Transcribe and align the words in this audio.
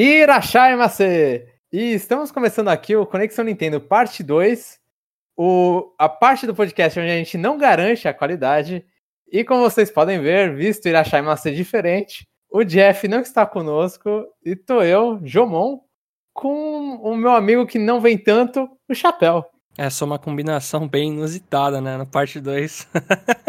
Irachai 0.00 0.76
Macê! 0.76 1.48
E 1.72 1.92
estamos 1.92 2.30
começando 2.30 2.68
aqui 2.68 2.94
o 2.94 3.04
Conexão 3.04 3.44
Nintendo 3.44 3.80
Parte 3.80 4.22
2, 4.22 4.78
o, 5.36 5.92
a 5.98 6.08
parte 6.08 6.46
do 6.46 6.54
podcast 6.54 7.00
onde 7.00 7.10
a 7.10 7.16
gente 7.16 7.36
não 7.36 7.58
garante 7.58 8.06
a 8.06 8.14
qualidade. 8.14 8.86
E 9.28 9.42
como 9.42 9.62
vocês 9.62 9.90
podem 9.90 10.20
ver, 10.20 10.54
visto 10.54 10.86
Irachai 10.86 11.20
Macê 11.20 11.50
diferente, 11.50 12.28
o 12.48 12.62
Jeff 12.62 13.08
não 13.08 13.18
está 13.18 13.44
conosco 13.44 14.24
e 14.44 14.54
tô 14.54 14.82
eu, 14.82 15.18
Jomon, 15.24 15.80
com 16.32 16.94
o 17.02 17.16
meu 17.16 17.32
amigo 17.32 17.66
que 17.66 17.80
não 17.80 18.00
vem 18.00 18.16
tanto, 18.16 18.70
o 18.88 18.94
Chapéu. 18.94 19.44
É 19.76 19.90
só 19.90 20.04
uma 20.04 20.16
combinação 20.16 20.86
bem 20.86 21.08
inusitada, 21.08 21.80
né? 21.80 21.96
Na 21.96 22.06
parte 22.06 22.38
2. 22.38 22.86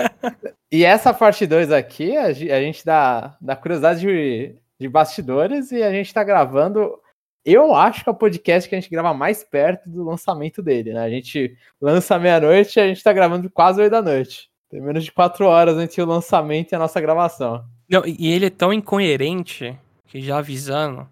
e 0.73 0.83
essa 0.83 1.13
parte 1.13 1.45
2 1.45 1.71
aqui, 1.71 2.17
a 2.17 2.33
gente 2.33 2.83
dá, 2.83 3.37
dá 3.39 3.55
curiosidade 3.55 3.99
de 3.99 4.59
de 4.79 4.87
bastidores 4.87 5.71
e 5.71 5.83
a 5.83 5.91
gente 5.91 6.13
tá 6.13 6.23
gravando. 6.23 6.97
Eu 7.45 7.73
acho 7.75 8.03
que 8.03 8.09
é 8.09 8.11
o 8.11 8.15
podcast 8.15 8.69
que 8.69 8.75
a 8.75 8.79
gente 8.79 8.89
grava 8.89 9.13
mais 9.13 9.43
perto 9.43 9.89
do 9.89 10.03
lançamento 10.03 10.61
dele, 10.61 10.93
né? 10.93 11.01
A 11.01 11.09
gente 11.09 11.55
lança 11.81 12.17
meia-noite 12.17 12.77
e 12.77 12.81
a 12.81 12.87
gente 12.87 13.03
tá 13.03 13.11
gravando 13.11 13.49
quase 13.49 13.81
oito 13.81 13.91
da 13.91 14.01
noite. 14.01 14.49
Tem 14.69 14.81
menos 14.81 15.03
de 15.03 15.11
quatro 15.11 15.45
horas 15.45 15.77
entre 15.79 16.01
o 16.01 16.05
lançamento 16.05 16.71
e 16.71 16.75
a 16.75 16.79
nossa 16.79 17.01
gravação. 17.01 17.65
Não, 17.89 18.03
e 18.05 18.31
ele 18.31 18.45
é 18.45 18.51
tão 18.51 18.71
incoerente 18.71 19.77
que 20.05 20.21
já 20.21 20.37
avisando, 20.37 21.09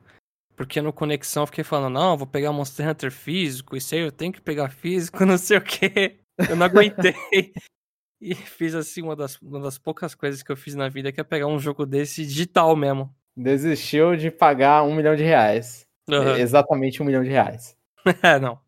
porque 0.56 0.82
no 0.82 0.94
Conexão 0.94 1.44
eu 1.44 1.48
fiquei 1.48 1.64
falando, 1.64 1.94
não, 1.94 2.18
vou 2.18 2.28
pegar 2.28 2.52
Monster 2.52 2.88
Hunter 2.88 3.12
físico, 3.12 3.76
isso 3.76 3.96
aí 3.96 4.02
eu 4.02 4.12
tenho 4.12 4.32
que 4.32 4.42
pegar 4.42 4.70
físico, 4.70 5.24
não 5.26 5.38
sei 5.38 5.58
o 5.58 5.62
quê. 5.62 6.20
Eu 6.48 6.56
não 6.56 6.68
aguentei. 6.68 7.16
e 8.22 8.36
fiz 8.36 8.76
assim 8.76 9.02
uma 9.02 9.16
das, 9.16 9.42
uma 9.42 9.60
das 9.60 9.80
poucas 9.80 10.14
coisas 10.14 10.44
que 10.44 10.52
eu 10.52 10.58
fiz 10.58 10.76
na 10.76 10.88
vida, 10.88 11.12
que 11.12 11.20
é 11.20 11.24
pegar 11.24 11.48
um 11.48 11.58
jogo 11.58 11.84
desse 11.86 12.24
digital 12.26 12.76
mesmo 12.76 13.12
desistiu 13.38 14.16
de 14.18 14.32
pagar 14.32 14.84
um 14.84 14.96
milhão 14.96 15.16
de 15.16 15.24
reais. 15.24 15.88
Uhum. 16.10 16.36
É 16.36 16.40
exatamente 16.40 17.02
um 17.02 17.06
milhão 17.06 17.24
de 17.24 17.30
reais. 17.30 17.78
é, 18.24 18.40
não. 18.40 18.60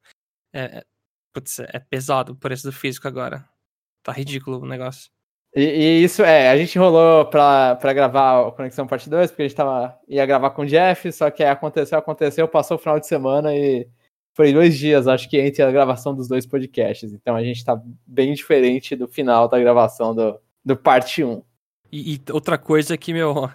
É, 0.53 0.79
é, 0.79 0.83
putz, 1.33 1.59
é 1.59 1.79
pesado 1.79 2.33
o 2.33 2.35
preço 2.35 2.63
do 2.63 2.71
físico 2.71 3.07
agora. 3.07 3.43
Tá 4.03 4.11
ridículo 4.11 4.59
o 4.59 4.67
negócio. 4.67 5.09
E, 5.55 5.61
e, 5.61 6.03
isso 6.03 6.21
é, 6.21 6.51
a 6.51 6.57
gente 6.57 6.77
rolou 6.77 7.25
pra, 7.25 7.75
pra 7.75 7.93
gravar 7.93 8.47
a 8.47 8.51
Conexão 8.51 8.85
Parte 8.85 9.09
2, 9.09 9.31
porque 9.31 9.41
a 9.41 9.47
gente 9.47 9.57
tava, 9.57 9.97
ia 10.07 10.25
gravar 10.25 10.51
com 10.51 10.61
o 10.61 10.65
Jeff, 10.65 11.11
só 11.11 11.31
que 11.31 11.43
aconteceu, 11.43 11.97
aconteceu, 11.97 12.47
passou 12.47 12.77
o 12.77 12.79
final 12.79 12.99
de 12.99 13.07
semana 13.07 13.55
e 13.55 13.87
foi 14.35 14.53
dois 14.53 14.77
dias, 14.77 15.07
acho 15.07 15.27
que, 15.27 15.39
entre 15.39 15.63
a 15.63 15.71
gravação 15.71 16.13
dos 16.13 16.27
dois 16.27 16.45
podcasts. 16.45 17.11
Então 17.11 17.35
a 17.35 17.43
gente 17.43 17.65
tá 17.65 17.81
bem 18.05 18.33
diferente 18.33 18.95
do 18.95 19.07
final 19.07 19.47
da 19.47 19.59
gravação 19.59 20.13
do, 20.13 20.39
do 20.63 20.77
parte 20.77 21.23
1. 21.23 21.41
E, 21.91 22.15
e 22.15 22.21
outra 22.31 22.57
coisa 22.57 22.95
que, 22.95 23.11
meu, 23.11 23.49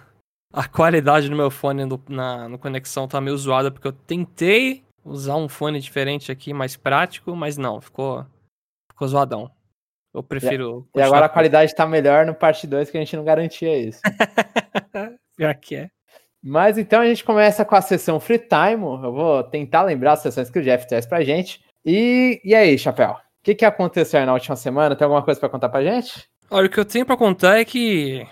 a 0.55 0.67
qualidade 0.69 1.29
do 1.29 1.35
meu 1.35 1.51
fone 1.51 1.83
no, 1.83 2.01
na 2.07 2.47
no 2.47 2.57
conexão 2.57 3.09
tá 3.09 3.19
meio 3.19 3.37
zoada, 3.37 3.69
porque 3.69 3.87
eu 3.87 3.91
tentei 3.91 4.85
usar 5.03 5.35
um 5.35 5.49
fone 5.49 5.81
diferente 5.81 6.31
aqui, 6.31 6.53
mais 6.53 6.77
prático, 6.77 7.35
mas 7.35 7.57
não, 7.57 7.81
ficou, 7.81 8.25
ficou 8.89 9.07
zoadão. 9.07 9.51
Eu 10.13 10.23
prefiro. 10.23 10.87
E, 10.95 10.99
e 10.99 11.01
agora 11.01 11.25
a 11.25 11.29
qualidade 11.29 11.75
tá 11.75 11.85
melhor 11.85 12.25
no 12.25 12.33
parte 12.33 12.65
2, 12.65 12.89
que 12.89 12.97
a 12.97 13.01
gente 13.01 13.17
não 13.17 13.25
garantia 13.25 13.77
isso. 13.77 13.99
Pior 15.35 15.53
que 15.55 15.75
é. 15.75 15.89
Mas 16.41 16.77
então 16.77 17.01
a 17.01 17.05
gente 17.05 17.25
começa 17.25 17.65
com 17.65 17.75
a 17.75 17.81
sessão 17.81 18.17
Free 18.17 18.39
Time. 18.39 18.81
Eu 18.81 19.11
vou 19.11 19.43
tentar 19.43 19.83
lembrar 19.83 20.13
as 20.13 20.19
sessões 20.19 20.49
que 20.49 20.59
o 20.59 20.63
Jeff 20.63 20.87
traz 20.87 21.05
pra 21.05 21.23
gente. 21.23 21.59
E, 21.83 22.39
e 22.45 22.55
aí, 22.55 22.77
Chapéu? 22.77 23.11
O 23.11 23.17
que, 23.43 23.55
que 23.55 23.65
aconteceu 23.65 24.25
na 24.25 24.33
última 24.33 24.55
semana? 24.55 24.95
Tem 24.95 25.03
alguma 25.03 25.21
coisa 25.21 25.39
para 25.39 25.49
contar 25.49 25.67
pra 25.67 25.83
gente? 25.83 26.29
Olha, 26.49 26.67
o 26.67 26.69
que 26.69 26.79
eu 26.79 26.85
tenho 26.85 27.05
para 27.05 27.17
contar 27.17 27.59
é 27.59 27.65
que 27.65 28.25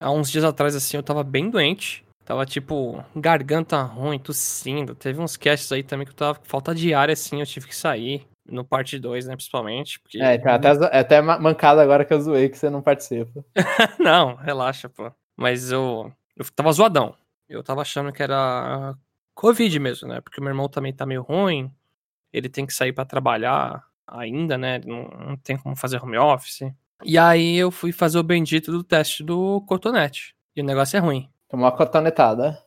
há 0.00 0.10
uns 0.10 0.30
dias 0.30 0.44
atrás, 0.44 0.74
assim, 0.74 0.96
eu 0.96 1.02
tava 1.02 1.22
bem 1.22 1.50
doente. 1.50 2.04
Tava, 2.24 2.44
tipo, 2.44 3.04
garganta 3.14 3.80
ruim, 3.82 4.18
tossindo. 4.18 4.96
Teve 4.96 5.20
uns 5.20 5.36
casts 5.36 5.70
aí 5.70 5.84
também 5.84 6.04
que 6.04 6.10
eu 6.10 6.16
tava 6.16 6.38
com 6.38 6.44
falta 6.44 6.74
de 6.74 6.92
ar, 6.92 7.08
assim, 7.08 7.38
eu 7.40 7.46
tive 7.46 7.68
que 7.68 7.76
sair. 7.76 8.26
No 8.48 8.64
parte 8.64 8.98
2, 8.98 9.26
né, 9.26 9.34
principalmente. 9.34 10.00
Porque... 10.00 10.22
É, 10.22 10.34
então, 10.34 10.52
até, 10.52 10.68
é 10.68 10.98
até 11.00 11.20
mancada 11.20 11.82
agora 11.82 12.04
que 12.04 12.14
eu 12.14 12.20
zoei 12.20 12.48
que 12.48 12.56
você 12.56 12.70
não 12.70 12.80
participa. 12.80 13.44
não, 13.98 14.36
relaxa, 14.36 14.88
pô. 14.88 15.10
Mas 15.36 15.72
eu, 15.72 16.12
eu 16.36 16.44
tava 16.54 16.72
zoadão. 16.72 17.14
Eu 17.48 17.62
tava 17.62 17.82
achando 17.82 18.12
que 18.12 18.22
era 18.22 18.96
Covid 19.34 19.78
mesmo, 19.78 20.08
né? 20.08 20.20
Porque 20.20 20.40
o 20.40 20.42
meu 20.42 20.50
irmão 20.50 20.68
também 20.68 20.92
tá 20.92 21.04
meio 21.04 21.22
ruim. 21.22 21.70
Ele 22.32 22.48
tem 22.48 22.66
que 22.66 22.72
sair 22.72 22.92
para 22.92 23.04
trabalhar 23.04 23.84
ainda, 24.06 24.56
né? 24.56 24.80
Não, 24.84 25.08
não 25.08 25.36
tem 25.36 25.56
como 25.56 25.76
fazer 25.76 26.02
home 26.02 26.18
office. 26.18 26.62
E 27.04 27.18
aí 27.18 27.56
eu 27.56 27.70
fui 27.70 27.92
fazer 27.92 28.18
o 28.18 28.22
bendito 28.22 28.72
do 28.72 28.82
teste 28.82 29.22
do 29.22 29.60
cotonete. 29.62 30.34
E 30.54 30.62
o 30.62 30.64
negócio 30.64 30.96
é 30.96 31.00
ruim. 31.00 31.28
Tomou 31.48 31.66
uma 31.66 31.76
cotonetada. 31.76 32.58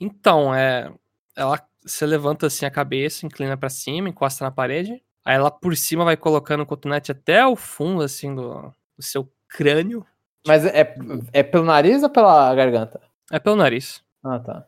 Então, 0.00 0.54
é. 0.54 0.92
Ela 1.36 1.58
você 1.82 2.04
levanta 2.04 2.46
assim 2.46 2.66
a 2.66 2.70
cabeça, 2.70 3.24
inclina 3.24 3.56
para 3.56 3.70
cima, 3.70 4.08
encosta 4.08 4.44
na 4.44 4.50
parede. 4.50 5.02
Aí 5.24 5.34
ela 5.34 5.50
por 5.50 5.76
cima 5.76 6.04
vai 6.04 6.16
colocando 6.16 6.62
o 6.62 6.66
cotonete 6.66 7.12
até 7.12 7.46
o 7.46 7.56
fundo, 7.56 8.02
assim, 8.02 8.34
do, 8.34 8.72
do 8.96 9.02
seu 9.02 9.30
crânio. 9.48 10.04
Mas 10.46 10.64
é, 10.64 10.94
é 11.32 11.42
pelo 11.42 11.64
nariz 11.64 12.02
ou 12.02 12.10
pela 12.10 12.54
garganta? 12.54 13.00
É 13.30 13.38
pelo 13.38 13.56
nariz. 13.56 14.02
Ah, 14.22 14.38
tá. 14.38 14.66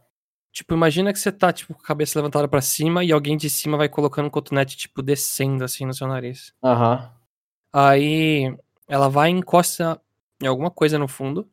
Tipo, 0.53 0.75
imagina 0.75 1.13
que 1.13 1.19
você 1.19 1.33
tá, 1.33 1.51
tipo, 1.53 1.75
com 1.75 1.81
a 1.81 1.87
cabeça 1.87 2.19
levantada 2.19 2.47
para 2.47 2.61
cima 2.61 3.03
e 3.03 3.11
alguém 3.11 3.37
de 3.37 3.49
cima 3.49 3.79
vai 3.79 3.89
colocando 3.89 4.27
o 4.27 4.31
cotonete, 4.31 4.77
tipo, 4.77 5.03
descendo, 5.03 5.65
assim, 5.65 5.87
no 5.87 5.95
seu 5.95 6.07
nariz. 6.07 6.53
Aham. 6.63 6.95
Uhum. 6.95 7.23
Aí 7.75 8.55
ela 8.88 9.09
vai 9.09 9.31
e 9.31 9.32
encosta 9.32 10.00
em 10.43 10.47
alguma 10.47 10.70
coisa 10.70 10.98
no 10.98 11.09
fundo 11.09 11.48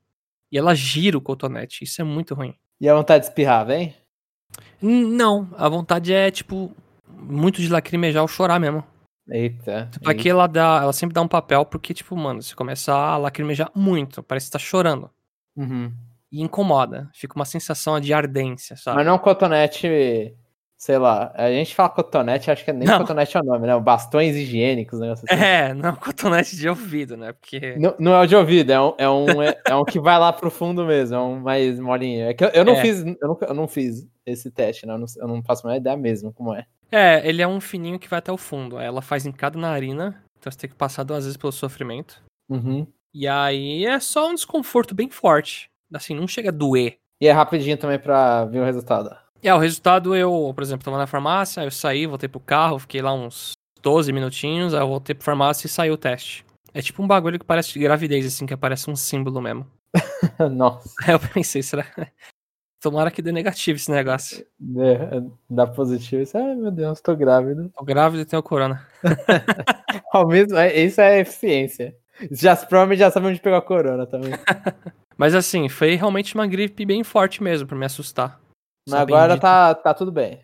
e 0.52 0.58
ela 0.58 0.76
gira 0.76 1.18
o 1.18 1.22
cotonete. 1.22 1.84
Isso 1.84 2.02
é 2.02 2.04
muito 2.04 2.34
ruim. 2.34 2.56
E 2.80 2.88
a 2.90 2.96
vontade 2.96 3.24
de 3.24 3.30
espirrar, 3.30 3.66
vem? 3.66 3.96
Não, 4.82 5.48
a 5.58 5.70
vontade 5.70 6.14
é, 6.14 6.32
tipo, 6.32 6.76
muito 7.08 7.62
de 7.62 7.70
lacrimejar 7.70 8.22
ou 8.22 8.28
chorar 8.28 8.60
mesmo. 8.60 8.84
Eita. 9.30 9.90
Tipo, 9.92 10.10
aqui 10.10 10.30
ela 10.30 10.48
dá, 10.48 10.80
ela 10.82 10.94
sempre 10.94 11.14
dá 11.14 11.22
um 11.22 11.28
papel, 11.28 11.66
porque, 11.66 11.94
tipo, 11.94 12.16
mano, 12.16 12.42
você 12.42 12.56
começa 12.56 12.94
a 12.94 13.18
lacrimejar 13.18 13.70
muito, 13.76 14.24
parece 14.24 14.48
que 14.48 14.54
tá 14.54 14.60
chorando. 14.60 15.10
Uhum. 15.56 15.94
E 16.32 16.42
incomoda. 16.42 17.10
Fica 17.14 17.36
uma 17.36 17.46
sensação 17.46 18.00
de 18.00 18.14
ardência, 18.14 18.76
sabe? 18.76 18.98
Mas 18.98 19.06
não 19.06 19.14
é 19.14 19.16
um 19.16 19.20
cotonete 19.20 20.34
sei 20.80 20.98
lá, 20.98 21.34
a 21.36 21.52
gente 21.52 21.76
fala 21.76 21.90
cotonete, 21.90 22.50
acho 22.50 22.64
que 22.64 22.72
nem 22.72 22.88
não. 22.88 23.00
cotonete 23.00 23.36
é 23.36 23.42
o 23.42 23.44
nome, 23.44 23.68
né? 23.68 23.78
Bastões 23.78 24.34
higiênicos, 24.34 24.98
né? 25.00 25.12
Assim. 25.12 25.26
É, 25.30 25.74
não 25.74 25.94
cotonete 25.94 26.56
de 26.56 26.70
ouvido, 26.70 27.18
né? 27.18 27.34
Porque... 27.34 27.76
Não, 27.78 27.94
não 28.00 28.14
é 28.14 28.22
o 28.22 28.26
de 28.26 28.36
ouvido, 28.36 28.72
é 28.72 28.80
um, 28.82 28.94
é, 28.98 29.10
um, 29.10 29.42
é, 29.42 29.62
é, 29.68 29.76
um 29.76 29.84
que 29.84 30.00
vai 30.00 30.18
lá 30.18 30.32
pro 30.32 30.50
fundo 30.50 30.86
mesmo, 30.86 31.18
é 31.18 31.20
um 31.20 31.42
mais 31.42 31.78
molinho. 31.80 32.28
É 32.28 32.34
que 32.34 32.46
eu, 32.46 32.50
eu 32.50 32.64
não 32.64 32.74
é. 32.74 32.82
fiz, 32.82 33.06
eu 33.06 33.28
não, 33.28 33.38
eu 33.42 33.54
não 33.54 33.68
fiz 33.68 34.08
esse 34.26 34.50
teste, 34.50 34.86
né? 34.86 34.94
Eu 34.94 35.00
não, 35.00 35.06
eu 35.18 35.28
não 35.28 35.44
faço 35.44 35.68
a 35.68 35.70
menor 35.70 35.82
ideia 35.82 35.98
mesmo 35.98 36.32
como 36.32 36.56
é. 36.56 36.66
É, 36.90 37.28
ele 37.28 37.42
é 37.42 37.48
um 37.48 37.60
fininho 37.60 38.00
que 38.00 38.08
vai 38.08 38.20
até 38.20 38.32
o 38.32 38.38
fundo. 38.38 38.80
Ela 38.80 39.02
faz 39.02 39.26
em 39.26 39.34
cada 39.34 39.60
narina, 39.60 40.24
então 40.40 40.50
você 40.50 40.58
tem 40.58 40.70
que 40.70 40.76
passar 40.78 41.04
duas 41.04 41.26
vezes 41.26 41.38
pelo 41.38 41.52
sofrimento. 41.52 42.24
Uhum. 42.50 42.88
E 43.14 43.28
aí 43.28 43.86
é 43.86 44.00
só 44.00 44.30
um 44.30 44.34
desconforto 44.34 44.96
bem 44.96 45.10
forte. 45.10 45.70
Assim, 45.94 46.16
não 46.16 46.28
chega 46.28 46.50
a 46.50 46.54
doer. 46.54 46.98
E 47.22 47.28
é 47.28 47.32
rapidinho 47.34 47.78
também 47.78 48.00
pra 48.00 48.46
ver 48.46 48.60
o 48.60 48.66
resultado. 48.66 49.14
É, 49.42 49.54
o 49.54 49.58
resultado 49.58 50.16
eu, 50.16 50.52
por 50.54 50.62
exemplo, 50.62 50.84
tava 50.84 50.98
na 50.98 51.08
farmácia, 51.08 51.62
eu 51.62 51.72
saí, 51.72 52.06
voltei 52.06 52.28
pro 52.28 52.40
carro, 52.40 52.80
fiquei 52.80 53.02
lá 53.02 53.14
uns 53.14 53.54
12 53.82 54.12
minutinhos, 54.12 54.74
aí 54.74 54.82
eu 54.82 54.88
voltei 54.88 55.16
pra 55.16 55.24
farmácia 55.24 55.66
e 55.66 55.70
saiu 55.70 55.94
o 55.94 55.98
teste. 55.98 56.46
É 56.74 56.82
tipo 56.82 57.02
um 57.02 57.08
bagulho 57.08 57.40
que 57.40 57.46
parece 57.46 57.74
de 57.74 57.80
gravidez, 57.80 58.26
assim, 58.26 58.46
que 58.46 58.54
aparece 58.54 58.90
um 58.90 58.96
símbolo 58.96 59.42
mesmo. 59.42 59.66
Nossa. 60.52 60.90
Aí 61.04 61.14
eu 61.14 61.20
pensei, 61.20 61.64
será? 61.64 61.86
Tomara 62.82 63.12
que 63.12 63.22
dê 63.22 63.32
negativo 63.32 63.76
esse 63.78 63.92
negócio. 63.92 64.46
É, 64.78 65.22
dá 65.50 65.68
positivo. 65.68 66.22
Isso, 66.22 66.38
ai 66.38 66.56
meu 66.56 66.72
Deus, 66.72 67.02
tô 67.02 67.14
grávido. 67.16 67.70
Tô 67.76 67.84
grávido 67.84 68.22
e 68.22 68.26
tenho 68.26 68.42
corona. 68.42 68.88
Ao 70.14 70.26
mesmo, 70.28 70.58
é, 70.58 70.80
isso 70.80 71.02
é 71.02 71.20
eficiência. 71.20 71.94
Já, 72.32 72.56
provavelmente 72.56 73.00
já 73.00 73.12
sabe 73.12 73.28
onde 73.28 73.42
pegar 73.42 73.58
a 73.58 73.62
corona 73.62 74.06
também. 74.06 74.32
Mas 75.18 75.36
assim, 75.36 75.68
foi 75.68 75.96
realmente 75.96 76.36
uma 76.36 76.48
gripe 76.48 76.86
bem 76.86 77.04
forte 77.04 77.44
mesmo, 77.44 77.68
pra 77.68 77.78
me 77.78 77.86
assustar. 77.86 78.40
Mas 78.88 79.00
agora 79.00 79.38
tá, 79.38 79.74
tá 79.76 79.94
tudo 79.94 80.12
bem. 80.12 80.44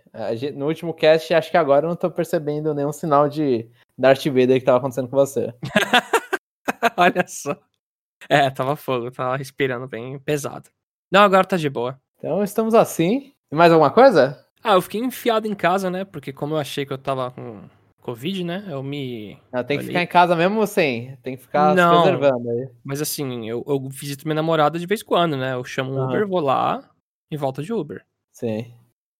No 0.55 0.67
último 0.67 0.93
cast, 0.93 1.33
acho 1.33 1.51
que 1.51 1.57
agora 1.57 1.85
eu 1.85 1.89
não 1.89 1.95
tô 1.95 2.09
percebendo 2.11 2.73
nenhum 2.73 2.91
sinal 2.91 3.27
de 3.27 3.69
Darth 3.97 4.25
Vader 4.25 4.59
que 4.59 4.65
tava 4.65 4.77
acontecendo 4.77 5.07
com 5.07 5.15
você. 5.15 5.53
Olha 6.97 7.25
só. 7.27 7.57
É, 8.29 8.49
tava 8.49 8.75
fogo, 8.75 9.11
tava 9.11 9.35
respirando 9.37 9.87
bem 9.87 10.17
pesado. 10.19 10.69
Não, 11.11 11.21
agora 11.21 11.45
tá 11.45 11.57
de 11.57 11.69
boa. 11.69 11.99
Então 12.17 12.43
estamos 12.43 12.73
assim. 12.73 13.33
E 13.51 13.55
mais 13.55 13.71
alguma 13.71 13.91
coisa? 13.91 14.45
Ah, 14.63 14.73
eu 14.73 14.81
fiquei 14.81 15.01
enfiado 15.01 15.47
em 15.47 15.53
casa, 15.53 15.89
né? 15.89 16.05
Porque 16.05 16.33
como 16.33 16.55
eu 16.55 16.59
achei 16.59 16.85
que 16.85 16.93
eu 16.93 16.97
tava 16.97 17.31
com 17.31 17.61
Covid, 18.01 18.43
né? 18.43 18.65
Eu 18.67 18.83
me. 18.83 19.37
Não, 19.51 19.63
tem 19.63 19.79
que 19.79 19.85
ficar 19.85 20.01
em 20.01 20.07
casa 20.07 20.35
mesmo 20.35 20.65
sem. 20.65 21.15
Tem 21.17 21.35
que 21.35 21.43
ficar 21.43 21.75
não, 21.75 21.97
se 21.97 22.01
preservando 22.03 22.49
aí. 22.49 22.69
Mas 22.83 23.01
assim, 23.01 23.49
eu, 23.49 23.63
eu 23.67 23.79
visito 23.89 24.25
minha 24.25 24.35
namorada 24.35 24.79
de 24.79 24.85
vez 24.85 25.01
em 25.01 25.05
quando, 25.05 25.37
né? 25.37 25.53
Eu 25.53 25.63
chamo 25.63 25.91
um 25.91 26.03
Uber, 26.05 26.27
vou 26.27 26.39
lá 26.39 26.87
e 27.31 27.37
volto 27.37 27.63
de 27.63 27.73
Uber. 27.73 28.05
Sim. 28.35 28.73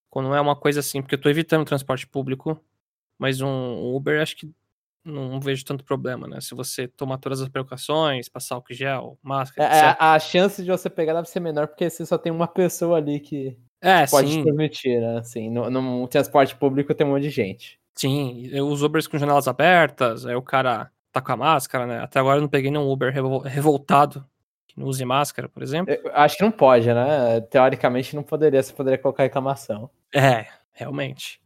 Quando 0.09 0.27
não 0.27 0.35
é 0.35 0.41
uma 0.41 0.55
coisa 0.55 0.81
assim, 0.81 1.01
porque 1.01 1.15
eu 1.15 1.21
tô 1.21 1.29
evitando 1.29 1.61
o 1.61 1.65
transporte 1.65 2.05
público, 2.05 2.61
mas 3.17 3.41
um 3.41 3.95
Uber 3.95 4.21
acho 4.21 4.35
que 4.35 4.51
não 5.03 5.39
vejo 5.39 5.63
tanto 5.63 5.83
problema, 5.85 6.27
né? 6.27 6.41
Se 6.41 6.53
você 6.53 6.87
tomar 6.87 7.17
todas 7.17 7.39
as 7.39 7.47
precauções, 7.47 8.27
passar 8.27 8.55
álcool 8.55 8.73
gel, 8.73 9.17
máscara, 9.23 9.73
é, 9.73 9.79
é 9.79 9.95
a 9.99 10.19
chance 10.19 10.63
de 10.63 10.69
você 10.69 10.89
pegar 10.89 11.13
deve 11.13 11.29
ser 11.29 11.39
menor 11.39 11.67
porque 11.67 11.89
você 11.89 12.05
só 12.05 12.17
tem 12.17 12.31
uma 12.31 12.47
pessoa 12.47 12.97
ali 12.97 13.19
que. 13.19 13.57
É, 13.81 14.05
pode 14.07 14.31
sim. 14.31 14.43
transmitir, 14.43 14.99
né? 14.99 15.19
Assim, 15.19 15.49
no, 15.49 15.69
no 15.69 16.07
transporte 16.07 16.55
público 16.55 16.93
tem 16.93 17.05
um 17.05 17.11
monte 17.11 17.23
de 17.23 17.29
gente. 17.29 17.79
Sim, 17.93 18.49
os 18.59 18.81
Ubers 18.81 19.07
com 19.07 19.17
janelas 19.17 19.47
abertas, 19.47 20.25
aí 20.25 20.35
o 20.35 20.41
cara 20.41 20.91
tá 21.11 21.21
com 21.21 21.31
a 21.31 21.37
máscara, 21.37 21.85
né? 21.85 21.99
Até 21.99 22.19
agora 22.19 22.37
eu 22.37 22.41
não 22.41 22.49
peguei 22.49 22.69
nenhum 22.69 22.89
Uber 22.91 23.13
revol- 23.13 23.39
revoltado 23.39 24.25
que 24.75 24.79
não 24.79 24.87
use 24.87 25.03
máscara, 25.05 25.49
por 25.49 25.63
exemplo. 25.63 25.93
Eu 25.93 26.11
acho 26.13 26.37
que 26.37 26.43
não 26.43 26.51
pode, 26.51 26.87
né? 26.93 27.41
Teoricamente 27.49 28.15
não 28.15 28.21
poderia, 28.23 28.61
você 28.61 28.73
poderia 28.73 28.97
colocar 28.99 29.23
reclamação. 29.23 29.89
É, 30.13 30.45
realmente. 30.73 31.41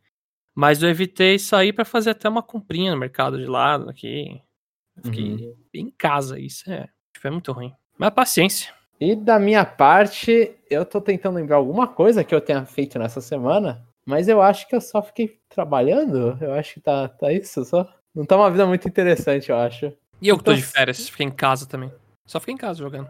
Mas 0.54 0.84
eu 0.84 0.90
evitei 0.90 1.40
sair 1.40 1.72
pra 1.72 1.86
fazer 1.86 2.10
até 2.10 2.28
uma 2.28 2.44
comprinha 2.44 2.92
no 2.92 2.98
mercado 2.98 3.38
de 3.38 3.46
lado 3.46 3.90
aqui. 3.90 4.42
Fiquei 5.04 5.32
Uhum. 5.36 5.56
em 5.74 5.90
casa, 5.92 6.38
isso 6.38 6.70
é, 6.70 6.90
tipo, 7.14 7.26
é 7.28 7.32
muito 7.32 7.52
ruim. 7.54 7.74
Mas 7.98 8.10
paciência. 8.10 8.74
E 9.00 9.16
da 9.16 9.40
minha 9.40 9.64
parte, 9.64 10.52
eu 10.70 10.84
tô 10.84 11.00
tentando 11.00 11.36
lembrar 11.36 11.56
alguma 11.56 11.88
coisa 11.88 12.22
que 12.24 12.36
eu 12.36 12.42
tenha 12.42 12.66
feito 12.66 13.00
nessa 13.00 13.22
semana, 13.22 13.82
mas 14.06 14.28
eu 14.28 14.42
acho 14.42 14.68
que 14.68 14.76
eu 14.76 14.82
só 14.82 15.02
fiquei 15.02 15.40
trabalhando. 15.48 16.38
Eu 16.42 16.54
acho 16.54 16.74
que 16.74 16.82
tá, 16.82 17.08
tá 17.08 17.32
isso 17.32 17.64
só. 17.64 17.88
Não 18.14 18.26
tá 18.26 18.36
uma 18.36 18.52
vida 18.52 18.66
muito 18.66 18.86
interessante, 18.90 19.50
eu 19.50 19.56
acho. 19.56 19.94
E 20.22 20.28
eu 20.28 20.38
que 20.38 20.44
tô 20.44 20.54
de 20.54 20.60
Então, 20.60 20.72
férias, 20.72 21.08
fiquei 21.08 21.26
em 21.26 21.32
casa 21.32 21.66
também. 21.66 21.90
Só 22.26 22.42
fiquei 22.42 22.54
em 22.56 22.58
casa 22.58 22.80
jogando. 22.80 23.10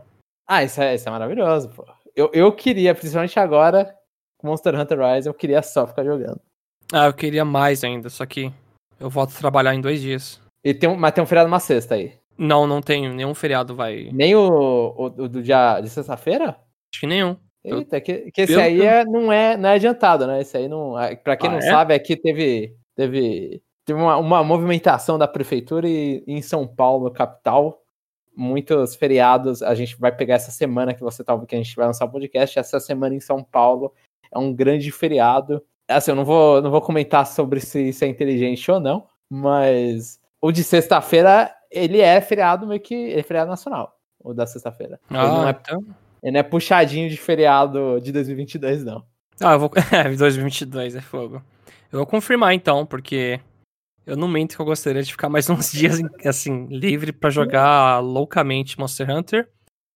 Ah, 0.52 0.64
isso 0.64 0.82
é, 0.82 0.96
isso 0.96 1.08
é 1.08 1.12
maravilhoso, 1.12 1.70
pô. 1.70 1.86
Eu, 2.16 2.32
eu 2.34 2.52
queria, 2.52 2.96
principalmente 2.96 3.40
agora, 3.40 3.96
Monster 4.44 4.74
Hunter 4.74 5.00
Rise, 5.00 5.30
eu 5.30 5.34
queria 5.34 5.62
só 5.62 5.86
ficar 5.86 6.04
jogando. 6.04 6.42
Ah, 6.92 7.06
eu 7.06 7.14
queria 7.14 7.46
mais 7.46 7.84
ainda, 7.84 8.10
só 8.10 8.26
que 8.26 8.52
eu 9.00 9.12
volto 9.12 9.36
a 9.36 9.40
trabalhar 9.40 9.76
em 9.76 9.82
dois 9.82 10.02
dias. 10.02 10.42
E 10.64 10.74
tem 10.74 10.90
um, 10.90 10.96
mas 10.96 11.12
tem 11.14 11.24
um 11.24 11.28
feriado 11.28 11.48
uma 11.48 11.60
sexta 11.60 11.94
aí. 11.94 12.14
Não, 12.36 12.66
não 12.66 12.82
tenho. 12.82 13.14
Nenhum 13.14 13.36
feriado 13.36 13.76
vai. 13.76 14.10
Nem 14.12 14.34
o, 14.36 14.42
o, 14.50 15.06
o 15.06 15.30
do 15.30 15.42
dia 15.44 15.80
de 15.82 15.90
sexta-feira? 15.90 16.58
Acho 16.92 17.02
que 17.02 17.06
nenhum. 17.08 17.38
Eita, 17.64 18.02
que, 18.02 18.32
que 18.32 18.42
esse 18.42 18.54
pelo 18.54 18.64
aí 18.66 18.82
é, 18.82 19.06
não, 19.06 19.32
é, 19.32 19.56
não 19.56 19.70
é 19.70 19.74
adiantado, 19.74 20.26
né? 20.26 20.42
Esse 20.42 20.58
aí 20.58 20.68
não. 20.68 21.00
é- 21.00 21.16
Pra 21.16 21.38
quem 21.38 21.50
Ah, 21.50 21.54
não 21.54 21.60
é? 21.60 21.62
sabe, 21.62 21.94
aqui 21.94 22.16
teve, 22.16 22.76
teve, 22.96 23.62
teve 23.86 24.02
uma, 24.02 24.18
uma 24.18 24.44
movimentação 24.44 25.18
da 25.18 25.28
prefeitura 25.28 25.88
e 25.88 26.24
em 26.26 26.42
São 26.42 26.66
Paulo, 26.66 27.12
capital. 27.12 27.84
Muitos 28.40 28.96
feriados. 28.96 29.62
A 29.62 29.76
gente 29.76 30.00
vai 30.00 30.12
pegar 30.16 30.36
essa 30.36 30.50
semana 30.50 30.94
que 30.94 31.02
você 31.02 31.24
tá 31.24 31.38
que 31.46 31.56
a 31.56 31.58
gente 31.58 31.76
vai 31.76 31.86
lançar 31.86 32.06
o 32.06 32.10
podcast. 32.10 32.58
Essa 32.58 32.80
semana 32.80 33.14
em 33.14 33.20
São 33.20 33.44
Paulo 33.44 33.94
é 34.34 34.40
um 34.40 34.54
grande 34.54 34.92
feriado. 34.92 35.62
Assim, 35.90 36.12
eu 36.12 36.16
não 36.16 36.24
vou, 36.24 36.62
não 36.62 36.72
vou 36.72 36.82
comentar 36.82 37.28
sobre 37.28 37.60
se 37.60 37.90
isso 37.90 38.06
é 38.06 38.08
inteligente 38.08 38.72
ou 38.72 38.80
não, 38.80 39.06
mas 39.30 40.20
o 40.42 40.52
de 40.52 40.64
sexta-feira, 40.64 41.54
ele 41.70 42.00
é 42.00 42.22
feriado 42.22 42.66
meio 42.66 42.80
que. 42.80 42.94
Ele 42.94 43.20
é 43.20 43.24
feriado 43.24 43.50
nacional. 43.50 43.98
O 44.24 44.34
da 44.34 44.48
sexta-feira. 44.48 45.00
Ele 45.10 45.20
não 45.20 45.42
Ah, 45.42 45.48
é 45.48 45.52
então. 45.52 45.86
ele 46.24 46.32
não 46.32 46.40
é 46.40 46.44
puxadinho 46.44 47.10
de 47.10 47.18
feriado 47.18 48.00
de 48.02 48.12
2022, 48.12 48.86
não. 48.86 49.04
Ah, 49.42 49.54
eu 49.54 49.60
vou. 49.60 49.72
É, 49.92 50.16
2022 50.16 50.96
é 50.96 51.02
fogo. 51.02 51.42
Eu 51.92 52.00
vou 52.00 52.06
confirmar 52.06 52.54
então, 52.54 52.86
porque 52.86 53.40
eu 54.10 54.18
não 54.18 54.28
minto 54.28 54.56
que 54.56 54.62
eu 54.62 54.66
gostaria 54.66 55.04
de 55.04 55.12
ficar 55.12 55.30
mais 55.30 55.48
uns 55.50 55.72
dias, 55.72 56.00
assim, 56.26 56.66
livre 56.68 57.12
pra 57.12 57.30
jogar 57.30 58.00
loucamente 58.00 58.80
Monster 58.80 59.10
Hunter. 59.10 59.50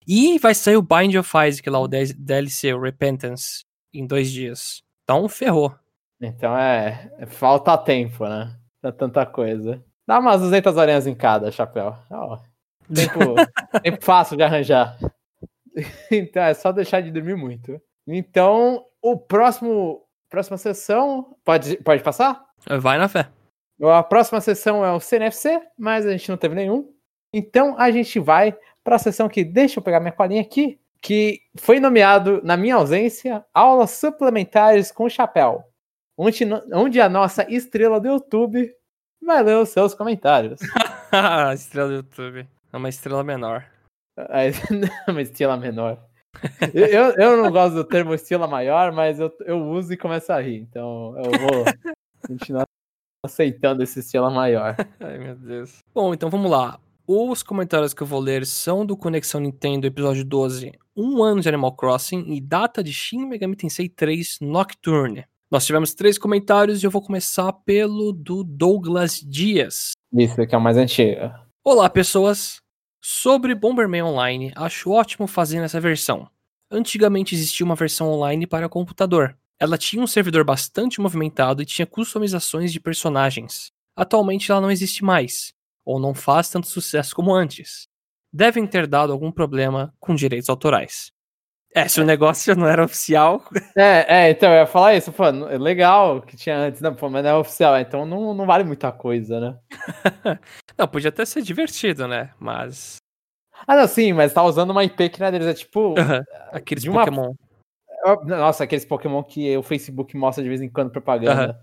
E 0.07 0.37
vai 0.39 0.53
sair 0.53 0.75
o 0.75 0.81
Bind 0.81 1.15
of 1.15 1.31
Isaac 1.47 1.69
lá, 1.69 1.79
o 1.79 1.87
DLC, 1.87 2.73
o 2.73 2.81
Repentance, 2.81 3.63
em 3.93 4.05
dois 4.05 4.31
dias. 4.31 4.83
Então, 5.03 5.27
ferrou. 5.29 5.73
Então 6.21 6.57
é, 6.57 7.11
é 7.17 7.25
falta 7.25 7.77
tempo, 7.77 8.25
né? 8.25 8.55
Pra 8.81 8.91
tanta 8.91 9.25
coisa. 9.25 9.83
Dá 10.07 10.19
umas 10.19 10.41
200 10.41 10.75
horinhas 10.75 11.07
em 11.07 11.15
cada, 11.15 11.51
chapéu. 11.51 11.95
Ó, 12.11 12.37
tempo, 12.93 13.19
tempo 13.81 14.03
fácil 14.03 14.37
de 14.37 14.43
arranjar. 14.43 14.97
Então 16.11 16.43
é 16.43 16.53
só 16.53 16.71
deixar 16.71 17.01
de 17.01 17.09
dormir 17.09 17.35
muito. 17.35 17.81
Então, 18.05 18.85
o 19.01 19.17
próximo 19.17 20.03
próxima 20.29 20.55
sessão 20.55 21.35
pode 21.43 21.77
pode 21.77 22.03
passar? 22.03 22.43
Vai 22.79 22.99
na 22.99 23.07
fé. 23.07 23.27
A 23.81 24.03
próxima 24.03 24.39
sessão 24.39 24.83
é 24.85 24.91
o 24.91 24.99
CNFC, 24.99 25.61
mas 25.77 26.05
a 26.05 26.11
gente 26.11 26.29
não 26.29 26.37
teve 26.37 26.55
nenhum. 26.55 26.93
Então 27.33 27.75
a 27.77 27.89
gente 27.91 28.19
vai 28.19 28.55
para 28.83 28.95
a 28.95 28.99
sessão 28.99 29.27
que 29.27 29.43
deixa 29.43 29.79
eu 29.79 29.83
pegar 29.83 29.99
minha 29.99 30.11
colinha 30.11 30.41
aqui, 30.41 30.79
que 31.01 31.41
foi 31.55 31.79
nomeado 31.79 32.41
na 32.43 32.55
minha 32.55 32.75
ausência 32.75 33.43
aulas 33.53 33.91
suplementares 33.91 34.91
com 34.91 35.09
chapéu, 35.09 35.63
onde, 36.17 36.45
onde 36.71 37.01
a 37.01 37.09
nossa 37.09 37.45
estrela 37.51 37.99
do 37.99 38.07
YouTube 38.07 38.73
vai 39.21 39.41
ler 39.41 39.57
os 39.57 39.69
seus 39.69 39.93
comentários. 39.93 40.61
estrela 41.53 41.89
do 41.89 41.95
YouTube. 41.95 42.47
É 42.71 42.77
uma 42.77 42.89
estrela 42.89 43.23
menor. 43.23 43.65
Aí, 44.29 44.51
uma 45.07 45.21
estrela 45.21 45.57
menor. 45.57 45.99
Eu, 46.73 46.85
eu, 46.85 47.11
eu 47.11 47.43
não 47.43 47.51
gosto 47.51 47.75
do 47.75 47.83
termo 47.83 48.13
estrela 48.13 48.47
maior, 48.47 48.91
mas 48.91 49.19
eu, 49.19 49.31
eu 49.41 49.57
uso 49.59 49.93
e 49.93 49.97
começo 49.97 50.31
a 50.31 50.39
rir. 50.39 50.57
Então 50.61 51.15
eu 51.17 51.31
vou 51.31 51.65
continuar 52.27 52.67
aceitando 53.23 53.81
esse 53.81 53.99
estrela 53.99 54.29
maior. 54.29 54.75
Ai, 54.99 55.17
meu 55.17 55.35
Deus. 55.35 55.77
Bom, 55.95 56.13
então 56.13 56.29
vamos 56.29 56.51
lá. 56.51 56.79
Os 57.07 57.41
comentários 57.41 57.93
que 57.93 58.03
eu 58.03 58.07
vou 58.07 58.19
ler 58.19 58.45
são 58.45 58.85
do 58.85 58.95
Conexão 58.95 59.39
Nintendo, 59.39 59.87
episódio 59.87 60.23
12, 60.23 60.71
um 60.95 61.23
ano 61.23 61.41
de 61.41 61.49
Animal 61.49 61.73
Crossing 61.73 62.25
e 62.33 62.39
data 62.39 62.83
de 62.83 62.93
Shin 62.93 63.25
Megami 63.25 63.55
Tensei 63.55 63.89
3 63.89 64.39
Nocturne. 64.41 65.25
Nós 65.49 65.65
tivemos 65.65 65.93
três 65.93 66.17
comentários 66.17 66.81
e 66.81 66.85
eu 66.85 66.91
vou 66.91 67.01
começar 67.01 67.51
pelo 67.53 68.11
do 68.11 68.43
Douglas 68.43 69.19
Dias. 69.19 69.91
Isso 70.13 70.41
aqui 70.41 70.55
é 70.55 70.57
o 70.57 70.61
mais 70.61 70.77
antigo. 70.77 71.31
Olá, 71.63 71.89
pessoas! 71.89 72.61
Sobre 73.01 73.53
Bomberman 73.53 74.03
Online, 74.03 74.53
acho 74.55 74.89
ótimo 74.89 75.27
fazer 75.27 75.57
essa 75.57 75.79
versão. 75.79 76.27
Antigamente 76.71 77.35
existia 77.35 77.65
uma 77.65 77.75
versão 77.75 78.09
online 78.09 78.47
para 78.47 78.69
computador. 78.69 79.37
Ela 79.59 79.77
tinha 79.77 80.01
um 80.03 80.07
servidor 80.07 80.43
bastante 80.43 80.99
movimentado 80.99 81.61
e 81.61 81.65
tinha 81.65 81.85
customizações 81.85 82.71
de 82.71 82.79
personagens. 82.79 83.71
Atualmente 83.95 84.51
ela 84.51 84.59
não 84.61 84.71
existe 84.71 85.03
mais, 85.03 85.53
ou 85.85 85.99
não 85.99 86.13
faz 86.13 86.49
tanto 86.49 86.67
sucesso 86.67 87.15
como 87.15 87.33
antes. 87.33 87.83
Devem 88.31 88.65
ter 88.65 88.87
dado 88.87 89.13
algum 89.13 89.31
problema 89.31 89.93
com 89.99 90.15
direitos 90.15 90.49
autorais. 90.49 91.11
É, 91.75 91.87
se 91.87 91.99
o 92.01 92.05
negócio 92.05 92.55
não 92.55 92.67
era 92.67 92.83
oficial. 92.83 93.43
É, 93.75 94.05
é, 94.27 94.29
então 94.31 94.49
eu 94.51 94.57
ia 94.59 94.67
falar 94.67 94.95
isso, 94.95 95.11
pô, 95.11 95.25
é 95.25 95.57
legal 95.57 96.21
que 96.21 96.37
tinha 96.37 96.55
antes, 96.57 96.79
né? 96.81 96.91
Pô, 96.91 97.09
mas 97.09 97.23
não 97.23 97.31
é 97.31 97.35
oficial, 97.35 97.77
então 97.79 98.05
não, 98.05 98.33
não 98.33 98.45
vale 98.45 98.63
muita 98.63 98.91
coisa, 98.91 99.39
né? 99.39 99.57
Não, 100.77 100.87
podia 100.87 101.09
até 101.09 101.23
ser 101.25 101.41
divertido, 101.43 102.07
né? 102.07 102.31
Mas. 102.39 102.95
Ah, 103.67 103.75
não, 103.75 103.87
sim, 103.87 104.11
mas 104.11 104.33
tá 104.33 104.41
usando 104.43 104.71
uma 104.71 104.83
IP 104.83 105.07
que 105.09 105.19
não 105.19 105.27
é 105.27 105.31
deles, 105.31 105.47
é 105.47 105.53
tipo. 105.53 105.93
Aqueles 106.51 106.83
De 106.83 106.89
uma- 106.89 107.05
Pokémon. 107.05 107.33
Nossa, 108.25 108.63
aqueles 108.63 108.85
Pokémon 108.85 109.23
que 109.23 109.55
o 109.57 109.63
Facebook 109.63 110.15
mostra 110.17 110.43
de 110.43 110.49
vez 110.49 110.61
em 110.61 110.69
quando 110.69 110.91
propaganda. 110.91 111.59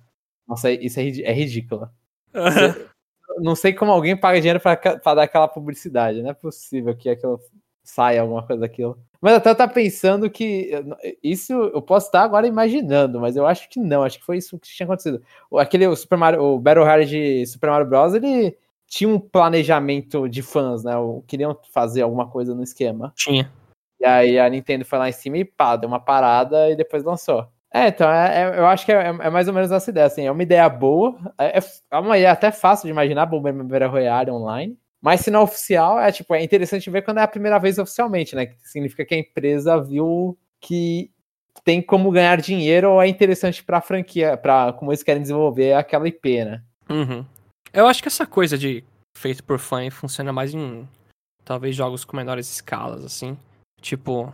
Nossa, 0.48 0.70
isso 0.70 0.98
é, 1.00 1.04
é 1.08 1.32
ridículo. 1.32 1.88
Não 3.38 3.54
sei 3.54 3.72
como 3.72 3.92
alguém 3.92 4.16
paga 4.16 4.40
dinheiro 4.40 4.60
pra, 4.60 4.76
pra 4.76 5.14
dar 5.14 5.22
aquela 5.22 5.48
publicidade, 5.48 6.20
não 6.22 6.30
é 6.30 6.34
possível 6.34 6.94
que 6.96 7.08
aquilo 7.08 7.40
saia 7.82 8.20
alguma 8.20 8.42
coisa 8.46 8.60
daquilo. 8.60 8.98
Mas 9.20 9.34
até 9.34 9.50
eu 9.50 9.54
tava 9.54 9.72
pensando 9.72 10.28
que 10.30 10.70
isso 11.22 11.52
eu 11.52 11.80
posso 11.82 12.06
estar 12.06 12.22
agora 12.22 12.46
imaginando, 12.46 13.20
mas 13.20 13.36
eu 13.36 13.46
acho 13.46 13.68
que 13.68 13.78
não, 13.78 14.02
acho 14.02 14.18
que 14.18 14.24
foi 14.24 14.38
isso 14.38 14.58
que 14.58 14.68
tinha 14.68 14.84
acontecido. 14.84 15.22
O- 15.50 15.58
Aquele 15.58 15.86
o 15.86 15.94
Super 15.96 16.16
Mario, 16.18 16.42
o 16.42 16.58
Battle 16.58 16.84
Royale 16.84 17.06
de 17.06 17.46
Super 17.46 17.70
Mario 17.70 17.86
Bros, 17.88 18.14
ele 18.14 18.56
tinha 18.86 19.08
um 19.08 19.20
planejamento 19.20 20.28
de 20.28 20.42
fãs, 20.42 20.82
né? 20.82 20.92
Queriam 21.26 21.56
fazer 21.72 22.02
alguma 22.02 22.26
coisa 22.28 22.54
no 22.54 22.62
esquema. 22.62 23.12
Tinha. 23.14 23.50
E 24.00 24.06
aí 24.06 24.38
a 24.38 24.48
Nintendo 24.48 24.84
foi 24.84 24.98
lá 24.98 25.08
em 25.08 25.12
cima 25.12 25.36
e 25.36 25.44
pá, 25.44 25.76
deu 25.76 25.88
uma 25.88 26.00
parada 26.00 26.70
e 26.70 26.76
depois 26.76 27.04
lançou. 27.04 27.46
É, 27.72 27.88
então, 27.88 28.10
é- 28.10 28.42
é- 28.42 28.58
eu 28.58 28.66
acho 28.66 28.84
que 28.84 28.92
é, 28.92 29.06
é 29.08 29.30
mais 29.30 29.46
ou 29.46 29.54
menos 29.54 29.70
essa 29.70 29.90
ideia, 29.90 30.06
assim, 30.06 30.26
é 30.26 30.30
uma 30.32 30.42
ideia 30.42 30.68
boa, 30.68 31.16
é, 31.38 31.58
é, 31.58 31.62
é 31.92 31.98
uma 31.98 32.16
ideia 32.18 32.32
até 32.32 32.50
fácil 32.50 32.86
de 32.86 32.90
imaginar, 32.90 33.26
Bomberman 33.26 33.68
Royale 33.88 34.30
online, 34.30 34.76
mas 35.00 35.20
se 35.20 35.30
não 35.30 35.40
é 35.40 35.42
oficial, 35.44 36.00
é 36.00 36.10
tipo, 36.10 36.34
é 36.34 36.42
interessante 36.42 36.90
ver 36.90 37.02
quando 37.02 37.18
é 37.18 37.22
a 37.22 37.28
primeira 37.28 37.58
vez 37.58 37.78
oficialmente, 37.78 38.34
né, 38.34 38.46
que 38.46 38.56
significa 38.68 39.04
que 39.04 39.14
a 39.14 39.18
empresa 39.18 39.80
viu 39.80 40.36
que 40.60 41.10
tem 41.62 41.80
como 41.80 42.10
ganhar 42.10 42.40
dinheiro 42.40 42.90
ou 42.90 43.02
é 43.02 43.06
interessante 43.06 43.62
pra 43.62 43.80
franquia, 43.80 44.36
para 44.36 44.72
como 44.72 44.90
eles 44.90 45.02
querem 45.02 45.22
desenvolver 45.22 45.74
aquela 45.74 46.08
IP, 46.08 46.44
né. 46.44 46.62
Uhum. 46.88 47.24
Eu 47.72 47.86
acho 47.86 48.02
que 48.02 48.08
essa 48.08 48.26
coisa 48.26 48.58
de 48.58 48.82
feito 49.16 49.44
por 49.44 49.58
fã 49.60 49.88
funciona 49.90 50.32
mais 50.32 50.52
em 50.54 50.88
talvez 51.44 51.76
jogos 51.76 52.04
com 52.04 52.16
menores 52.16 52.50
escalas, 52.50 53.04
assim. 53.04 53.36
Tipo, 53.80 54.32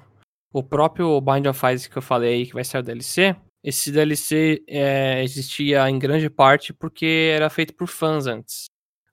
o 0.53 0.63
próprio 0.63 1.21
Bind 1.21 1.47
of 1.47 1.59
Isaac 1.67 1.91
que 1.91 1.99
eu 1.99 2.03
falei 2.03 2.47
que 2.47 2.55
vai 2.55 2.65
sair 2.65 2.81
o 2.81 2.85
DLC. 2.85 3.37
Esse 3.65 3.91
DLC 3.91 4.63
é, 4.69 5.23
existia 5.23 5.89
em 5.91 5.99
grande 5.99 6.31
parte 6.31 6.73
porque 6.73 7.33
era 7.35 7.51
feito 7.51 7.75
por 7.75 7.89
fãs 7.89 8.27
antes. 8.27 8.67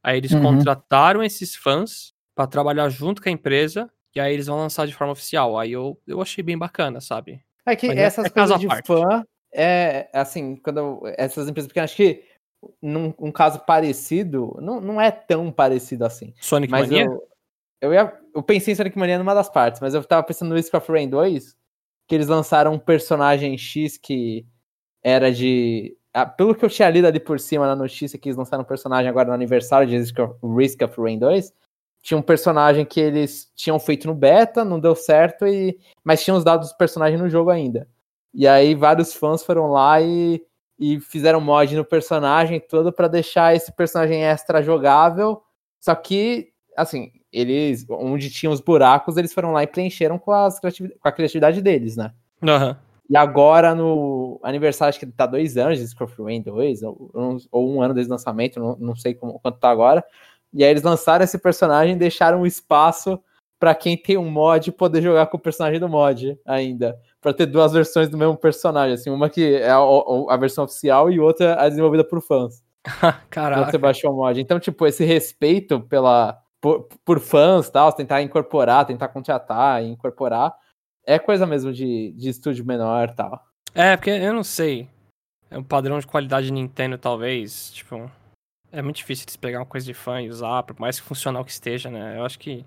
Aí 0.04 0.18
eles 0.18 0.32
Uhum. 0.32 0.42
contrataram 0.42 1.24
esses 1.24 1.56
fãs 1.56 2.14
pra 2.36 2.46
trabalhar 2.48 2.90
junto 2.90 3.22
com 3.22 3.30
a 3.30 3.32
empresa 3.32 3.90
e 4.16 4.20
aí 4.20 4.34
eles 4.34 4.48
vão 4.48 4.58
lançar 4.58 4.86
de 4.86 4.94
forma 4.94 5.14
oficial. 5.14 5.58
Aí 5.58 5.72
eu, 5.72 6.00
eu 6.06 6.22
achei 6.22 6.44
bem 6.44 6.58
bacana, 6.58 7.00
sabe? 7.02 7.42
É 7.66 7.76
que 7.76 7.88
Mas 7.88 7.98
é- 7.98 8.02
essas 8.02 8.26
é 8.26 8.30
coisas 8.30 8.60
de 8.60 8.68
parte. 8.68 8.86
fã, 8.88 9.24
é 9.54 10.10
assim, 10.14 10.56
quando 10.58 10.78
eu- 10.80 11.02
essas 11.18 11.48
empresas 11.48 11.68
pequenas, 11.68 11.90
acho 11.92 11.98
que 11.98 12.24
num 12.82 13.14
um 13.20 13.32
caso 13.32 13.60
parecido, 13.66 14.56
não, 14.62 14.80
não 14.80 15.02
é 15.02 15.10
tão 15.12 15.52
parecido 15.52 16.06
assim. 16.06 16.34
Sonic 16.40 16.70
Mas 16.72 16.90
Mania? 16.90 17.06
eu, 17.06 17.24
eu, 17.84 17.94
ia, 17.94 18.18
eu 18.34 18.42
pensei 18.42 18.72
em 18.72 18.76
Sonic 18.76 18.98
Mania 18.98 19.18
numa 19.18 19.34
das 19.34 19.50
partes, 19.50 19.82
mas 19.82 19.94
eu 19.94 20.02
tava 20.06 20.24
pensando 20.24 20.50
no 20.50 20.56
Risk 20.56 20.74
of 20.74 20.90
Rain 20.90 21.10
2, 21.10 21.54
que 22.08 22.16
eles 22.16 22.28
lançaram 22.28 22.74
um 22.74 22.80
personagem 22.80 23.58
X 23.58 23.98
que 23.98 24.48
era 25.04 25.30
de. 25.30 25.98
Ah, 26.14 26.26
pelo 26.26 26.56
que 26.56 26.64
eu 26.64 26.70
tinha 26.70 26.90
lido 26.90 27.08
ali 27.08 27.20
por 27.20 27.40
cima 27.42 27.68
na 27.68 27.76
notícia 27.76 28.18
que 28.18 28.30
eles 28.30 28.38
lançaram 28.38 28.64
um 28.64 28.66
personagem 28.66 29.10
agora 29.10 29.28
no 29.28 29.34
aniversário 29.34 29.86
de 29.86 29.98
Risk 29.98 30.18
of, 30.18 30.36
Risk 30.56 30.82
of 30.82 31.02
Rain 31.02 31.20
2. 31.20 31.52
Tinha 32.02 32.18
um 32.18 32.22
personagem 32.22 32.86
que 32.86 33.02
eles 33.02 33.52
tinham 33.54 33.78
feito 33.80 34.08
no 34.08 34.16
beta, 34.16 34.64
não 34.64 34.80
deu 34.80 34.96
certo, 34.96 35.46
e 35.46 35.78
mas 36.04 36.24
tinham 36.24 36.38
os 36.38 36.44
dados 36.44 36.70
do 36.70 36.78
personagem 36.78 37.18
no 37.18 37.30
jogo 37.30 37.50
ainda. 37.50 37.90
E 38.34 38.48
aí 38.48 38.76
vários 38.76 39.14
fãs 39.14 39.44
foram 39.44 39.72
lá 39.72 40.02
e, 40.02 40.42
e 40.80 41.02
fizeram 41.02 41.42
mod 41.42 41.76
no 41.76 41.84
personagem 41.84 42.62
todo 42.62 42.94
para 42.94 43.10
deixar 43.10 43.54
esse 43.54 43.74
personagem 43.74 44.24
extra 44.24 44.64
jogável. 44.64 45.42
Só 45.82 45.94
que, 45.96 46.54
assim, 46.78 47.12
eles, 47.34 47.86
onde 47.90 48.30
tinham 48.30 48.54
os 48.54 48.62
buracos, 48.62 49.18
eles 49.18 49.34
foram 49.34 49.52
lá 49.52 49.64
e 49.64 49.68
preencheram 49.68 50.20
com, 50.20 50.32
as, 50.32 50.60
com 50.60 50.68
a 51.08 51.12
criatividade 51.12 51.62
deles, 51.62 51.98
né? 51.98 52.12
Uhum. 52.42 52.76
E 53.10 53.18
agora, 53.18 53.76
no 53.76 54.40
aniversário, 54.44 54.90
acho 54.90 55.00
que 55.00 55.06
tá 55.08 55.26
dois 55.26 55.58
anos 55.58 55.80
de 55.80 55.88
Scorpion 55.88 56.42
2, 56.42 56.84
ou, 56.84 57.12
ou, 57.52 57.76
um 57.76 57.82
ano 57.82 57.94
desde 57.94 58.12
o 58.12 58.14
lançamento, 58.14 58.60
não, 58.60 58.78
não 58.80 58.96
sei 58.96 59.14
como, 59.14 59.40
quanto 59.40 59.60
tá 59.60 59.70
agora. 59.70 60.04
E 60.54 60.64
aí 60.64 60.70
eles 60.70 60.84
lançaram 60.84 61.24
esse 61.24 61.38
personagem 61.38 61.96
e 61.96 62.00
deixaram 62.00 62.42
um 62.42 62.46
espaço 62.46 63.20
para 63.60 63.74
quem 63.74 63.98
tem 63.98 64.18
um 64.18 64.30
mod 64.30 64.72
poder 64.74 65.02
jogar 65.02 65.28
com 65.28 65.38
o 65.38 65.40
personagem 65.40 65.80
do 65.80 65.90
mod 65.90 66.38
ainda. 66.46 66.98
para 67.22 67.34
ter 67.34 67.46
duas 67.46 67.72
versões 67.72 68.10
do 68.10 68.18
mesmo 68.18 68.38
personagem, 68.38 68.94
assim, 68.94 69.10
uma 69.10 69.30
que 69.30 69.56
é 69.56 69.70
a, 69.70 69.80
a 70.30 70.38
versão 70.38 70.66
oficial 70.66 71.12
e 71.12 71.20
outra 71.20 71.56
a 71.56 71.68
desenvolvida 71.70 72.04
por 72.04 72.22
fãs. 72.22 72.62
Caraca. 73.30 73.72
Você 73.72 73.78
baixou 73.78 74.12
o 74.12 74.16
mod. 74.16 74.40
Então, 74.40 74.60
tipo, 74.60 74.86
esse 74.86 75.06
respeito 75.06 75.80
pela 75.80 76.43
por, 76.64 76.88
por 77.04 77.20
fãs, 77.20 77.70
tal, 77.70 77.92
tentar 77.92 78.22
incorporar, 78.22 78.86
tentar 78.86 79.10
contratar 79.10 79.84
e 79.84 79.88
incorporar, 79.88 80.58
é 81.06 81.20
coisa 81.20 81.46
mesmo 81.46 81.74
de, 81.74 82.14
de 82.14 82.30
estúdio 82.30 82.66
menor 82.66 83.14
tal. 83.14 83.46
É, 83.76 83.98
porque 83.98 84.12
eu 84.12 84.34
não 84.34 84.46
sei. 84.46 84.88
É 85.52 85.58
um 85.58 85.64
padrão 85.64 86.00
de 86.00 86.08
qualidade 86.08 86.48
de 86.48 86.54
Nintendo, 86.54 86.98
talvez. 86.98 87.74
Tipo, 87.74 88.10
é 88.72 88.82
muito 88.82 88.96
difícil 88.96 89.26
de 89.28 89.38
pegar 89.38 89.60
uma 89.60 89.66
coisa 89.66 89.86
de 89.86 89.94
fã 89.94 90.22
e 90.22 90.30
usar, 90.30 90.64
por 90.64 90.80
mais 90.80 91.02
que 91.02 91.06
funcional 91.06 91.44
que 91.44 91.52
esteja, 91.52 91.92
né? 91.92 92.18
Eu 92.18 92.24
acho 92.24 92.40
que. 92.40 92.66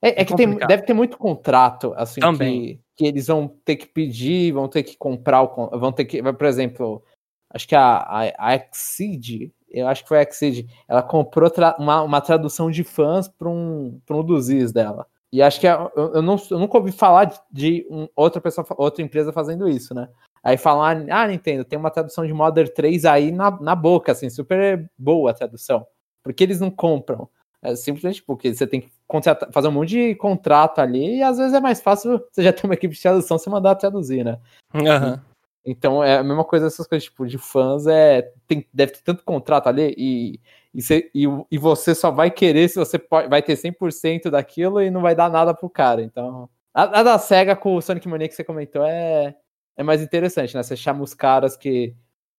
É, 0.00 0.08
é, 0.08 0.22
é 0.22 0.24
que 0.24 0.34
tem, 0.34 0.56
deve 0.56 0.84
ter 0.84 0.94
muito 0.94 1.18
contrato, 1.18 1.92
assim, 1.96 2.20
Também. 2.20 2.76
Que, 2.76 2.80
que 2.96 3.06
eles 3.06 3.26
vão 3.26 3.46
ter 3.62 3.76
que 3.76 3.86
pedir, 3.86 4.52
vão 4.52 4.68
ter 4.68 4.82
que 4.82 4.96
comprar, 4.96 5.42
o, 5.42 5.78
vão 5.78 5.92
ter 5.92 6.06
que. 6.06 6.22
Por 6.22 6.46
exemplo, 6.46 7.04
acho 7.50 7.68
que 7.68 7.74
a, 7.74 7.98
a, 7.98 8.20
a 8.38 8.54
Exceed, 8.54 9.52
eu 9.80 9.88
acho 9.88 10.02
que 10.02 10.08
foi 10.08 10.18
a 10.18 10.22
Exceed, 10.22 10.66
ela 10.88 11.02
comprou 11.02 11.50
tra 11.50 11.76
uma, 11.78 12.02
uma 12.02 12.20
tradução 12.20 12.70
de 12.70 12.84
fãs 12.84 13.28
para 13.28 13.48
um, 13.48 14.00
pra 14.06 14.16
um 14.16 14.38
is 14.38 14.72
dela. 14.72 15.06
E 15.32 15.42
acho 15.42 15.58
que 15.58 15.66
é, 15.66 15.72
eu, 15.72 16.14
eu, 16.14 16.22
não, 16.22 16.36
eu 16.50 16.58
nunca 16.58 16.78
ouvi 16.78 16.92
falar 16.92 17.32
de 17.50 17.86
um, 17.90 18.06
outra 18.14 18.40
pessoa, 18.40 18.64
outra 18.78 19.02
empresa 19.02 19.32
fazendo 19.32 19.68
isso, 19.68 19.92
né? 19.92 20.08
Aí 20.44 20.56
falar, 20.56 21.04
ah, 21.10 21.26
Nintendo, 21.26 21.64
tem 21.64 21.78
uma 21.78 21.90
tradução 21.90 22.26
de 22.26 22.32
Modern 22.32 22.68
3 22.68 23.04
aí 23.04 23.32
na, 23.32 23.50
na 23.60 23.74
boca, 23.74 24.12
assim, 24.12 24.30
super 24.30 24.88
boa 24.96 25.30
a 25.30 25.34
tradução. 25.34 25.86
Porque 26.22 26.44
eles 26.44 26.60
não 26.60 26.70
compram. 26.70 27.28
É 27.62 27.74
simplesmente 27.74 28.22
porque 28.22 28.54
você 28.54 28.66
tem 28.66 28.82
que 28.82 28.90
fazer 29.50 29.68
um 29.68 29.72
monte 29.72 29.88
de 29.88 30.14
contrato 30.14 30.80
ali 30.80 31.16
e 31.16 31.22
às 31.22 31.38
vezes 31.38 31.54
é 31.54 31.60
mais 31.60 31.80
fácil 31.80 32.22
você 32.30 32.42
já 32.42 32.52
ter 32.52 32.66
uma 32.66 32.74
equipe 32.74 32.94
de 32.94 33.00
tradução 33.00 33.38
você 33.38 33.48
mandar 33.48 33.74
traduzir, 33.74 34.22
né? 34.22 34.38
Uhum. 34.74 35.18
Então 35.64 36.04
é 36.04 36.18
a 36.18 36.22
mesma 36.22 36.44
coisa 36.44 36.66
essas 36.66 36.86
coisas, 36.86 37.04
tipo, 37.04 37.26
de 37.26 37.38
fãs, 37.38 37.86
é, 37.86 38.30
tem, 38.46 38.66
deve 38.72 38.92
ter 38.92 39.02
tanto 39.02 39.24
contrato 39.24 39.66
ali 39.68 39.94
e, 39.96 40.40
e, 40.74 40.82
você, 40.82 41.10
e, 41.14 41.24
e 41.50 41.58
você 41.58 41.94
só 41.94 42.10
vai 42.10 42.30
querer 42.30 42.68
se 42.68 42.76
você 42.78 42.98
pode, 42.98 43.28
vai 43.28 43.42
ter 43.42 43.56
100% 43.56 44.30
daquilo 44.30 44.82
e 44.82 44.90
não 44.90 45.00
vai 45.00 45.14
dar 45.14 45.30
nada 45.30 45.54
pro 45.54 45.70
cara. 45.70 46.02
Então, 46.02 46.48
a, 46.74 47.00
a 47.00 47.02
da 47.02 47.18
SEGA 47.18 47.56
com 47.56 47.76
o 47.76 47.80
Sonic 47.80 48.06
Mania 48.06 48.28
que 48.28 48.34
você 48.34 48.44
comentou 48.44 48.84
é, 48.84 49.34
é 49.76 49.82
mais 49.82 50.02
interessante, 50.02 50.54
né? 50.54 50.62
Você 50.62 50.76
chama 50.76 51.02
os 51.02 51.14
caras 51.14 51.56
que, 51.56 51.94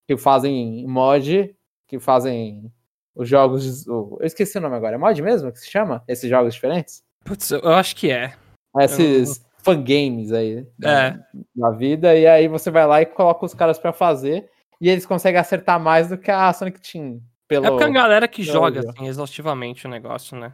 que 0.07 0.15
fazem 0.17 0.85
mod, 0.87 1.55
que 1.87 1.99
fazem 1.99 2.71
os 3.15 3.27
jogos. 3.27 3.83
De, 3.83 3.89
eu 3.89 4.19
esqueci 4.21 4.57
o 4.57 4.61
nome 4.61 4.75
agora. 4.75 4.95
É 4.95 4.97
mod 4.99 5.19
mesmo 5.21 5.51
que 5.51 5.59
se 5.59 5.71
chama? 5.71 6.03
Esses 6.07 6.29
jogos 6.29 6.53
diferentes? 6.53 7.03
Putz, 7.23 7.49
eu 7.49 7.69
acho 7.69 7.95
que 7.95 8.11
é. 8.11 8.33
Esses 8.77 9.37
eu... 9.39 9.44
fangames 9.65 10.31
aí 10.31 10.67
é. 10.83 11.19
da 11.55 11.71
vida. 11.71 12.15
E 12.15 12.27
aí 12.27 12.47
você 12.47 12.69
vai 12.69 12.85
lá 12.85 13.01
e 13.01 13.05
coloca 13.07 13.43
os 13.43 13.53
caras 13.55 13.79
para 13.79 13.91
fazer. 13.91 14.47
E 14.79 14.87
eles 14.87 15.05
conseguem 15.05 15.39
acertar 15.39 15.79
mais 15.79 16.09
do 16.09 16.17
que 16.17 16.29
a 16.29 16.53
Sonic 16.53 16.79
Team. 16.79 17.19
Pelo, 17.47 17.65
é 17.65 17.69
porque 17.69 17.83
a 17.83 17.89
galera 17.89 18.27
que 18.27 18.43
joga 18.43 18.81
assim, 18.81 19.07
exaustivamente 19.07 19.87
o 19.87 19.89
negócio, 19.89 20.37
né? 20.37 20.53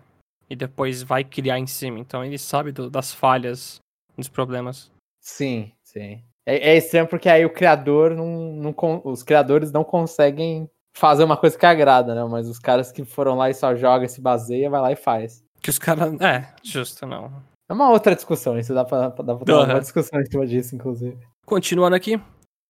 E 0.49 0.55
depois 0.55 1.03
vai 1.03 1.23
criar 1.23 1.59
em 1.59 1.67
cima. 1.67 1.99
Então 1.99 2.23
ele 2.23 2.37
sabe 2.37 2.71
do, 2.71 2.89
das 2.89 3.13
falhas, 3.13 3.79
dos 4.17 4.29
problemas. 4.29 4.89
Sim, 5.19 5.71
sim. 5.83 6.23
É, 6.45 6.71
é 6.71 6.77
estranho 6.77 7.07
porque 7.07 7.29
aí 7.29 7.45
o 7.45 7.53
criador 7.53 8.15
não, 8.15 8.53
não. 8.53 9.01
Os 9.03 9.23
criadores 9.23 9.71
não 9.71 9.83
conseguem 9.83 10.69
fazer 10.93 11.23
uma 11.23 11.37
coisa 11.37 11.57
que 11.57 11.65
agrada, 11.65 12.15
né? 12.15 12.23
Mas 12.25 12.47
os 12.47 12.59
caras 12.59 12.91
que 12.91 13.03
foram 13.03 13.35
lá 13.35 13.49
e 13.49 13.53
só 13.53 13.75
joga, 13.75 14.07
se 14.07 14.21
baseia, 14.21 14.69
vai 14.69 14.81
lá 14.81 14.91
e 14.91 14.95
faz. 14.95 15.43
Que 15.61 15.69
os 15.69 15.79
caras. 15.79 16.19
É, 16.21 16.53
justo, 16.63 17.05
não. 17.05 17.31
É 17.71 17.73
uma 17.73 17.89
outra 17.89 18.13
discussão, 18.13 18.59
isso 18.59 18.73
dá 18.73 18.83
pra, 18.83 19.07
dá 19.07 19.33
pra 19.33 19.45
ter 19.45 19.53
uhum. 19.53 19.63
uma 19.63 19.79
discussão 19.79 20.19
em 20.19 20.25
cima 20.25 20.45
disso, 20.45 20.75
inclusive. 20.75 21.17
Continuando 21.45 21.95
aqui. 21.95 22.19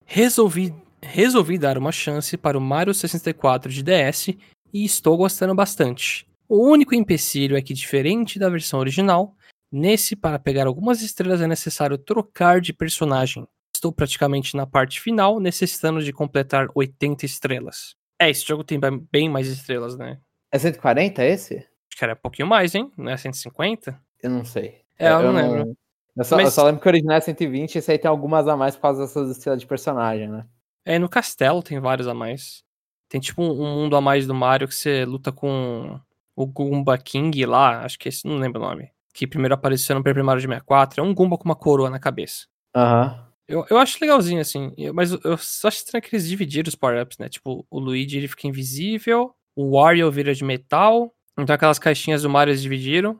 Resolvi, 0.05 0.75
resolvi 1.01 1.57
dar 1.57 1.75
uma 1.75 1.91
chance 1.91 2.37
para 2.37 2.55
o 2.55 2.61
Mario 2.61 2.93
64 2.93 3.71
de 3.71 3.81
DS 3.81 4.27
e 4.71 4.85
estou 4.85 5.17
gostando 5.17 5.55
bastante. 5.55 6.27
O 6.47 6.69
único 6.69 6.93
empecilho 6.93 7.57
é 7.57 7.63
que, 7.63 7.73
diferente 7.73 8.37
da 8.37 8.47
versão 8.47 8.79
original, 8.79 9.35
nesse, 9.71 10.15
para 10.15 10.37
pegar 10.37 10.67
algumas 10.67 11.01
estrelas 11.01 11.41
é 11.41 11.47
necessário 11.47 11.97
trocar 11.97 12.61
de 12.61 12.71
personagem. 12.71 13.47
Estou 13.75 13.91
praticamente 13.91 14.55
na 14.55 14.67
parte 14.67 15.01
final, 15.01 15.39
necessitando 15.39 16.03
de 16.03 16.13
completar 16.13 16.67
80 16.75 17.25
estrelas. 17.25 17.95
É, 18.21 18.29
esse 18.29 18.45
jogo 18.45 18.63
tem 18.63 18.79
bem 19.11 19.27
mais 19.27 19.47
estrelas, 19.47 19.97
né? 19.97 20.19
É 20.53 20.59
140 20.59 21.23
esse? 21.25 21.55
Acho 21.55 21.97
que 21.97 22.03
era 22.03 22.13
um 22.13 22.21
pouquinho 22.21 22.47
mais, 22.47 22.75
hein? 22.75 22.91
Não 22.95 23.09
é 23.09 23.17
150? 23.17 23.99
Eu 24.21 24.29
não 24.29 24.45
sei. 24.45 24.81
É, 25.01 25.11
eu, 25.11 25.19
eu 25.19 25.23
não 25.23 25.33
lembro. 25.33 25.65
Não... 25.65 25.75
Eu, 26.17 26.23
só, 26.25 26.35
Mas... 26.35 26.45
eu 26.45 26.51
só 26.51 26.63
lembro 26.65 26.81
que 26.81 26.87
o 26.87 26.91
original 26.91 27.17
é 27.17 27.21
120 27.21 27.75
e 27.75 27.77
esse 27.77 27.91
aí 27.91 27.97
tem 27.97 28.09
algumas 28.09 28.47
a 28.47 28.55
mais 28.55 28.75
por 28.75 28.81
causa 28.83 29.01
dessas 29.01 29.29
estrelas 29.31 29.61
de 29.61 29.67
personagem, 29.67 30.27
né? 30.27 30.45
É, 30.85 30.99
no 30.99 31.07
castelo 31.07 31.63
tem 31.63 31.79
vários 31.79 32.07
a 32.07 32.13
mais. 32.13 32.63
Tem 33.07 33.19
tipo 33.19 33.41
um, 33.41 33.75
mundo 33.75 33.95
a 33.95 34.01
mais 34.01 34.27
do 34.27 34.33
Mario 34.33 34.67
que 34.67 34.75
você 34.75 35.05
luta 35.05 35.31
com 35.31 35.99
o 36.35 36.45
Goomba 36.45 36.97
King 36.97 37.45
lá, 37.45 37.83
acho 37.83 37.97
que 37.97 38.09
esse, 38.09 38.27
não 38.27 38.37
lembro 38.37 38.61
o 38.61 38.65
nome. 38.65 38.89
Que 39.13 39.27
primeiro 39.27 39.53
apareceu 39.53 39.95
no 39.95 40.03
Paper 40.03 40.23
Mario 40.23 40.41
de 40.41 40.47
64. 40.47 41.01
É 41.01 41.03
um 41.03 41.13
Goomba 41.13 41.37
com 41.37 41.45
uma 41.45 41.55
coroa 41.55 41.89
na 41.89 41.99
cabeça. 41.99 42.45
Aham. 42.75 43.15
Uhum. 43.15 43.31
Eu, 43.47 43.65
eu 43.69 43.77
acho 43.77 43.97
legalzinho, 43.99 44.39
assim. 44.39 44.73
Mas 44.93 45.11
eu 45.11 45.37
só 45.37 45.67
acho 45.67 45.77
estranho 45.77 46.01
que 46.01 46.15
eles 46.15 46.27
dividiram 46.27 46.69
os 46.69 46.75
power-ups, 46.75 47.17
né? 47.17 47.27
Tipo, 47.27 47.65
o 47.69 47.79
Luigi 47.79 48.17
ele 48.17 48.29
fica 48.29 48.47
invisível, 48.47 49.35
o 49.53 49.71
Wario 49.71 50.09
vira 50.09 50.33
de 50.33 50.43
metal. 50.43 51.13
Então 51.37 51.53
aquelas 51.53 51.77
caixinhas 51.77 52.21
do 52.21 52.29
Mario 52.29 52.51
eles 52.51 52.61
dividiram. 52.61 53.19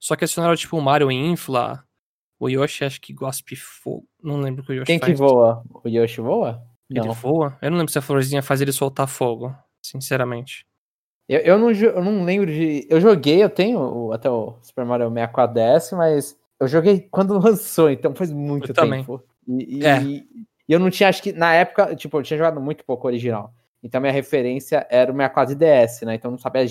Só 0.00 0.16
que 0.16 0.24
adicionaram, 0.24 0.56
tipo, 0.56 0.76
o 0.76 0.82
Mario 0.82 1.10
infla. 1.10 1.84
O 2.38 2.48
Yoshi 2.48 2.84
acho 2.84 3.00
que 3.00 3.12
gospe 3.12 3.54
fogo. 3.54 4.08
Não 4.22 4.40
lembro 4.40 4.62
o 4.62 4.66
que 4.66 4.72
o 4.72 4.74
Yoshi 4.74 4.86
Quem 4.86 4.98
faz. 4.98 5.12
que 5.12 5.18
voa? 5.18 5.62
O 5.84 5.86
Yoshi 5.86 6.22
voa? 6.22 6.62
Ele 6.88 7.06
não. 7.06 7.12
voa? 7.12 7.56
Eu 7.60 7.70
não 7.70 7.78
lembro 7.78 7.92
se 7.92 7.98
a 7.98 8.02
florzinha 8.02 8.42
faz 8.42 8.60
ele 8.62 8.72
soltar 8.72 9.06
fogo, 9.06 9.54
sinceramente. 9.82 10.66
Eu, 11.28 11.38
eu, 11.40 11.58
não, 11.58 11.70
eu 11.70 12.02
não 12.02 12.24
lembro 12.24 12.46
de. 12.50 12.86
Eu 12.90 13.00
joguei, 13.00 13.42
eu 13.42 13.50
tenho 13.50 14.10
até 14.10 14.28
o 14.28 14.56
Super 14.62 14.84
Mario 14.84 15.08
64 15.08 15.54
DS, 15.54 15.92
mas 15.92 16.36
eu 16.58 16.66
joguei 16.66 17.00
quando 17.12 17.38
lançou, 17.38 17.90
então 17.90 18.14
faz 18.14 18.32
muito 18.32 18.70
eu 18.70 18.74
tempo. 18.74 19.22
Também. 19.46 19.66
E, 19.68 19.86
é. 19.86 20.02
e, 20.02 20.26
eu 20.68 20.80
não 20.80 20.90
tinha, 20.90 21.08
acho 21.08 21.22
que 21.22 21.32
na 21.32 21.52
época, 21.54 21.94
tipo, 21.94 22.18
eu 22.18 22.22
tinha 22.22 22.38
jogado 22.38 22.60
muito 22.60 22.84
pouco 22.84 23.06
original. 23.06 23.52
Então 23.82 24.00
minha 24.00 24.12
referência 24.12 24.86
era 24.90 25.10
o 25.10 25.14
64 25.14 25.54
DS, 25.54 26.02
né? 26.02 26.14
Então 26.14 26.30
eu 26.30 26.32
não 26.32 26.38
sabia, 26.38 26.66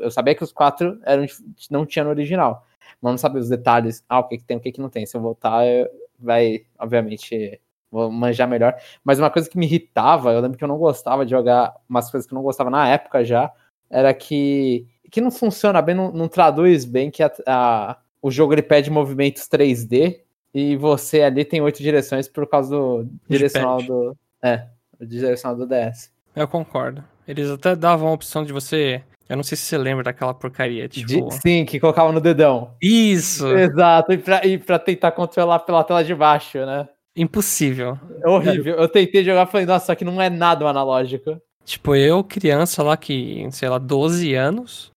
eu 0.00 0.10
sabia 0.10 0.34
que 0.34 0.44
os 0.44 0.52
quatro 0.52 0.98
eram, 1.04 1.26
não 1.70 1.84
tinha 1.84 2.04
no 2.04 2.10
original, 2.10 2.64
mas 3.02 3.12
não 3.12 3.18
sabia 3.18 3.40
os 3.40 3.48
detalhes, 3.48 4.04
ah, 4.08 4.20
o 4.20 4.28
que, 4.28 4.38
que 4.38 4.44
tem, 4.44 4.56
o 4.56 4.60
que, 4.60 4.72
que 4.72 4.80
não 4.80 4.88
tem. 4.88 5.04
Se 5.04 5.16
eu 5.16 5.20
voltar, 5.20 5.66
eu, 5.66 5.88
vai, 6.18 6.64
obviamente, 6.78 7.60
vou 7.90 8.10
manjar 8.10 8.48
melhor. 8.48 8.76
Mas 9.02 9.18
uma 9.18 9.30
coisa 9.30 9.48
que 9.48 9.58
me 9.58 9.66
irritava, 9.66 10.32
eu 10.32 10.40
lembro 10.40 10.56
que 10.56 10.64
eu 10.64 10.68
não 10.68 10.78
gostava 10.78 11.24
de 11.24 11.30
jogar, 11.30 11.74
umas 11.88 12.10
coisas 12.10 12.26
que 12.26 12.34
eu 12.34 12.36
não 12.36 12.42
gostava 12.42 12.70
na 12.70 12.88
época 12.88 13.24
já, 13.24 13.52
era 13.90 14.14
que, 14.14 14.86
que 15.10 15.20
não 15.20 15.30
funciona 15.30 15.82
bem, 15.82 15.94
não, 15.94 16.12
não 16.12 16.28
traduz 16.28 16.84
bem 16.84 17.10
que 17.10 17.22
a, 17.22 17.32
a, 17.46 17.98
o 18.22 18.30
jogo 18.30 18.54
ele 18.54 18.62
pede 18.62 18.90
movimentos 18.90 19.48
3D 19.48 20.20
e 20.52 20.76
você 20.76 21.22
ali 21.22 21.44
tem 21.44 21.60
oito 21.60 21.82
direções 21.82 22.28
por 22.28 22.46
causa 22.46 22.70
do 22.70 23.08
direcional 23.28 23.82
do. 23.82 24.16
É, 24.42 24.68
o 25.00 25.04
direcional 25.04 25.56
do 25.56 25.66
DS. 25.66 26.13
Eu 26.34 26.48
concordo. 26.48 27.02
Eles 27.26 27.50
até 27.50 27.74
davam 27.74 28.08
a 28.08 28.12
opção 28.12 28.44
de 28.44 28.52
você. 28.52 29.02
Eu 29.28 29.36
não 29.36 29.42
sei 29.42 29.56
se 29.56 29.64
você 29.64 29.78
lembra 29.78 30.04
daquela 30.04 30.34
porcaria, 30.34 30.86
tipo. 30.88 31.06
De, 31.06 31.40
sim, 31.40 31.64
que 31.64 31.80
colocava 31.80 32.12
no 32.12 32.20
dedão. 32.20 32.74
Isso! 32.82 33.46
Exato, 33.48 34.12
e 34.12 34.18
pra, 34.18 34.46
e 34.46 34.58
pra 34.58 34.78
tentar 34.78 35.12
controlar 35.12 35.60
pela 35.60 35.82
tela 35.82 36.04
de 36.04 36.14
baixo, 36.14 36.58
né? 36.66 36.86
Impossível. 37.16 37.98
É 38.22 38.28
horrível. 38.28 38.74
Eu 38.76 38.88
tentei 38.88 39.24
jogar 39.24 39.46
e 39.46 39.50
falei, 39.50 39.66
nossa, 39.66 39.86
só 39.86 39.94
que 39.94 40.04
não 40.04 40.20
é 40.20 40.28
nada 40.28 40.64
um 40.64 40.68
analógico. 40.68 41.40
Tipo, 41.64 41.94
eu, 41.94 42.22
criança 42.22 42.82
lá 42.82 42.96
que, 42.96 43.48
sei 43.50 43.68
lá, 43.68 43.78
12 43.78 44.34
anos, 44.34 44.90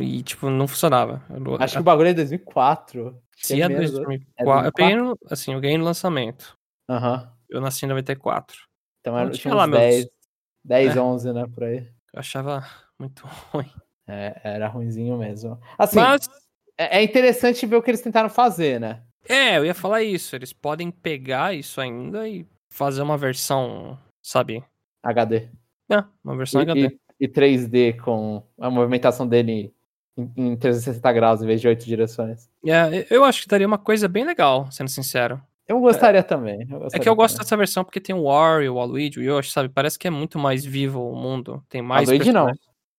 e, 0.00 0.22
tipo, 0.22 0.48
não 0.48 0.66
funcionava. 0.66 1.22
Acho 1.58 1.74
que 1.74 1.80
o 1.80 1.84
bagulho 1.84 2.08
é 2.08 2.14
2004. 2.14 3.14
Se 3.36 3.60
é 3.60 3.68
2004. 3.68 4.18
É 4.38 4.66
eu 4.68 4.72
peguei 4.72 4.96
no, 4.96 5.18
assim, 5.28 5.52
eu 5.52 5.60
ganhei 5.60 5.76
no 5.76 5.84
lançamento. 5.84 6.56
Aham. 6.88 7.28
Eu 7.50 7.60
nasci 7.60 7.84
em 7.84 7.88
94. 7.88 8.56
Então 9.00 9.14
era, 9.18 9.26
Então, 9.26 9.32
tinha 9.38 9.42
tinha 9.42 9.54
lá 9.54 9.64
uns 9.64 9.70
meus- 9.70 10.08
10, 10.64 10.86
10 10.94 10.96
É. 10.96 11.00
11, 11.00 11.32
né, 11.32 11.46
por 11.52 11.64
aí. 11.64 11.78
Eu 12.12 12.20
achava 12.20 12.64
muito 12.98 13.26
ruim. 13.52 13.70
É, 14.06 14.40
era 14.44 14.68
ruinzinho 14.68 15.16
mesmo. 15.18 15.58
Assim, 15.78 15.96
Mas, 15.98 16.28
é 16.78 16.98
é 16.98 17.02
interessante 17.02 17.64
ver 17.66 17.76
o 17.76 17.82
que 17.82 17.90
eles 17.90 18.00
tentaram 18.02 18.28
fazer, 18.28 18.78
né? 18.80 19.02
é, 19.28 19.56
eu 19.56 19.64
ia 19.64 19.74
falar 19.74 20.02
isso. 20.02 20.36
Eles 20.36 20.52
podem 20.52 20.90
pegar 20.90 21.54
isso 21.54 21.80
ainda 21.80 22.28
e 22.28 22.46
fazer 22.68 23.00
uma 23.02 23.16
versão, 23.16 23.98
sabe? 24.22 24.62
HD. 25.02 25.48
É, 25.90 26.04
uma 26.22 26.36
versão 26.36 26.60
E, 26.60 26.64
HD. 26.64 26.80
e- 26.88 26.98
e 27.20 27.28
3D 27.28 27.94
com 27.94 28.42
a 28.60 28.68
movimentação 28.70 29.26
dele 29.26 29.72
em, 30.16 30.30
em 30.36 30.56
360 30.56 31.12
graus 31.12 31.40
em 31.42 31.46
vez 31.46 31.60
de 31.60 31.68
8 31.68 31.84
direções. 31.86 32.50
É, 32.66 33.06
eu 33.08 33.24
acho 33.24 33.42
que 33.42 33.48
daria 33.48 33.66
uma 33.66 33.78
coisa 33.78 34.06
bem 34.08 34.24
legal, 34.24 34.70
sendo 34.70 34.88
sincero. 34.90 35.40
Eu 35.66 35.80
gostaria 35.80 36.22
também. 36.22 36.60
eu 36.70 36.76
É 36.76 36.80
gostaria 36.80 37.02
que 37.02 37.08
eu 37.08 37.16
gosto 37.16 37.34
também. 37.36 37.44
dessa 37.44 37.56
versão 37.56 37.84
porque 37.84 38.00
tem 38.00 38.14
o 38.14 38.24
Wario, 38.24 38.72
o 38.72 38.76
Waluigi, 38.76 39.18
o 39.18 39.22
Yoshi, 39.22 39.50
sabe? 39.50 39.68
Parece 39.68 39.98
que 39.98 40.06
é 40.06 40.10
muito 40.10 40.38
mais 40.38 40.64
vivo 40.64 41.10
o 41.10 41.16
mundo. 41.16 41.62
Tem 41.68 41.80
mais 41.80 42.08
a 42.08 42.12
Luigi 42.12 42.32
não. 42.32 42.46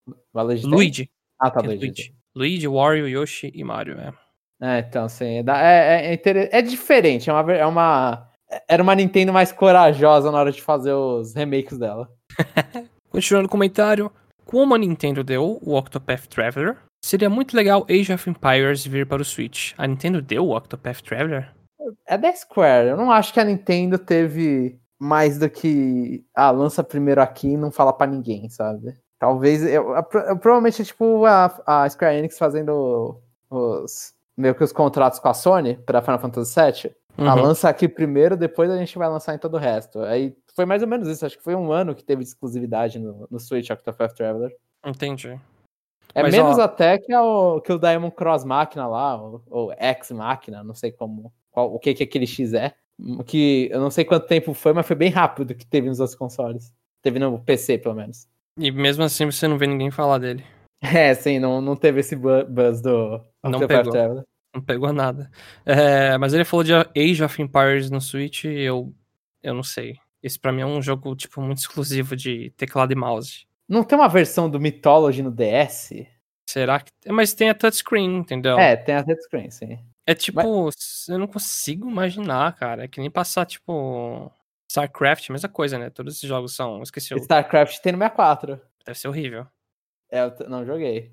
O 0.08 0.68
Luigi. 0.68 1.10
Ah, 1.40 1.52
tá, 1.52 1.60
tem 1.62 1.70
Luigi. 1.70 1.86
Luigi. 1.86 2.16
Luigi, 2.36 2.68
Wario, 2.68 3.08
Yoshi 3.08 3.52
e 3.54 3.64
Mario, 3.64 3.98
é. 4.00 4.14
É, 4.62 4.80
então, 4.80 5.06
assim, 5.06 5.26
é, 5.26 5.44
é, 5.48 6.14
é, 6.14 6.50
é 6.60 6.62
diferente, 6.62 7.30
é 7.30 7.34
uma, 7.34 7.54
é 7.54 7.66
uma. 7.66 8.30
Era 8.68 8.82
uma 8.82 8.96
Nintendo 8.96 9.34
mais 9.34 9.52
corajosa 9.52 10.32
na 10.32 10.38
hora 10.40 10.52
de 10.52 10.62
fazer 10.62 10.94
os 10.94 11.34
remakes 11.34 11.78
dela. 11.78 12.10
Continuando 13.10 13.48
o 13.48 13.52
comentário, 13.52 14.12
como 14.46 14.76
a 14.76 14.78
Nintendo 14.78 15.24
deu 15.24 15.60
o 15.62 15.76
Octopath 15.76 16.28
Traveler, 16.28 16.78
seria 17.04 17.30
muito 17.30 17.56
legal 17.56 17.86
Age 17.90 18.14
of 18.14 18.30
Empires 18.30 18.86
vir 18.86 19.06
para 19.06 19.22
o 19.22 19.26
Switch. 19.26 19.74
A 19.78 19.88
Nintendo 19.88 20.22
deu 20.22 20.46
o 20.46 20.56
Octopath 20.56 21.02
Traveler? 21.02 21.54
É 22.06 22.18
da 22.18 22.34
Square, 22.34 22.90
eu 22.90 22.98
não 22.98 23.12
acho 23.12 23.34
que 23.34 23.40
a 23.40 23.44
Nintendo 23.44 23.98
teve 23.98 24.80
mais 25.00 25.38
do 25.38 25.50
que. 25.50 26.26
Ah, 26.34 26.52
lança 26.52 26.84
primeiro 26.84 27.22
aqui 27.22 27.50
e 27.50 27.58
não 27.58 27.72
fala 27.72 27.92
pra 27.94 28.08
ninguém, 28.08 28.50
sabe? 28.50 28.96
Talvez. 29.20 29.64
Eu, 29.64 29.90
eu- 29.96 29.96
eu- 29.96 30.38
provavelmente 30.38 30.82
é 30.82 30.86
tipo 30.86 31.26
a, 31.26 31.62
a 31.66 31.90
Square 31.90 32.18
Enix 32.18 32.38
fazendo 32.38 33.20
os. 33.50 34.14
meio 34.38 34.56
que 34.56 34.64
os 34.64 34.72
contratos 34.72 35.20
com 35.20 35.28
a 35.30 35.34
Sony 35.34 35.76
pra 35.86 36.02
Final 36.02 36.20
Fantasy 36.20 36.56
VII. 36.60 36.96
Uhum. 37.18 37.34
lança 37.44 37.70
aqui 37.70 37.88
primeiro, 37.88 38.36
depois 38.36 38.70
a 38.70 38.76
gente 38.78 38.98
vai 38.98 39.08
lançar 39.08 39.34
em 39.34 39.38
todo 39.38 39.54
o 39.54 39.60
resto. 39.60 40.00
Aí 40.02 40.36
foi 40.54 40.66
mais 40.66 40.82
ou 40.82 40.88
menos 40.88 41.08
isso, 41.08 41.26
acho 41.26 41.38
que 41.38 41.44
foi 41.44 41.56
um 41.56 41.72
ano 41.72 41.96
que 41.96 42.04
teve 42.04 42.22
exclusividade 42.24 43.00
no, 43.00 43.26
no 43.32 43.40
Switch 43.40 43.70
Octopath 43.70 44.14
Traveler. 44.14 44.54
Entendi. 44.86 45.40
É 46.14 46.22
Mas, 46.22 46.34
menos 46.34 46.58
ó- 46.58 46.64
até 46.64 46.98
que, 46.98 47.16
o, 47.16 47.62
que 47.62 47.72
o 47.72 47.80
Diamond 47.80 48.14
Cross 48.14 48.44
Máquina 48.44 48.86
lá, 48.86 49.16
ou, 49.22 49.42
ou 49.50 49.74
X 49.78 50.12
Máquina, 50.12 50.62
não 50.62 50.74
sei 50.76 50.92
como, 50.92 51.32
qual, 51.56 51.74
o 51.74 51.80
que, 51.80 51.94
que 51.94 52.04
aquele 52.04 52.28
X 52.28 52.54
é. 52.54 52.74
Que 53.26 53.70
eu 53.72 53.80
não 53.80 53.90
sei 53.90 54.04
quanto 54.06 54.28
tempo 54.28 54.54
foi, 54.54 54.74
mas 54.74 54.86
foi 54.86 54.96
bem 54.96 55.10
rápido 55.10 55.56
que 55.56 55.66
teve 55.66 55.88
nos 55.88 56.00
outros 56.02 56.18
consoles. 56.18 56.74
Teve 57.02 57.18
no 57.18 57.40
PC, 57.40 57.78
pelo 57.78 57.96
menos. 57.96 58.28
E 58.60 58.72
mesmo 58.72 59.04
assim 59.04 59.26
você 59.26 59.48
não 59.48 59.58
vê 59.58 59.66
ninguém 59.68 59.90
falar 59.90 60.18
dele. 60.20 60.44
É, 60.94 61.14
sim, 61.16 61.40
não, 61.40 61.62
não 61.62 61.76
teve 61.76 62.02
esse 62.02 62.16
bu- 62.16 62.46
buzz 62.46 62.80
do 62.82 63.20
Não 63.44 63.66
pegou. 63.66 63.92
Traveler. 63.92 64.24
Não 64.54 64.62
pegou 64.62 64.94
nada. 64.94 65.32
É, 65.66 66.16
mas 66.18 66.34
ele 66.34 66.46
falou 66.46 66.64
de 66.64 66.74
Age 66.74 67.24
of 67.24 67.42
Empires 67.42 67.90
no 67.90 68.00
Switch 68.00 68.44
e 68.44 68.60
eu, 68.62 68.94
eu 69.42 69.54
não 69.54 69.64
sei. 69.64 69.96
Esse 70.22 70.38
pra 70.38 70.52
mim 70.52 70.62
é 70.62 70.66
um 70.66 70.82
jogo, 70.82 71.16
tipo, 71.16 71.42
muito 71.42 71.58
exclusivo 71.60 72.16
de 72.16 72.52
teclado 72.58 72.92
e 72.92 72.96
mouse. 72.96 73.48
Não 73.68 73.84
tem 73.84 73.98
uma 73.98 74.08
versão 74.10 74.48
do 74.50 74.60
Mythology 74.60 75.24
no 75.24 75.32
DS? 75.32 76.06
Será 76.48 76.80
que. 76.82 76.92
Mas 77.08 77.34
tem 77.34 77.50
a 77.50 77.56
touchscreen, 77.56 78.18
entendeu? 78.18 78.60
É, 78.60 78.76
tem 78.76 78.96
a 78.96 79.04
touchscreen, 79.04 79.50
sim. 79.50 79.80
É 80.08 80.14
tipo, 80.14 80.70
eu 81.10 81.18
não 81.20 81.28
consigo 81.28 81.90
imaginar, 81.90 82.56
cara. 82.56 82.84
É 82.84 82.88
que 82.88 83.00
nem 83.00 83.10
passar, 83.10 83.46
tipo. 83.46 84.32
StarCraft, 84.70 85.30
mesma 85.30 85.50
coisa, 85.50 85.78
né? 85.80 85.90
Todos 85.90 86.16
esses 86.16 86.28
jogos 86.28 86.56
são. 86.56 86.82
Esqueci, 86.84 87.14
o- 87.14 87.18
StarCraft 87.18 87.80
tem 87.80 87.92
no 87.92 87.98
64. 88.00 88.60
deve 88.86 89.00
ser 89.00 89.08
horrível. 89.08 89.48
É, 90.12 90.22
eu 90.22 90.50
não 90.50 90.66
joguei. 90.66 91.12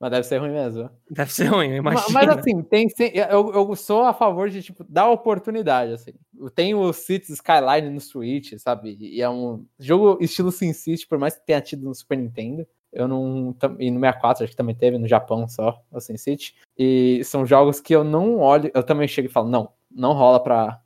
Mas 0.00 0.10
deve 0.10 0.24
ser 0.26 0.38
ruim 0.38 0.50
mesmo. 0.50 0.90
Deve 1.08 1.32
ser 1.32 1.44
ruim, 1.46 1.76
eu 1.76 1.82
Ma- 1.82 1.92
imagino. 1.92 2.12
Mas 2.14 2.28
assim, 2.38 2.60
tem, 2.62 2.88
sim- 2.88 3.12
eu, 3.14 3.52
eu 3.54 3.76
sou 3.76 4.02
a 4.02 4.12
favor 4.12 4.50
de, 4.50 4.60
tipo, 4.60 4.82
dar 4.88 5.08
oportunidade, 5.08 5.92
assim. 5.92 6.12
Tem 6.56 6.74
o 6.74 6.92
Cities 6.92 7.30
Skyline 7.30 7.88
no 7.88 8.00
Switch, 8.00 8.52
sabe? 8.58 8.96
E 9.00 9.22
é 9.22 9.30
um 9.30 9.64
jogo 9.78 10.18
estilo 10.20 10.50
SimCity, 10.50 11.06
por 11.06 11.18
mais 11.18 11.36
que 11.36 11.46
tenha 11.46 11.60
tido 11.60 11.84
no 11.84 11.94
Super 11.94 12.18
Nintendo. 12.18 12.66
Eu 12.92 13.08
não... 13.08 13.54
E 13.78 13.90
no 13.90 14.00
64, 14.00 14.44
acho 14.44 14.50
que 14.50 14.56
também 14.56 14.74
teve, 14.74 14.98
no 14.98 15.08
Japão 15.08 15.48
só, 15.48 15.80
o 15.90 16.00
SimCity. 16.00 16.54
E 16.78 17.22
são 17.24 17.46
jogos 17.46 17.80
que 17.80 17.94
eu 17.94 18.04
não 18.04 18.38
olho... 18.38 18.70
Eu 18.74 18.82
também 18.82 19.08
chego 19.08 19.28
e 19.28 19.32
falo, 19.32 19.48
não, 19.48 19.70
não 19.90 20.12
rola 20.12 20.42
pra, 20.42 20.80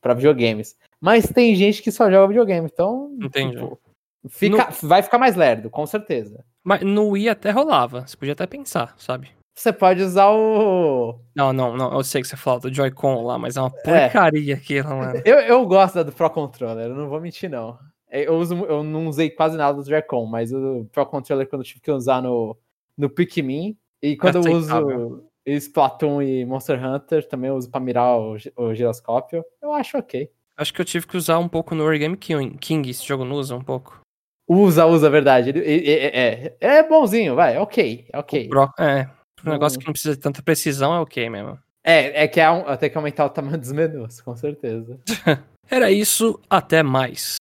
pra 0.00 0.14
videogames. 0.14 0.76
Mas 1.00 1.28
tem 1.28 1.54
gente 1.54 1.82
que 1.82 1.92
só 1.92 2.10
joga 2.10 2.28
videogame, 2.28 2.68
então... 2.72 3.16
Entendi. 3.20 3.54
tipo, 3.54 3.80
fica, 4.28 4.68
vai 4.82 5.02
ficar 5.02 5.18
mais 5.18 5.36
lerdo, 5.36 5.70
com 5.70 5.86
certeza. 5.86 6.44
Mas 6.64 6.82
no 6.82 7.10
Wii 7.10 7.28
até 7.28 7.50
rolava. 7.50 8.06
Você 8.06 8.16
podia 8.16 8.32
até 8.32 8.46
pensar, 8.46 8.94
sabe? 8.98 9.30
Você 9.54 9.72
pode 9.72 10.02
usar 10.02 10.30
o... 10.30 11.20
Não, 11.34 11.52
não, 11.52 11.76
não. 11.76 11.92
Eu 11.92 12.02
sei 12.02 12.22
que 12.22 12.28
você 12.28 12.36
falou 12.36 12.60
do 12.60 12.72
Joy-Con 12.72 13.22
lá, 13.22 13.38
mas 13.38 13.56
é 13.56 13.60
uma 13.60 13.70
porcaria 13.70 14.54
aquilo, 14.54 14.88
mano. 14.88 15.20
Eu, 15.24 15.40
eu 15.40 15.66
gosto 15.66 15.96
da 15.96 16.02
do 16.02 16.12
Pro 16.12 16.30
Controller, 16.30 16.86
eu 16.86 16.94
não 16.94 17.08
vou 17.08 17.20
mentir, 17.20 17.50
não. 17.50 17.78
É, 18.12 18.28
Eu, 18.28 18.34
uso, 18.36 18.54
eu 18.66 18.82
não 18.84 19.06
usei 19.08 19.30
quase 19.30 19.56
nada 19.56 19.76
do 19.82 19.88
Joy-Con, 19.88 20.26
mas 20.26 20.52
o 20.52 20.86
Pro 20.92 21.06
Controller, 21.06 21.48
quando 21.48 21.62
eu 21.62 21.66
tive 21.66 21.80
que 21.80 21.90
usar 21.90 22.20
no, 22.22 22.54
no 22.96 23.08
Pikmin, 23.08 23.74
e 24.02 24.16
quando 24.16 24.36
eu 24.36 24.52
uso. 24.52 25.24
Splatoon 25.44 26.22
e 26.22 26.44
Monster 26.44 26.78
Hunter, 26.84 27.26
também 27.26 27.48
eu 27.48 27.56
uso 27.56 27.68
pra 27.68 27.80
mirar 27.80 28.16
o, 28.16 28.36
o 28.56 28.74
giroscópio, 28.74 29.44
eu 29.60 29.72
acho 29.72 29.98
ok. 29.98 30.30
Acho 30.56 30.72
que 30.72 30.80
eu 30.80 30.84
tive 30.84 31.04
que 31.04 31.16
usar 31.16 31.38
um 31.40 31.48
pouco 31.48 31.74
no 31.74 31.82
Origami 31.82 32.16
King. 32.16 32.88
Esse 32.88 33.04
jogo 33.04 33.24
não 33.24 33.34
usa 33.36 33.56
um 33.56 33.60
pouco. 33.60 34.00
Usa, 34.48 34.86
usa, 34.86 35.10
verdade. 35.10 35.48
Ele- 35.48 35.64
É, 35.66 36.54
é, 36.60 36.76
é 36.78 36.88
bonzinho, 36.88 37.34
vai, 37.34 37.56
é 37.56 37.60
ok, 37.60 38.06
é 38.12 38.18
ok. 38.18 38.48
Pro- 38.48 38.72
é, 38.78 39.08
um 39.44 39.50
negócio 39.50 39.80
que 39.80 39.86
não 39.86 39.92
precisa 39.92 40.14
de 40.14 40.20
tanta 40.20 40.42
precisão 40.42 40.94
é 40.94 41.00
ok 41.00 41.28
mesmo. 41.28 41.58
É, 41.82 42.22
é 42.22 42.28
que 42.28 42.40
é 42.40 42.48
um, 42.48 42.62
tem 42.76 42.88
que 42.90 42.96
aumentar 42.96 43.24
o 43.26 43.30
tamanho 43.30 43.58
dos 43.58 43.72
menus, 43.72 44.20
com 44.20 44.36
certeza. 44.36 45.00
Era 45.68 45.90
isso, 45.90 46.38
até 46.48 46.84
mais. 46.84 47.34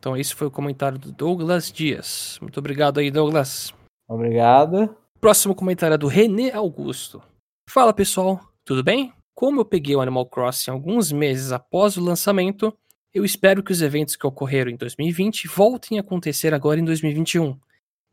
Então 0.00 0.16
esse 0.16 0.34
foi 0.34 0.46
o 0.46 0.50
comentário 0.50 0.98
do 0.98 1.12
Douglas 1.12 1.70
Dias. 1.70 2.38
Muito 2.40 2.58
obrigado 2.58 2.98
aí, 2.98 3.10
Douglas. 3.10 3.74
Obrigado. 4.08 4.96
Próximo 5.20 5.54
comentário 5.54 5.94
é 5.94 5.98
do 5.98 6.06
René 6.06 6.50
Augusto. 6.52 7.22
Fala 7.68 7.92
pessoal, 7.92 8.40
tudo 8.64 8.82
bem? 8.82 9.12
Como 9.34 9.60
eu 9.60 9.64
peguei 9.64 9.94
o 9.94 10.00
Animal 10.00 10.24
Crossing 10.24 10.70
alguns 10.70 11.12
meses 11.12 11.52
após 11.52 11.98
o 11.98 12.02
lançamento, 12.02 12.74
eu 13.12 13.26
espero 13.26 13.62
que 13.62 13.72
os 13.72 13.82
eventos 13.82 14.16
que 14.16 14.26
ocorreram 14.26 14.70
em 14.70 14.76
2020 14.76 15.46
voltem 15.46 15.98
a 15.98 16.00
acontecer 16.00 16.54
agora 16.54 16.80
em 16.80 16.84
2021 16.84 17.58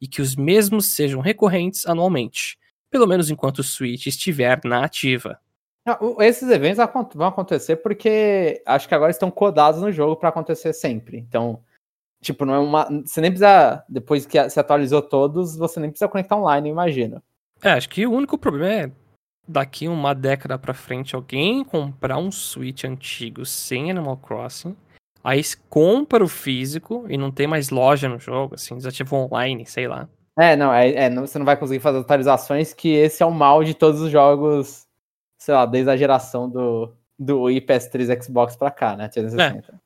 e 0.01 0.09
que 0.09 0.21
os 0.21 0.35
mesmos 0.35 0.87
sejam 0.87 1.21
recorrentes 1.21 1.87
anualmente, 1.87 2.57
pelo 2.91 3.07
menos 3.07 3.29
enquanto 3.29 3.59
o 3.59 3.63
Switch 3.63 4.07
estiver 4.07 4.59
na 4.65 4.83
ativa. 4.83 5.39
Não, 5.85 6.21
esses 6.21 6.49
eventos 6.49 6.83
vão 7.15 7.27
acontecer 7.27 7.77
porque 7.77 8.61
acho 8.65 8.89
que 8.89 8.93
agora 8.93 9.09
estão 9.09 9.31
codados 9.31 9.81
no 9.81 9.89
jogo 9.89 10.17
para 10.17 10.27
acontecer 10.27 10.73
sempre. 10.73 11.17
Então, 11.17 11.63
tipo, 12.21 12.45
não 12.45 12.53
é 12.53 12.59
uma. 12.59 12.85
Você 13.05 13.21
nem 13.21 13.31
precisa. 13.31 13.83
Depois 13.89 14.25
que 14.25 14.49
se 14.49 14.59
atualizou 14.59 15.01
todos, 15.01 15.55
você 15.55 15.79
nem 15.79 15.89
precisa 15.89 16.09
conectar 16.09 16.35
online, 16.35 16.69
imagino. 16.69 17.21
É, 17.63 17.71
acho 17.71 17.89
que 17.89 18.05
o 18.05 18.11
único 18.11 18.37
problema 18.37 18.67
é 18.87 18.91
daqui 19.47 19.87
uma 19.87 20.13
década 20.13 20.57
pra 20.59 20.73
frente 20.73 21.15
alguém 21.15 21.63
comprar 21.63 22.17
um 22.17 22.31
Switch 22.31 22.83
antigo 22.83 23.45
sem 23.45 23.89
Animal 23.89 24.17
Crossing, 24.17 24.75
aí 25.23 25.41
compra 25.69 26.23
o 26.23 26.27
físico 26.27 27.05
e 27.09 27.17
não 27.17 27.31
tem 27.31 27.47
mais 27.47 27.69
loja 27.69 28.09
no 28.09 28.19
jogo, 28.19 28.55
assim, 28.55 28.75
desativa 28.75 29.15
online, 29.15 29.65
sei 29.65 29.87
lá. 29.87 30.07
É, 30.37 30.55
não, 30.55 30.71
é, 30.71 30.91
é, 30.91 31.09
não- 31.09 31.25
você 31.25 31.39
não 31.39 31.45
vai 31.45 31.57
conseguir 31.57 31.79
fazer 31.79 31.97
atualizações, 31.99 32.73
que 32.73 32.89
esse 32.89 33.23
é 33.23 33.25
o 33.25 33.31
mal 33.31 33.63
de 33.63 33.73
todos 33.73 34.01
os 34.01 34.11
jogos, 34.11 34.85
sei 35.39 35.55
lá, 35.55 35.65
desde 35.65 35.89
a 35.89 35.97
geração 35.97 36.47
do, 36.47 36.93
do 37.17 37.41
Wii, 37.43 37.61
PS3 37.61 38.23
Xbox 38.23 38.55
pra 38.55 38.69
cá, 38.69 38.95
né? 38.95 39.07
360. 39.07 39.81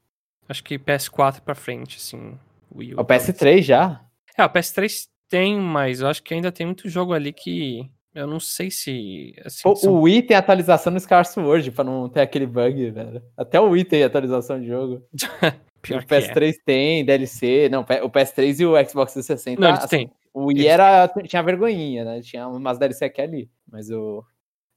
Acho 0.51 0.61
que 0.65 0.77
PS4 0.77 1.39
pra 1.39 1.55
frente, 1.55 1.95
assim. 1.95 2.37
Wii 2.75 2.95
U, 2.95 2.99
o 2.99 3.05
PS3 3.05 3.61
já? 3.61 4.01
É, 4.37 4.43
o 4.43 4.49
PS3 4.49 5.07
tem, 5.29 5.57
mas 5.57 6.01
eu 6.01 6.09
acho 6.09 6.21
que 6.21 6.33
ainda 6.33 6.51
tem 6.51 6.65
muito 6.65 6.89
jogo 6.89 7.13
ali 7.13 7.31
que 7.31 7.89
eu 8.13 8.27
não 8.27 8.37
sei 8.37 8.69
se. 8.69 9.33
Assim, 9.45 9.61
O, 9.69 9.75
são- 9.77 9.93
o 9.93 10.01
Wii 10.01 10.23
tem 10.23 10.35
atualização 10.35 10.91
no 10.91 10.97
Skyward 10.97 11.29
Sword 11.29 11.71
pra 11.71 11.85
não 11.85 12.09
ter 12.09 12.19
aquele 12.19 12.45
bug, 12.45 12.91
velho. 12.91 13.23
Até 13.37 13.61
o 13.61 13.69
Wii 13.69 13.85
tem 13.85 14.03
atualização 14.03 14.59
de 14.59 14.67
jogo. 14.67 15.01
pior 15.81 16.01
o 16.01 16.05
que 16.05 16.13
é. 16.13 16.19
PS3 16.19 16.55
tem, 16.65 17.05
DLC. 17.05 17.69
Não, 17.69 17.79
o 17.81 18.09
PS3 18.09 18.59
e 18.59 18.65
o 18.65 18.85
Xbox 18.85 19.13
360. 19.13 19.61
Não, 19.61 19.69
eles 19.69 19.83
assim, 19.85 19.89
têm. 19.89 20.11
O 20.33 20.47
Wii 20.47 20.59
Eles 20.59 20.71
era, 20.71 21.07
tinha 21.25 21.41
vergonhinha, 21.41 22.03
né? 22.03 22.19
Tinha 22.21 22.45
umas 22.49 22.77
DLC 22.77 23.05
aqui 23.05 23.21
ali. 23.21 23.49
Mas 23.71 23.89
o. 23.89 24.21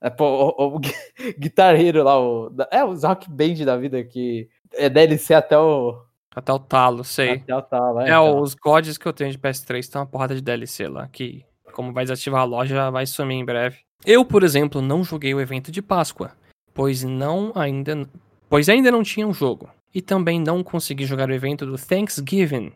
é, 0.00 0.08
pô, 0.08 0.54
o, 0.56 0.76
o 0.76 0.80
Guitar 1.37 1.74
Hero 1.74 2.04
lá, 2.04 2.20
o, 2.20 2.54
é, 2.70 2.84
os 2.84 3.02
Rock 3.02 3.28
Band 3.28 3.64
da 3.64 3.76
vida 3.76 4.04
que 4.04 4.48
é 4.76 4.88
DLC 4.88 5.34
até 5.34 5.58
o. 5.58 6.02
Até 6.34 6.52
o 6.52 6.58
talo, 6.58 7.04
sei. 7.04 7.34
Até 7.34 7.54
o 7.54 7.62
tal, 7.62 8.00
É, 8.00 8.18
os 8.18 8.54
CODs 8.54 8.98
que 8.98 9.06
eu 9.06 9.12
tenho 9.12 9.30
de 9.30 9.38
PS3 9.38 9.88
tem 9.88 10.00
uma 10.00 10.06
porrada 10.06 10.34
de 10.34 10.42
DLC 10.42 10.88
lá, 10.88 11.06
que 11.06 11.44
como 11.72 11.92
vai 11.92 12.04
desativar 12.04 12.40
a 12.40 12.44
loja, 12.44 12.90
vai 12.90 13.06
sumir 13.06 13.37
em 13.37 13.44
breve. 13.44 13.78
Eu, 14.04 14.24
por 14.24 14.42
exemplo, 14.42 14.82
não 14.82 15.04
joguei 15.04 15.32
o 15.34 15.40
evento 15.40 15.70
de 15.70 15.80
Páscoa, 15.80 16.32
pois 16.72 17.04
não 17.04 17.52
ainda 17.54 18.08
pois 18.48 18.68
ainda 18.68 18.90
não 18.90 19.02
tinha 19.02 19.26
um 19.26 19.34
jogo. 19.34 19.68
E 19.94 20.02
também 20.02 20.40
não 20.40 20.62
consegui 20.62 21.04
jogar 21.04 21.28
o 21.28 21.34
evento 21.34 21.64
do 21.64 21.78
Thanksgiving, 21.78 22.72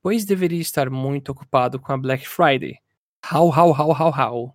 pois 0.00 0.24
deveria 0.24 0.60
estar 0.60 0.88
muito 0.88 1.30
ocupado 1.30 1.78
com 1.80 1.92
a 1.92 1.96
Black 1.96 2.26
Friday. 2.26 2.78
How, 3.32 3.48
how, 3.48 3.70
how, 3.70 3.90
how, 3.90 4.12
how. 4.16 4.54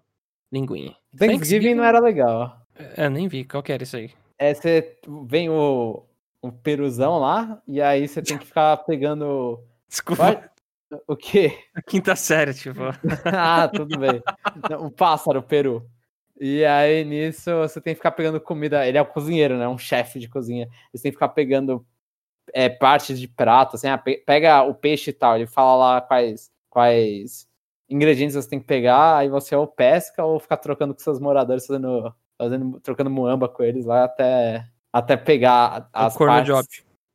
Linguinha. 0.52 0.96
Thanksgiving, 1.12 1.38
Thanksgiving 1.38 1.76
não 1.76 1.84
era 1.84 2.00
legal. 2.00 2.62
É, 2.76 3.10
nem 3.10 3.28
vi. 3.28 3.44
Qual 3.44 3.62
que 3.62 3.72
era 3.72 3.84
isso 3.84 3.98
aí? 3.98 4.12
É, 4.40 4.54
você 4.54 4.98
vem 5.26 5.50
o, 5.50 6.04
o 6.48 6.52
peruzão 6.52 7.20
lá, 7.20 7.62
e 7.68 7.82
aí 7.82 8.08
você 8.08 8.22
tem 8.22 8.38
que 8.38 8.46
ficar 8.48 8.78
pegando. 8.78 9.64
Desculpa. 9.88 10.52
O 11.06 11.18
quê? 11.18 11.58
A 11.76 11.82
quinta 11.82 12.16
série, 12.16 12.54
tipo. 12.54 12.80
ah, 13.26 13.68
tudo 13.68 14.00
bem. 14.00 14.22
O 14.80 14.90
pássaro, 14.90 15.40
o 15.40 15.44
peru. 15.44 15.90
E 16.40 16.64
aí, 16.64 17.04
nisso, 17.04 17.52
você 17.58 17.82
tem 17.82 17.94
que 17.94 18.00
ficar 18.00 18.12
pegando 18.12 18.40
comida. 18.40 18.88
Ele 18.88 18.98
é 18.98 19.02
o 19.02 19.06
cozinheiro, 19.06 19.58
né? 19.58 19.68
Um 19.68 19.78
chefe 19.78 20.20
de 20.20 20.30
cozinha. 20.30 20.68
Você 20.94 21.04
tem 21.04 21.12
que 21.12 21.16
ficar 21.16 21.30
pegando 21.30 21.86
é, 22.54 22.70
partes 22.70 23.20
de 23.20 23.28
prato, 23.28 23.76
assim, 23.76 23.88
ah, 23.88 23.98
pega 23.98 24.64
o 24.64 24.74
peixe 24.74 25.10
e 25.10 25.14
tal. 25.14 25.36
Ele 25.36 25.48
fala 25.48 25.76
lá 25.76 26.02
quais, 26.02 26.52
quais 26.70 27.48
ingredientes 27.90 28.36
você 28.36 28.50
tem 28.50 28.60
que 28.60 28.68
pegar, 28.68 29.18
aí 29.18 29.30
você 29.30 29.56
ou 29.56 29.68
pesca 29.68 30.24
ou 30.24 30.40
ficar 30.40 30.58
trocando 30.58 30.94
com 30.94 31.00
seus 31.00 31.20
moradores, 31.20 31.66
fazendo, 31.66 32.14
fazendo 32.38 32.80
trocando 32.82 33.10
muamba 33.10 33.48
com 33.50 33.64
eles 33.64 33.86
lá 33.86 34.06
até, 34.06 34.66
até 34.94 35.16
pegar 35.18 35.90
as 35.94 36.16
o 36.16 36.20
partes. 36.20 36.48
Job. 36.48 36.68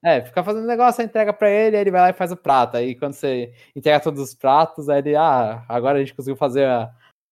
É, 0.05 0.21
ficar 0.21 0.43
fazendo 0.43 0.67
negócio, 0.67 0.97
você 0.97 1.05
entrega 1.05 1.33
pra 1.33 1.49
ele, 1.49 1.77
aí 1.77 1.83
ele 1.83 1.91
vai 1.91 2.01
lá 2.01 2.11
e 2.11 2.15
faz 2.15 2.33
o 2.33 2.37
prato. 2.37 2.77
Aí 2.77 2.95
quando 2.95 3.13
você 3.13 3.53
entrega 3.75 4.01
todos 4.01 4.21
os 4.21 4.35
pratos, 4.35 4.89
aí 4.89 4.99
ele, 4.99 5.15
ah, 5.15 5.65
agora 5.69 5.99
a 5.99 6.01
gente 6.01 6.15
conseguiu 6.15 6.37
fazer 6.37 6.67
a, 6.67 6.91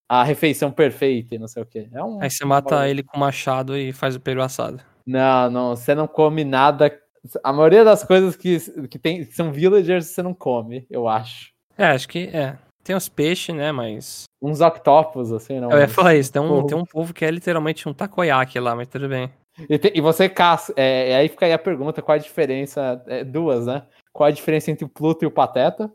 a 0.09 0.23
refeição 0.23 0.71
perfeita 0.71 1.35
e 1.35 1.39
não 1.39 1.49
sei 1.49 1.63
o 1.63 1.67
quê. 1.67 1.89
É 1.93 2.03
um, 2.03 2.23
aí 2.23 2.31
você 2.31 2.45
mata 2.45 2.89
ele 2.89 3.03
com 3.03 3.19
machado 3.19 3.77
e 3.77 3.93
faz 3.93 4.15
o 4.15 4.21
peru 4.21 4.41
assado. 4.41 4.81
Não, 5.05 5.51
não, 5.51 5.77
você 5.77 5.97
não 5.97 6.07
come 6.07 6.45
nada. 6.45 6.97
A 7.43 7.53
maioria 7.53 7.85
das 7.85 8.05
coisas 8.05 8.37
que, 8.37 8.61
que, 8.87 8.99
tem, 8.99 9.25
que 9.25 9.35
são 9.35 9.51
villagers 9.51 10.07
você 10.07 10.23
não 10.23 10.33
come, 10.33 10.87
eu 10.89 11.09
acho. 11.09 11.53
É, 11.77 11.87
acho 11.87 12.09
que 12.09 12.31
é. 12.33 12.57
Tem 12.85 12.97
uns 12.97 13.09
peixes, 13.09 13.55
né, 13.55 13.73
mas... 13.73 14.25
Uns 14.41 14.61
octopus, 14.61 15.33
assim, 15.33 15.61
não. 15.61 15.71
Eu 15.71 15.79
ia 15.79 15.89
falar 15.89 16.15
isso, 16.15 16.33
tem 16.33 16.41
um, 16.41 16.67
tem 16.67 16.79
um 16.79 16.85
povo 16.85 17.13
que 17.13 17.25
é 17.25 17.31
literalmente 17.31 17.87
um 17.89 17.93
takoyaki 17.93 18.59
lá, 18.59 18.75
mas 18.75 18.89
tudo 18.89 19.09
bem. 19.09 19.31
E, 19.69 19.79
te, 19.79 19.93
e 19.95 20.01
você 20.01 20.29
caça. 20.29 20.73
É, 20.77 21.17
aí 21.17 21.29
fica 21.29 21.47
aí 21.47 21.53
a 21.53 21.59
pergunta: 21.59 22.03
qual 22.03 22.15
a 22.15 22.19
diferença? 22.19 23.03
É, 23.07 23.25
duas, 23.25 23.67
né? 23.67 23.85
Qual 24.13 24.27
a 24.27 24.33
diferença 24.33 24.71
entre 24.71 24.85
o 24.85 24.89
Pluto 24.89 25.25
e 25.25 25.27
o 25.27 25.31
Pateta? 25.31 25.91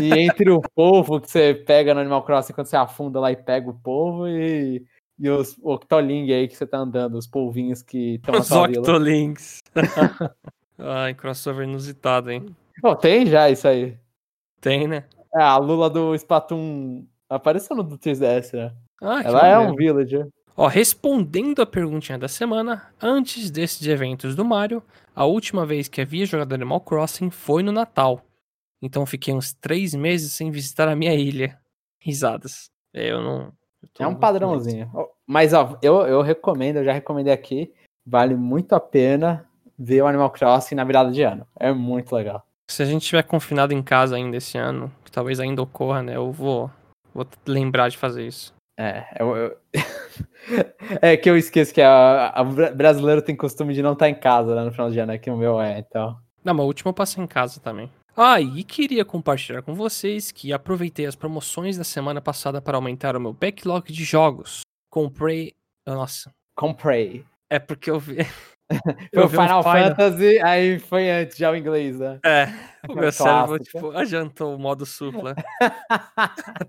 e 0.00 0.12
entre 0.18 0.50
o 0.50 0.60
povo 0.74 1.20
que 1.20 1.30
você 1.30 1.54
pega 1.54 1.94
no 1.94 2.00
Animal 2.00 2.24
Crossing 2.24 2.52
quando 2.52 2.66
você 2.66 2.76
afunda 2.76 3.20
lá 3.20 3.30
e 3.30 3.36
pega 3.36 3.68
o 3.68 3.74
povo 3.74 4.26
e, 4.28 4.84
e 5.18 5.28
os 5.28 5.56
Octoling 5.62 6.32
aí 6.32 6.48
que 6.48 6.56
você 6.56 6.66
tá 6.66 6.78
andando, 6.78 7.18
os 7.18 7.26
polvinhos 7.26 7.82
que 7.82 8.14
estão 8.14 8.34
Os 8.34 8.50
Octolings. 8.50 9.58
Ai, 10.78 11.14
crossover 11.14 11.68
inusitado, 11.68 12.30
hein? 12.30 12.46
Oh, 12.82 12.96
tem 12.96 13.26
já 13.26 13.50
isso 13.50 13.68
aí. 13.68 13.96
Tem, 14.60 14.88
né? 14.88 15.04
É, 15.34 15.42
a 15.42 15.56
Lula 15.56 15.88
do 15.88 16.14
Splatoon 16.14 17.04
apareceu 17.28 17.76
no 17.76 17.84
3DS, 17.84 18.52
né? 18.54 18.72
Ah, 19.00 19.22
Ela 19.24 19.46
é 19.46 19.58
um 19.58 19.74
villager. 19.74 20.28
Ó, 20.56 20.66
respondendo 20.66 21.62
a 21.62 21.66
perguntinha 21.66 22.18
da 22.18 22.28
semana, 22.28 22.92
antes 23.00 23.50
desses 23.50 23.86
eventos 23.86 24.34
do 24.34 24.44
Mario, 24.44 24.82
a 25.14 25.24
última 25.24 25.64
vez 25.64 25.88
que 25.88 26.00
havia 26.00 26.26
jogado 26.26 26.52
Animal 26.52 26.80
Crossing 26.80 27.30
foi 27.30 27.62
no 27.62 27.72
Natal. 27.72 28.22
Então 28.82 29.06
fiquei 29.06 29.32
uns 29.32 29.52
três 29.54 29.94
meses 29.94 30.32
sem 30.32 30.50
visitar 30.50 30.88
a 30.88 30.96
minha 30.96 31.14
ilha. 31.14 31.58
Risadas. 32.00 32.70
Eu 32.92 33.20
não. 33.22 33.52
Eu 33.98 34.06
é 34.06 34.06
um 34.06 34.14
padrãozinho. 34.14 34.90
Mas, 35.26 35.52
ó, 35.52 35.78
eu, 35.80 36.02
eu 36.02 36.20
recomendo, 36.20 36.76
eu 36.78 36.84
já 36.84 36.92
recomendei 36.92 37.32
aqui. 37.32 37.72
Vale 38.04 38.34
muito 38.34 38.74
a 38.74 38.80
pena 38.80 39.48
ver 39.78 40.02
o 40.02 40.06
Animal 40.06 40.30
Crossing 40.30 40.74
na 40.74 40.84
virada 40.84 41.10
de 41.10 41.22
ano. 41.22 41.46
É 41.58 41.72
muito 41.72 42.14
legal. 42.14 42.44
Se 42.70 42.82
a 42.82 42.86
gente 42.86 43.02
estiver 43.02 43.22
confinado 43.22 43.72
em 43.72 43.82
casa 43.82 44.16
ainda 44.16 44.36
esse 44.36 44.58
ano, 44.58 44.92
que 45.04 45.10
talvez 45.10 45.40
ainda 45.40 45.62
ocorra, 45.62 46.02
né? 46.02 46.16
Eu 46.16 46.32
vou, 46.32 46.70
vou 47.14 47.26
lembrar 47.46 47.88
de 47.88 47.96
fazer 47.96 48.26
isso. 48.26 48.52
É, 48.82 49.06
eu, 49.20 49.36
eu... 49.36 49.56
é 51.00 51.16
que 51.16 51.30
eu 51.30 51.36
esqueço 51.36 51.72
que 51.72 51.80
a, 51.80 52.30
a 52.30 52.42
brasileiro 52.42 53.22
tem 53.22 53.36
costume 53.36 53.74
de 53.74 53.80
não 53.80 53.92
estar 53.92 54.06
tá 54.06 54.10
em 54.10 54.14
casa 54.14 54.56
né, 54.56 54.64
no 54.64 54.72
final 54.72 54.90
de 54.90 54.98
ano, 54.98 55.12
é 55.12 55.18
que 55.18 55.30
o 55.30 55.36
meu 55.36 55.60
é, 55.60 55.78
então. 55.78 56.18
Não, 56.44 56.52
mas 56.52 56.64
o 56.64 56.66
último 56.66 56.88
eu 56.88 56.94
passei 56.94 57.22
em 57.22 57.26
casa 57.28 57.60
também. 57.60 57.88
Ah, 58.16 58.40
e 58.40 58.64
queria 58.64 59.04
compartilhar 59.04 59.62
com 59.62 59.72
vocês 59.72 60.32
que 60.32 60.52
aproveitei 60.52 61.06
as 61.06 61.14
promoções 61.14 61.78
da 61.78 61.84
semana 61.84 62.20
passada 62.20 62.60
para 62.60 62.76
aumentar 62.76 63.16
o 63.16 63.20
meu 63.20 63.32
backlog 63.32 63.92
de 63.92 64.04
jogos. 64.04 64.62
Comprei. 64.90 65.52
Nossa. 65.86 66.32
Comprei. 66.56 67.24
É 67.48 67.60
porque 67.60 67.88
eu 67.88 68.00
vi. 68.00 68.16
Foi 69.14 69.24
o 69.24 69.28
Final, 69.28 69.62
Final 69.62 69.62
Fantasy, 69.62 70.38
aí 70.42 70.78
foi 70.78 71.10
antes 71.10 71.36
já 71.36 71.50
o 71.50 71.56
inglês, 71.56 71.98
né? 71.98 72.18
É. 72.24 72.48
O 72.88 72.94
meu 72.94 73.12
cérebro, 73.12 73.58
tipo, 73.60 73.90
adiantou 73.92 74.56
o 74.56 74.58
modo 74.58 74.84
supla. 74.84 75.36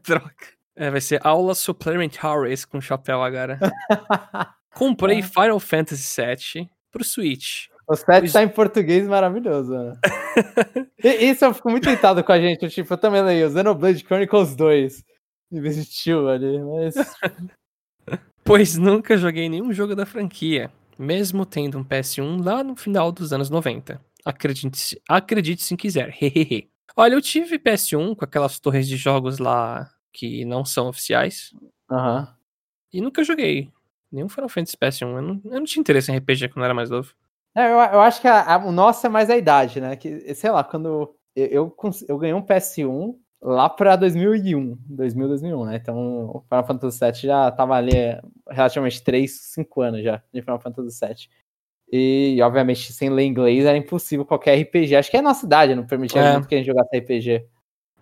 Troca. 0.04 0.63
É, 0.76 0.90
vai 0.90 1.02
ser 1.02 1.20
aula 1.24 1.54
supplementaries 1.54 2.66
com 2.66 2.82
chapéu 2.82 3.22
agora. 3.22 3.60
Comprei 4.74 5.20
é. 5.20 5.22
Final 5.22 5.60
Fantasy 5.60 6.22
VII 6.22 6.70
pro 6.92 7.04
Switch. 7.04 7.68
O 7.88 7.96
7 7.96 8.32
tá 8.32 8.42
em 8.42 8.48
português 8.48 9.06
maravilhoso, 9.08 9.72
né? 9.72 9.94
Isso 11.04 11.44
eu 11.44 11.54
fico 11.54 11.70
muito 11.70 11.84
tentado 11.84 12.24
com 12.24 12.32
a 12.32 12.40
gente. 12.40 12.68
Tipo, 12.70 12.94
eu 12.94 12.98
também 12.98 13.22
leio 13.22 13.52
Xenoblade 13.52 14.04
Chronicles 14.04 14.56
2. 14.56 15.04
Investiu 15.52 16.30
ali, 16.30 16.60
mas. 16.60 16.96
pois 18.44 18.78
nunca 18.78 19.18
joguei 19.18 19.50
nenhum 19.50 19.74
jogo 19.74 19.96
da 19.96 20.06
franquia, 20.06 20.72
mesmo 20.98 21.46
tendo 21.46 21.78
um 21.78 21.84
PS1 21.84 22.44
lá 22.44 22.64
no 22.64 22.76
final 22.76 23.12
dos 23.12 23.34
anos 23.34 23.50
90. 23.50 24.02
Acredite 24.26 24.78
se, 24.78 25.02
acredite 25.08 25.62
se 25.62 25.76
quiser, 25.76 26.16
hehehe. 26.20 26.70
Olha, 26.96 27.16
eu 27.16 27.22
tive 27.22 27.60
PS1 27.60 28.16
com 28.16 28.24
aquelas 28.24 28.60
torres 28.60 28.88
de 28.88 28.96
jogos 28.96 29.40
lá 29.40 29.90
que 30.14 30.46
não 30.46 30.64
são 30.64 30.88
oficiais. 30.88 31.54
Aham. 31.92 32.20
Uhum. 32.20 32.44
E 32.94 33.02
nunca 33.02 33.24
joguei 33.24 33.72
nenhum 34.12 34.30
Final 34.30 34.48
Fantasy 34.48 34.78
PS1. 34.78 35.02
Eu 35.02 35.22
não, 35.22 35.42
eu 35.46 35.60
não 35.60 35.64
tinha 35.64 35.82
interesse 35.82 36.12
em 36.12 36.18
RPG 36.18 36.50
quando 36.50 36.66
era 36.66 36.74
mais 36.74 36.92
novo. 36.92 37.14
É, 37.56 37.66
eu, 37.66 37.78
eu, 37.78 38.02
acho 38.02 38.22
que 38.22 38.28
a, 38.28 38.56
a, 38.56 38.58
o 38.58 38.72
nosso 38.72 39.06
é 39.06 39.10
mais 39.10 39.30
a 39.30 39.38
idade, 39.38 39.82
né? 39.82 39.96
Que, 39.96 40.34
sei 40.36 40.52
lá, 40.52 40.64
quando 40.64 41.16
eu, 41.36 41.76
eu, 41.76 41.76
eu 42.08 42.18
ganhei 42.18 42.34
um 42.34 42.42
PS1 42.42 43.16
lá 43.42 43.70
pra 43.70 43.96
2001, 43.96 44.78
2000, 44.86 45.28
2001, 45.28 45.66
né? 45.66 45.76
Então 45.76 45.98
o 46.30 46.42
Final 46.48 46.66
Fantasy 46.66 47.00
VII 47.00 47.14
já 47.28 47.52
tava 47.52 47.76
ali 47.76 47.92
relativamente 48.50 49.04
3, 49.04 49.32
5 49.32 49.82
anos 49.82 50.04
já 50.04 50.22
de 50.32 50.42
Final 50.42 50.60
Fantasy 50.60 51.06
VII. 51.06 51.30
E, 51.92 52.42
obviamente, 52.42 52.92
sem 52.92 53.10
ler 53.10 53.26
inglês 53.26 53.66
era 53.66 53.78
impossível 53.78 54.26
qualquer 54.26 54.60
RPG. 54.60 54.96
Acho 54.96 55.12
que 55.12 55.18
é 55.18 55.20
a 55.20 55.24
nossa 55.24 55.46
idade, 55.46 55.76
não 55.76 55.86
permitia 55.86 56.22
é. 56.22 56.34
muito 56.34 56.48
que 56.48 56.56
a 56.56 56.58
gente 56.58 56.68
jogasse 56.68 56.98
RPG. 56.98 57.46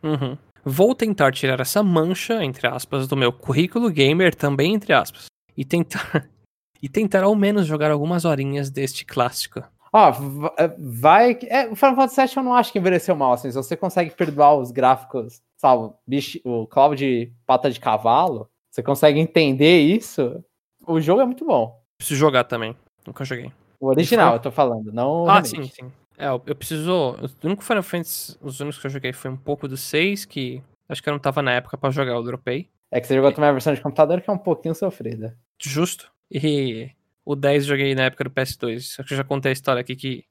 Uhum. 0.03 0.37
Vou 0.63 0.93
tentar 0.93 1.31
tirar 1.31 1.59
essa 1.59 1.81
mancha, 1.81 2.43
entre 2.43 2.67
aspas, 2.67 3.07
do 3.07 3.17
meu 3.17 3.33
currículo 3.33 3.89
gamer, 3.89 4.35
também 4.35 4.73
entre 4.73 4.93
aspas, 4.93 5.25
e 5.57 5.65
tentar 5.65 6.29
e 6.81 6.89
tentar 6.89 7.23
ao 7.23 7.35
menos 7.35 7.65
jogar 7.65 7.91
algumas 7.91 8.25
horinhas 8.25 8.69
deste 8.69 9.05
clássico. 9.05 9.63
Ó, 9.93 10.09
oh, 10.09 10.71
vai. 10.79 11.37
É, 11.43 11.67
o 11.67 11.75
Final 11.75 11.95
Fantasy 11.95 12.21
VII 12.21 12.37
eu 12.37 12.43
não 12.43 12.53
acho 12.53 12.71
que 12.71 12.79
envelheceu 12.79 13.15
mal, 13.15 13.33
assim. 13.33 13.51
Se 13.51 13.57
você 13.57 13.75
consegue 13.75 14.09
perdoar 14.11 14.55
os 14.55 14.71
gráficos, 14.71 15.41
sabe, 15.57 15.91
bicho, 16.07 16.39
o 16.45 16.65
Cloud 16.65 16.95
de 16.95 17.33
pata 17.45 17.69
de 17.69 17.79
cavalo, 17.79 18.49
você 18.69 18.81
consegue 18.81 19.19
entender 19.19 19.81
isso, 19.81 20.41
o 20.87 21.01
jogo 21.01 21.21
é 21.21 21.25
muito 21.25 21.45
bom. 21.45 21.77
Preciso 21.97 22.19
jogar 22.19 22.45
também. 22.45 22.75
Nunca 23.05 23.25
joguei. 23.25 23.51
O 23.79 23.87
original, 23.87 24.35
eu 24.35 24.39
tô 24.39 24.51
falando, 24.51 24.93
não. 24.93 25.29
Ah, 25.29 25.43
sim, 25.43 25.63
sim. 25.63 25.91
É, 26.21 26.27
eu 26.27 26.55
preciso. 26.55 27.17
O 27.17 27.47
único 27.47 27.63
Final 27.63 27.81
Fantasy, 27.81 28.37
os 28.39 28.59
únicos 28.59 28.79
que 28.79 28.85
eu 28.85 28.91
joguei 28.91 29.11
foi 29.11 29.31
um 29.31 29.35
pouco 29.35 29.67
do 29.67 29.75
6, 29.75 30.23
que 30.25 30.61
acho 30.87 31.01
que 31.01 31.09
eu 31.09 31.13
não 31.13 31.19
tava 31.19 31.41
na 31.41 31.53
época 31.53 31.75
para 31.79 31.89
jogar, 31.89 32.11
eu 32.11 32.21
dropei. 32.21 32.69
É 32.91 33.01
que 33.01 33.07
você 33.07 33.15
jogou 33.15 33.31
também 33.31 33.49
a 33.49 33.53
versão 33.53 33.73
de 33.73 33.81
computador 33.81 34.21
que 34.21 34.29
é 34.29 34.33
um 34.33 34.37
pouquinho 34.37 34.75
sofrida. 34.75 35.35
Justo. 35.59 36.11
E 36.29 36.91
o 37.25 37.35
10 37.35 37.63
eu 37.63 37.69
joguei 37.69 37.95
na 37.95 38.03
época 38.03 38.25
do 38.25 38.29
PS2. 38.29 38.77
Acho 38.77 39.03
que 39.03 39.13
eu 39.13 39.17
já 39.17 39.23
contei 39.23 39.49
a 39.49 39.53
história 39.53 39.81
aqui 39.81 39.95
que 39.95 40.23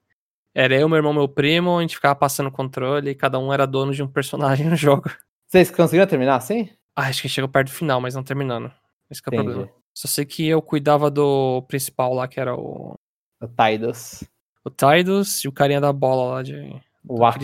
era 0.55 0.77
eu, 0.77 0.89
meu 0.89 0.97
irmão, 0.97 1.13
meu 1.13 1.29
primo, 1.29 1.79
a 1.79 1.81
gente 1.81 1.97
ficava 1.97 2.15
passando 2.15 2.53
controle 2.53 3.11
e 3.11 3.15
cada 3.15 3.41
um 3.41 3.53
era 3.53 3.67
dono 3.67 3.93
de 3.93 4.03
um 4.03 4.09
personagem 4.09 4.69
no 4.69 4.77
jogo. 4.77 5.11
Vocês 5.49 5.73
conseguiram 5.73 6.07
terminar 6.07 6.37
assim? 6.37 6.71
Ah, 6.95 7.09
acho 7.09 7.23
que 7.23 7.29
chegou 7.29 7.49
perto 7.49 7.69
do 7.69 7.73
final, 7.73 8.01
mas 8.01 8.15
não 8.15 8.23
terminando. 8.23 8.71
Esse 9.11 9.23
é 9.25 9.29
o 9.29 9.33
problema. 9.33 9.69
Só 9.93 10.07
sei 10.07 10.25
que 10.25 10.47
eu 10.47 10.63
cuidava 10.63 11.11
do 11.11 11.63
principal 11.63 12.15
lá, 12.15 12.29
que 12.29 12.39
era 12.39 12.55
o. 12.55 12.95
O 13.43 13.49
Tidus 13.49 14.23
o 14.65 14.71
Tidus 14.71 15.45
e 15.45 15.49
o 15.49 15.53
carinha 15.53 15.81
da 15.81 15.93
bola 15.93 16.35
lá 16.35 16.43
de. 16.43 16.81
O 17.09 17.25
Aka. 17.25 17.41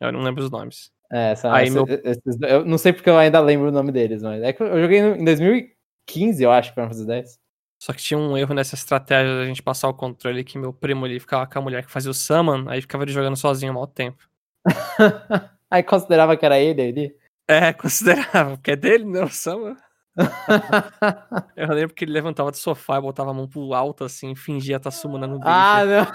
Eu 0.00 0.12
não 0.12 0.22
lembro 0.22 0.42
os 0.42 0.50
nomes. 0.50 0.90
É, 1.12 1.32
essa, 1.32 1.52
Aí, 1.52 1.68
meu... 1.70 1.84
esses, 1.88 2.40
eu 2.40 2.64
não 2.64 2.78
sei 2.78 2.92
porque 2.92 3.10
eu 3.10 3.18
ainda 3.18 3.40
lembro 3.40 3.68
o 3.68 3.72
nome 3.72 3.90
deles, 3.90 4.22
mas 4.22 4.42
é 4.42 4.52
que 4.52 4.62
eu 4.62 4.80
joguei 4.80 5.00
em 5.00 5.24
2015, 5.24 6.42
eu 6.42 6.52
acho, 6.52 6.72
pra 6.72 6.86
fazer 6.86 7.04
10. 7.04 7.38
Só 7.82 7.92
que 7.92 8.02
tinha 8.02 8.18
um 8.18 8.36
erro 8.36 8.54
nessa 8.54 8.74
estratégia 8.74 9.36
da 9.36 9.44
gente 9.44 9.62
passar 9.62 9.88
o 9.88 9.94
controle 9.94 10.44
que 10.44 10.58
meu 10.58 10.72
primo 10.72 11.04
ali 11.04 11.18
ficava 11.18 11.46
com 11.46 11.58
a 11.58 11.62
mulher 11.62 11.84
que 11.84 11.90
fazia 11.90 12.10
o 12.10 12.14
summon, 12.14 12.68
aí 12.68 12.80
ficava 12.80 13.04
ele 13.04 13.12
jogando 13.12 13.36
sozinho 13.36 13.72
há 13.72 13.74
mau 13.74 13.86
tempo. 13.86 14.22
aí 15.70 15.82
considerava 15.82 16.36
que 16.36 16.46
era 16.46 16.58
ele 16.58 16.82
ali? 16.82 17.16
É, 17.48 17.72
considerava, 17.74 18.56
porque 18.56 18.72
é 18.72 18.76
dele, 18.76 19.04
não, 19.04 19.24
o 19.24 19.30
summon. 19.30 19.76
Eu 21.56 21.68
lembro 21.68 21.94
que 21.94 22.04
ele 22.04 22.12
levantava 22.12 22.50
do 22.50 22.56
sofá 22.56 22.98
e 22.98 23.00
botava 23.00 23.30
a 23.30 23.34
mão 23.34 23.48
pro 23.48 23.74
alto, 23.74 24.04
assim, 24.04 24.34
fingia 24.34 24.76
estar 24.76 24.90
tá 24.90 24.96
sumando 24.96 25.36
o 25.38 25.40
Ah, 25.44 25.84
não. 25.84 26.06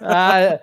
ah, 0.00 0.40
é, 0.40 0.60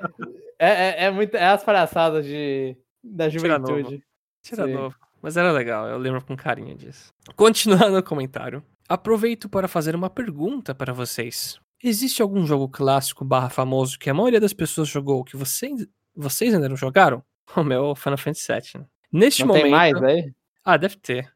é, 0.60 1.06
é, 1.06 1.12
muito, 1.12 1.36
é 1.36 1.48
as 1.48 1.64
palhaçadas 1.64 2.26
de, 2.26 2.78
da 3.04 3.30
juventude. 3.30 4.04
Tira 4.42 4.68
novo. 4.68 4.80
novo. 4.84 4.96
Mas 5.22 5.36
era 5.36 5.52
legal, 5.52 5.88
eu 5.88 5.98
lembro 5.98 6.24
com 6.24 6.36
carinho 6.36 6.76
disso. 6.76 7.14
Continuando 7.36 7.98
o 7.98 8.04
comentário. 8.04 8.64
Aproveito 8.88 9.50
para 9.50 9.68
fazer 9.68 9.96
uma 9.96 10.10
pergunta 10.10 10.74
para 10.74 10.94
vocês. 10.94 11.60
Existe 11.84 12.22
algum 12.22 12.46
jogo 12.46 12.68
clássico 12.68 13.24
barra 13.24 13.50
famoso 13.50 14.00
que 14.00 14.10
a 14.10 14.14
maioria 14.14 14.40
das 14.40 14.54
pessoas 14.54 14.88
jogou 14.88 15.24
que 15.24 15.38
vocês, 15.38 15.88
vocês 16.16 16.54
ainda 16.54 16.68
não 16.68 16.76
jogaram? 16.76 17.24
O 17.56 17.64
meu 17.64 17.96
Final 17.96 18.18
Fantasy 18.18 18.52
VII. 18.52 18.82
Né? 18.82 18.86
Neste 19.12 19.42
não 19.42 19.48
momento. 19.48 19.64
Tem 19.64 19.72
mais 19.72 20.04
aí? 20.04 20.34
Ah, 20.64 20.78
deve 20.78 20.98
ter. 20.98 21.34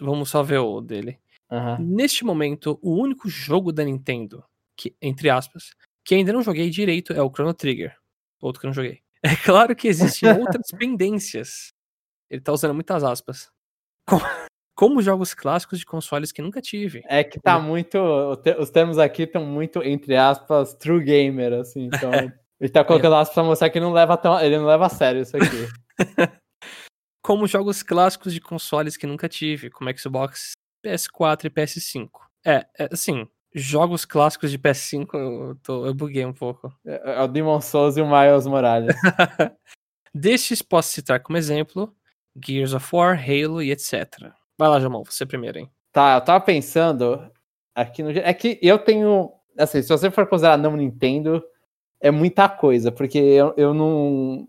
Vamos 0.00 0.30
só 0.30 0.42
ver 0.42 0.58
o 0.58 0.80
dele. 0.80 1.18
Uhum. 1.50 1.78
Neste 1.78 2.24
momento, 2.24 2.78
o 2.82 2.94
único 2.94 3.28
jogo 3.28 3.72
da 3.72 3.84
Nintendo, 3.84 4.44
que, 4.76 4.96
entre 5.00 5.28
aspas, 5.28 5.74
que 6.04 6.14
ainda 6.14 6.32
não 6.32 6.42
joguei 6.42 6.70
direito 6.70 7.12
é 7.12 7.22
o 7.22 7.30
Chrono 7.30 7.54
Trigger. 7.54 7.94
Outro 8.40 8.60
que 8.60 8.66
eu 8.66 8.68
não 8.68 8.74
joguei. 8.74 9.00
É 9.24 9.36
claro 9.36 9.76
que 9.76 9.86
existem 9.86 10.28
outras 10.36 10.66
pendências. 10.76 11.72
Ele 12.28 12.40
tá 12.40 12.52
usando 12.52 12.74
muitas 12.74 13.04
aspas. 13.04 13.52
Como 14.74 15.00
jogos 15.00 15.32
clássicos 15.32 15.78
de 15.78 15.86
consoles 15.86 16.32
que 16.32 16.42
nunca 16.42 16.60
tive. 16.60 17.04
É 17.06 17.22
que 17.22 17.38
tá 17.38 17.56
muito. 17.56 17.98
Os 18.58 18.70
termos 18.70 18.98
aqui 18.98 19.22
estão 19.22 19.46
muito, 19.46 19.80
entre 19.84 20.16
aspas, 20.16 20.74
true 20.74 21.04
gamer, 21.04 21.52
assim. 21.52 21.84
Então, 21.84 22.10
ele 22.60 22.70
tá 22.70 22.84
colocando 22.84 23.14
aspas 23.14 23.34
pra 23.34 23.44
mostrar 23.44 23.70
que 23.70 23.78
não 23.78 23.92
leva 23.92 24.16
tão, 24.16 24.40
ele 24.40 24.58
não 24.58 24.66
leva 24.66 24.86
a 24.86 24.88
sério 24.88 25.22
isso 25.22 25.36
aqui. 25.36 25.68
Como 27.22 27.46
jogos 27.46 27.82
clássicos 27.82 28.34
de 28.34 28.40
consoles 28.40 28.96
que 28.96 29.06
nunca 29.06 29.28
tive, 29.28 29.70
como 29.70 29.96
Xbox, 29.96 30.52
PS4 30.84 31.44
e 31.44 31.50
PS5. 31.50 32.10
É, 32.44 32.66
é 32.78 32.88
assim, 32.92 33.28
jogos 33.54 34.04
clássicos 34.04 34.50
de 34.50 34.58
PS5 34.58 35.08
eu, 35.14 35.56
tô, 35.62 35.86
eu 35.86 35.94
buguei 35.94 36.24
um 36.26 36.32
pouco. 36.32 36.72
É, 36.84 37.18
é 37.18 37.22
o 37.22 37.28
Demon 37.28 37.60
Souls 37.60 37.96
e 37.96 38.02
o 38.02 38.06
Miles 38.06 38.46
Morales. 38.46 38.94
Destes 40.14 40.60
posso 40.60 40.90
citar 40.90 41.20
como 41.20 41.38
exemplo 41.38 41.94
Gears 42.44 42.74
of 42.74 42.94
War, 42.94 43.18
Halo 43.18 43.62
e 43.62 43.70
etc. 43.70 44.32
Vai 44.58 44.68
lá, 44.68 44.80
Jamal, 44.80 45.04
você 45.04 45.24
primeiro, 45.24 45.58
hein? 45.58 45.70
Tá, 45.92 46.16
eu 46.16 46.20
tava 46.22 46.44
pensando 46.44 47.30
aqui 47.74 48.02
no. 48.02 48.10
É 48.10 48.32
que 48.32 48.58
eu 48.62 48.78
tenho. 48.78 49.32
Assim, 49.58 49.82
se 49.82 49.88
você 49.88 50.10
for 50.10 50.26
considerar 50.26 50.56
não 50.56 50.76
Nintendo, 50.76 51.42
é 52.00 52.10
muita 52.10 52.48
coisa, 52.48 52.90
porque 52.90 53.18
eu, 53.18 53.54
eu 53.56 53.74
não. 53.74 54.48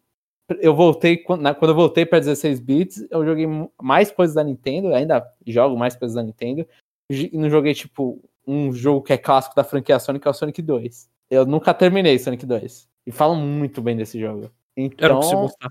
Eu 0.60 0.76
voltei, 0.76 1.18
quando 1.18 1.46
eu 1.46 1.76
voltei 1.76 2.06
para 2.06 2.20
16 2.20 2.60
bits, 2.60 3.08
eu 3.10 3.26
joguei 3.26 3.48
mais 3.82 4.12
coisas 4.12 4.36
da 4.36 4.44
Nintendo, 4.44 4.94
ainda 4.94 5.26
jogo 5.48 5.78
mais 5.78 5.96
coisas 5.96 6.16
da 6.16 6.24
Nintendo, 6.24 6.68
e 7.10 7.30
não 7.34 7.50
joguei, 7.50 7.74
tipo, 7.74 8.22
um 8.46 8.74
jogo 8.74 9.02
que 9.02 9.14
é 9.14 9.18
clássico 9.18 9.56
da 9.56 9.64
franquia 9.64 10.00
Sonic, 10.00 10.22
que 10.22 10.28
é 10.28 10.32
o 10.32 10.34
Sonic 10.34 10.62
2. 10.62 11.10
Eu 11.30 11.46
nunca 11.46 11.74
terminei 11.74 12.20
Sonic 12.20 12.46
2. 12.46 12.88
E 13.06 13.12
falam 13.12 13.36
muito 13.38 13.82
bem 13.82 13.96
desse 13.96 14.20
jogo. 14.20 14.52
Então. 14.76 15.08
Eu 15.08 15.14
não 15.14 15.22
consigo 15.22 15.42
gostar. 15.42 15.70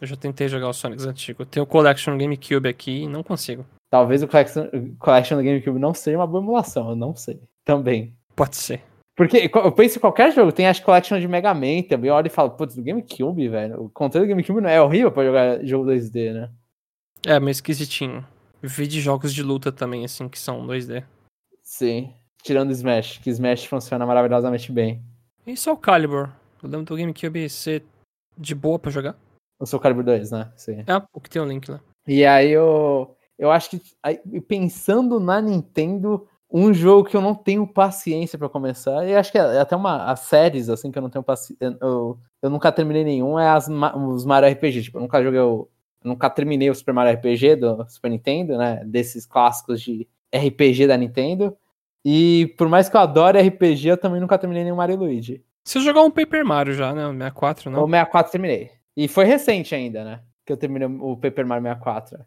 Eu 0.00 0.06
já 0.06 0.16
tentei 0.16 0.48
jogar 0.48 0.68
o 0.68 0.72
Sonic 0.72 1.06
antigo. 1.06 1.42
Eu 1.42 1.46
tenho 1.46 1.64
o 1.64 1.66
Collection 1.66 2.18
GameCube 2.18 2.68
aqui 2.68 3.02
e 3.02 3.08
não 3.08 3.22
consigo. 3.22 3.64
Talvez 3.90 4.22
o 4.22 4.28
Collection, 4.28 4.66
Collection 4.98 5.38
do 5.38 5.44
GameCube 5.44 5.78
não 5.78 5.94
seja 5.94 6.18
uma 6.18 6.26
boa 6.26 6.42
emulação, 6.42 6.90
eu 6.90 6.96
não 6.96 7.14
sei. 7.14 7.40
Também. 7.64 8.14
Pode 8.34 8.56
ser. 8.56 8.82
Porque 9.16 9.50
eu 9.52 9.72
penso 9.72 9.96
em 9.96 10.00
qualquer 10.00 10.30
jogo, 10.30 10.52
tem 10.52 10.68
as 10.68 10.78
Collection 10.78 11.18
de 11.18 11.26
Mega 11.26 11.54
Man 11.54 11.82
também, 11.88 12.10
eu 12.10 12.14
olho 12.14 12.26
e 12.26 12.30
falo, 12.30 12.50
putz, 12.50 12.76
do 12.76 12.82
GameCube, 12.82 13.48
velho. 13.48 13.84
O 13.84 13.88
controle 13.88 14.26
do 14.26 14.28
GameCube 14.28 14.60
não 14.60 14.68
é 14.68 14.80
horrível 14.80 15.10
pra 15.10 15.24
jogar 15.24 15.64
jogo 15.64 15.86
2D, 15.86 16.34
né? 16.34 16.50
É, 17.26 17.40
meio 17.40 17.50
esquisitinho. 17.50 18.26
Vi 18.62 18.86
de 18.86 19.00
jogos 19.00 19.32
de 19.32 19.42
luta 19.42 19.72
também, 19.72 20.04
assim, 20.04 20.28
que 20.28 20.38
são 20.38 20.66
2D. 20.66 21.02
Sim. 21.62 22.12
Tirando 22.42 22.70
Smash, 22.72 23.18
que 23.18 23.30
Smash 23.30 23.64
funciona 23.64 24.04
maravilhosamente 24.04 24.70
bem. 24.70 25.02
E 25.46 25.56
só 25.56 25.72
o 25.72 25.78
Calibur. 25.78 26.30
Eu 26.62 26.68
lembro 26.68 26.84
do 26.84 26.96
GameCube 26.96 27.48
ser 27.48 27.84
de 28.36 28.54
boa 28.54 28.78
pra 28.78 28.90
jogar. 28.90 29.16
O 29.58 29.64
Soul 29.64 29.80
Calibur 29.80 30.04
2, 30.04 30.30
né? 30.30 30.52
Sim. 30.56 30.84
É, 30.86 31.02
o 31.12 31.20
que 31.20 31.30
tem 31.30 31.40
o 31.40 31.46
link 31.46 31.70
lá. 31.70 31.80
E 32.06 32.24
aí 32.24 32.50
eu, 32.50 33.16
eu 33.38 33.50
acho 33.50 33.70
que, 33.70 33.82
pensando 34.46 35.18
na 35.18 35.40
Nintendo, 35.40 36.28
um 36.50 36.72
jogo 36.72 37.08
que 37.08 37.16
eu 37.16 37.20
não 37.20 37.34
tenho 37.34 37.66
paciência 37.66 38.38
para 38.38 38.48
começar, 38.48 39.06
e 39.06 39.14
acho 39.14 39.32
que 39.32 39.38
é 39.38 39.60
até 39.60 39.74
uma 39.74 40.04
as 40.04 40.20
séries 40.20 40.68
assim 40.68 40.90
que 40.90 40.98
eu 40.98 41.02
não 41.02 41.10
tenho 41.10 41.24
paciência, 41.24 41.76
eu, 41.80 42.18
eu 42.40 42.50
nunca 42.50 42.70
terminei 42.70 43.04
nenhum, 43.04 43.38
é 43.38 43.48
as, 43.48 43.68
os 43.68 44.24
Mario 44.24 44.50
RPG, 44.52 44.82
tipo, 44.82 44.98
eu 44.98 45.02
nunca 45.02 45.22
joguei 45.22 45.40
o, 45.40 45.68
nunca 46.04 46.30
terminei 46.30 46.70
o 46.70 46.74
Super 46.74 46.94
Mario 46.94 47.14
RPG 47.14 47.56
do 47.56 47.84
Super 47.88 48.10
Nintendo, 48.10 48.56
né, 48.56 48.82
desses 48.84 49.26
clássicos 49.26 49.80
de 49.80 50.08
RPG 50.34 50.86
da 50.86 50.96
Nintendo. 50.96 51.56
E 52.04 52.54
por 52.56 52.68
mais 52.68 52.88
que 52.88 52.96
eu 52.96 53.00
adore 53.00 53.40
RPG, 53.40 53.88
eu 53.88 53.96
também 53.96 54.20
nunca 54.20 54.38
terminei 54.38 54.62
nenhum 54.62 54.76
Mario 54.76 54.96
Luigi. 54.96 55.42
Você 55.64 55.80
jogou 55.80 56.06
um 56.06 56.10
Paper 56.10 56.44
Mario 56.44 56.72
já, 56.72 56.94
né? 56.94 57.04
O 57.08 57.12
64, 57.12 57.68
não? 57.68 57.82
O 57.82 57.86
64 57.86 58.30
terminei. 58.30 58.70
E 58.96 59.08
foi 59.08 59.24
recente 59.24 59.74
ainda, 59.74 60.04
né? 60.04 60.20
Que 60.44 60.52
eu 60.52 60.56
terminei 60.56 60.86
o 60.86 61.16
Paper 61.16 61.44
Mario 61.44 61.64
64. 61.64 62.24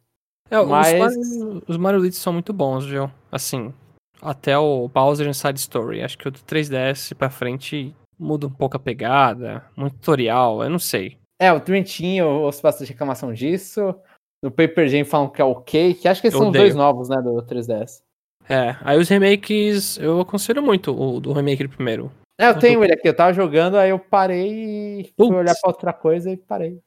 É, 0.51 0.61
Mas... 0.61 1.15
os, 1.15 1.37
Mario, 1.37 1.63
os 1.65 1.77
Mario 1.77 1.99
Luigi 2.01 2.17
são 2.17 2.33
muito 2.33 2.51
bons, 2.51 2.85
viu? 2.85 3.09
Assim, 3.31 3.73
até 4.21 4.57
o 4.57 4.87
Bowser 4.87 5.27
Inside 5.27 5.59
Story. 5.59 6.01
Acho 6.01 6.17
que 6.17 6.27
o 6.27 6.31
do 6.31 6.39
3DS 6.39 7.13
pra 7.15 7.29
frente 7.29 7.93
muda 8.17 8.47
um 8.47 8.51
pouco 8.51 8.75
a 8.75 8.79
pegada, 8.79 9.63
muito 9.75 9.95
tutorial, 9.95 10.61
eu 10.63 10.69
não 10.69 10.79
sei. 10.79 11.17
É, 11.39 11.53
o 11.53 11.59
Trentinho, 11.59 12.25
eu 12.25 12.41
ouço 12.41 12.61
bastante 12.61 12.91
reclamação 12.91 13.33
disso. 13.33 13.95
No 14.43 14.51
Paper 14.51 14.87
Jam 14.89 15.05
falam 15.05 15.29
que 15.29 15.41
é 15.41 15.45
ok, 15.45 15.93
que 15.93 16.07
acho 16.07 16.21
que 16.21 16.29
são 16.29 16.47
os 16.47 16.53
dois 16.53 16.75
novos, 16.75 17.07
né, 17.07 17.21
do 17.21 17.41
3DS. 17.43 18.01
É, 18.49 18.75
aí 18.81 18.97
os 18.97 19.07
remakes, 19.07 19.97
eu 19.99 20.19
aconselho 20.19 20.61
muito 20.61 20.91
o 20.91 21.19
do 21.19 21.31
remake 21.31 21.63
do 21.63 21.69
primeiro. 21.69 22.11
É, 22.37 22.47
eu 22.47 22.57
tenho 22.57 22.83
ele 22.83 22.93
aqui, 22.93 23.07
eu 23.07 23.15
tava 23.15 23.33
jogando, 23.33 23.77
aí 23.77 23.89
eu 23.89 23.99
parei 23.99 25.01
e 25.01 25.13
fui 25.15 25.35
olhar 25.35 25.53
pra 25.61 25.69
outra 25.69 25.93
coisa 25.93 26.31
e 26.31 26.37
parei. 26.37 26.79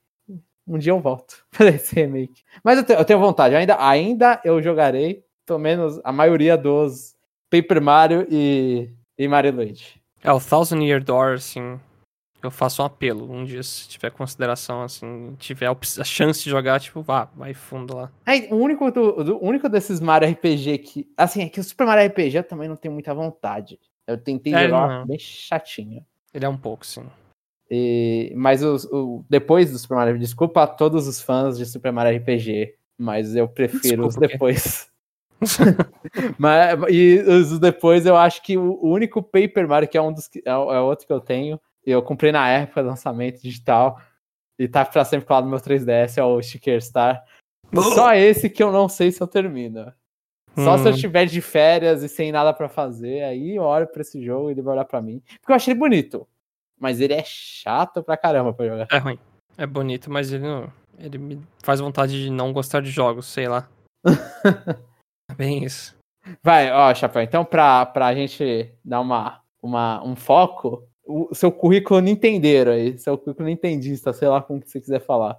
Um 0.66 0.78
dia 0.78 0.92
eu 0.92 1.00
volto 1.00 1.44
pra 1.52 1.68
esse 1.68 1.94
remake. 1.94 2.42
Mas 2.64 2.78
eu 2.78 2.84
tenho, 2.84 2.98
eu 2.98 3.04
tenho 3.04 3.20
vontade, 3.20 3.54
ainda, 3.54 3.76
ainda 3.78 4.40
eu 4.44 4.62
jogarei, 4.62 5.24
pelo 5.46 5.58
menos 5.58 6.00
a 6.02 6.12
maioria 6.12 6.56
dos 6.56 7.11
Paper 7.52 7.82
Mario 7.82 8.26
e, 8.30 8.88
e 9.18 9.28
Mario 9.28 9.52
Luigi. 9.52 10.00
É, 10.22 10.32
o 10.32 10.40
Thousand 10.40 10.82
Year 10.82 11.04
Door, 11.04 11.34
assim, 11.34 11.78
eu 12.42 12.50
faço 12.50 12.80
um 12.80 12.86
apelo. 12.86 13.30
Um 13.30 13.44
dia, 13.44 13.62
se 13.62 13.86
tiver 13.86 14.10
consideração, 14.10 14.82
assim, 14.82 15.36
tiver 15.38 15.66
a 15.68 16.04
chance 16.04 16.42
de 16.42 16.48
jogar, 16.48 16.80
tipo, 16.80 17.02
vá, 17.02 17.24
vai 17.36 17.52
fundo 17.52 17.94
lá. 17.94 18.10
É, 18.24 18.52
o 18.54 18.56
único, 18.56 18.90
do, 18.90 19.22
do, 19.22 19.44
único 19.44 19.68
desses 19.68 20.00
Mario 20.00 20.30
RPG 20.30 20.78
que. 20.78 21.12
Assim, 21.14 21.42
é 21.42 21.48
que 21.50 21.60
o 21.60 21.64
Super 21.64 21.86
Mario 21.86 22.08
RPG 22.08 22.38
eu 22.38 22.44
também 22.44 22.68
não 22.68 22.76
tenho 22.76 22.94
muita 22.94 23.12
vontade. 23.12 23.78
Eu 24.06 24.16
tentei 24.16 24.54
é, 24.54 24.64
jogar 24.64 25.00
não. 25.00 25.06
bem 25.06 25.18
chatinho. 25.18 26.04
Ele 26.32 26.46
é 26.46 26.48
um 26.48 26.56
pouco, 26.56 26.86
sim. 26.86 27.04
E, 27.70 28.32
mas 28.34 28.62
os, 28.62 28.84
o, 28.86 29.24
depois 29.28 29.70
do 29.70 29.78
Super 29.78 29.96
Mario, 29.96 30.18
desculpa 30.18 30.62
a 30.62 30.66
todos 30.66 31.06
os 31.06 31.20
fãs 31.20 31.58
de 31.58 31.66
Super 31.66 31.92
Mario 31.92 32.18
RPG, 32.18 32.76
mas 32.96 33.36
eu 33.36 33.46
prefiro 33.46 34.08
desculpa, 34.08 34.08
os 34.08 34.16
depois. 34.16 34.91
Mas, 36.38 36.78
e 36.90 37.18
os 37.20 37.58
depois 37.58 38.06
eu 38.06 38.16
acho 38.16 38.42
que 38.42 38.56
o 38.56 38.78
único 38.82 39.22
Paper 39.22 39.68
Mario, 39.68 39.88
que 39.88 39.98
é 39.98 40.02
um 40.02 40.12
dos 40.12 40.28
é, 40.36 40.50
é 40.50 40.80
outro 40.80 41.06
que 41.06 41.12
eu 41.12 41.20
tenho, 41.20 41.60
eu 41.84 42.02
comprei 42.02 42.32
na 42.32 42.48
época 42.48 42.82
do 42.82 42.88
lançamento 42.88 43.42
digital 43.42 44.00
e 44.58 44.68
tá 44.68 44.84
pra 44.84 45.04
sempre 45.04 45.26
colado 45.26 45.44
no 45.44 45.50
meu 45.50 45.58
3DS, 45.58 46.18
é 46.18 46.24
o 46.24 46.40
Sticker 46.42 46.80
Star. 46.82 47.22
Só 47.94 48.14
esse 48.14 48.50
que 48.50 48.62
eu 48.62 48.70
não 48.70 48.88
sei 48.88 49.10
se 49.10 49.20
eu 49.22 49.26
termino. 49.26 49.92
Só 50.54 50.74
hum. 50.74 50.78
se 50.78 50.88
eu 50.88 50.92
estiver 50.92 51.24
de 51.24 51.40
férias 51.40 52.02
e 52.02 52.08
sem 52.08 52.30
nada 52.30 52.52
para 52.52 52.68
fazer, 52.68 53.22
aí 53.22 53.56
eu 53.56 53.62
olho 53.62 53.86
pra 53.86 54.02
esse 54.02 54.22
jogo 54.22 54.50
e 54.50 54.52
ele 54.52 54.62
vai 54.62 54.74
olhar 54.74 54.84
pra 54.84 55.00
mim. 55.00 55.22
Porque 55.40 55.52
eu 55.52 55.56
achei 55.56 55.72
ele 55.72 55.80
bonito. 55.80 56.28
Mas 56.78 57.00
ele 57.00 57.14
é 57.14 57.22
chato 57.24 58.02
pra 58.02 58.16
caramba 58.16 58.52
pra 58.52 58.66
jogar. 58.66 58.88
É 58.90 58.98
ruim. 58.98 59.18
É 59.56 59.66
bonito, 59.66 60.10
mas 60.10 60.32
ele 60.32 60.44
não. 60.44 60.70
Ele 60.98 61.18
me 61.18 61.40
faz 61.62 61.80
vontade 61.80 62.24
de 62.24 62.30
não 62.30 62.52
gostar 62.52 62.82
de 62.82 62.90
jogos, 62.90 63.26
sei 63.26 63.48
lá. 63.48 63.68
é 65.32 65.34
bem 65.34 65.64
isso. 65.64 65.96
Vai, 66.42 66.70
ó, 66.70 66.94
Chapéu, 66.94 67.22
então 67.22 67.44
pra, 67.44 67.84
pra 67.86 68.14
gente 68.14 68.72
dar 68.84 69.00
uma, 69.00 69.40
uma, 69.60 70.04
um 70.04 70.14
foco, 70.14 70.86
o 71.04 71.34
seu 71.34 71.50
currículo 71.50 72.00
Nintendeiro 72.00 72.70
aí, 72.70 72.96
seu 72.96 73.18
currículo 73.18 73.48
Nintendista, 73.48 74.12
sei 74.12 74.28
lá 74.28 74.40
como 74.40 74.60
que 74.60 74.70
você 74.70 74.80
quiser 74.80 75.00
falar. 75.00 75.36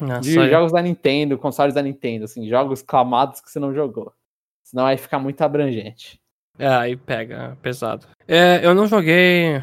Nossa, 0.00 0.20
de 0.20 0.32
jogos 0.32 0.72
da 0.72 0.80
Nintendo, 0.80 1.36
consoles 1.36 1.74
da 1.74 1.82
Nintendo, 1.82 2.24
assim, 2.24 2.48
jogos 2.48 2.80
clamados 2.80 3.40
que 3.40 3.50
você 3.50 3.60
não 3.60 3.74
jogou. 3.74 4.12
Senão 4.64 4.86
aí 4.86 4.96
fica 4.96 5.18
muito 5.18 5.42
abrangente. 5.42 6.18
É, 6.58 6.66
aí 6.66 6.96
pega, 6.96 7.58
pesado. 7.60 8.06
É, 8.26 8.64
eu 8.64 8.74
não 8.74 8.86
joguei 8.86 9.62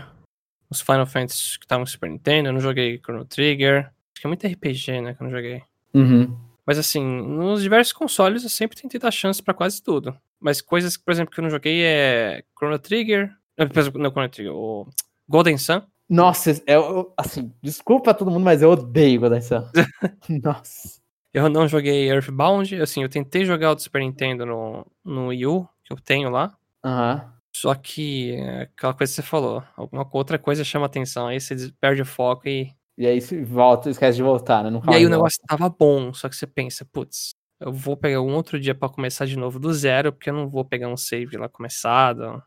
os 0.70 0.82
Final 0.82 1.08
Fantasy 1.08 1.58
que 1.58 1.66
estavam 1.66 1.82
no 1.82 1.88
Super 1.88 2.10
Nintendo, 2.10 2.50
eu 2.50 2.54
não 2.54 2.60
joguei 2.60 3.00
Chrono 3.00 3.26
Trigger. 3.26 3.86
Acho 3.86 4.22
que 4.22 4.28
é 4.28 4.30
muito 4.30 4.46
RPG, 4.46 5.02
né, 5.02 5.14
que 5.16 5.24
eu 5.24 5.26
não 5.26 5.32
joguei. 5.32 5.64
Uhum. 5.96 6.38
Mas 6.70 6.78
assim, 6.78 7.04
nos 7.04 7.64
diversos 7.64 7.92
consoles 7.92 8.44
eu 8.44 8.50
sempre 8.50 8.80
tentei 8.80 9.00
dar 9.00 9.10
chance 9.10 9.42
para 9.42 9.56
quase 9.56 9.82
tudo. 9.82 10.16
Mas 10.40 10.62
coisas, 10.62 10.96
por 10.96 11.10
exemplo, 11.10 11.34
que 11.34 11.40
eu 11.40 11.42
não 11.42 11.50
joguei 11.50 11.82
é 11.84 12.44
Chrono 12.56 12.78
Trigger. 12.78 13.36
Não, 13.58 14.12
Chrono 14.12 14.30
Trigger, 14.30 14.54
o 14.54 14.88
Golden 15.28 15.58
Sun. 15.58 15.82
Nossa, 16.08 16.62
eu, 16.68 17.12
assim, 17.18 17.52
desculpa 17.60 18.14
todo 18.14 18.30
mundo, 18.30 18.44
mas 18.44 18.62
eu 18.62 18.70
odeio 18.70 19.20
Golden 19.20 19.42
Sun. 19.42 19.64
Nossa. 20.44 21.02
Eu 21.34 21.50
não 21.50 21.68
joguei 21.68 22.08
Earthbound, 22.08 22.80
assim, 22.80 23.02
eu 23.02 23.10
tentei 23.10 23.46
jogar 23.46 23.72
o 23.72 23.76
do 23.76 23.82
Super 23.82 24.02
Nintendo 24.02 24.46
no, 24.46 24.86
no 25.04 25.30
Wii 25.30 25.48
U, 25.48 25.68
que 25.84 25.92
eu 25.92 25.98
tenho 25.98 26.30
lá. 26.30 26.56
Aham. 26.86 27.34
Só 27.52 27.74
que 27.74 28.34
é 28.36 28.62
aquela 28.62 28.94
coisa 28.94 29.12
que 29.12 29.16
você 29.16 29.24
falou, 29.24 29.64
alguma 29.76 30.08
outra 30.14 30.38
coisa 30.38 30.64
chama 30.64 30.86
atenção, 30.86 31.26
aí 31.26 31.42
você 31.42 31.74
perde 31.82 32.04
o 32.04 32.06
foco 32.06 32.48
e. 32.48 32.72
E 33.00 33.08
aí 33.08 33.22
se 33.22 33.42
volta, 33.42 33.90
esquece 33.90 34.18
de 34.18 34.24
voltar, 34.24 34.62
né? 34.62 34.70
Nunca 34.70 34.92
E 34.92 34.96
aí 34.96 35.06
o 35.06 35.08
volta. 35.08 35.16
negócio 35.18 35.40
tava 35.48 35.70
bom, 35.70 36.14
só 36.14 36.28
que 36.28 36.36
você 36.36 36.46
pensa, 36.46 36.84
putz, 36.84 37.34
eu 37.58 37.72
vou 37.72 37.96
pegar 37.96 38.22
um 38.22 38.36
outro 38.36 38.60
dia 38.60 38.76
pra 38.76 38.90
começar 38.90 39.26
de 39.26 39.38
novo 39.38 39.58
do 39.58 39.74
zero, 39.74 40.12
porque 40.12 40.30
eu 40.30 40.34
não 40.34 40.50
vou 40.50 40.66
pegar 40.66 40.90
um 40.90 40.98
save 40.98 41.38
lá 41.38 41.48
começado. 41.48 42.44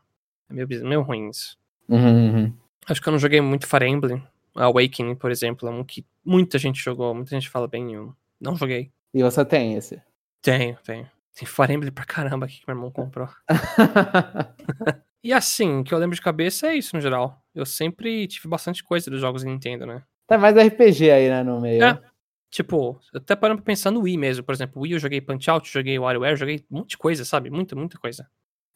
É 0.47 0.53
meio, 0.53 0.67
meio 0.85 1.01
ruim 1.01 1.29
isso. 1.29 1.57
Uhum, 1.89 2.35
uhum. 2.35 2.53
Acho 2.87 3.01
que 3.01 3.09
eu 3.09 3.11
não 3.11 3.17
joguei 3.17 3.41
muito 3.41 3.65
Fire 3.65 3.87
Emblem. 3.87 4.21
Awakening, 4.55 5.15
por 5.15 5.31
exemplo, 5.31 5.67
é 5.67 5.71
um 5.71 5.83
que 5.83 6.05
muita 6.23 6.59
gente 6.59 6.79
jogou, 6.79 7.15
muita 7.15 7.31
gente 7.31 7.49
fala 7.49 7.67
bem, 7.67 7.93
eu 7.95 8.15
não 8.39 8.55
joguei. 8.55 8.91
E 9.11 9.23
você 9.23 9.43
tem 9.43 9.73
esse. 9.73 9.99
Tenho, 10.39 10.77
tenho. 10.83 11.09
Tem 11.35 11.47
Fire 11.47 11.73
Emblem 11.73 11.91
pra 11.91 12.05
caramba 12.05 12.45
aqui 12.45 12.59
que 12.59 12.65
meu 12.67 12.75
irmão 12.75 12.91
comprou. 12.93 13.27
E 15.23 15.33
assim, 15.33 15.79
o 15.79 15.83
que 15.83 15.91
eu 15.93 15.97
lembro 15.97 16.15
de 16.15 16.21
cabeça 16.21 16.67
é 16.67 16.75
isso 16.75 16.95
no 16.95 17.01
geral. 17.01 17.41
Eu 17.55 17.65
sempre 17.65 18.27
tive 18.27 18.47
bastante 18.47 18.83
coisa 18.83 19.09
dos 19.09 19.19
jogos 19.19 19.43
Nintendo, 19.43 19.87
né? 19.87 20.03
Tá 20.33 20.37
mais 20.37 20.55
RPG 20.57 21.11
aí, 21.11 21.29
né, 21.29 21.43
no 21.43 21.61
meio. 21.61 21.83
É. 21.83 21.99
Tipo, 22.49 22.99
eu 23.13 23.19
até 23.19 23.35
parando 23.35 23.61
pra 23.61 23.65
pensar 23.65 23.89
no 23.91 24.01
Wii 24.01 24.17
mesmo, 24.17 24.43
por 24.43 24.53
exemplo. 24.53 24.81
Wii 24.81 24.93
eu 24.93 24.99
joguei 24.99 25.19
Punch 25.21 25.49
Out, 25.49 25.71
joguei 25.71 25.97
WarioWare, 25.97 26.35
joguei 26.35 26.63
um 26.71 26.77
monte 26.77 26.91
de 26.91 26.97
coisa, 26.97 27.25
sabe? 27.25 27.49
Muita, 27.49 27.75
muita 27.75 27.97
coisa. 27.97 28.27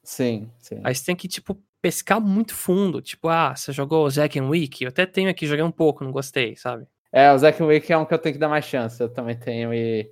Sim, 0.04 0.50
sim. 0.58 0.80
Aí 0.84 0.96
você 0.96 1.06
tem 1.06 1.16
que, 1.16 1.28
tipo, 1.28 1.62
pescar 1.82 2.20
muito 2.20 2.56
fundo. 2.56 3.02
Tipo, 3.02 3.28
ah, 3.30 3.56
você 3.56 3.72
jogou 3.72 4.10
Zack 4.10 4.40
and 4.40 4.48
Wiki? 4.50 4.84
Eu 4.86 4.90
até 4.90 5.06
tenho 5.06 5.30
aqui, 5.30 5.46
joguei 5.46 5.64
um 5.64 5.72
pouco, 5.72 6.04
não 6.04 6.12
gostei, 6.12 6.56
sabe? 6.56 6.88
É, 7.12 7.32
o 7.32 7.38
Zack 7.38 7.62
Wake 7.62 7.92
é 7.94 7.98
um 7.98 8.06
que 8.06 8.14
eu 8.14 8.18
tenho 8.20 8.34
que 8.34 8.40
dar 8.40 8.50
mais 8.50 8.66
chance. 8.66 9.02
Eu 9.02 9.10
também 9.10 9.38
tenho 9.38 9.74
e. 9.74 10.10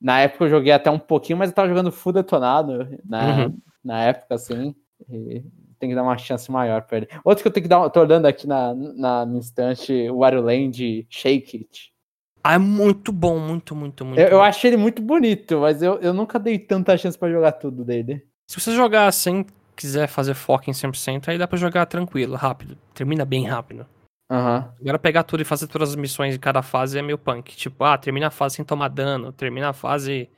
Na 0.00 0.20
época 0.20 0.44
eu 0.44 0.50
joguei 0.50 0.72
até 0.72 0.90
um 0.90 0.98
pouquinho, 0.98 1.38
mas 1.38 1.50
eu 1.50 1.54
tava 1.54 1.68
jogando 1.68 1.90
full 1.92 2.12
detonado 2.12 2.88
na, 3.04 3.46
Uhum. 3.46 3.58
na 3.84 4.02
época, 4.04 4.34
assim. 4.34 4.74
E 5.08 5.42
tem 5.84 5.90
que 5.90 5.94
dar 5.94 6.02
uma 6.02 6.16
chance 6.16 6.50
maior 6.50 6.82
pra 6.82 6.98
ele. 6.98 7.08
Outro 7.22 7.42
que 7.42 7.48
eu 7.48 7.52
tenho 7.52 7.64
que 7.64 7.68
dar. 7.68 7.82
Eu 7.82 7.90
tô 7.90 8.00
olhando 8.00 8.26
aqui 8.26 8.46
na, 8.46 8.74
na 8.74 9.26
minha 9.26 9.38
instante, 9.38 9.92
o 10.10 10.18
Wario 10.18 10.40
Land 10.40 11.06
Shake 11.10 11.58
It. 11.58 11.92
Ah, 12.42 12.54
é 12.54 12.58
muito 12.58 13.12
bom, 13.12 13.38
muito, 13.38 13.74
muito, 13.74 14.04
muito 14.04 14.18
Eu, 14.18 14.28
eu 14.28 14.38
bom. 14.38 14.44
achei 14.44 14.70
ele 14.70 14.76
muito 14.76 15.00
bonito, 15.00 15.60
mas 15.60 15.82
eu, 15.82 15.94
eu 16.00 16.12
nunca 16.12 16.38
dei 16.38 16.58
tanta 16.58 16.96
chance 16.96 17.18
pra 17.18 17.30
jogar 17.30 17.52
tudo 17.52 17.84
dele. 17.84 18.26
Se 18.50 18.60
você 18.60 18.74
jogar 18.74 19.10
sem 19.12 19.46
quiser 19.76 20.06
fazer 20.06 20.34
foco 20.34 20.68
em 20.68 20.72
100%, 20.72 21.28
aí 21.28 21.38
dá 21.38 21.48
pra 21.48 21.58
jogar 21.58 21.86
tranquilo, 21.86 22.34
rápido. 22.34 22.76
Termina 22.94 23.24
bem 23.24 23.46
rápido. 23.46 23.86
Aham. 24.30 24.72
Agora 24.80 24.98
pegar 24.98 25.22
tudo 25.24 25.40
e 25.40 25.44
fazer 25.44 25.66
todas 25.68 25.90
as 25.90 25.96
missões 25.96 26.34
de 26.34 26.38
cada 26.38 26.62
fase 26.62 26.98
é 26.98 27.02
meio 27.02 27.18
punk. 27.18 27.54
Tipo, 27.56 27.84
ah, 27.84 27.96
termina 27.96 28.28
a 28.28 28.30
fase 28.30 28.56
sem 28.56 28.64
tomar 28.64 28.88
dano, 28.88 29.32
termina 29.32 29.70
a 29.70 29.72
fase 29.74 30.30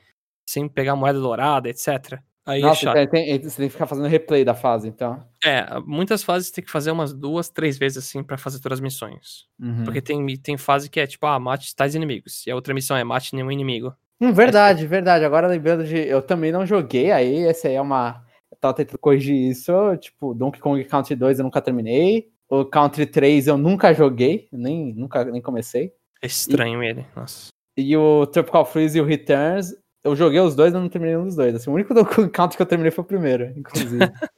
sem 0.49 0.67
pegar 0.67 0.95
moeda 0.95 1.19
dourada, 1.19 1.69
etc. 1.69 2.19
Aí 2.47 2.61
é 2.61 2.65
Nossa, 2.65 2.79
chato. 2.81 2.93
tem- 2.93 3.07
tem- 3.09 3.41
você 3.43 3.57
tem 3.57 3.67
que 3.67 3.73
ficar 3.73 3.85
fazendo 3.87 4.07
replay 4.07 4.45
da 4.45 4.53
fase, 4.55 4.87
então. 4.87 5.21
É, 5.43 5.65
muitas 5.85 6.23
fases 6.23 6.49
tem 6.49 6.63
que 6.63 6.71
fazer 6.71 6.91
umas 6.91 7.13
duas, 7.13 7.49
três 7.49 7.77
vezes 7.77 7.97
assim 7.97 8.23
pra 8.23 8.37
fazer 8.37 8.59
todas 8.61 8.77
as 8.77 8.81
missões. 8.81 9.45
Uhum. 9.59 9.83
Porque 9.83 10.01
tem, 10.01 10.25
tem 10.37 10.55
fase 10.57 10.89
que 10.89 10.99
é 10.99 11.05
tipo, 11.05 11.25
ah, 11.25 11.37
mate 11.39 11.75
tais 11.75 11.93
inimigos. 11.93 12.47
E 12.47 12.51
a 12.51 12.55
outra 12.55 12.73
missão 12.73 12.95
é 12.95 13.03
mate 13.03 13.35
nenhum 13.35 13.51
inimigo. 13.51 13.93
Hum, 14.21 14.31
verdade, 14.31 14.87
verdade. 14.87 15.25
Agora 15.25 15.45
lembrando 15.47 15.83
de. 15.83 15.95
Eu 15.97 16.21
também 16.21 16.51
não 16.51 16.65
joguei, 16.65 17.11
aí 17.11 17.39
esse 17.47 17.67
aí 17.67 17.75
é 17.75 17.81
uma. 17.81 18.23
Eu 18.49 18.57
tava 18.57 18.73
tentando 18.73 18.97
corrigir 18.97 19.35
isso. 19.35 19.71
Tipo, 19.97 20.33
Donkey 20.33 20.59
Kong 20.61 20.83
Country 20.85 21.15
2 21.15 21.39
eu 21.39 21.43
nunca 21.43 21.61
terminei. 21.61 22.29
O 22.49 22.63
Country 22.65 23.05
3 23.05 23.45
eu 23.47 23.57
nunca 23.57 23.93
joguei, 23.93 24.47
nem, 24.53 24.93
nunca 24.95 25.25
nem 25.25 25.41
comecei. 25.41 25.91
É 26.21 26.27
estranho 26.27 26.81
ele, 26.81 27.05
nossa. 27.15 27.49
E 27.77 27.95
o 27.95 28.25
Tropical 28.25 28.65
Freeze 28.65 28.97
e 28.97 29.01
o 29.01 29.05
Returns, 29.05 29.67
eu 30.03 30.15
joguei 30.15 30.39
os 30.39 30.55
dois, 30.55 30.73
mas 30.73 30.81
não 30.81 30.89
terminei 30.89 31.15
nenhum 31.15 31.27
dos 31.27 31.35
dois. 31.35 31.55
Assim, 31.55 31.69
o 31.69 31.73
único 31.73 31.93
Country 32.31 32.57
que 32.57 32.61
eu 32.61 32.65
terminei 32.67 32.91
foi 32.91 33.03
o 33.03 33.07
primeiro, 33.07 33.53
inclusive. 33.57 33.99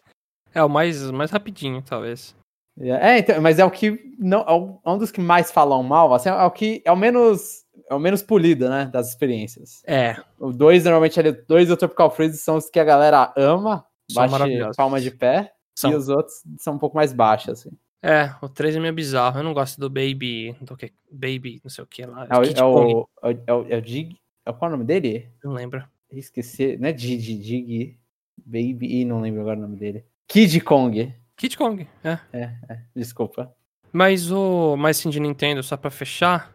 É 0.51 0.63
o 0.63 0.67
mais, 0.69 1.11
mais 1.11 1.29
rapidinho, 1.29 1.79
talvez. 1.83 2.35
é, 2.81 3.19
então, 3.19 3.39
mas 3.39 3.59
é 3.59 3.63
o 3.65 3.69
que. 3.69 4.15
Não, 4.17 4.41
é 4.41 4.89
é 4.89 4.91
um 4.91 4.97
dos 4.97 5.11
que 5.11 5.21
mais 5.21 5.51
falam 5.51 5.83
mal, 5.83 6.11
assim, 6.11 6.27
é 6.27 6.33
o 6.43 6.49
que 6.49 6.81
é 6.83 6.91
o 6.91 6.95
menos. 6.95 7.63
É 7.87 7.93
o 7.93 7.99
menos 7.99 8.23
polido, 8.23 8.67
né? 8.67 8.89
Das 8.91 9.09
experiências. 9.09 9.83
É, 9.85 10.15
O 10.39 10.51
2, 10.51 10.83
normalmente, 10.85 11.19
ali, 11.19 11.31
2 11.31 11.69
e 11.69 11.71
o 11.71 11.77
Tropical 11.77 12.09
Freeze 12.09 12.39
são 12.39 12.57
os 12.57 12.67
que 12.67 12.79
a 12.79 12.83
galera 12.83 13.31
ama, 13.37 13.85
São 14.11 14.27
bate 14.27 14.75
palma 14.75 14.99
de 14.99 15.11
pé, 15.11 15.51
são. 15.77 15.91
e 15.91 15.95
os 15.95 16.09
outros 16.09 16.41
são 16.57 16.73
um 16.73 16.79
pouco 16.79 16.95
mais 16.95 17.13
baixos, 17.13 17.59
assim. 17.59 17.69
É, 18.01 18.33
o 18.41 18.49
3 18.49 18.75
é 18.75 18.79
meio 18.79 18.93
bizarro. 18.93 19.39
Eu 19.39 19.43
não 19.43 19.53
gosto 19.53 19.79
do 19.79 19.87
Baby. 19.89 20.55
Do 20.61 20.75
que? 20.75 20.91
Baby, 21.11 21.61
não 21.63 21.69
sei 21.69 21.83
o 21.83 21.87
que 21.87 22.05
lá. 22.05 22.27
É 22.29 22.37
o, 22.37 22.43
é 22.43 22.63
o, 22.63 23.09
é 23.21 23.27
o, 23.27 23.39
é 23.45 23.53
o, 23.53 23.65
é 23.69 23.77
o 23.77 23.81
Dig. 23.81 24.15
É, 24.45 24.51
qual 24.53 24.69
é 24.69 24.73
o 24.73 24.77
nome 24.77 24.85
dele? 24.85 25.29
Não 25.43 25.53
lembro. 25.53 25.83
Esqueci. 26.11 26.77
Não 26.77 26.89
é 26.89 26.91
Digi, 26.91 27.35
Dig. 27.35 27.99
Baby. 28.37 29.01
Ih, 29.01 29.05
não 29.05 29.21
lembro 29.21 29.41
agora 29.41 29.59
o 29.59 29.61
nome 29.61 29.77
dele. 29.77 30.05
Kid 30.27 30.59
Kong. 30.61 31.13
Kid 31.35 31.57
Kong, 31.57 31.87
é. 32.03 32.19
Desculpa. 32.95 33.53
Mas 33.91 34.31
o. 34.31 34.75
Mas 34.77 34.97
sim 34.97 35.09
de 35.09 35.19
Nintendo, 35.19 35.63
só 35.63 35.77
pra 35.77 35.89
fechar. 35.89 36.53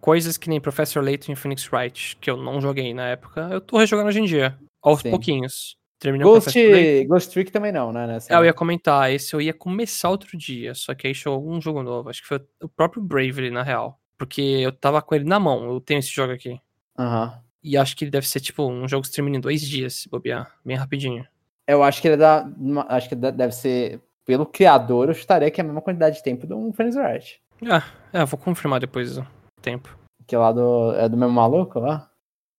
Coisas 0.00 0.36
que 0.36 0.48
nem 0.48 0.60
Professor 0.60 1.02
Layton 1.02 1.32
e 1.32 1.36
Phoenix 1.36 1.70
Wright, 1.72 2.16
que 2.16 2.28
eu 2.28 2.36
não 2.36 2.60
joguei 2.60 2.92
na 2.92 3.08
época, 3.08 3.48
eu 3.52 3.60
tô 3.60 3.78
rejogando 3.78 4.08
hoje 4.08 4.18
em 4.18 4.24
dia. 4.24 4.58
Aos 4.82 5.00
Sim. 5.00 5.10
pouquinhos. 5.10 5.76
Terminei 6.00 6.24
Ghost. 6.24 7.06
Ghost 7.06 7.30
Trick 7.30 7.52
também 7.52 7.70
não, 7.70 7.92
né? 7.92 8.08
Nessa... 8.08 8.34
É, 8.34 8.36
eu 8.36 8.44
ia 8.44 8.52
comentar, 8.52 9.12
esse 9.12 9.32
eu 9.32 9.40
ia 9.40 9.54
começar 9.54 10.10
outro 10.10 10.36
dia, 10.36 10.74
só 10.74 10.92
que 10.92 11.06
aí 11.06 11.14
chegou 11.14 11.48
um 11.48 11.60
jogo 11.60 11.84
novo. 11.84 12.08
Acho 12.08 12.20
que 12.20 12.26
foi 12.26 12.40
o 12.60 12.68
próprio 12.68 13.00
Bravely, 13.00 13.52
na 13.52 13.62
real. 13.62 14.00
Porque 14.18 14.40
eu 14.40 14.72
tava 14.72 15.00
com 15.00 15.14
ele 15.14 15.24
na 15.24 15.38
mão, 15.38 15.64
eu 15.64 15.80
tenho 15.80 16.00
esse 16.00 16.10
jogo 16.10 16.32
aqui. 16.32 16.60
Aham. 16.98 17.40
E 17.62 17.76
acho 17.76 17.96
que 17.96 18.04
ele 18.04 18.10
deve 18.10 18.26
ser, 18.26 18.40
tipo, 18.40 18.66
um 18.66 18.88
jogo 18.88 19.08
termina 19.08 19.36
em 19.36 19.40
dois 19.40 19.60
dias, 19.60 19.94
se 19.94 20.08
bobear. 20.08 20.52
Bem 20.64 20.76
rapidinho. 20.76 21.26
Eu 21.66 21.82
acho 21.82 22.02
que 22.02 22.08
ele 22.08 22.16
dá. 22.16 22.48
Acho 22.88 23.08
que 23.08 23.14
deve 23.14 23.52
ser. 23.52 24.00
Pelo 24.24 24.46
criador, 24.46 25.08
eu 25.08 25.12
estaria 25.12 25.50
que 25.50 25.60
é 25.60 25.64
a 25.64 25.66
mesma 25.66 25.82
quantidade 25.82 26.16
de 26.16 26.22
tempo 26.22 26.46
do 26.46 26.56
um 26.56 26.72
Phoenix 26.72 26.96
Wright. 26.96 27.40
Ah, 27.68 27.84
é, 28.12 28.22
eu 28.22 28.26
vou 28.26 28.38
confirmar 28.38 28.80
depois 28.80 29.18
o 29.18 29.26
tempo. 29.60 29.96
Que 30.26 30.36
lá 30.36 30.52
do. 30.52 30.92
É 30.96 31.08
do 31.08 31.16
mesmo 31.16 31.34
maluco 31.34 31.78
lá? 31.78 32.10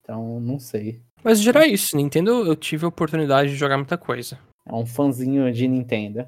Então, 0.02 0.40
não 0.40 0.60
sei. 0.60 1.02
Mas 1.24 1.40
em 1.40 1.44
geral 1.44 1.64
é 1.64 1.68
isso. 1.68 1.96
Nintendo, 1.96 2.46
eu 2.46 2.56
tive 2.56 2.86
a 2.86 2.90
oportunidade 2.90 3.50
de 3.50 3.56
jogar 3.56 3.78
muita 3.78 3.98
coisa. 3.98 4.38
É 4.66 4.74
um 4.74 4.86
fãzinho 4.86 5.52
de 5.52 5.68
Nintendo. 5.68 6.26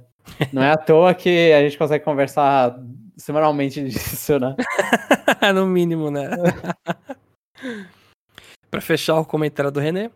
Não 0.52 0.62
é 0.62 0.72
à 0.72 0.78
toa 0.78 1.14
que 1.14 1.52
a 1.54 1.62
gente 1.62 1.78
consegue 1.78 2.04
conversar 2.04 2.78
semanalmente 3.18 3.84
disso, 3.88 4.40
né? 4.40 4.56
no 5.54 5.66
mínimo, 5.66 6.12
né? 6.12 6.30
Pra 8.70 8.82
fechar 8.82 9.20
o 9.20 9.26
comentário 9.26 9.72
do 9.72 9.80
René, 9.80 10.12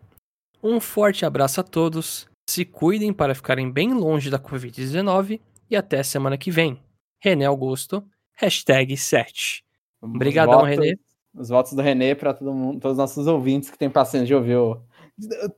um 0.62 0.80
forte 0.80 1.24
abraço 1.24 1.60
a 1.60 1.64
todos, 1.64 2.28
se 2.48 2.64
cuidem 2.64 3.12
para 3.12 3.34
ficarem 3.34 3.70
bem 3.70 3.94
longe 3.94 4.30
da 4.30 4.38
Covid-19 4.38 5.40
e 5.70 5.76
até 5.76 6.02
semana 6.02 6.36
que 6.36 6.50
vem. 6.50 6.80
René 7.22 7.46
Augusto, 7.46 8.04
hashtag 8.34 8.96
7. 8.96 9.64
Obrigadão, 10.00 10.60
votos- 10.60 10.68
Renê. 10.68 10.98
Os 11.34 11.48
votos 11.48 11.72
do 11.74 11.80
Renê 11.82 12.14
para 12.14 12.34
todo 12.34 12.52
mundo, 12.52 12.80
todos 12.80 12.96
os 12.96 12.98
nossos 12.98 13.26
ouvintes 13.26 13.70
que 13.70 13.78
têm 13.78 13.88
paciência 13.88 14.26
de 14.26 14.34
ouvir 14.34 14.56
o... 14.56 14.82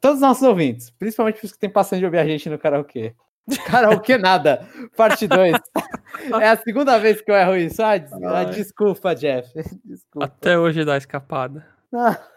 Todos 0.00 0.16
os 0.16 0.20
nossos 0.20 0.42
ouvintes, 0.42 0.90
principalmente 0.90 1.44
os 1.44 1.52
que 1.52 1.58
têm 1.58 1.70
paciência 1.70 2.00
de 2.00 2.04
ouvir 2.04 2.18
a 2.18 2.26
gente 2.26 2.50
no 2.50 2.58
karaokê. 2.58 3.14
Karaokê 3.66 4.18
nada, 4.18 4.68
parte 4.96 5.26
2. 5.26 5.56
É 6.40 6.48
a 6.48 6.56
segunda 6.56 6.98
vez 6.98 7.20
que 7.20 7.30
eu 7.30 7.34
erro 7.34 7.56
isso. 7.56 7.82
Ah, 7.82 7.98
des- 7.98 8.12
ah, 8.12 8.44
desculpa, 8.44 9.14
Jeff. 9.14 9.50
Desculpa. 9.84 10.26
Até 10.26 10.58
hoje 10.58 10.84
dá 10.84 10.96
escapada. 10.96 11.66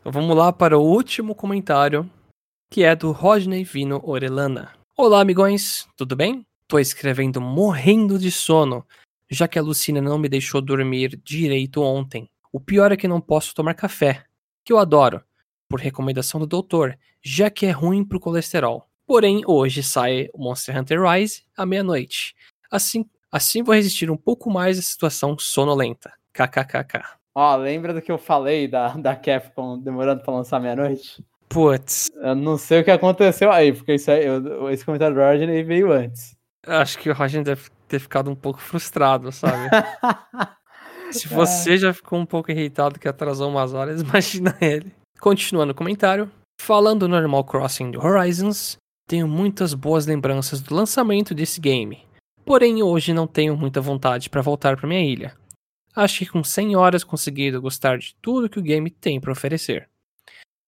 Então 0.00 0.10
vamos 0.12 0.36
lá 0.36 0.52
para 0.52 0.78
o 0.78 0.82
último 0.82 1.34
comentário, 1.34 2.08
que 2.70 2.82
é 2.82 2.94
do 2.96 3.12
Rodney 3.12 3.64
Vino 3.64 4.00
Orelana. 4.04 4.72
Olá, 4.96 5.20
amigões, 5.20 5.86
tudo 5.96 6.16
bem? 6.16 6.46
Tô 6.66 6.78
escrevendo 6.78 7.40
morrendo 7.40 8.18
de 8.18 8.30
sono, 8.30 8.84
já 9.30 9.46
que 9.46 9.58
a 9.58 9.62
Lucina 9.62 10.00
não 10.00 10.18
me 10.18 10.28
deixou 10.28 10.60
dormir 10.60 11.20
direito 11.24 11.82
ontem. 11.82 12.28
O 12.52 12.60
pior 12.60 12.92
é 12.92 12.96
que 12.96 13.08
não 13.08 13.20
posso 13.20 13.54
tomar 13.54 13.74
café, 13.74 14.24
que 14.64 14.72
eu 14.72 14.78
adoro, 14.78 15.22
por 15.68 15.80
recomendação 15.80 16.40
do 16.40 16.46
doutor, 16.46 16.98
já 17.22 17.48
que 17.50 17.66
é 17.66 17.70
ruim 17.70 18.04
pro 18.04 18.20
colesterol. 18.20 18.88
Porém, 19.06 19.42
hoje 19.46 19.82
sai 19.82 20.28
o 20.32 20.38
Monster 20.42 20.76
Hunter 20.78 21.02
Rise 21.02 21.42
à 21.56 21.66
meia-noite. 21.66 22.34
Assim, 22.70 23.04
assim 23.30 23.62
vou 23.62 23.74
resistir 23.74 24.10
um 24.10 24.16
pouco 24.16 24.50
mais 24.50 24.78
à 24.78 24.82
situação 24.82 25.36
sonolenta. 25.38 26.12
KKKK. 26.32 27.02
Ó, 27.34 27.56
lembra 27.56 27.92
do 27.92 28.00
que 28.02 28.12
eu 28.12 28.18
falei 28.18 28.68
da, 28.68 28.88
da 28.94 29.14
Capcom 29.16 29.78
demorando 29.78 30.22
pra 30.22 30.34
lançar 30.34 30.60
meia-noite? 30.60 31.24
Putz, 31.48 32.10
Eu 32.14 32.34
não 32.34 32.56
sei 32.56 32.80
o 32.80 32.84
que 32.84 32.90
aconteceu 32.90 33.50
aí, 33.52 33.72
porque 33.72 33.94
isso 33.94 34.10
aí, 34.10 34.24
eu- 34.26 34.70
esse 34.70 34.84
comentário 34.84 35.14
do 35.14 35.20
Rodney 35.20 35.62
veio 35.62 35.92
antes. 35.92 36.34
acho 36.66 36.98
que 36.98 37.10
o 37.10 37.14
Roger 37.14 37.42
deve 37.42 37.68
ter 37.88 37.98
ficado 37.98 38.30
um 38.30 38.34
pouco 38.34 38.58
frustrado, 38.60 39.30
sabe? 39.32 39.68
Se 41.12 41.28
você 41.28 41.76
já 41.76 41.92
ficou 41.92 42.18
um 42.18 42.24
pouco 42.24 42.50
irritado 42.50 42.98
que 42.98 43.06
atrasou 43.06 43.50
umas 43.50 43.74
horas, 43.74 44.00
imagina 44.02 44.56
ele. 44.60 44.94
Continuando 45.20 45.72
o 45.72 45.74
comentário. 45.74 46.30
Falando 46.60 47.06
no 47.08 47.16
Animal 47.16 47.44
Crossing 47.44 47.92
Horizons, 47.96 48.76
tenho 49.12 49.28
muitas 49.28 49.74
boas 49.74 50.06
lembranças 50.06 50.62
do 50.62 50.74
lançamento 50.74 51.34
desse 51.34 51.60
game. 51.60 52.02
Porém, 52.46 52.82
hoje 52.82 53.12
não 53.12 53.26
tenho 53.26 53.54
muita 53.54 53.78
vontade 53.78 54.30
para 54.30 54.40
voltar 54.40 54.74
para 54.74 54.88
minha 54.88 55.04
ilha. 55.04 55.36
acho 55.94 56.20
que 56.20 56.30
com 56.30 56.42
100 56.42 56.76
horas 56.76 57.04
conseguido 57.04 57.60
gostar 57.60 57.98
de 57.98 58.16
tudo 58.22 58.48
que 58.48 58.58
o 58.58 58.62
game 58.62 58.88
tem 58.88 59.20
para 59.20 59.30
oferecer. 59.30 59.86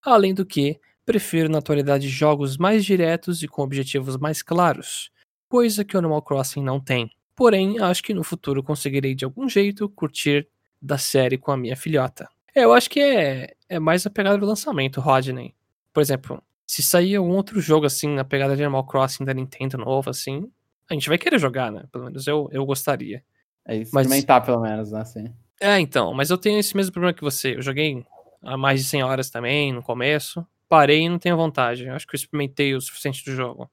Além 0.02 0.34
do 0.34 0.44
que, 0.44 0.78
prefiro 1.06 1.48
na 1.48 1.56
atualidade 1.56 2.06
jogos 2.06 2.58
mais 2.58 2.84
diretos 2.84 3.42
e 3.42 3.48
com 3.48 3.62
objetivos 3.62 4.18
mais 4.18 4.42
claros, 4.42 5.10
coisa 5.48 5.82
que 5.82 5.96
o 5.96 5.98
Animal 5.98 6.20
Crossing 6.20 6.62
não 6.62 6.78
tem. 6.78 7.10
Porém, 7.34 7.80
acho 7.80 8.02
que 8.02 8.12
no 8.12 8.22
futuro 8.22 8.62
conseguirei 8.62 9.14
de 9.14 9.24
algum 9.24 9.48
jeito 9.48 9.88
curtir 9.88 10.46
da 10.82 10.98
série 10.98 11.38
com 11.38 11.50
a 11.50 11.56
minha 11.56 11.76
filhota. 11.78 12.28
É, 12.54 12.64
eu 12.64 12.74
acho 12.74 12.90
que 12.90 13.00
é, 13.00 13.54
é 13.70 13.78
mais 13.78 14.04
a 14.04 14.10
pegada 14.10 14.36
do 14.36 14.44
lançamento, 14.44 15.00
Rodney. 15.00 15.54
Por 15.94 16.02
exemplo, 16.02 16.42
se 16.66 16.82
sair 16.82 17.18
um 17.18 17.30
outro 17.30 17.60
jogo 17.60 17.86
assim, 17.86 18.08
na 18.08 18.24
pegada 18.24 18.56
de 18.56 18.62
Animal 18.62 18.86
Crossing 18.86 19.24
da 19.24 19.34
Nintendo 19.34 19.78
novo, 19.78 20.10
assim, 20.10 20.50
a 20.88 20.94
gente 20.94 21.08
vai 21.08 21.18
querer 21.18 21.38
jogar, 21.38 21.70
né? 21.70 21.84
Pelo 21.90 22.04
menos 22.04 22.26
eu, 22.26 22.48
eu 22.52 22.64
gostaria. 22.64 23.22
É 23.66 23.76
experimentar, 23.76 24.40
mas... 24.40 24.46
pelo 24.46 24.60
menos, 24.60 24.92
né? 24.92 25.00
Assim. 25.00 25.32
É, 25.60 25.78
então, 25.80 26.12
mas 26.12 26.30
eu 26.30 26.38
tenho 26.38 26.58
esse 26.58 26.76
mesmo 26.76 26.92
problema 26.92 27.14
que 27.14 27.22
você. 27.22 27.56
Eu 27.56 27.62
joguei 27.62 28.04
há 28.42 28.56
mais 28.56 28.80
de 28.80 28.86
100 28.86 29.02
horas 29.02 29.30
também, 29.30 29.72
no 29.72 29.82
começo. 29.82 30.46
Parei 30.68 31.02
e 31.02 31.08
não 31.08 31.18
tenho 31.18 31.36
vontade. 31.36 31.84
Eu 31.84 31.94
acho 31.94 32.06
que 32.06 32.14
eu 32.14 32.18
experimentei 32.18 32.74
o 32.74 32.80
suficiente 32.80 33.24
do 33.24 33.32
jogo. 33.32 33.70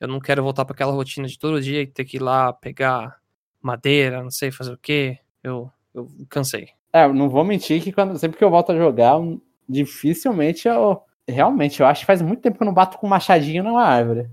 Eu 0.00 0.08
não 0.08 0.20
quero 0.20 0.42
voltar 0.42 0.64
para 0.64 0.74
aquela 0.74 0.92
rotina 0.92 1.26
de 1.26 1.38
todo 1.38 1.60
dia 1.60 1.82
e 1.82 1.86
ter 1.86 2.04
que 2.04 2.18
ir 2.18 2.22
lá 2.22 2.52
pegar 2.52 3.18
madeira, 3.62 4.22
não 4.22 4.30
sei 4.30 4.50
fazer 4.50 4.72
o 4.72 4.78
quê. 4.78 5.18
Eu, 5.42 5.70
eu 5.94 6.08
cansei. 6.28 6.68
É, 6.92 7.08
não 7.08 7.28
vou 7.28 7.42
mentir 7.42 7.82
que 7.82 7.90
quando, 7.90 8.16
sempre 8.18 8.38
que 8.38 8.44
eu 8.44 8.50
volto 8.50 8.72
a 8.72 8.76
jogar, 8.76 9.14
dificilmente 9.68 10.68
eu. 10.68 11.02
Realmente, 11.28 11.80
eu 11.80 11.86
acho 11.86 12.00
que 12.00 12.06
faz 12.06 12.20
muito 12.20 12.42
tempo 12.42 12.56
que 12.56 12.62
eu 12.62 12.66
não 12.66 12.74
bato 12.74 12.98
com 12.98 13.06
um 13.06 13.10
machadinho 13.10 13.64
numa 13.64 13.82
árvore. 13.82 14.28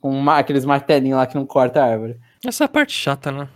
Com 0.00 0.10
uma, 0.10 0.38
aqueles 0.38 0.64
martelinhos 0.64 1.18
lá 1.18 1.26
que 1.26 1.34
não 1.34 1.46
corta 1.46 1.82
a 1.82 1.86
árvore. 1.86 2.20
Essa 2.44 2.64
é 2.64 2.66
a 2.66 2.68
parte 2.68 2.92
chata, 2.92 3.32
né? 3.32 3.48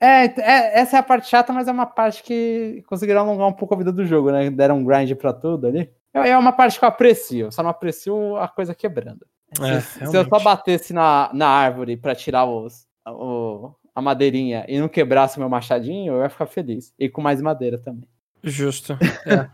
É, 0.00 0.24
é, 0.24 0.80
essa 0.80 0.96
é 0.96 1.00
a 1.00 1.02
parte 1.02 1.28
chata, 1.28 1.52
mas 1.52 1.68
é 1.68 1.72
uma 1.72 1.86
parte 1.86 2.22
que 2.22 2.82
conseguiram 2.86 3.20
alongar 3.20 3.48
um 3.48 3.52
pouco 3.52 3.74
a 3.74 3.78
vida 3.78 3.92
do 3.92 4.04
jogo, 4.04 4.30
né? 4.30 4.50
Deram 4.50 4.78
um 4.78 4.84
grind 4.84 5.12
pra 5.14 5.32
tudo 5.32 5.66
ali. 5.66 5.90
É, 6.12 6.30
é 6.30 6.38
uma 6.38 6.52
parte 6.52 6.78
que 6.78 6.84
eu 6.84 6.88
aprecio, 6.88 7.50
só 7.52 7.62
não 7.62 7.70
aprecio 7.70 8.36
a 8.36 8.48
coisa 8.48 8.74
quebrando. 8.74 9.26
É, 9.60 9.80
se, 9.80 10.06
se, 10.06 10.16
eu 10.16 10.28
só 10.28 10.40
batesse 10.40 10.92
na, 10.92 11.30
na 11.32 11.48
árvore 11.48 11.96
para 11.96 12.14
tirar 12.14 12.44
os, 12.44 12.86
o, 13.06 13.70
a 13.94 14.02
madeirinha 14.02 14.64
e 14.68 14.80
não 14.80 14.88
quebrasse 14.88 15.38
meu 15.38 15.48
machadinho, 15.48 16.14
eu 16.14 16.22
ia 16.22 16.28
ficar 16.28 16.46
feliz. 16.46 16.92
E 16.98 17.08
com 17.08 17.22
mais 17.22 17.40
madeira 17.40 17.78
também. 17.78 18.08
Justo. 18.42 18.98
É. 19.26 19.48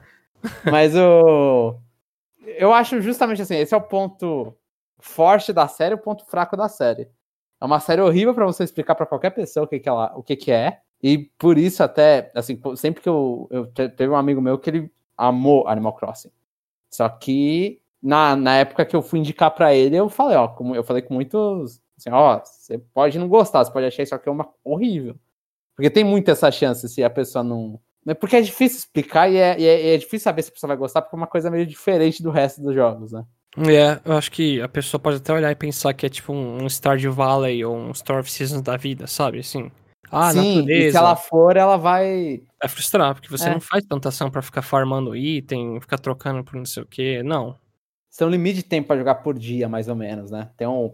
Mas 0.70 0.96
o. 0.96 1.78
Eu 2.60 2.74
acho 2.74 3.00
justamente 3.00 3.40
assim, 3.40 3.56
esse 3.56 3.72
é 3.72 3.76
o 3.76 3.80
ponto 3.80 4.54
forte 4.98 5.50
da 5.50 5.66
série, 5.66 5.94
o 5.94 5.98
ponto 5.98 6.26
fraco 6.26 6.58
da 6.58 6.68
série. 6.68 7.08
É 7.58 7.64
uma 7.64 7.80
série 7.80 8.02
horrível 8.02 8.34
para 8.34 8.44
você 8.44 8.64
explicar 8.64 8.94
para 8.94 9.06
qualquer 9.06 9.30
pessoa 9.30 9.64
o 9.64 9.66
que, 9.66 9.80
que 9.80 9.88
ela, 9.88 10.12
o 10.14 10.22
que, 10.22 10.36
que 10.36 10.52
é. 10.52 10.80
E 11.02 11.18
por 11.38 11.56
isso 11.56 11.82
até, 11.82 12.30
assim, 12.34 12.60
sempre 12.76 13.02
que 13.02 13.08
eu, 13.08 13.48
eu 13.50 13.66
teve 13.66 14.08
um 14.08 14.16
amigo 14.16 14.42
meu 14.42 14.58
que 14.58 14.68
ele 14.68 14.92
amou 15.16 15.66
Animal 15.66 15.94
Crossing. 15.94 16.30
Só 16.90 17.08
que 17.08 17.80
na, 18.02 18.36
na 18.36 18.56
época 18.56 18.84
que 18.84 18.94
eu 18.94 19.00
fui 19.00 19.20
indicar 19.20 19.50
para 19.52 19.74
ele, 19.74 19.96
eu 19.96 20.10
falei, 20.10 20.36
ó, 20.36 20.48
como 20.48 20.74
eu 20.74 20.84
falei 20.84 21.00
com 21.00 21.14
muitos, 21.14 21.80
assim, 21.96 22.10
ó, 22.10 22.40
você 22.44 22.76
pode 22.76 23.18
não 23.18 23.26
gostar, 23.26 23.64
você 23.64 23.72
pode 23.72 23.86
achar 23.86 24.02
isso 24.02 24.14
aqui 24.14 24.28
uma 24.28 24.52
horrível. 24.62 25.16
Porque 25.74 25.88
tem 25.88 26.04
muito 26.04 26.30
essa 26.30 26.50
chance 26.50 26.86
se 26.90 27.02
a 27.02 27.08
pessoa 27.08 27.42
não. 27.42 27.80
Né, 28.04 28.14
porque 28.14 28.36
é 28.36 28.40
difícil 28.40 28.78
explicar 28.78 29.30
e 29.30 29.36
é, 29.36 29.60
e 29.60 29.66
é, 29.66 29.94
é 29.94 29.98
difícil 29.98 30.24
saber 30.24 30.42
se 30.42 30.48
a 30.48 30.52
pessoa 30.52 30.68
vai 30.68 30.76
gostar, 30.76 31.02
porque 31.02 31.14
é 31.14 31.18
uma 31.18 31.26
coisa 31.26 31.50
meio 31.50 31.66
diferente 31.66 32.22
do 32.22 32.30
resto 32.30 32.62
dos 32.62 32.74
jogos, 32.74 33.12
né? 33.12 33.24
É, 33.58 34.00
eu 34.04 34.16
acho 34.16 34.30
que 34.30 34.60
a 34.60 34.68
pessoa 34.68 35.00
pode 35.00 35.16
até 35.16 35.32
olhar 35.32 35.50
e 35.50 35.56
pensar 35.56 35.92
que 35.92 36.06
é 36.06 36.08
tipo 36.08 36.32
um 36.32 36.68
Stardew 36.68 37.12
Valley 37.12 37.64
ou 37.64 37.76
um 37.76 37.90
Store 37.90 38.20
of 38.20 38.30
Seasons 38.30 38.62
da 38.62 38.76
vida, 38.76 39.06
sabe? 39.06 39.40
Assim. 39.40 39.70
Ah, 40.10 40.32
Sim, 40.32 40.58
natureza. 40.58 40.88
E 40.88 40.90
se 40.90 40.96
ela 40.96 41.16
for, 41.16 41.56
ela 41.56 41.76
vai. 41.76 42.42
É 42.62 42.68
frustrar, 42.68 43.14
porque 43.14 43.28
você 43.28 43.48
é. 43.48 43.52
não 43.52 43.60
faz 43.60 43.84
plantação 43.84 44.30
para 44.30 44.42
ficar 44.42 44.62
farmando 44.62 45.16
item, 45.16 45.80
ficar 45.80 45.98
trocando 45.98 46.44
por 46.44 46.56
não 46.56 46.64
sei 46.64 46.82
o 46.82 46.86
que, 46.86 47.22
não. 47.22 47.56
Você 48.08 48.18
tem 48.18 48.26
um 48.26 48.30
limite 48.30 48.56
de 48.56 48.64
tempo 48.64 48.88
para 48.88 48.98
jogar 48.98 49.16
por 49.16 49.38
dia, 49.38 49.68
mais 49.68 49.88
ou 49.88 49.94
menos, 49.94 50.30
né? 50.30 50.50
Tem 50.56 50.66
um, 50.66 50.92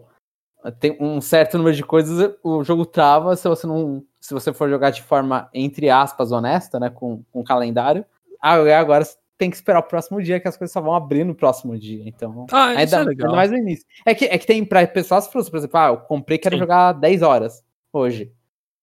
tem 0.79 0.97
um 0.99 1.19
certo 1.19 1.57
número 1.57 1.75
de 1.75 1.83
coisas, 1.83 2.35
o 2.43 2.63
jogo 2.63 2.85
trava 2.85 3.35
se 3.35 3.47
você 3.47 3.65
não. 3.65 4.03
Se 4.27 4.33
você 4.33 4.51
for 4.51 4.69
jogar 4.69 4.89
de 4.89 5.01
forma, 5.01 5.49
entre 5.53 5.89
aspas, 5.89 6.33
honesta, 6.33 6.77
né? 6.77 6.89
Com, 6.89 7.23
com 7.31 7.41
calendário. 7.41 8.03
Ah, 8.41 8.55
agora 8.77 9.05
tem 9.37 9.49
que 9.49 9.55
esperar 9.55 9.79
o 9.79 9.83
próximo 9.83 10.21
dia, 10.21 10.37
que 10.37 10.49
as 10.49 10.57
coisas 10.57 10.73
só 10.73 10.81
vão 10.81 10.93
abrir 10.93 11.23
no 11.23 11.33
próximo 11.33 11.79
dia. 11.79 12.03
Então, 12.05 12.45
ah, 12.51 12.65
ainda, 12.65 12.97
é 12.97 13.03
legal. 13.05 13.33
mais 13.33 13.49
no 13.49 13.55
início. 13.55 13.85
É 14.05 14.13
que, 14.13 14.25
é 14.25 14.37
que 14.37 14.45
tem 14.45 14.65
pra 14.65 14.85
pessoas 14.85 15.29
por 15.29 15.39
exemplo, 15.39 15.79
ah, 15.79 15.87
eu 15.87 15.97
comprei 15.99 16.35
e 16.35 16.39
quero 16.39 16.55
Sim. 16.55 16.59
jogar 16.59 16.91
10 16.91 17.21
horas 17.21 17.63
hoje. 17.93 18.33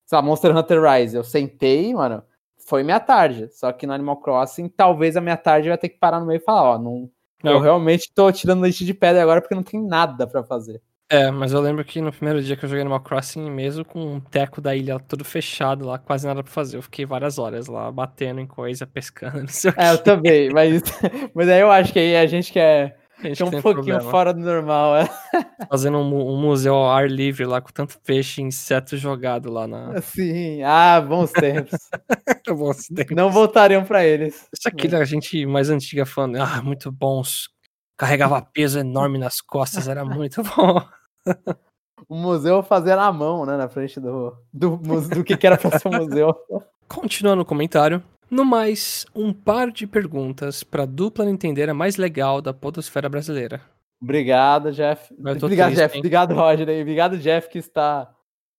Sei 0.06 0.16
lá, 0.16 0.22
Monster 0.22 0.56
Hunter 0.56 0.80
Rise. 0.82 1.14
Eu 1.14 1.22
sentei, 1.22 1.92
mano, 1.92 2.22
foi 2.56 2.82
minha 2.82 2.98
tarde. 2.98 3.50
Só 3.52 3.70
que 3.70 3.86
no 3.86 3.92
Animal 3.92 4.16
Crossing, 4.22 4.68
talvez 4.70 5.14
a 5.14 5.20
minha 5.20 5.36
tarde 5.36 5.68
vai 5.68 5.76
ter 5.76 5.90
que 5.90 5.98
parar 5.98 6.20
no 6.20 6.26
meio 6.26 6.38
e 6.38 6.42
falar, 6.42 6.62
ó, 6.62 6.78
não, 6.78 7.10
não. 7.42 7.52
eu 7.52 7.60
realmente 7.60 8.10
tô 8.14 8.32
tirando 8.32 8.62
leite 8.62 8.82
de 8.82 8.94
pedra 8.94 9.22
agora 9.22 9.42
porque 9.42 9.54
não 9.54 9.62
tem 9.62 9.78
nada 9.78 10.26
para 10.26 10.42
fazer. 10.42 10.80
É, 11.08 11.30
mas 11.30 11.52
eu 11.52 11.60
lembro 11.60 11.84
que 11.84 12.00
no 12.00 12.10
primeiro 12.10 12.42
dia 12.42 12.56
que 12.56 12.64
eu 12.64 12.68
joguei 12.68 12.80
Animal 12.80 13.00
Crossing, 13.00 13.50
mesmo 13.50 13.84
com 13.84 14.14
um 14.14 14.20
teco 14.20 14.60
da 14.60 14.74
ilha 14.74 14.98
tudo 14.98 15.24
fechado 15.24 15.84
lá, 15.84 15.98
quase 15.98 16.26
nada 16.26 16.42
pra 16.42 16.52
fazer. 16.52 16.78
Eu 16.78 16.82
fiquei 16.82 17.04
várias 17.04 17.38
horas 17.38 17.66
lá, 17.66 17.92
batendo 17.92 18.40
em 18.40 18.46
coisa, 18.46 18.86
pescando, 18.88 19.40
não 19.40 19.48
sei 19.48 19.70
o 19.70 19.74
É, 19.76 19.92
eu 19.92 19.98
também, 19.98 20.50
mas, 20.50 20.82
mas 21.34 21.48
aí 21.48 21.60
eu 21.60 21.70
acho 21.70 21.92
que 21.92 21.98
aí 21.98 22.16
a 22.16 22.26
gente 22.26 22.52
quer 22.52 22.98
que 23.20 23.42
é 23.42 23.46
um 23.46 23.50
pouquinho 23.50 23.74
problema. 23.74 24.10
fora 24.10 24.34
do 24.34 24.40
normal, 24.40 24.96
é. 24.96 25.08
Fazendo 25.70 25.98
um, 25.98 26.32
um, 26.32 26.36
museu 26.36 26.74
ao 26.74 26.90
ar 26.90 27.08
livre 27.08 27.46
lá, 27.46 27.60
com 27.60 27.72
tanto 27.72 27.98
peixe 28.00 28.42
e 28.42 28.44
inseto 28.44 28.96
jogado 28.96 29.50
lá 29.50 29.66
na. 29.66 30.00
Sim, 30.02 30.62
ah, 30.62 31.00
bons 31.00 31.30
tempos. 31.32 31.78
bons 32.48 32.88
tempos. 32.88 33.16
Não 33.16 33.30
voltariam 33.30 33.84
para 33.84 34.04
eles. 34.04 34.46
Isso 34.52 34.68
aqui, 34.68 34.94
a 34.94 35.04
gente 35.04 35.46
mais 35.46 35.70
antiga 35.70 36.04
falando, 36.04 36.36
ah, 36.36 36.60
muito 36.60 36.90
bons. 36.92 37.48
Carregava 37.96 38.42
peso 38.42 38.78
enorme 38.78 39.18
nas 39.18 39.40
costas, 39.40 39.88
era 39.88 40.04
muito 40.04 40.42
bom. 40.42 40.82
o 42.08 42.14
museu 42.14 42.62
fazia 42.62 42.96
na 42.96 43.12
mão, 43.12 43.46
né, 43.46 43.56
na 43.56 43.68
frente 43.68 44.00
do, 44.00 44.36
do, 44.52 44.76
do 44.76 45.24
que, 45.24 45.36
que 45.36 45.46
era 45.46 45.56
pra 45.56 45.78
ser 45.78 45.88
um 45.88 45.98
museu. 45.98 46.34
Continuando 46.88 47.42
o 47.42 47.46
comentário. 47.46 48.02
No 48.30 48.44
mais, 48.44 49.06
um 49.14 49.32
par 49.32 49.70
de 49.70 49.86
perguntas 49.86 50.64
para 50.64 50.86
dupla 50.86 51.28
entender 51.28 51.68
a 51.70 51.74
mais 51.74 51.96
legal 51.96 52.40
da 52.40 52.52
podosfera 52.52 53.08
brasileira. 53.08 53.60
Obrigado, 54.02 54.72
Jeff. 54.72 55.14
Obrigado, 55.14 55.48
triste, 55.48 55.74
Jeff. 55.76 55.94
Hein? 55.94 56.00
Obrigado, 56.00 56.34
Roger. 56.34 56.80
Obrigado, 56.80 57.18
Jeff, 57.18 57.48
que 57.48 57.58
está 57.58 58.12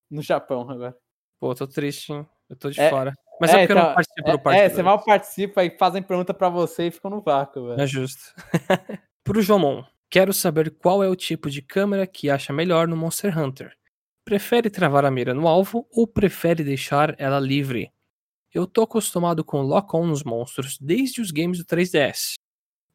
no 0.10 0.22
Japão 0.22 0.70
agora. 0.70 0.96
Pô, 1.40 1.54
tô 1.54 1.68
triste, 1.68 2.14
hein? 2.14 2.26
Eu 2.50 2.56
tô 2.56 2.70
de 2.70 2.80
é, 2.80 2.90
fora. 2.90 3.14
Mas 3.40 3.54
é, 3.54 3.64
é 3.64 3.68
porque 3.68 3.74
então, 3.74 3.78
eu 3.78 3.84
não 3.84 3.92
então, 3.92 3.96
participo 3.96 4.30
é, 4.30 4.32
do 4.32 4.40
parte 4.40 4.60
É, 4.60 4.70
você 4.70 4.84
mal 4.84 5.04
participa 5.04 5.64
e 5.64 5.78
fazem 5.78 6.02
pergunta 6.02 6.34
para 6.34 6.50
você 6.50 6.88
e 6.88 6.92
ficam 6.92 7.12
no 7.12 7.22
vácuo, 7.22 7.68
velho. 7.68 7.82
É 7.82 7.88
justo. 7.88 8.34
Pro 9.26 9.42
Jomon, 9.42 9.84
quero 10.08 10.32
saber 10.32 10.70
qual 10.70 11.04
é 11.04 11.10
o 11.10 11.16
tipo 11.16 11.50
de 11.50 11.60
câmera 11.60 12.06
que 12.06 12.30
acha 12.30 12.54
melhor 12.54 12.88
no 12.88 12.96
Monster 12.96 13.36
Hunter. 13.36 13.76
Prefere 14.24 14.70
travar 14.70 15.04
a 15.04 15.10
mira 15.10 15.34
no 15.34 15.48
alvo 15.48 15.88
ou 15.92 16.06
prefere 16.06 16.64
deixar 16.64 17.16
ela 17.20 17.40
livre? 17.40 17.92
Eu 18.54 18.68
tô 18.68 18.84
acostumado 18.84 19.44
com 19.44 19.64
lock-on 19.64 20.06
nos 20.06 20.24
monstros 20.24 20.78
desde 20.78 21.22
os 21.22 21.32
games 21.32 21.58
do 21.58 21.66
3DS. 21.66 22.36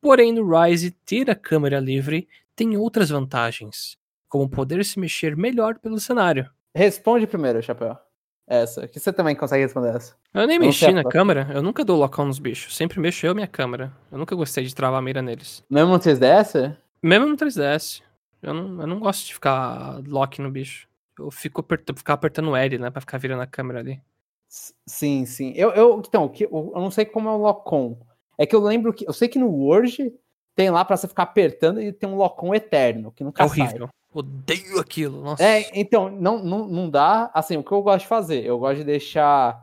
Porém, 0.00 0.32
no 0.32 0.48
Rise, 0.48 0.92
ter 0.92 1.28
a 1.28 1.34
câmera 1.34 1.80
livre 1.80 2.28
tem 2.54 2.76
outras 2.76 3.10
vantagens, 3.10 3.96
como 4.28 4.48
poder 4.48 4.84
se 4.84 5.00
mexer 5.00 5.36
melhor 5.36 5.80
pelo 5.80 5.98
cenário. 5.98 6.48
Responde 6.72 7.26
primeiro, 7.26 7.60
Chapéu. 7.60 7.98
Essa, 8.50 8.88
que 8.88 8.98
você 8.98 9.12
também 9.12 9.36
consegue 9.36 9.62
responder 9.62 9.94
essa. 9.94 10.16
Eu 10.34 10.44
nem 10.44 10.58
mexi 10.58 10.92
na 10.92 11.04
câmera, 11.04 11.48
eu 11.54 11.62
nunca 11.62 11.84
dou 11.84 11.96
lock-on 11.96 12.24
nos 12.24 12.40
bichos. 12.40 12.76
Sempre 12.76 12.98
mexo 12.98 13.24
eu 13.24 13.32
minha 13.32 13.46
câmera. 13.46 13.92
Eu 14.10 14.18
nunca 14.18 14.34
gostei 14.34 14.64
de 14.64 14.74
travar 14.74 14.98
a 14.98 15.02
mira 15.02 15.22
neles. 15.22 15.62
Mesmo 15.70 15.92
no 15.92 16.00
3DS? 16.00 16.76
Mesmo 17.00 17.26
no 17.26 17.36
3DS. 17.36 18.02
Eu 18.42 18.52
não, 18.52 18.80
eu 18.80 18.86
não 18.88 18.98
gosto 18.98 19.24
de 19.24 19.34
ficar 19.34 20.02
lock 20.04 20.42
no 20.42 20.50
bicho. 20.50 20.88
Eu 21.16 21.30
fico 21.30 21.60
apertando, 21.60 21.96
ficar 21.96 22.14
apertando 22.14 22.56
L, 22.56 22.78
né, 22.78 22.90
pra 22.90 23.00
ficar 23.00 23.18
virando 23.18 23.42
a 23.42 23.46
câmera 23.46 23.78
ali. 23.78 24.02
Sim, 24.84 25.24
sim. 25.26 25.52
Eu, 25.54 25.70
eu, 25.70 26.02
então, 26.04 26.32
eu 26.40 26.72
não 26.74 26.90
sei 26.90 27.04
como 27.04 27.28
é 27.28 27.32
o 27.32 27.36
lock-on. 27.36 27.96
É 28.36 28.46
que 28.46 28.56
eu 28.56 28.60
lembro 28.60 28.92
que. 28.92 29.06
Eu 29.06 29.12
sei 29.12 29.28
que 29.28 29.38
no 29.38 29.46
Word 29.46 30.12
tem 30.56 30.70
lá 30.70 30.84
para 30.84 30.96
você 30.96 31.06
ficar 31.06 31.22
apertando 31.22 31.80
e 31.80 31.92
tem 31.92 32.08
um 32.08 32.16
lock-on 32.16 32.52
eterno, 32.52 33.12
que 33.12 33.22
nunca 33.22 33.44
é 33.44 33.46
horrível. 33.46 33.86
Sai. 33.86 33.99
Odeio 34.12 34.80
aquilo. 34.80 35.22
Nossa. 35.22 35.42
É, 35.42 35.70
então, 35.72 36.10
não, 36.10 36.42
não, 36.42 36.66
não 36.66 36.90
dá. 36.90 37.30
Assim, 37.32 37.56
o 37.56 37.62
que 37.62 37.72
eu 37.72 37.82
gosto 37.82 38.00
de 38.00 38.08
fazer? 38.08 38.44
Eu 38.44 38.58
gosto 38.58 38.78
de 38.78 38.84
deixar 38.84 39.60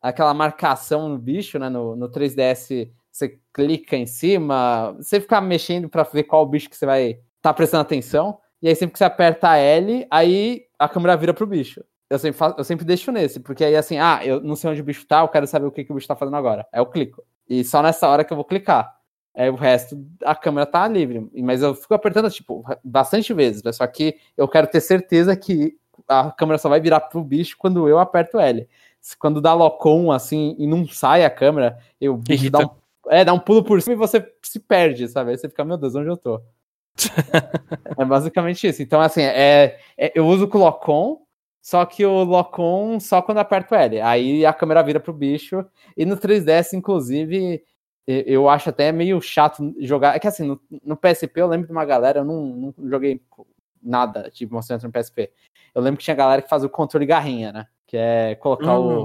aquela 0.00 0.32
marcação 0.32 1.08
no 1.08 1.18
bicho, 1.18 1.58
né? 1.58 1.68
No, 1.68 1.96
no 1.96 2.08
3DS, 2.08 2.90
você 3.10 3.38
clica 3.52 3.96
em 3.96 4.06
cima, 4.06 4.92
você 4.92 5.20
fica 5.20 5.40
mexendo 5.40 5.88
para 5.88 6.04
ver 6.04 6.24
qual 6.24 6.46
bicho 6.46 6.70
que 6.70 6.76
você 6.76 6.86
vai 6.86 7.10
estar 7.10 7.20
tá 7.42 7.54
prestando 7.54 7.82
atenção. 7.82 8.38
E 8.62 8.68
aí, 8.68 8.76
sempre 8.76 8.92
que 8.92 8.98
você 8.98 9.04
aperta 9.04 9.56
L, 9.56 10.06
aí 10.10 10.64
a 10.78 10.88
câmera 10.88 11.16
vira 11.16 11.34
pro 11.34 11.46
bicho 11.46 11.82
eu 12.10 12.18
sempre, 12.18 12.36
faço, 12.36 12.56
eu 12.58 12.64
sempre 12.64 12.84
deixo 12.84 13.12
nesse, 13.12 13.38
porque 13.38 13.64
aí 13.64 13.76
assim, 13.76 13.96
ah, 13.98 14.20
eu 14.24 14.40
não 14.40 14.56
sei 14.56 14.68
onde 14.68 14.80
o 14.80 14.84
bicho 14.84 15.06
tá, 15.06 15.20
eu 15.20 15.28
quero 15.28 15.46
saber 15.46 15.66
o 15.66 15.70
que, 15.70 15.84
que 15.84 15.92
o 15.92 15.94
bicho 15.94 16.08
tá 16.08 16.16
fazendo 16.16 16.36
agora. 16.36 16.66
Aí 16.72 16.80
eu 16.80 16.86
clico. 16.86 17.22
E 17.48 17.62
só 17.62 17.80
nessa 17.80 18.08
hora 18.08 18.24
que 18.24 18.32
eu 18.32 18.36
vou 18.36 18.44
clicar. 18.44 18.92
Aí 19.34 19.48
o 19.48 19.54
resto, 19.54 20.04
a 20.24 20.34
câmera 20.34 20.66
tá 20.66 20.86
livre. 20.88 21.28
Mas 21.42 21.62
eu 21.62 21.74
fico 21.74 21.94
apertando, 21.94 22.30
tipo, 22.30 22.64
bastante 22.82 23.32
vezes. 23.32 23.62
Só 23.76 23.86
que 23.86 24.16
eu 24.36 24.48
quero 24.48 24.66
ter 24.66 24.80
certeza 24.80 25.36
que 25.36 25.76
a 26.08 26.30
câmera 26.30 26.58
só 26.58 26.68
vai 26.68 26.80
virar 26.80 27.00
pro 27.00 27.22
bicho 27.22 27.56
quando 27.58 27.88
eu 27.88 27.98
aperto 27.98 28.38
L. 28.38 28.68
quando 29.18 29.40
dá 29.40 29.54
lock-on, 29.54 30.10
assim, 30.10 30.56
e 30.58 30.66
não 30.66 30.86
sai 30.86 31.24
a 31.24 31.30
câmera, 31.30 31.78
eu 32.00 32.16
bicho 32.16 32.50
dá 32.50 32.60
um, 32.60 32.70
é, 33.08 33.24
dá 33.24 33.32
um 33.32 33.38
pulo 33.38 33.62
por 33.64 33.80
cima 33.80 33.94
e 33.94 33.98
você 33.98 34.26
se 34.42 34.58
perde, 34.58 35.08
sabe? 35.08 35.30
Aí 35.30 35.38
você 35.38 35.48
fica, 35.48 35.64
meu 35.64 35.76
Deus, 35.76 35.94
onde 35.94 36.08
eu 36.08 36.16
tô? 36.16 36.40
é 37.96 38.04
basicamente 38.04 38.66
isso. 38.66 38.82
Então, 38.82 39.00
assim, 39.00 39.22
é, 39.22 39.78
é 39.96 40.12
eu 40.14 40.26
uso 40.26 40.48
com 40.48 40.58
o 40.58 40.60
lock-on, 40.62 41.18
só 41.62 41.84
que 41.84 42.04
o 42.04 42.24
lock-on 42.24 42.98
só 43.00 43.22
quando 43.22 43.38
aperto 43.38 43.74
L. 43.74 44.00
Aí 44.00 44.44
a 44.44 44.52
câmera 44.52 44.82
vira 44.82 45.00
pro 45.00 45.12
bicho. 45.12 45.64
E 45.96 46.04
no 46.04 46.16
3DS, 46.16 46.72
inclusive, 46.72 47.62
eu 48.26 48.48
acho 48.48 48.70
até 48.70 48.90
meio 48.92 49.20
chato 49.20 49.74
jogar. 49.80 50.16
É 50.16 50.18
que 50.18 50.26
assim, 50.26 50.46
no, 50.46 50.60
no 50.84 50.96
PSP 50.96 51.40
eu 51.40 51.46
lembro 51.46 51.66
de 51.66 51.72
uma 51.72 51.84
galera, 51.84 52.20
eu 52.20 52.24
não, 52.24 52.46
não 52.46 52.74
joguei 52.88 53.20
nada 53.82 54.30
tipo 54.30 54.54
mostrando 54.54 54.82
no 54.82 54.92
PSP. 54.92 55.30
Eu 55.74 55.82
lembro 55.82 55.98
que 55.98 56.04
tinha 56.04 56.16
galera 56.16 56.42
que 56.42 56.48
fazia 56.48 56.66
o 56.66 56.70
controle 56.70 57.06
garrinha, 57.06 57.52
né? 57.52 57.66
Que 57.86 57.96
é 57.96 58.34
colocar 58.36 58.78
hum, 58.78 59.04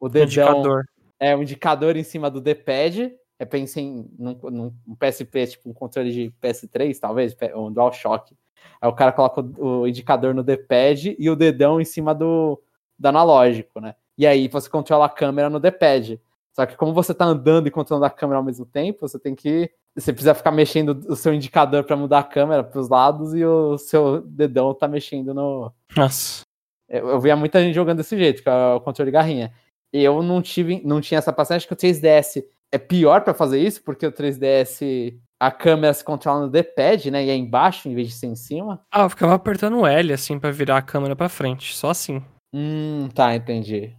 o, 0.00 0.06
o 0.06 0.08
dedão. 0.08 0.26
Indicador. 0.26 0.84
É, 1.18 1.36
um 1.36 1.42
indicador 1.42 1.96
em 1.96 2.02
cima 2.02 2.30
do 2.30 2.40
D-pad. 2.40 3.14
É, 3.38 3.44
pensem 3.44 4.08
num, 4.18 4.38
num 4.86 4.94
PSP, 4.98 5.46
tipo 5.48 5.68
um 5.68 5.74
controle 5.74 6.10
de 6.10 6.32
PS3, 6.42 6.98
talvez, 6.98 7.36
um 7.54 7.70
DualShock. 7.70 8.34
Aí 8.80 8.88
o 8.88 8.94
cara 8.94 9.12
coloca 9.12 9.40
o, 9.40 9.80
o 9.80 9.86
indicador 9.86 10.34
no 10.34 10.42
D-pad 10.42 11.14
e 11.18 11.28
o 11.28 11.36
dedão 11.36 11.80
em 11.80 11.84
cima 11.84 12.14
do, 12.14 12.60
do 12.98 13.08
analógico, 13.08 13.80
né? 13.80 13.94
E 14.16 14.26
aí 14.26 14.48
você 14.48 14.70
controla 14.70 15.06
a 15.06 15.10
câmera 15.10 15.50
no 15.50 15.60
D-pad. 15.60 16.20
Só 16.56 16.64
que 16.64 16.74
como 16.74 16.94
você 16.94 17.12
tá 17.12 17.26
andando 17.26 17.66
e 17.66 17.70
controlando 17.70 18.06
a 18.06 18.10
câmera 18.10 18.38
ao 18.38 18.42
mesmo 18.42 18.64
tempo, 18.64 19.06
você 19.06 19.18
tem 19.18 19.34
que. 19.34 19.70
Você 19.94 20.10
precisa 20.10 20.34
ficar 20.34 20.50
mexendo 20.50 20.98
o 21.06 21.14
seu 21.14 21.34
indicador 21.34 21.84
para 21.84 21.96
mudar 21.96 22.20
a 22.20 22.24
câmera 22.24 22.64
para 22.64 22.80
os 22.80 22.88
lados 22.88 23.34
e 23.34 23.44
o 23.44 23.76
seu 23.76 24.22
dedão 24.22 24.72
tá 24.72 24.88
mexendo 24.88 25.34
no. 25.34 25.70
Nossa. 25.94 26.44
Eu, 26.88 27.10
eu 27.10 27.20
via 27.20 27.36
muita 27.36 27.60
gente 27.60 27.74
jogando 27.74 27.98
desse 27.98 28.16
jeito, 28.16 28.42
com 28.42 28.76
o 28.76 28.80
controle 28.80 29.10
de 29.10 29.12
garrinha. 29.12 29.52
E 29.92 30.02
eu 30.02 30.22
não 30.22 30.40
tive, 30.40 30.80
não 30.82 30.98
tinha 30.98 31.18
essa 31.18 31.30
paciência, 31.30 31.56
acho 31.56 31.68
que 31.68 31.74
o 31.74 31.76
3DS 31.76 32.42
é 32.72 32.78
pior 32.78 33.20
para 33.20 33.34
fazer 33.34 33.60
isso, 33.60 33.82
porque 33.82 34.06
o 34.06 34.12
3DS 34.12 35.14
a 35.38 35.50
câmera 35.50 35.92
se 35.92 36.02
controla 36.02 36.46
no 36.46 36.50
D-pad, 36.50 37.10
né? 37.10 37.22
E 37.22 37.28
é 37.28 37.36
embaixo 37.36 37.86
em 37.86 37.94
vez 37.94 38.08
de 38.08 38.14
ser 38.14 38.28
em 38.28 38.34
cima. 38.34 38.80
Ah, 38.90 39.02
eu 39.02 39.10
ficava 39.10 39.34
apertando 39.34 39.78
o 39.78 39.86
L 39.86 40.10
assim 40.10 40.38
para 40.38 40.50
virar 40.52 40.78
a 40.78 40.82
câmera 40.82 41.14
para 41.14 41.28
frente, 41.28 41.76
só 41.76 41.90
assim. 41.90 42.22
Hum, 42.54 43.10
tá, 43.14 43.36
entendi. 43.36 43.94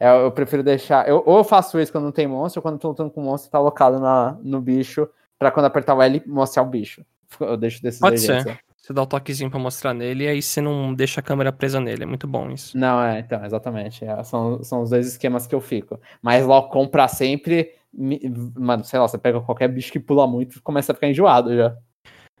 É, 0.00 0.24
eu 0.24 0.30
prefiro 0.30 0.62
deixar. 0.62 1.08
Eu, 1.08 1.22
ou 1.26 1.38
eu 1.38 1.44
faço 1.44 1.78
isso 1.80 1.90
quando 1.90 2.04
não 2.04 2.12
tem 2.12 2.26
monstro, 2.26 2.60
ou 2.60 2.62
quando 2.62 2.74
eu 2.74 2.80
tô 2.80 2.88
lutando 2.88 3.10
com 3.10 3.20
o 3.20 3.24
monstro, 3.24 3.50
tá 3.50 3.58
alocado 3.58 3.98
na, 3.98 4.36
no 4.42 4.60
bicho, 4.60 5.08
pra 5.38 5.50
quando 5.50 5.66
apertar 5.66 5.94
o 5.94 6.02
L 6.02 6.22
mostrar 6.26 6.62
o 6.62 6.66
bicho. 6.66 7.04
Eu 7.40 7.56
deixo 7.56 7.82
desse 7.82 8.00
Pode 8.00 8.20
ser. 8.20 8.60
Você 8.76 8.92
dá 8.94 9.02
o 9.02 9.06
toquezinho 9.06 9.50
pra 9.50 9.58
mostrar 9.58 9.92
nele 9.92 10.24
e 10.24 10.28
aí 10.28 10.40
você 10.40 10.62
não 10.62 10.94
deixa 10.94 11.20
a 11.20 11.22
câmera 11.22 11.52
presa 11.52 11.78
nele. 11.78 12.04
É 12.04 12.06
muito 12.06 12.26
bom 12.26 12.50
isso. 12.50 12.78
Não, 12.78 13.02
é, 13.02 13.18
então, 13.18 13.44
exatamente. 13.44 14.02
É, 14.02 14.22
são, 14.22 14.62
são 14.64 14.80
os 14.80 14.88
dois 14.88 15.06
esquemas 15.06 15.46
que 15.46 15.54
eu 15.54 15.60
fico. 15.60 16.00
Mas 16.22 16.46
lock-on 16.46 16.86
pra 16.88 17.06
sempre, 17.06 17.74
mano, 17.92 18.84
sei 18.84 18.98
lá, 18.98 19.06
você 19.06 19.18
pega 19.18 19.42
qualquer 19.42 19.68
bicho 19.68 19.92
que 19.92 20.00
pula 20.00 20.26
muito 20.26 20.62
começa 20.62 20.92
a 20.92 20.94
ficar 20.94 21.08
enjoado 21.08 21.54
já. 21.54 21.76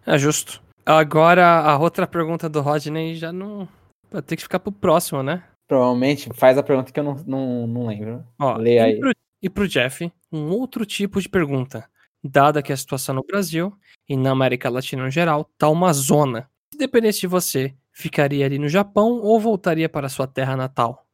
É 0.06 0.16
justo. 0.16 0.62
Agora, 0.86 1.60
a 1.60 1.76
outra 1.76 2.06
pergunta 2.06 2.48
do 2.48 2.62
Rodney 2.62 3.14
já 3.14 3.30
não. 3.30 3.68
Vai 4.10 4.22
ter 4.22 4.36
que 4.36 4.42
ficar 4.42 4.58
pro 4.58 4.72
próximo, 4.72 5.22
né? 5.22 5.42
Provavelmente 5.68 6.30
faz 6.34 6.56
a 6.56 6.62
pergunta 6.62 6.90
que 6.90 6.98
eu 6.98 7.04
não, 7.04 7.14
não, 7.26 7.66
não 7.66 7.86
lembro. 7.86 8.26
Ó, 8.38 8.56
Lê 8.56 8.78
aí. 8.78 8.94
E 8.94 9.00
pro, 9.00 9.12
e 9.42 9.50
pro 9.50 9.68
Jeff, 9.68 10.10
um 10.32 10.48
outro 10.48 10.86
tipo 10.86 11.20
de 11.20 11.28
pergunta. 11.28 11.88
Dada 12.24 12.62
que 12.62 12.72
a 12.72 12.76
situação 12.76 13.14
no 13.14 13.22
Brasil 13.22 13.78
e 14.08 14.16
na 14.16 14.30
América 14.30 14.70
Latina 14.70 15.06
em 15.06 15.10
geral 15.10 15.44
tá 15.58 15.68
uma 15.68 15.92
zona. 15.92 16.50
Se 16.72 16.78
dependesse 16.78 17.20
de 17.20 17.26
você, 17.26 17.76
ficaria 17.92 18.46
ali 18.46 18.58
no 18.58 18.68
Japão 18.68 19.20
ou 19.20 19.38
voltaria 19.38 19.88
para 19.88 20.08
sua 20.08 20.26
terra 20.26 20.56
natal? 20.56 21.06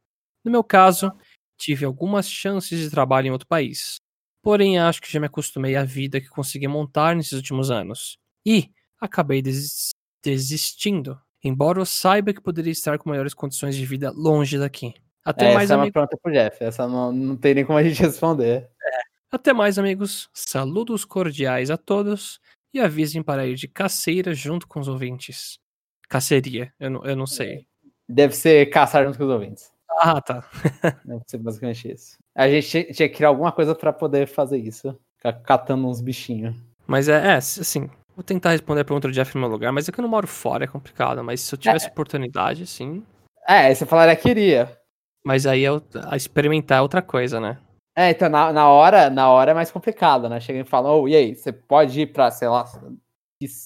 No 0.43 0.49
meu 0.51 0.63
caso, 0.63 1.11
tive 1.57 1.85
algumas 1.85 2.29
chances 2.29 2.79
de 2.79 2.89
trabalho 2.89 3.27
em 3.27 3.31
outro 3.31 3.47
país. 3.47 3.97
Porém, 4.41 4.79
acho 4.79 5.01
que 5.01 5.11
já 5.11 5.19
me 5.19 5.25
acostumei 5.25 5.75
à 5.75 5.83
vida 5.83 6.21
que 6.21 6.29
consegui 6.29 6.67
montar 6.67 7.15
nesses 7.15 7.33
últimos 7.33 7.69
anos. 7.69 8.17
E 8.45 8.71
acabei 9.01 9.41
des 9.41 9.91
desistindo 10.23 11.19
embora 11.45 11.79
eu 11.79 11.85
saiba 11.85 12.33
que 12.33 12.41
poderia 12.41 12.71
estar 12.71 12.97
com 12.97 13.09
maiores 13.09 13.33
condições 13.33 13.75
de 13.75 13.85
vida 13.85 14.11
longe 14.11 14.57
daqui. 14.57 14.93
Até 15.23 15.53
mais, 15.53 15.65
essa 15.69 15.73
é 15.73 15.77
uma 15.77 15.91
pergunta 15.91 16.17
pro 16.21 16.31
Jeff, 16.31 16.63
essa 16.63 16.87
não, 16.87 17.11
não 17.11 17.37
tem 17.37 17.53
nem 17.53 17.65
como 17.65 17.79
a 17.79 17.83
gente 17.83 18.01
responder. 18.01 18.69
É. 18.81 18.99
Até 19.31 19.53
mais, 19.53 19.79
amigos. 19.79 20.29
Saludos 20.33 21.03
cordiais 21.03 21.71
a 21.71 21.77
todos 21.77 22.39
e 22.73 22.79
avisem 22.79 23.23
para 23.23 23.45
ir 23.45 23.55
de 23.55 23.67
caceira 23.67 24.33
junto 24.33 24.67
com 24.67 24.79
os 24.79 24.87
ouvintes. 24.87 25.59
Caceria, 26.07 26.71
eu 26.79 26.89
não, 26.89 27.05
eu 27.05 27.15
não 27.15 27.25
sei. 27.25 27.65
Deve 28.07 28.35
ser 28.35 28.67
caçar 28.67 29.03
junto 29.05 29.17
com 29.17 29.23
os 29.23 29.29
ouvintes. 29.31 29.71
Ah, 29.99 30.21
tá. 30.21 30.47
Deve 31.05 31.23
ser 31.25 31.37
basicamente 31.39 31.91
isso. 31.91 32.17
A 32.35 32.49
gente 32.49 32.93
tinha 32.93 33.09
que 33.09 33.15
criar 33.15 33.29
alguma 33.29 33.51
coisa 33.51 33.73
para 33.73 33.93
poder 33.93 34.27
fazer 34.27 34.57
isso. 34.57 34.97
Ficar 35.17 35.33
catando 35.41 35.87
uns 35.87 36.01
bichinhos. 36.01 36.55
Mas 36.85 37.09
é, 37.09 37.33
é, 37.33 37.35
assim, 37.35 37.89
Vou 38.15 38.23
tentar 38.23 38.51
responder 38.51 38.81
a 38.81 38.85
pergunta 38.85 39.07
do 39.07 39.13
Jeff 39.13 39.35
no 39.35 39.41
meu 39.41 39.49
lugar, 39.49 39.73
mas 39.73 39.89
é 39.89 39.91
que 39.91 39.99
eu 39.99 40.03
não 40.03 40.09
moro 40.09 40.25
fora, 40.25 40.63
é 40.63 40.67
complicado. 40.67 41.23
Mas 41.23 41.41
se 41.41 41.53
eu 41.53 41.59
tivesse 41.59 41.87
é. 41.87 41.89
oportunidade, 41.89 42.65
sim. 42.65 43.03
É, 43.47 43.73
você 43.73 43.85
falaria 43.85 44.15
que 44.15 44.23
queria. 44.23 44.79
Mas 45.23 45.45
aí 45.45 45.65
é, 45.65 45.69
a 46.05 46.15
experimentar 46.15 46.77
é 46.77 46.81
outra 46.81 47.01
coisa, 47.01 47.39
né? 47.39 47.57
É, 47.97 48.11
então 48.11 48.29
na, 48.29 48.51
na 48.51 48.69
hora 48.69 49.09
na 49.09 49.29
hora 49.29 49.51
é 49.51 49.53
mais 49.53 49.71
complicado, 49.71 50.29
né? 50.29 50.39
Chega 50.39 50.59
e 50.59 50.65
fala, 50.65 50.91
oh, 50.93 51.07
e 51.07 51.15
aí, 51.15 51.35
você 51.35 51.51
pode 51.51 52.01
ir 52.01 52.07
pra, 52.07 52.31
sei 52.31 52.47
lá, 52.47 52.65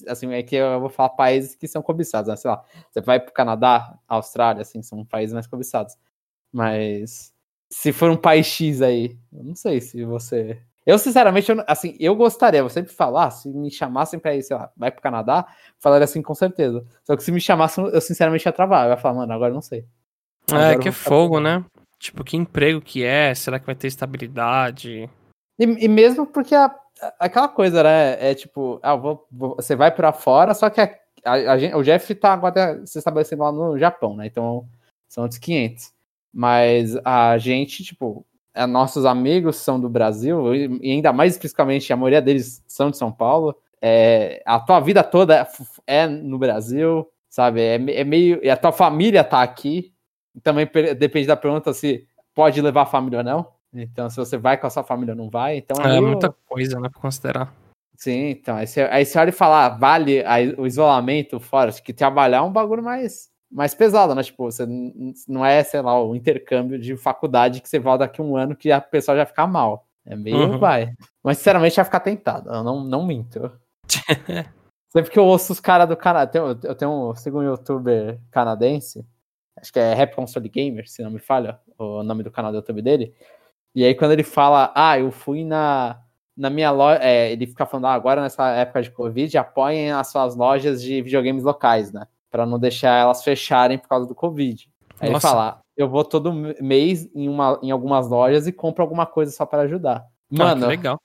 assim, 0.07 0.33
é 0.33 0.41
que 0.41 0.55
eu 0.55 0.79
vou 0.79 0.89
falar 0.89 1.09
países 1.09 1.55
que 1.55 1.67
são 1.67 1.81
cobiçados, 1.81 2.29
né? 2.29 2.35
Sei 2.35 2.49
lá, 2.49 2.63
você 2.89 3.01
vai 3.01 3.19
pro 3.19 3.33
Canadá, 3.33 3.97
Austrália, 4.07 4.61
assim, 4.61 4.81
são 4.81 5.05
países 5.05 5.33
mais 5.33 5.47
cobiçados. 5.47 5.95
Mas 6.51 7.33
se 7.71 7.91
for 7.91 8.09
um 8.09 8.17
país 8.17 8.47
X 8.47 8.81
aí, 8.81 9.17
eu 9.31 9.43
não 9.43 9.55
sei 9.55 9.79
se 9.79 10.03
você 10.03 10.61
eu, 10.89 10.97
sinceramente, 10.97 11.51
eu, 11.51 11.63
assim, 11.67 11.95
eu 11.99 12.15
gostaria, 12.15 12.61
eu 12.61 12.69
sempre 12.69 12.91
falar, 12.91 13.29
se 13.29 13.47
me 13.47 13.69
chamassem 13.69 14.19
pra 14.19 14.35
ir, 14.35 14.41
sei 14.41 14.57
lá, 14.57 14.71
vai 14.75 14.89
pro 14.89 15.03
Canadá, 15.03 15.45
falaria 15.77 16.05
assim 16.05 16.19
com 16.19 16.33
certeza. 16.33 16.83
Só 17.03 17.15
que 17.15 17.23
se 17.23 17.31
me 17.31 17.39
chamassem, 17.39 17.85
eu 17.85 18.01
sinceramente 18.01 18.43
ia 18.43 18.51
travar. 18.51 18.87
Eu 18.87 18.91
ia 18.91 18.97
falar, 18.97 19.13
mano, 19.13 19.31
agora 19.31 19.53
não 19.53 19.61
sei. 19.61 19.85
Agora 20.49 20.73
é, 20.73 20.79
que 20.79 20.89
é 20.89 20.91
fogo, 20.91 21.39
né? 21.39 21.63
Tipo, 21.99 22.23
que 22.23 22.35
emprego 22.35 22.81
que 22.81 23.03
é? 23.03 23.35
Será 23.35 23.59
que 23.59 23.67
vai 23.67 23.75
ter 23.75 23.85
estabilidade? 23.85 25.07
E, 25.59 25.63
e 25.63 25.87
mesmo 25.87 26.25
porque 26.25 26.55
a, 26.55 26.73
aquela 27.19 27.47
coisa, 27.47 27.83
né? 27.83 28.17
É 28.19 28.33
tipo, 28.33 28.79
ah, 28.81 28.95
vou, 28.95 29.27
vou, 29.31 29.57
você 29.57 29.75
vai 29.75 29.91
para 29.91 30.11
fora, 30.11 30.55
só 30.55 30.71
que 30.71 30.81
a, 30.81 30.91
a, 31.23 31.77
o 31.77 31.83
Jeff 31.83 32.15
tá 32.15 32.33
agora 32.33 32.83
se 32.83 32.97
estabelecendo 32.97 33.43
lá 33.43 33.51
no 33.51 33.77
Japão, 33.77 34.15
né? 34.15 34.25
Então 34.25 34.67
são 35.07 35.21
outros 35.23 35.39
500. 35.39 35.93
Mas 36.33 36.97
a 37.05 37.37
gente, 37.37 37.83
tipo, 37.83 38.25
é, 38.25 38.28
nossos 38.67 39.05
amigos 39.05 39.57
são 39.57 39.79
do 39.79 39.89
Brasil, 39.89 40.53
e 40.55 40.91
ainda 40.91 41.13
mais 41.13 41.33
especificamente 41.33 41.91
a 41.93 41.95
maioria 41.95 42.21
deles 42.21 42.63
são 42.67 42.89
de 42.89 42.97
São 42.97 43.11
Paulo, 43.11 43.55
é, 43.81 44.41
a 44.45 44.59
tua 44.59 44.79
vida 44.79 45.03
toda 45.03 45.47
é 45.87 46.05
no 46.07 46.37
Brasil, 46.37 47.07
sabe? 47.29 47.61
É, 47.61 47.75
é 47.75 48.03
meio. 48.03 48.39
E 48.43 48.49
a 48.49 48.57
tua 48.57 48.71
família 48.71 49.23
tá 49.23 49.41
aqui. 49.41 49.93
Também 50.43 50.69
depende 50.97 51.27
da 51.27 51.35
pergunta 51.35 51.73
se 51.73 52.05
pode 52.33 52.61
levar 52.61 52.83
a 52.83 52.85
família 52.85 53.19
ou 53.19 53.23
não. 53.23 53.47
Então, 53.73 54.09
se 54.09 54.17
você 54.17 54.37
vai 54.37 54.57
com 54.57 54.67
a 54.67 54.69
sua 54.69 54.83
família 54.83 55.13
ou 55.13 55.17
não 55.17 55.29
vai. 55.29 55.57
Então, 55.57 55.83
é, 55.83 55.99
muita 56.01 56.33
coisa, 56.47 56.79
né, 56.79 56.89
pra 56.89 56.99
considerar. 56.99 57.53
Sim, 57.95 58.29
então. 58.29 58.55
Aí 58.55 58.67
você, 58.67 58.81
aí 58.81 59.05
você 59.05 59.19
olha 59.19 59.29
e 59.29 59.33
fala, 59.33 59.65
ah, 59.65 59.69
vale 59.69 60.23
o 60.57 60.65
isolamento 60.65 61.39
fora, 61.39 61.69
acho 61.69 61.83
que 61.83 61.93
trabalhar 61.93 62.37
é 62.37 62.41
um 62.41 62.51
bagulho 62.51 62.83
mais 62.83 63.29
mais 63.51 63.73
pesada, 63.73 64.13
né? 64.13 64.23
Tipo, 64.23 64.45
você 64.45 64.65
não 65.27 65.45
é, 65.45 65.63
sei 65.63 65.81
lá, 65.81 66.01
o 66.01 66.15
intercâmbio 66.15 66.79
de 66.79 66.95
faculdade 66.95 67.61
que 67.61 67.69
você 67.69 67.79
volta 67.79 68.05
daqui 68.05 68.21
um 68.21 68.35
ano 68.37 68.55
que 68.55 68.71
a 68.71 68.79
pessoa 68.79 69.17
já 69.17 69.25
fica 69.25 69.47
mal. 69.47 69.87
É 70.05 70.15
meio 70.15 70.37
uhum. 70.37 70.59
vai. 70.59 70.93
Mas 71.23 71.37
sinceramente 71.37 71.75
vai 71.75 71.85
ficar 71.85 71.99
tentado. 71.99 72.49
Eu 72.49 72.63
não, 72.63 72.83
não 72.83 73.05
minto. 73.05 73.51
Sempre 74.89 75.11
que 75.11 75.19
eu 75.19 75.25
ouço 75.25 75.53
os 75.53 75.59
caras 75.59 75.87
do 75.87 75.95
Canadá. 75.95 76.31
Eu, 76.39 76.75
tenho 76.75 77.11
um, 77.11 77.15
sigo 77.15 77.39
um 77.39 77.43
youtuber 77.43 78.19
canadense, 78.31 79.05
acho 79.55 79.71
que 79.71 79.79
é 79.79 79.93
Rap 79.93 80.15
Console 80.15 80.49
Gamer, 80.49 80.89
se 80.89 81.03
não 81.03 81.11
me 81.11 81.19
falha, 81.19 81.59
o 81.77 82.01
nome 82.01 82.23
do 82.23 82.31
canal 82.31 82.51
do 82.51 82.57
YouTube 82.57 82.81
dele. 82.81 83.13
E 83.75 83.85
aí, 83.85 83.93
quando 83.93 84.13
ele 84.13 84.23
fala, 84.23 84.71
ah, 84.75 84.97
eu 84.97 85.11
fui 85.11 85.43
na, 85.43 86.01
na 86.35 86.49
minha 86.49 86.71
loja. 86.71 86.99
É, 87.03 87.31
ele 87.31 87.45
fica 87.45 87.65
falando, 87.65 87.85
ah, 87.85 87.93
agora 87.93 88.21
nessa 88.21 88.49
época 88.51 88.81
de 88.81 88.91
Covid, 88.91 89.37
apoiem 89.37 89.91
as 89.91 90.07
suas 90.07 90.35
lojas 90.35 90.81
de 90.81 91.01
videogames 91.01 91.43
locais, 91.43 91.91
né? 91.91 92.07
Para 92.29 92.45
não 92.45 92.59
deixar 92.59 92.99
elas 92.99 93.23
fecharem 93.23 93.77
por 93.77 93.87
causa 93.87 94.07
do 94.07 94.15
Covid. 94.15 94.69
Aí 94.99 95.09
Nossa. 95.09 95.27
ele 95.27 95.33
fala: 95.33 95.61
eu 95.77 95.87
vou 95.87 96.03
todo 96.03 96.33
mês 96.61 97.09
em, 97.15 97.29
uma, 97.29 97.59
em 97.63 97.71
algumas 97.71 98.09
lojas 98.09 98.47
e 98.47 98.51
compro 98.51 98.83
alguma 98.83 99.05
coisa 99.05 99.31
só 99.31 99.45
para 99.45 99.63
ajudar. 99.63 100.05
Mano, 100.29 100.65
ah, 100.65 100.67
legal. 100.67 100.99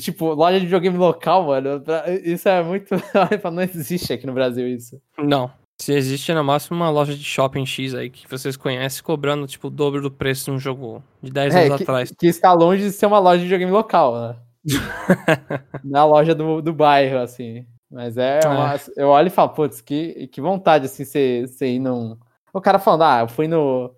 Tipo, 0.00 0.32
loja 0.32 0.58
de 0.58 0.66
videogame 0.66 0.96
local, 0.96 1.46
mano, 1.46 1.82
isso 2.24 2.48
é 2.48 2.62
muito. 2.62 2.94
não 3.52 3.62
existe 3.62 4.12
aqui 4.12 4.26
no 4.26 4.32
Brasil 4.32 4.66
isso. 4.68 5.00
Não. 5.18 5.50
Se 5.80 5.92
existe 5.92 6.32
no 6.32 6.44
máximo 6.44 6.76
uma 6.76 6.88
loja 6.88 7.14
de 7.14 7.24
shopping 7.24 7.66
X 7.66 7.94
aí 7.94 8.08
que 8.08 8.30
vocês 8.30 8.56
conhecem, 8.56 9.02
cobrando 9.02 9.46
tipo 9.48 9.66
o 9.66 9.70
dobro 9.70 10.00
do 10.00 10.10
preço 10.10 10.44
de 10.44 10.50
um 10.52 10.58
jogo 10.58 11.02
de 11.20 11.32
10 11.32 11.54
é, 11.54 11.66
anos 11.66 11.76
que, 11.78 11.82
atrás. 11.82 12.14
Que 12.16 12.26
está 12.28 12.52
longe 12.52 12.84
de 12.84 12.92
ser 12.92 13.06
uma 13.06 13.18
loja 13.18 13.38
de 13.38 13.44
videogame 13.44 13.72
local, 13.72 14.14
né? 14.14 14.36
Na 15.82 16.04
loja 16.04 16.34
do, 16.34 16.62
do 16.62 16.72
bairro, 16.72 17.18
assim. 17.18 17.66
Mas 17.92 18.16
é, 18.16 18.40
é. 18.42 18.48
Uma, 18.48 18.80
eu 18.96 19.08
olho 19.08 19.26
e 19.26 19.30
falo, 19.30 19.50
putz, 19.50 19.82
que, 19.82 20.26
que 20.28 20.40
vontade, 20.40 20.86
assim, 20.86 21.04
você, 21.04 21.66
ir 21.66 21.78
num. 21.78 22.16
O 22.52 22.60
cara 22.60 22.78
falando, 22.78 23.02
ah, 23.02 23.20
eu 23.20 23.28
fui 23.28 23.46
no. 23.46 23.94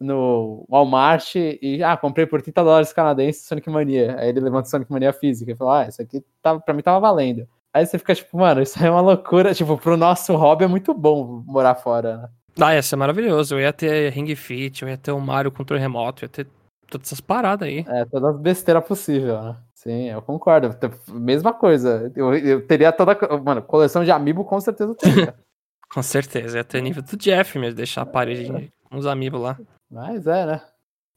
no 0.00 0.64
Walmart 0.70 1.34
e, 1.34 1.82
ah, 1.82 1.96
comprei 1.96 2.24
por 2.24 2.40
30 2.40 2.62
dólares 2.62 2.92
canadenses 2.92 3.46
Sonic 3.46 3.68
Mania. 3.68 4.16
Aí 4.18 4.28
ele 4.28 4.40
levanta 4.40 4.68
Sonic 4.68 4.90
Mania 4.90 5.12
física 5.12 5.50
e 5.50 5.56
fala, 5.56 5.82
ah, 5.82 5.88
isso 5.88 6.00
aqui 6.00 6.24
tá, 6.40 6.58
pra 6.60 6.72
mim 6.72 6.82
tava 6.82 7.00
valendo. 7.00 7.48
Aí 7.74 7.84
você 7.84 7.98
fica 7.98 8.14
tipo, 8.14 8.38
mano, 8.38 8.62
isso 8.62 8.78
aí 8.78 8.86
é 8.86 8.90
uma 8.90 9.00
loucura. 9.00 9.52
Tipo, 9.54 9.76
pro 9.76 9.96
nosso 9.96 10.36
hobby 10.36 10.64
é 10.64 10.68
muito 10.68 10.94
bom 10.94 11.42
morar 11.46 11.74
fora, 11.74 12.18
né? 12.18 12.28
Ah, 12.60 12.74
ia 12.74 12.82
ser 12.82 12.96
maravilhoso. 12.96 13.54
Eu 13.54 13.60
ia 13.60 13.72
ter 13.72 14.12
Ring 14.12 14.36
Fit, 14.36 14.82
eu 14.82 14.88
ia 14.88 14.98
ter 14.98 15.10
o 15.10 15.18
Mario 15.18 15.50
controle 15.50 15.80
remoto, 15.80 16.22
eu 16.22 16.26
ia 16.26 16.30
ter 16.30 16.46
todas 16.90 17.08
essas 17.08 17.20
paradas 17.20 17.66
aí. 17.66 17.84
É, 17.88 18.04
todas 18.04 18.34
as 18.34 18.40
besteiras 18.40 18.84
possíveis, 18.84 19.42
né? 19.42 19.56
Sim, 19.82 20.10
eu 20.10 20.22
concordo. 20.22 20.70
Mesma 21.08 21.52
coisa. 21.52 22.12
Eu, 22.14 22.32
eu 22.36 22.64
teria 22.64 22.92
toda. 22.92 23.18
Mano, 23.42 23.60
coleção 23.60 24.04
de 24.04 24.12
amiibo 24.12 24.44
com 24.44 24.60
certeza 24.60 24.94
teria. 24.94 25.34
com 25.92 26.00
certeza. 26.00 26.58
Ia 26.58 26.64
ter 26.64 26.80
nível 26.80 27.02
do 27.02 27.16
Jeff 27.16 27.58
mesmo, 27.58 27.74
deixar 27.74 28.02
a 28.02 28.06
parede 28.06 28.48
é. 28.48 28.68
com 28.88 28.96
os 28.96 29.06
amigos 29.06 29.40
lá. 29.40 29.58
Mas 29.90 30.28
é, 30.28 30.46
né? 30.46 30.62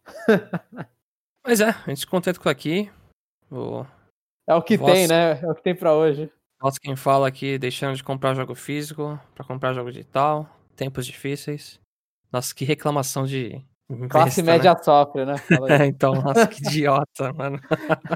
Mas 1.46 1.62
é, 1.62 1.70
a 1.70 1.90
gente 1.90 2.00
se 2.00 2.08
contenta 2.08 2.40
com 2.40 2.50
aqui. 2.50 2.92
O... 3.52 3.86
É 4.48 4.56
o 4.56 4.64
que 4.64 4.78
Voz... 4.78 4.92
tem, 4.92 5.08
né? 5.08 5.40
É 5.40 5.48
o 5.48 5.54
que 5.54 5.62
tem 5.62 5.76
pra 5.76 5.94
hoje. 5.94 6.32
Nossa, 6.60 6.80
quem 6.82 6.96
fala 6.96 7.28
aqui 7.28 7.60
deixando 7.60 7.96
de 7.96 8.04
comprar 8.04 8.34
jogo 8.34 8.56
físico 8.56 9.20
para 9.36 9.46
comprar 9.46 9.74
jogo 9.74 9.92
digital, 9.92 10.50
tempos 10.76 11.06
difíceis. 11.06 11.80
Nossa, 12.32 12.54
que 12.56 12.66
reclamação 12.66 13.28
de. 13.28 13.64
Classe 14.10 14.42
né? 14.42 14.54
média 14.54 14.76
sofre, 14.82 15.26
né? 15.26 15.36
é, 15.70 15.86
então, 15.86 16.16
nossa, 16.16 16.48
que 16.48 16.58
idiota, 16.66 17.32
mano. 17.34 17.60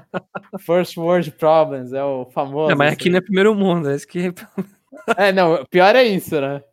First 0.60 0.98
world 0.98 1.30
problems, 1.32 1.94
é 1.94 2.04
o 2.04 2.26
famoso. 2.26 2.72
É, 2.72 2.76
mas 2.76 2.94
aqui 2.94 3.04
assim. 3.04 3.10
não 3.12 3.18
é 3.18 3.22
primeiro 3.22 3.54
mundo, 3.54 3.90
é 3.90 3.96
isso 3.96 4.08
que. 4.08 4.34
é, 5.16 5.32
não, 5.32 5.64
pior 5.70 5.96
é 5.96 6.04
isso, 6.04 6.40
né? 6.42 6.64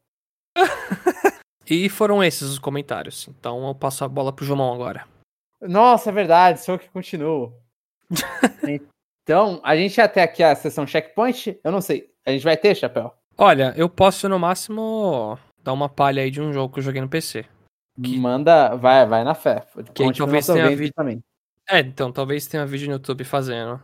e 1.69 1.89
foram 1.91 2.25
esses 2.25 2.49
os 2.49 2.59
comentários. 2.59 3.29
Então 3.29 3.67
eu 3.69 3.75
passo 3.75 4.03
a 4.03 4.09
bola 4.09 4.33
pro 4.33 4.47
João 4.47 4.73
agora. 4.73 5.05
Nossa, 5.61 6.09
é 6.09 6.13
verdade, 6.13 6.61
sou 6.61 6.77
eu 6.77 6.79
que 6.79 6.89
continuo. 6.89 7.53
Então, 9.23 9.61
a 9.65 9.77
gente 9.77 10.01
até 10.01 10.23
aqui 10.23 10.43
a 10.43 10.55
sessão 10.55 10.87
checkpoint, 10.87 11.59
eu 11.63 11.73
não 11.73 11.81
sei. 11.81 12.09
A 12.25 12.31
gente 12.31 12.45
vai 12.45 12.57
ter, 12.57 12.75
Chapéu? 12.75 13.13
Olha, 13.37 13.75
eu 13.77 13.89
posso 13.89 14.29
no 14.29 14.39
máximo 14.39 15.37
dar 15.63 15.73
uma 15.73 15.89
palha 15.89 16.23
aí 16.23 16.31
de 16.31 16.41
um 16.41 16.53
jogo 16.53 16.73
que 16.73 16.79
eu 16.79 16.85
joguei 16.85 17.03
no 17.03 17.09
PC. 17.09 17.45
Que... 18.03 18.19
Manda, 18.19 18.75
vai, 18.77 19.07
vai 19.07 19.25
na 19.25 19.35
fé. 19.35 19.67
Que 19.95 20.03
aí, 20.03 20.13
talvez 20.13 20.47
tenha 20.47 20.77
vídeo 20.77 20.93
também. 20.95 21.23
É, 21.69 21.81
então, 21.81 22.13
talvez 22.13 22.47
tenha 22.47 22.67
vídeo 22.67 22.87
no 22.87 22.95
YouTube 22.95 23.25
fazendo. 23.25 23.83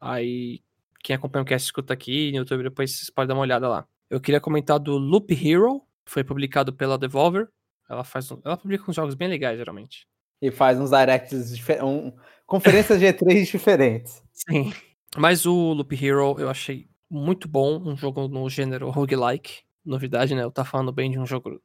Aí, 0.00 0.60
quem 1.02 1.16
acompanha 1.16 1.42
o 1.42 1.46
cast 1.46 1.66
escuta 1.66 1.92
aqui 1.92 2.30
no 2.32 2.38
YouTube, 2.38 2.62
depois 2.62 2.92
vocês 2.92 3.10
podem 3.10 3.28
dar 3.28 3.34
uma 3.34 3.42
olhada 3.42 3.68
lá. 3.68 3.86
Eu 4.08 4.20
queria 4.20 4.40
comentar 4.40 4.78
do 4.78 4.96
Loop 4.96 5.32
Hero, 5.32 5.82
foi 6.04 6.22
publicado 6.22 6.72
pela 6.72 6.98
Devolver. 6.98 7.48
Ela 7.88 8.04
faz, 8.04 8.30
ela 8.44 8.56
publica 8.56 8.84
uns 8.88 8.96
jogos 8.96 9.14
bem 9.14 9.28
legais, 9.28 9.58
geralmente. 9.58 10.06
E 10.40 10.50
faz 10.50 10.78
uns 10.78 10.90
directs, 10.90 11.52
um, 11.82 12.12
conferências 12.46 13.00
G3 13.00 13.44
diferentes. 13.50 14.22
Sim. 14.32 14.72
Mas 15.16 15.46
o 15.46 15.72
Loop 15.72 15.94
Hero 15.94 16.36
eu 16.38 16.50
achei 16.50 16.88
muito 17.10 17.48
bom, 17.48 17.80
um 17.84 17.96
jogo 17.96 18.28
no 18.28 18.48
gênero 18.48 18.90
roguelike. 18.90 19.62
Novidade, 19.84 20.34
né? 20.34 20.42
Eu 20.42 20.50
tá 20.50 20.64
falando 20.64 20.92
bem 20.92 21.10
de 21.10 21.18
um 21.18 21.26
jogo 21.26 21.60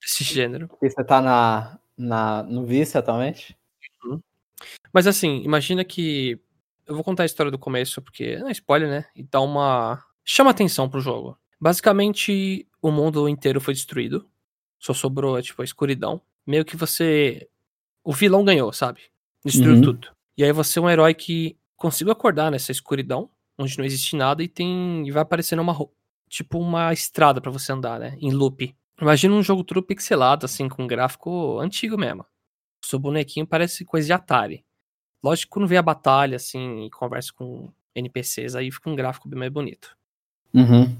desse 0.00 0.24
gênero. 0.24 0.68
E 0.82 0.90
você 0.90 1.04
tá 1.04 1.20
na, 1.20 1.78
na, 1.96 2.42
no 2.42 2.64
vice 2.64 2.96
atualmente? 2.96 3.56
Uhum. 4.04 4.20
Mas 4.92 5.06
assim, 5.06 5.42
imagina 5.42 5.84
que. 5.84 6.40
Eu 6.86 6.94
vou 6.94 7.04
contar 7.04 7.22
a 7.22 7.26
história 7.26 7.52
do 7.52 7.58
começo, 7.58 8.02
porque 8.02 8.36
não 8.38 8.48
é 8.48 8.52
spoiler, 8.52 8.88
né? 8.88 9.06
E 9.14 9.22
dá 9.22 9.40
uma. 9.40 10.02
chama 10.24 10.50
atenção 10.50 10.88
pro 10.88 11.00
jogo. 11.00 11.38
Basicamente, 11.60 12.66
o 12.80 12.90
mundo 12.90 13.28
inteiro 13.28 13.60
foi 13.60 13.74
destruído. 13.74 14.26
Só 14.78 14.94
sobrou, 14.94 15.40
tipo, 15.42 15.60
a 15.60 15.64
escuridão. 15.64 16.20
Meio 16.46 16.64
que 16.64 16.76
você. 16.76 17.48
O 18.02 18.12
vilão 18.12 18.44
ganhou, 18.44 18.72
sabe? 18.72 19.02
Destruiu 19.44 19.76
uhum. 19.76 19.82
tudo. 19.82 20.08
E 20.36 20.42
aí 20.42 20.52
você 20.52 20.78
é 20.78 20.82
um 20.82 20.90
herói 20.90 21.14
que 21.14 21.56
conseguiu 21.76 22.12
acordar 22.12 22.50
nessa 22.50 22.72
escuridão, 22.72 23.30
onde 23.58 23.76
não 23.76 23.84
existe 23.84 24.16
nada, 24.16 24.42
e 24.42 24.48
tem. 24.48 25.06
E 25.06 25.10
vai 25.10 25.22
aparecendo 25.22 25.60
uma. 25.60 25.76
Tipo 26.28 26.58
uma 26.58 26.92
estrada 26.92 27.40
para 27.40 27.50
você 27.50 27.72
andar, 27.72 28.00
né? 28.00 28.16
Em 28.20 28.32
loop. 28.32 28.74
Imagina 29.00 29.34
um 29.34 29.42
jogo 29.42 29.64
tudo 29.64 29.82
pixelado, 29.82 30.44
assim, 30.44 30.68
com 30.68 30.84
um 30.84 30.86
gráfico 30.86 31.58
antigo 31.58 31.96
mesmo. 31.96 32.22
O 32.84 32.86
seu 32.86 32.98
bonequinho 32.98 33.46
parece 33.46 33.84
coisa 33.84 34.06
de 34.06 34.12
Atari. 34.12 34.64
Lógico 35.22 35.48
que 35.48 35.54
quando 35.54 35.68
vê 35.68 35.76
a 35.76 35.82
batalha, 35.82 36.36
assim, 36.36 36.84
e 36.84 36.90
conversa 36.90 37.32
com 37.32 37.72
NPCs, 37.94 38.54
aí 38.54 38.70
fica 38.70 38.90
um 38.90 38.96
gráfico 38.96 39.28
bem 39.28 39.38
mais 39.38 39.52
bonito. 39.52 39.96
Uhum. 40.52 40.96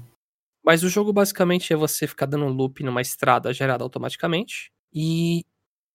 Mas 0.63 0.83
o 0.83 0.89
jogo 0.89 1.11
basicamente 1.11 1.73
é 1.73 1.75
você 1.75 2.07
ficar 2.07 2.27
dando 2.27 2.45
loop 2.47 2.83
numa 2.83 3.01
estrada 3.01 3.53
gerada 3.53 3.83
automaticamente. 3.83 4.71
E 4.93 5.45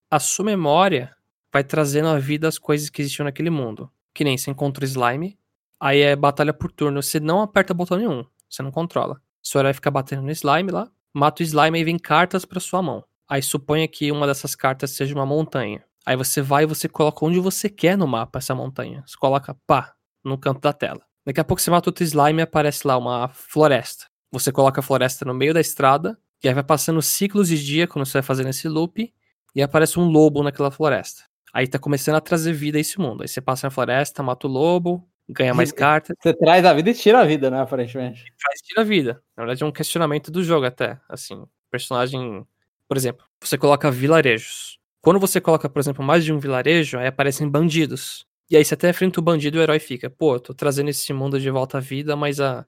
a 0.09 0.19
sua 0.19 0.45
memória 0.45 1.15
vai 1.51 1.63
trazendo 1.63 2.09
à 2.09 2.19
vida 2.19 2.47
as 2.47 2.57
coisas 2.57 2.89
que 2.89 3.01
existiam 3.01 3.25
naquele 3.25 3.49
mundo. 3.49 3.89
Que 4.13 4.23
nem 4.23 4.37
você 4.37 4.51
encontra 4.51 4.83
o 4.83 4.87
slime, 4.87 5.37
aí 5.79 6.01
é 6.01 6.15
batalha 6.15 6.53
por 6.53 6.71
turno. 6.71 7.01
Você 7.01 7.19
não 7.19 7.41
aperta 7.41 7.73
botão 7.73 7.97
nenhum, 7.97 8.25
você 8.49 8.61
não 8.61 8.71
controla. 8.71 9.21
Seu 9.41 9.59
herói 9.59 9.73
fica 9.73 9.89
batendo 9.89 10.23
no 10.23 10.31
slime 10.31 10.71
lá, 10.71 10.91
mata 11.17 11.41
o 11.41 11.45
slime 11.45 11.79
e 11.79 11.83
vem 11.83 11.97
cartas 11.97 12.45
para 12.45 12.59
sua 12.59 12.81
mão. 12.81 13.03
Aí 13.27 13.41
suponha 13.41 13.87
que 13.87 14.11
uma 14.11 14.27
dessas 14.27 14.55
cartas 14.55 14.91
seja 14.91 15.13
uma 15.13 15.25
montanha. 15.25 15.83
Aí 16.05 16.15
você 16.15 16.41
vai 16.41 16.63
e 16.63 16.67
você 16.67 16.87
coloca 16.87 17.25
onde 17.25 17.39
você 17.39 17.69
quer 17.69 17.97
no 17.97 18.07
mapa 18.07 18.39
essa 18.39 18.55
montanha. 18.55 19.03
Você 19.05 19.17
coloca 19.17 19.53
pá 19.65 19.93
no 20.23 20.37
canto 20.37 20.61
da 20.61 20.71
tela. 20.71 21.01
Daqui 21.25 21.41
a 21.41 21.43
pouco 21.43 21.61
você 21.61 21.69
mata 21.69 21.89
outro 21.89 22.03
slime 22.05 22.39
e 22.39 22.43
aparece 22.43 22.87
lá 22.87 22.97
uma 22.97 23.27
floresta. 23.27 24.05
Você 24.31 24.51
coloca 24.51 24.79
a 24.79 24.83
floresta 24.83 25.25
no 25.25 25.33
meio 25.33 25.53
da 25.53 25.59
estrada, 25.59 26.17
e 26.41 26.47
aí 26.47 26.53
vai 26.53 26.63
passando 26.63 27.01
ciclos 27.01 27.49
de 27.49 27.61
dia 27.61 27.87
quando 27.87 28.05
você 28.05 28.13
vai 28.13 28.21
fazendo 28.21 28.49
esse 28.49 28.69
loop, 28.69 29.13
e 29.53 29.61
aparece 29.61 29.99
um 29.99 30.05
lobo 30.05 30.43
naquela 30.43 30.71
floresta. 30.71 31.23
Aí 31.53 31.67
tá 31.67 31.79
começando 31.79 32.15
a 32.15 32.21
trazer 32.21 32.53
vida 32.53 32.77
a 32.77 32.81
esse 32.81 32.99
mundo. 32.99 33.23
Aí 33.23 33.27
você 33.27 33.41
passa 33.41 33.67
na 33.67 33.71
floresta, 33.71 34.23
mata 34.23 34.47
o 34.47 34.49
lobo, 34.49 35.05
ganha 35.29 35.53
mais 35.53 35.71
cartas. 35.71 36.15
Você 36.21 36.33
traz 36.33 36.65
a 36.65 36.73
vida 36.73 36.89
e 36.89 36.93
tira 36.93 37.19
a 37.19 37.25
vida, 37.25 37.49
né, 37.49 37.61
aparentemente. 37.61 38.23
Traz 38.39 38.59
e 38.59 38.63
tira 38.63 38.81
a 38.81 38.83
vida. 38.83 39.21
Na 39.35 39.43
verdade, 39.43 39.63
é 39.63 39.65
um 39.65 39.71
questionamento 39.71 40.31
do 40.31 40.43
jogo 40.43 40.65
até. 40.65 40.99
Assim, 41.09 41.45
personagem. 41.69 42.45
Por 42.87 42.95
exemplo, 42.97 43.25
você 43.41 43.57
coloca 43.57 43.91
vilarejos. 43.91 44.79
Quando 45.01 45.19
você 45.19 45.39
coloca, 45.39 45.69
por 45.69 45.79
exemplo, 45.79 46.03
mais 46.03 46.23
de 46.23 46.33
um 46.33 46.39
vilarejo, 46.39 46.97
aí 46.97 47.07
aparecem 47.07 47.49
bandidos. 47.49 48.25
E 48.49 48.55
aí 48.55 48.63
você 48.63 48.73
até 48.73 48.89
enfrenta 48.89 49.19
o 49.19 49.23
bandido 49.23 49.57
e 49.57 49.59
o 49.59 49.63
herói 49.63 49.79
fica, 49.79 50.09
pô, 50.09 50.35
eu 50.35 50.39
tô 50.39 50.53
trazendo 50.53 50.89
esse 50.89 51.11
mundo 51.13 51.39
de 51.39 51.49
volta 51.49 51.77
à 51.77 51.81
vida, 51.81 52.15
mas 52.15 52.39
a. 52.39 52.65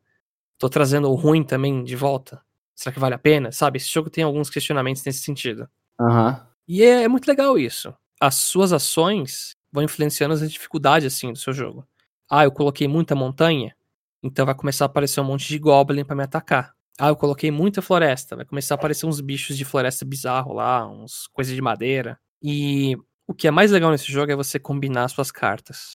tô 0.58 0.70
trazendo 0.70 1.10
o 1.10 1.16
ruim 1.16 1.44
também 1.44 1.84
de 1.84 1.96
volta. 1.96 2.42
Será 2.76 2.94
que 2.94 3.00
vale 3.00 3.16
a 3.16 3.20
pena? 3.20 3.52
Sabe? 3.52 3.78
Esse 3.78 3.90
jogo 3.90 4.10
tem 4.10 4.24
alguns 4.24 4.50
questionamentos 4.50 5.04
nesse 5.04 5.20
sentido. 5.20 5.70
Aham. 6.00 6.30
Uhum. 6.30 6.50
E 6.68 6.84
é, 6.84 7.04
é 7.04 7.08
muito 7.08 7.28
legal 7.28 7.58
isso. 7.58 7.94
As 8.22 8.36
suas 8.36 8.72
ações 8.72 9.56
vão 9.72 9.84
influenciando 9.84 10.34
as 10.34 10.52
dificuldades, 10.52 11.14
assim, 11.14 11.34
do 11.34 11.40
seu 11.40 11.52
jogo. 11.52 11.86
Ah, 12.30 12.44
eu 12.44 12.52
coloquei 12.52 12.88
muita 12.88 13.16
montanha, 13.16 13.76
então 14.22 14.46
vai 14.46 14.56
começar 14.56 14.86
a 14.86 14.88
aparecer 14.88 15.20
um 15.20 15.26
monte 15.26 15.48
de 15.48 15.58
goblin 15.58 16.06
para 16.06 16.16
me 16.16 16.24
atacar. 16.24 16.74
Ah, 17.00 17.08
eu 17.08 17.16
coloquei 17.16 17.50
muita 17.50 17.82
floresta, 17.82 18.36
vai 18.36 18.46
começar 18.46 18.76
a 18.76 18.78
aparecer 18.78 19.06
uns 19.06 19.22
bichos 19.22 19.58
de 19.58 19.66
floresta 19.66 20.06
bizarro 20.06 20.54
lá, 20.54 20.86
uns 20.88 21.28
coisas 21.28 21.56
de 21.56 21.62
madeira. 21.62 22.20
E 22.44 22.98
o 23.26 23.34
que 23.34 23.48
é 23.48 23.52
mais 23.52 23.72
legal 23.72 23.92
nesse 23.92 24.12
jogo 24.12 24.32
é 24.32 24.36
você 24.36 24.60
combinar 24.60 25.08
suas 25.08 25.32
cartas. 25.32 25.92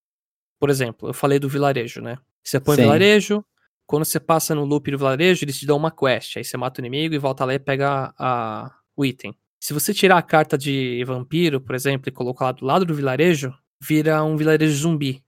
Por 0.59 0.70
exemplo, 0.70 1.09
eu 1.09 1.14
falei 1.14 1.39
do 1.39 1.49
vilarejo, 1.49 2.01
né? 2.01 2.16
Você 2.43 2.59
põe 2.59 2.76
Sim. 2.76 2.82
vilarejo, 2.82 3.45
quando 3.87 4.05
você 4.05 4.18
passa 4.18 4.55
no 4.55 4.64
loop 4.64 4.91
do 4.91 4.99
vilarejo, 4.99 5.45
eles 5.45 5.59
te 5.59 5.66
dão 5.66 5.76
uma 5.76 5.91
quest. 5.91 6.37
Aí 6.37 6.45
você 6.45 6.57
mata 6.57 6.80
o 6.80 6.82
inimigo 6.82 7.14
e 7.14 7.18
volta 7.18 7.45
lá 7.45 7.55
e 7.55 7.59
pega 7.59 8.14
a, 8.18 8.74
o 8.97 9.05
item. 9.05 9.37
Se 9.61 9.72
você 9.72 9.95
tirar 9.95 10.18
a 10.18 10.22
carta 10.22 10.59
de 10.59 11.03
vampiro, 11.05 11.61
por 11.61 11.74
exemplo, 11.74 12.09
e 12.09 12.12
colocar 12.12 12.47
lá 12.47 12.53
do 12.53 12.66
lado 12.66 12.85
do 12.85 12.95
vilarejo, 12.95 13.53
vira 13.80 14.22
um 14.22 14.37
vilarejo 14.37 14.74
zumbi. 14.74 15.24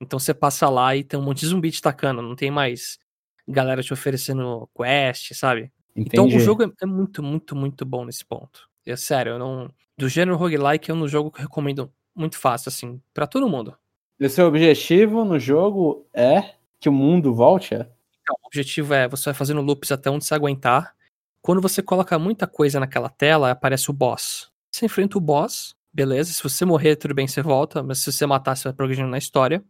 Então 0.00 0.18
você 0.18 0.32
passa 0.32 0.68
lá 0.68 0.94
e 0.94 1.02
tem 1.02 1.18
um 1.18 1.22
monte 1.22 1.40
de 1.40 1.46
zumbi 1.46 1.70
te 1.70 1.82
tacando, 1.82 2.22
não 2.22 2.36
tem 2.36 2.50
mais 2.50 2.98
galera 3.46 3.82
te 3.82 3.92
oferecendo 3.92 4.68
quest, 4.76 5.34
sabe? 5.34 5.72
Entendi. 5.96 6.10
Então 6.12 6.26
o 6.26 6.40
jogo 6.40 6.62
é, 6.62 6.70
é, 6.82 6.86
muito, 6.86 7.22
muito, 7.22 7.56
muito 7.56 7.84
bom 7.84 8.04
nesse 8.04 8.24
ponto. 8.24 8.68
É 8.86 8.96
sério, 8.96 9.32
eu 9.32 9.38
não. 9.38 9.70
Do 9.96 10.08
gênero 10.08 10.36
roguelike 10.36 10.90
é 10.90 10.94
um 10.94 11.08
jogo 11.08 11.30
que 11.30 11.40
eu 11.40 11.42
recomendo 11.42 11.92
muito 12.14 12.38
fácil, 12.38 12.68
assim, 12.68 13.00
para 13.12 13.26
todo 13.26 13.48
mundo. 13.48 13.76
E 14.18 14.26
o 14.26 14.30
seu 14.30 14.46
objetivo 14.46 15.24
no 15.24 15.38
jogo 15.38 16.06
é 16.12 16.54
que 16.80 16.88
o 16.88 16.92
mundo 16.92 17.34
volte? 17.34 17.74
É? 17.74 17.88
Então, 18.22 18.36
o 18.42 18.46
objetivo 18.46 18.94
é 18.94 19.08
você 19.08 19.26
vai 19.26 19.34
fazendo 19.34 19.60
loops 19.60 19.90
até 19.90 20.10
onde 20.10 20.24
você 20.24 20.34
aguentar. 20.34 20.94
Quando 21.42 21.60
você 21.60 21.82
coloca 21.82 22.18
muita 22.18 22.46
coisa 22.46 22.80
naquela 22.80 23.08
tela, 23.08 23.50
aparece 23.50 23.90
o 23.90 23.94
boss. 23.94 24.50
Você 24.70 24.86
enfrenta 24.86 25.18
o 25.18 25.20
boss, 25.20 25.74
beleza. 25.92 26.32
Se 26.32 26.42
você 26.42 26.64
morrer, 26.64 26.96
tudo 26.96 27.14
bem, 27.14 27.26
você 27.26 27.42
volta. 27.42 27.82
Mas 27.82 27.98
se 27.98 28.12
você 28.12 28.26
matar, 28.26 28.56
você 28.56 28.64
vai 28.64 28.72
progredindo 28.72 29.08
na 29.08 29.18
história. 29.18 29.64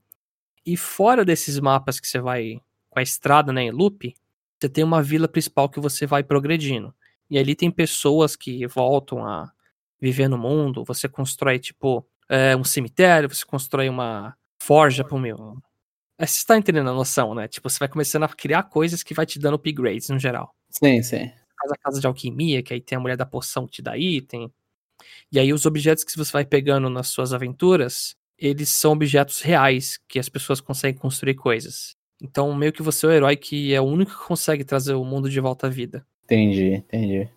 E 0.69 0.77
fora 0.77 1.25
desses 1.25 1.59
mapas 1.59 1.99
que 1.99 2.07
você 2.07 2.21
vai 2.21 2.61
com 2.91 2.99
a 2.99 3.03
estrada, 3.03 3.51
né, 3.55 3.63
em 3.63 3.71
loop, 3.71 4.15
você 4.61 4.69
tem 4.69 4.85
uma 4.85 5.03
vila 5.03 5.27
principal 5.27 5.67
que 5.67 5.81
você 5.81 6.05
vai 6.05 6.23
progredindo. 6.23 6.95
E 7.31 7.39
ali 7.39 7.55
tem 7.55 7.71
pessoas 7.71 8.37
que 8.37 8.67
voltam 8.67 9.25
a 9.25 9.51
viver 9.99 10.29
no 10.29 10.37
mundo. 10.37 10.85
Você 10.85 11.09
constrói, 11.09 11.59
tipo, 11.59 12.07
é, 12.29 12.55
um 12.55 12.65
cemitério, 12.65 13.35
você 13.35 13.47
constrói 13.47 13.89
uma 13.89 14.37
forja 14.61 15.03
pro 15.03 15.19
meu. 15.19 15.57
É, 16.19 16.27
você 16.27 16.37
está 16.37 16.59
entendendo 16.59 16.91
a 16.91 16.95
noção, 16.95 17.35
né? 17.35 17.49
Tipo, 17.49 17.71
você 17.71 17.79
vai 17.79 17.89
começando 17.89 18.25
a 18.25 18.29
criar 18.29 18.65
coisas 18.65 19.03
que 19.03 19.15
vai 19.15 19.25
te 19.25 19.39
dando 19.39 19.55
upgrades 19.55 20.11
no 20.11 20.19
geral. 20.19 20.55
Sim, 20.69 21.03
sim. 21.03 21.33
Faz 21.59 21.73
a 21.73 21.79
casa 21.79 21.99
de 21.99 22.07
alquimia, 22.07 22.63
que 22.63 22.75
aí 22.75 22.81
tem 22.83 22.97
a 22.97 23.01
mulher 23.01 23.17
da 23.17 23.25
poção 23.25 23.65
que 23.65 23.73
te 23.73 23.81
dá 23.81 23.97
item. 23.97 24.53
E 25.33 25.41
aí 25.41 25.51
os 25.51 25.65
objetos 25.65 26.05
que 26.05 26.15
você 26.15 26.31
vai 26.31 26.45
pegando 26.45 26.91
nas 26.91 27.09
suas 27.09 27.33
aventuras, 27.33 28.18
eles 28.39 28.69
são 28.69 28.93
objetos 28.93 29.41
reais 29.41 29.99
que 30.09 30.19
as 30.19 30.29
pessoas 30.29 30.61
conseguem 30.61 30.99
construir 31.01 31.35
coisas. 31.35 31.97
Então, 32.23 32.55
meio 32.55 32.73
que 32.73 32.83
você 32.83 33.07
é 33.07 33.09
o 33.09 33.13
herói 33.13 33.37
que 33.37 33.73
é 33.75 33.81
o 33.81 33.85
único 33.85 34.13
que 34.13 34.27
consegue 34.27 34.65
trazer 34.65 34.95
o 34.95 35.05
mundo 35.05 35.29
de 35.29 35.41
volta 35.41 35.67
à 35.67 35.71
vida. 35.71 36.07
Entendi, 36.25 36.75
entendi. 36.75 37.29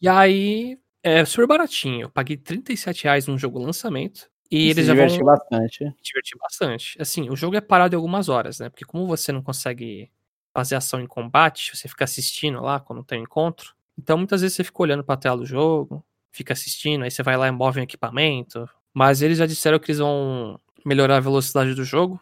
E 0.00 0.08
aí, 0.08 0.78
é 1.02 1.24
super 1.24 1.46
baratinho. 1.46 2.02
Eu 2.02 2.10
paguei 2.10 2.36
37 2.36 3.04
reais 3.04 3.26
num 3.26 3.38
jogo 3.38 3.58
lançamento. 3.58 4.30
E 4.50 4.62
Se 4.64 4.70
eles 4.70 4.86
já 4.86 4.92
divertir 4.94 5.18
vão 5.18 5.26
bastante. 5.26 5.84
me 5.84 5.94
divertir 6.02 6.38
bastante. 6.38 7.00
Assim, 7.00 7.30
o 7.30 7.36
jogo 7.36 7.56
é 7.56 7.60
parado 7.60 7.94
em 7.94 7.96
algumas 7.96 8.28
horas, 8.28 8.58
né? 8.58 8.68
Porque 8.68 8.84
como 8.84 9.06
você 9.06 9.30
não 9.30 9.42
consegue 9.42 10.10
fazer 10.52 10.74
ação 10.74 11.00
em 11.00 11.06
combate, 11.06 11.76
você 11.76 11.86
fica 11.86 12.04
assistindo 12.04 12.60
lá 12.60 12.80
quando 12.80 13.04
tem 13.04 13.20
um 13.20 13.22
encontro. 13.22 13.74
Então, 13.96 14.18
muitas 14.18 14.40
vezes 14.40 14.56
você 14.56 14.64
fica 14.64 14.82
olhando 14.82 15.04
pra 15.04 15.16
tela 15.16 15.36
do 15.36 15.46
jogo, 15.46 16.04
fica 16.32 16.52
assistindo, 16.52 17.04
aí 17.04 17.10
você 17.10 17.22
vai 17.22 17.36
lá 17.36 17.46
e 17.46 17.50
move 17.52 17.78
um 17.78 17.84
equipamento. 17.84 18.68
Mas 18.94 19.22
eles 19.22 19.38
já 19.38 19.46
disseram 19.46 19.78
que 19.78 19.90
eles 19.90 19.98
vão 19.98 20.58
melhorar 20.84 21.16
a 21.16 21.20
velocidade 21.20 21.74
do 21.74 21.84
jogo, 21.84 22.20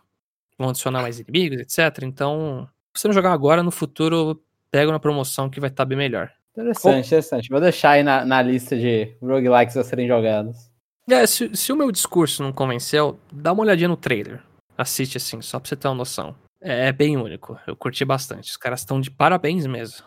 vão 0.59 0.71
adicionar 0.71 1.03
mais 1.03 1.19
inimigos, 1.21 1.61
etc. 1.61 2.03
Então, 2.03 2.69
se 2.95 3.03
você 3.03 3.09
não 3.09 3.15
jogar 3.15 3.33
agora, 3.33 3.63
no 3.63 3.71
futuro, 3.71 4.43
pega 4.71 4.91
uma 4.91 5.01
promoção 5.01 5.49
que 5.49 5.61
vai 5.61 5.71
estar 5.71 5.85
bem 5.85 5.97
melhor. 5.97 6.31
Interessante, 6.53 7.07
interessante. 7.07 7.49
Vou 7.49 7.61
deixar 7.61 7.91
aí 7.91 8.03
na, 8.03 8.25
na 8.25 8.43
lista 8.43 8.77
de 8.77 9.17
roguelikes 9.23 9.77
a 9.77 9.85
serem 9.85 10.09
jogados. 10.09 10.69
É, 11.09 11.27
se, 11.27 11.55
se 11.57 11.73
o 11.73 11.77
meu 11.77 11.91
discurso 11.91 12.43
não 12.43 12.53
convenceu, 12.53 13.19
dá 13.33 13.53
uma 13.53 13.63
olhadinha 13.63 13.89
no 13.89 13.97
trailer. 13.97 14.43
Assiste 14.77 15.17
assim, 15.17 15.41
só 15.41 15.59
pra 15.59 15.69
você 15.69 15.77
ter 15.77 15.89
uma 15.89 15.95
noção. 15.95 16.35
É, 16.61 16.89
é 16.89 16.93
bem 16.93 17.17
único. 17.17 17.59
Eu 17.67 17.77
curti 17.77 18.05
bastante. 18.05 18.51
Os 18.51 18.57
caras 18.57 18.81
estão 18.81 19.01
de 19.01 19.11
parabéns 19.11 19.67
mesmo. 19.67 20.05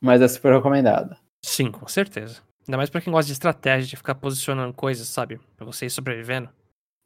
Mas 0.00 0.20
é 0.20 0.28
super 0.28 0.54
recomendado. 0.54 1.16
Sim, 1.44 1.70
com 1.70 1.86
certeza. 1.86 2.40
Ainda 2.66 2.76
mais 2.76 2.90
pra 2.90 3.00
quem 3.00 3.12
gosta 3.12 3.26
de 3.26 3.32
estratégia, 3.32 3.88
de 3.88 3.96
ficar 3.96 4.14
posicionando 4.14 4.72
coisas, 4.72 5.08
sabe? 5.08 5.40
Pra 5.56 5.66
você 5.66 5.86
ir 5.86 5.90
sobrevivendo. 5.90 6.48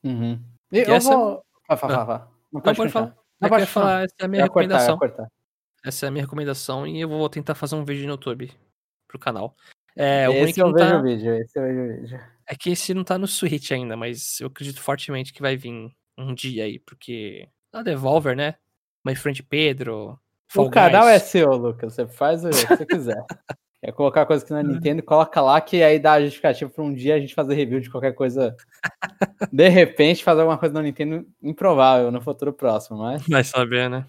Uhum. 0.04 0.40
E 0.72 0.78
eu 0.78 0.94
essa- 0.94 1.16
vou. 1.16 1.42
Fala, 1.66 1.78
fala, 1.80 1.92
Ah. 1.92 1.96
fala, 1.96 2.06
fala. 2.06 2.30
Não 2.52 2.60
pode, 2.60 2.76
pode 2.76 2.92
falar. 2.92 3.06
Eu 3.06 3.10
Não, 3.10 3.48
queria 3.48 3.50
pode 3.50 3.66
falar. 3.66 3.86
falar, 3.86 4.04
essa 4.04 4.14
é 4.20 4.24
a 4.24 4.28
minha 4.28 4.42
Eu 4.44 4.48
cortar, 4.48 4.60
ia 4.62 4.68
recomendação. 4.78 4.98
cortar. 4.98 5.28
Essa 5.84 6.06
é 6.06 6.08
a 6.08 6.10
minha 6.12 6.24
recomendação 6.24 6.86
e 6.86 7.00
eu 7.00 7.08
vou 7.08 7.28
tentar 7.28 7.54
fazer 7.54 7.74
um 7.76 7.84
vídeo 7.84 8.04
no 8.04 8.12
YouTube 8.12 8.52
pro 9.08 9.18
canal. 9.18 9.54
É, 9.94 10.28
o 10.28 10.32
é 10.32 10.40
Esse 10.42 10.54
que 10.54 10.62
eu 10.62 10.72
vejo 10.72 10.90
tá, 10.90 10.98
o 10.98 11.02
vídeo, 11.02 11.34
esse 11.36 11.58
eu 11.58 11.62
vejo 11.62 11.80
o 11.80 12.00
vídeo. 12.00 12.20
é 12.46 12.54
que 12.54 12.70
esse 12.70 12.92
não 12.92 13.02
tá 13.04 13.16
no 13.18 13.26
Switch 13.26 13.70
ainda, 13.72 13.96
mas 13.96 14.40
eu 14.40 14.48
acredito 14.48 14.80
fortemente 14.80 15.32
que 15.32 15.40
vai 15.40 15.56
vir 15.56 15.90
um 16.18 16.34
dia 16.34 16.64
aí, 16.64 16.78
porque 16.78 17.48
a 17.72 17.82
Devolver, 17.82 18.36
né? 18.36 18.56
My 19.04 19.14
Friend 19.14 19.42
Pedro, 19.44 20.18
Fall 20.48 20.66
O 20.66 20.70
canal 20.70 21.04
Guys. 21.04 21.14
é 21.14 21.18
seu, 21.18 21.50
Lucas. 21.52 21.94
Você 21.94 22.06
faz 22.06 22.44
o 22.44 22.50
que 22.50 22.54
você 22.66 22.86
quiser. 22.86 23.24
Quer 23.84 23.92
colocar 23.92 24.26
coisa 24.26 24.44
que 24.44 24.50
não 24.50 24.58
é 24.58 24.62
Nintendo, 24.62 25.02
coloca 25.02 25.40
lá 25.40 25.60
que 25.60 25.82
aí 25.82 25.98
dá 25.98 26.14
a 26.14 26.20
justificativa 26.20 26.70
pra 26.70 26.82
um 26.82 26.92
dia 26.94 27.14
a 27.14 27.20
gente 27.20 27.34
fazer 27.34 27.54
review 27.54 27.78
de 27.80 27.90
qualquer 27.90 28.12
coisa. 28.14 28.56
De 29.52 29.68
repente, 29.68 30.24
fazer 30.24 30.40
alguma 30.40 30.58
coisa 30.58 30.74
na 30.74 30.82
Nintendo 30.82 31.26
improvável 31.42 32.10
no 32.10 32.20
futuro 32.20 32.52
próximo, 32.52 32.98
mas, 32.98 33.22
Vai 33.28 33.44
saber, 33.44 33.88
né? 33.90 34.06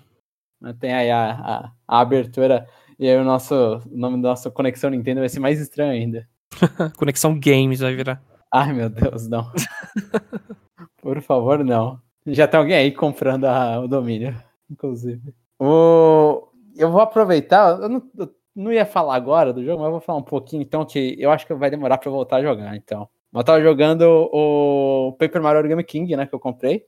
mas 0.60 0.76
tem 0.78 0.94
aí 0.94 1.12
a, 1.12 1.32
a, 1.32 1.72
a 1.88 2.00
abertura. 2.00 2.68
E 2.98 3.08
aí 3.08 3.16
o 3.18 3.24
nosso 3.24 3.54
o 3.56 3.98
nome 3.98 4.22
da 4.22 4.30
nossa 4.30 4.50
conexão 4.50 4.90
Nintendo 4.90 5.20
vai 5.20 5.30
ser 5.30 5.40
mais 5.40 5.60
estranho 5.60 5.92
ainda. 5.92 6.28
Conexão 6.98 7.38
Games 7.40 7.82
vai 7.82 7.94
virar. 7.96 8.22
Ai, 8.52 8.74
meu 8.74 8.90
Deus, 8.90 9.28
não. 9.28 9.52
Por 11.02 11.22
favor, 11.22 11.64
não. 11.64 12.02
Já 12.26 12.48
tem 12.48 12.60
alguém 12.60 12.76
aí 12.76 12.92
comprando 12.92 13.46
a- 13.46 13.80
o 13.80 13.88
domínio, 13.88 14.36
inclusive. 14.70 15.34
O... 15.60 16.48
Eu 16.76 16.92
vou 16.92 17.02
aproveitar, 17.02 17.80
eu 17.82 17.90
não, 17.90 18.04
eu 18.18 18.28
não 18.58 18.74
ia 18.74 18.86
falar 18.86 19.16
agora 19.16 19.54
do 19.54 19.64
jogo, 19.64 19.78
mas 19.80 19.86
eu 19.88 19.92
vou 19.92 20.02
falar 20.02 20.18
um 20.20 20.24
pouquinho, 20.24 20.62
então, 20.64 20.84
que 20.84 21.16
eu 21.20 21.30
acho 21.32 21.46
que 21.46 21.54
vai 21.54 21.70
demorar 21.70 21.98
pra 22.00 22.10
eu 22.10 22.14
voltar 22.14 22.38
a 22.38 22.42
jogar, 22.42 22.76
então. 22.76 23.08
Eu 23.34 23.44
tava 23.44 23.62
jogando 23.62 24.02
o 24.34 25.14
Paper 25.20 25.42
Mario 25.44 25.60
Origami 25.60 25.84
King, 25.84 26.16
né, 26.16 26.26
que 26.26 26.34
eu 26.34 26.40
comprei. 26.40 26.84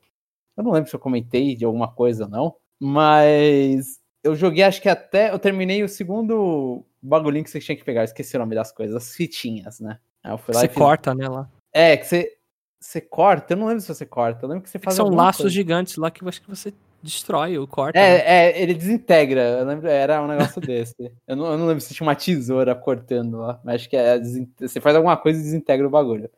Eu 0.58 0.64
não 0.64 0.72
lembro 0.72 0.90
se 0.90 0.96
eu 0.96 1.00
comentei 1.00 1.56
de 1.56 1.64
alguma 1.64 1.88
coisa 1.94 2.24
ou 2.24 2.30
não, 2.30 2.56
mas 2.80 4.00
eu 4.24 4.36
joguei, 4.36 4.64
acho 4.64 4.82
que 4.82 4.90
até, 4.90 5.32
eu 5.32 5.38
terminei 5.40 5.84
o 5.84 5.88
segundo 5.90 6.84
bagulhinho 7.02 7.44
que 7.44 7.50
você 7.52 7.60
tinha 7.60 7.78
que 7.78 7.84
pegar, 7.84 8.02
eu 8.02 8.06
esqueci 8.06 8.36
o 8.36 8.40
nome 8.40 8.56
das 8.56 8.72
coisas, 8.72 8.96
as 8.96 9.14
fitinhas, 9.16 9.80
né. 9.80 10.00
Aí 10.24 10.32
eu 10.34 10.38
fui 10.38 10.54
lá 10.56 10.62
Você 10.62 10.68
fiz 10.70 10.78
corta, 10.78 11.14
né, 11.14 11.28
lá. 11.30 11.48
é, 11.72 11.96
que 11.96 12.06
você, 12.06 12.32
você 12.80 13.00
corta, 13.00 13.54
eu 13.54 13.58
não 13.58 13.68
lembro 13.68 13.82
se 13.82 13.88
você 13.94 14.06
corta, 14.06 14.44
eu 14.46 14.50
lembro 14.50 14.64
que 14.64 14.70
você 14.70 14.78
É 14.78 14.80
que 14.80 14.86
faz 14.86 14.96
são 14.98 15.10
laços 15.10 15.44
coisa. 15.44 15.54
gigantes 15.56 15.98
lá 15.98 16.10
que 16.10 16.24
eu 16.24 16.28
acho 16.28 16.42
que 16.42 16.50
você 16.50 16.74
destrói 17.02 17.58
ou 17.58 17.68
corta. 17.68 18.00
né? 18.00 18.18
É, 18.18 18.50
é, 18.50 18.62
ele 18.62 18.74
desintegra, 18.74 19.42
eu 19.60 19.66
lembro, 19.66 19.88
era 19.88 20.22
um 20.22 20.28
negócio 20.28 20.60
desse. 20.62 21.12
Eu 21.28 21.36
não, 21.36 21.52
eu 21.52 21.58
não 21.58 21.68
lembro 21.68 21.82
se 21.82 21.94
tinha 21.94 22.08
uma 22.08 22.16
tesoura 22.16 22.76
cortando 22.76 23.38
lá, 23.38 23.60
mas 23.64 23.76
acho 23.76 23.90
que 23.90 23.98
é, 23.98 24.20
você 24.60 24.80
faz 24.82 24.96
alguma 24.96 25.18
coisa 25.18 25.40
e 25.40 25.44
desintegra 25.44 25.88
o 25.88 25.90
bagulho. 25.90 26.30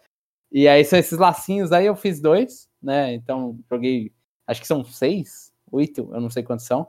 E 0.52 0.68
aí 0.68 0.84
são 0.84 1.00
esses 1.00 1.18
lacinhos 1.18 1.72
aí, 1.72 1.86
eu 1.86 1.96
fiz 1.96 2.20
dois, 2.20 2.68
né, 2.82 3.14
então 3.14 3.58
joguei, 3.70 4.12
acho 4.46 4.60
que 4.60 4.68
são 4.68 4.84
seis, 4.84 5.54
oito, 5.72 6.10
eu 6.14 6.20
não 6.20 6.30
sei 6.30 6.44
quantos 6.44 6.66
são, 6.66 6.88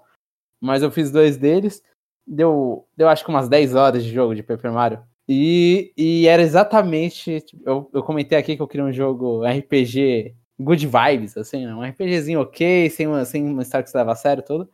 mas 0.61 0.83
eu 0.83 0.91
fiz 0.91 1.11
dois 1.11 1.37
deles, 1.37 1.83
deu, 2.27 2.87
deu 2.97 3.09
acho 3.09 3.25
que 3.25 3.31
umas 3.31 3.49
10 3.49 3.75
horas 3.75 4.05
de 4.05 4.12
jogo 4.12 4.35
de 4.35 4.43
Paper 4.43 4.73
Mario. 4.73 5.03
E, 5.29 5.93
e 5.97 6.27
era 6.27 6.43
exatamente. 6.43 7.41
tipo, 7.41 7.62
Eu, 7.64 7.91
eu 7.93 8.03
comentei 8.03 8.37
aqui 8.37 8.57
que 8.57 8.62
eu 8.62 8.68
queria 8.68 8.85
um 8.85 8.93
jogo 8.93 9.45
RPG 9.45 10.35
good 10.63 10.87
vibes, 10.87 11.37
assim, 11.37 11.67
né? 11.67 11.75
um 11.75 11.83
RPGzinho 11.83 12.41
ok, 12.41 12.91
sem 12.91 13.07
uma, 13.07 13.25
sem 13.25 13.45
uma 13.45 13.63
história 13.63 13.85
que 13.85 13.91
se 13.91 13.97
leva 13.97 14.13
a 14.13 14.17
sério 14.17 14.43
todo. 14.43 14.69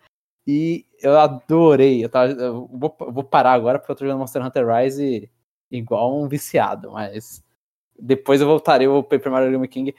E 0.47 0.87
eu 1.03 1.19
adorei. 1.19 2.05
Eu, 2.05 2.09
tava, 2.09 2.33
eu 2.33 2.67
vou, 2.73 2.97
vou 2.99 3.25
parar 3.25 3.53
agora 3.53 3.79
porque 3.79 3.93
eu 3.93 3.97
tô 3.97 4.05
jogando 4.05 4.21
Monster 4.21 4.45
Hunter 4.45 4.67
Rise 4.67 5.31
igual 5.71 6.19
um 6.19 6.29
viciado, 6.29 6.93
mas 6.93 7.45
depois 7.99 8.41
eu 8.41 8.47
voltarei 8.47 8.87
ao 8.87 9.03
Paper 9.03 9.31
Mario 9.31 9.49
Origami 9.49 9.69
King. 9.69 9.95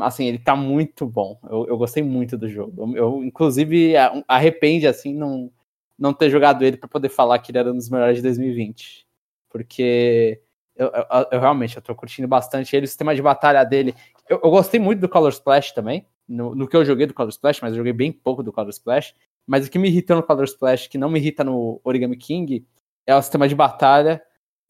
Assim, 0.00 0.26
ele 0.26 0.38
tá 0.38 0.54
muito 0.54 1.06
bom. 1.06 1.38
Eu, 1.44 1.66
eu 1.68 1.78
gostei 1.78 2.02
muito 2.02 2.36
do 2.38 2.48
jogo. 2.48 2.96
Eu, 2.96 3.24
inclusive, 3.24 3.94
arrepende, 4.28 4.86
assim, 4.86 5.14
não, 5.14 5.50
não 5.98 6.12
ter 6.12 6.30
jogado 6.30 6.64
ele 6.64 6.76
pra 6.76 6.88
poder 6.88 7.08
falar 7.08 7.38
que 7.38 7.50
ele 7.50 7.58
era 7.58 7.72
um 7.72 7.76
dos 7.76 7.88
melhores 7.90 8.16
de 8.18 8.22
2020 8.22 9.06
porque 9.56 10.42
eu, 10.76 10.88
eu- 10.88 11.26
eu 11.32 11.40
realmente 11.40 11.76
eu 11.76 11.82
tô 11.82 11.94
curtindo 11.94 12.28
bastante 12.28 12.74
ele, 12.76 12.84
o 12.84 12.88
sistema 12.88 13.14
de 13.14 13.22
batalha 13.22 13.64
dele. 13.64 13.94
Eu, 14.28 14.40
eu 14.42 14.50
gostei 14.50 14.78
muito 14.80 15.00
do 15.00 15.08
Color 15.08 15.30
Splash 15.30 15.72
também, 15.72 16.06
no, 16.28 16.54
no 16.54 16.68
que 16.68 16.76
eu 16.76 16.84
joguei 16.84 17.06
do 17.06 17.14
Color 17.14 17.30
Splash, 17.30 17.60
mas 17.62 17.72
eu 17.72 17.78
joguei 17.78 17.92
bem 17.92 18.12
pouco 18.12 18.42
do 18.42 18.52
Color 18.52 18.70
Splash. 18.70 19.14
Mas 19.46 19.66
o 19.66 19.70
que 19.70 19.78
me 19.78 19.88
irritou 19.88 20.16
no 20.16 20.22
Color 20.22 20.44
Splash, 20.44 20.88
que 20.88 20.98
não 20.98 21.08
me 21.08 21.18
irrita 21.20 21.44
no 21.44 21.80
Origami 21.84 22.16
King, 22.16 22.66
é 23.06 23.14
o 23.14 23.22
sistema 23.22 23.46
de 23.48 23.54
batalha, 23.54 24.20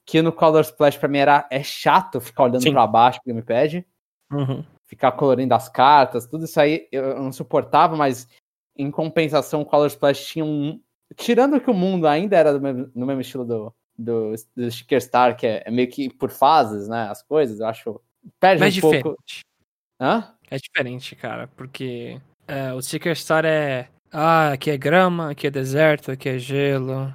que 0.05 0.21
no 0.23 0.31
Color 0.33 0.61
Splash 0.61 0.99
pra 0.99 1.09
mim 1.09 1.19
era, 1.19 1.47
é 1.51 1.63
chato 1.63 2.21
ficar 2.21 2.45
olhando 2.45 2.63
Sim. 2.63 2.73
pra 2.73 2.87
baixo 2.87 3.21
pro 3.23 3.33
gamepad 3.33 3.85
Uhum. 4.33 4.63
ficar 4.87 5.13
colorindo 5.13 5.55
as 5.55 5.69
cartas, 5.69 6.27
tudo 6.27 6.45
isso 6.45 6.61
aí 6.61 6.87
eu 6.93 7.21
não 7.23 7.33
suportava, 7.33 7.97
mas 7.97 8.29
em 8.77 8.91
compensação 8.91 9.63
o 9.63 9.67
Color 9.67 9.87
Splash 9.87 10.27
tinha 10.27 10.45
um. 10.45 10.81
Tirando 11.17 11.61
que 11.61 11.71
o 11.71 11.75
mundo 11.75 12.07
ainda 12.07 12.37
era 12.37 12.53
do 12.53 12.61
mesmo- 12.61 12.91
no 12.95 13.07
mesmo 13.07 13.21
estilo 13.23 13.45
do, 13.45 13.73
do, 13.99 14.35
do 14.57 14.71
Sticker 14.71 15.01
Star, 15.01 15.37
que 15.37 15.47
é, 15.47 15.63
é 15.67 15.71
meio 15.71 15.89
que 15.89 16.09
por 16.13 16.31
fases, 16.31 16.89
né? 16.89 17.09
As 17.09 17.23
coisas, 17.23 17.61
eu 17.61 17.67
acho. 17.67 18.01
Perde 18.41 18.61
Mas 18.61 18.77
um 18.77 18.81
pouco. 18.81 18.97
diferente. 18.97 19.41
Hã? 20.01 20.35
É 20.51 20.57
diferente, 20.59 21.17
cara, 21.17 21.49
porque 21.57 22.21
é, 22.47 22.73
o 22.73 22.81
Sticker 22.83 23.17
Star 23.17 23.45
é. 23.45 23.89
Ah, 24.13 24.53
aqui 24.53 24.71
é 24.71 24.77
grama, 24.77 25.31
aqui 25.31 25.47
é 25.47 25.51
deserto, 25.51 26.11
aqui 26.11 26.29
é 26.29 26.39
gelo, 26.39 27.13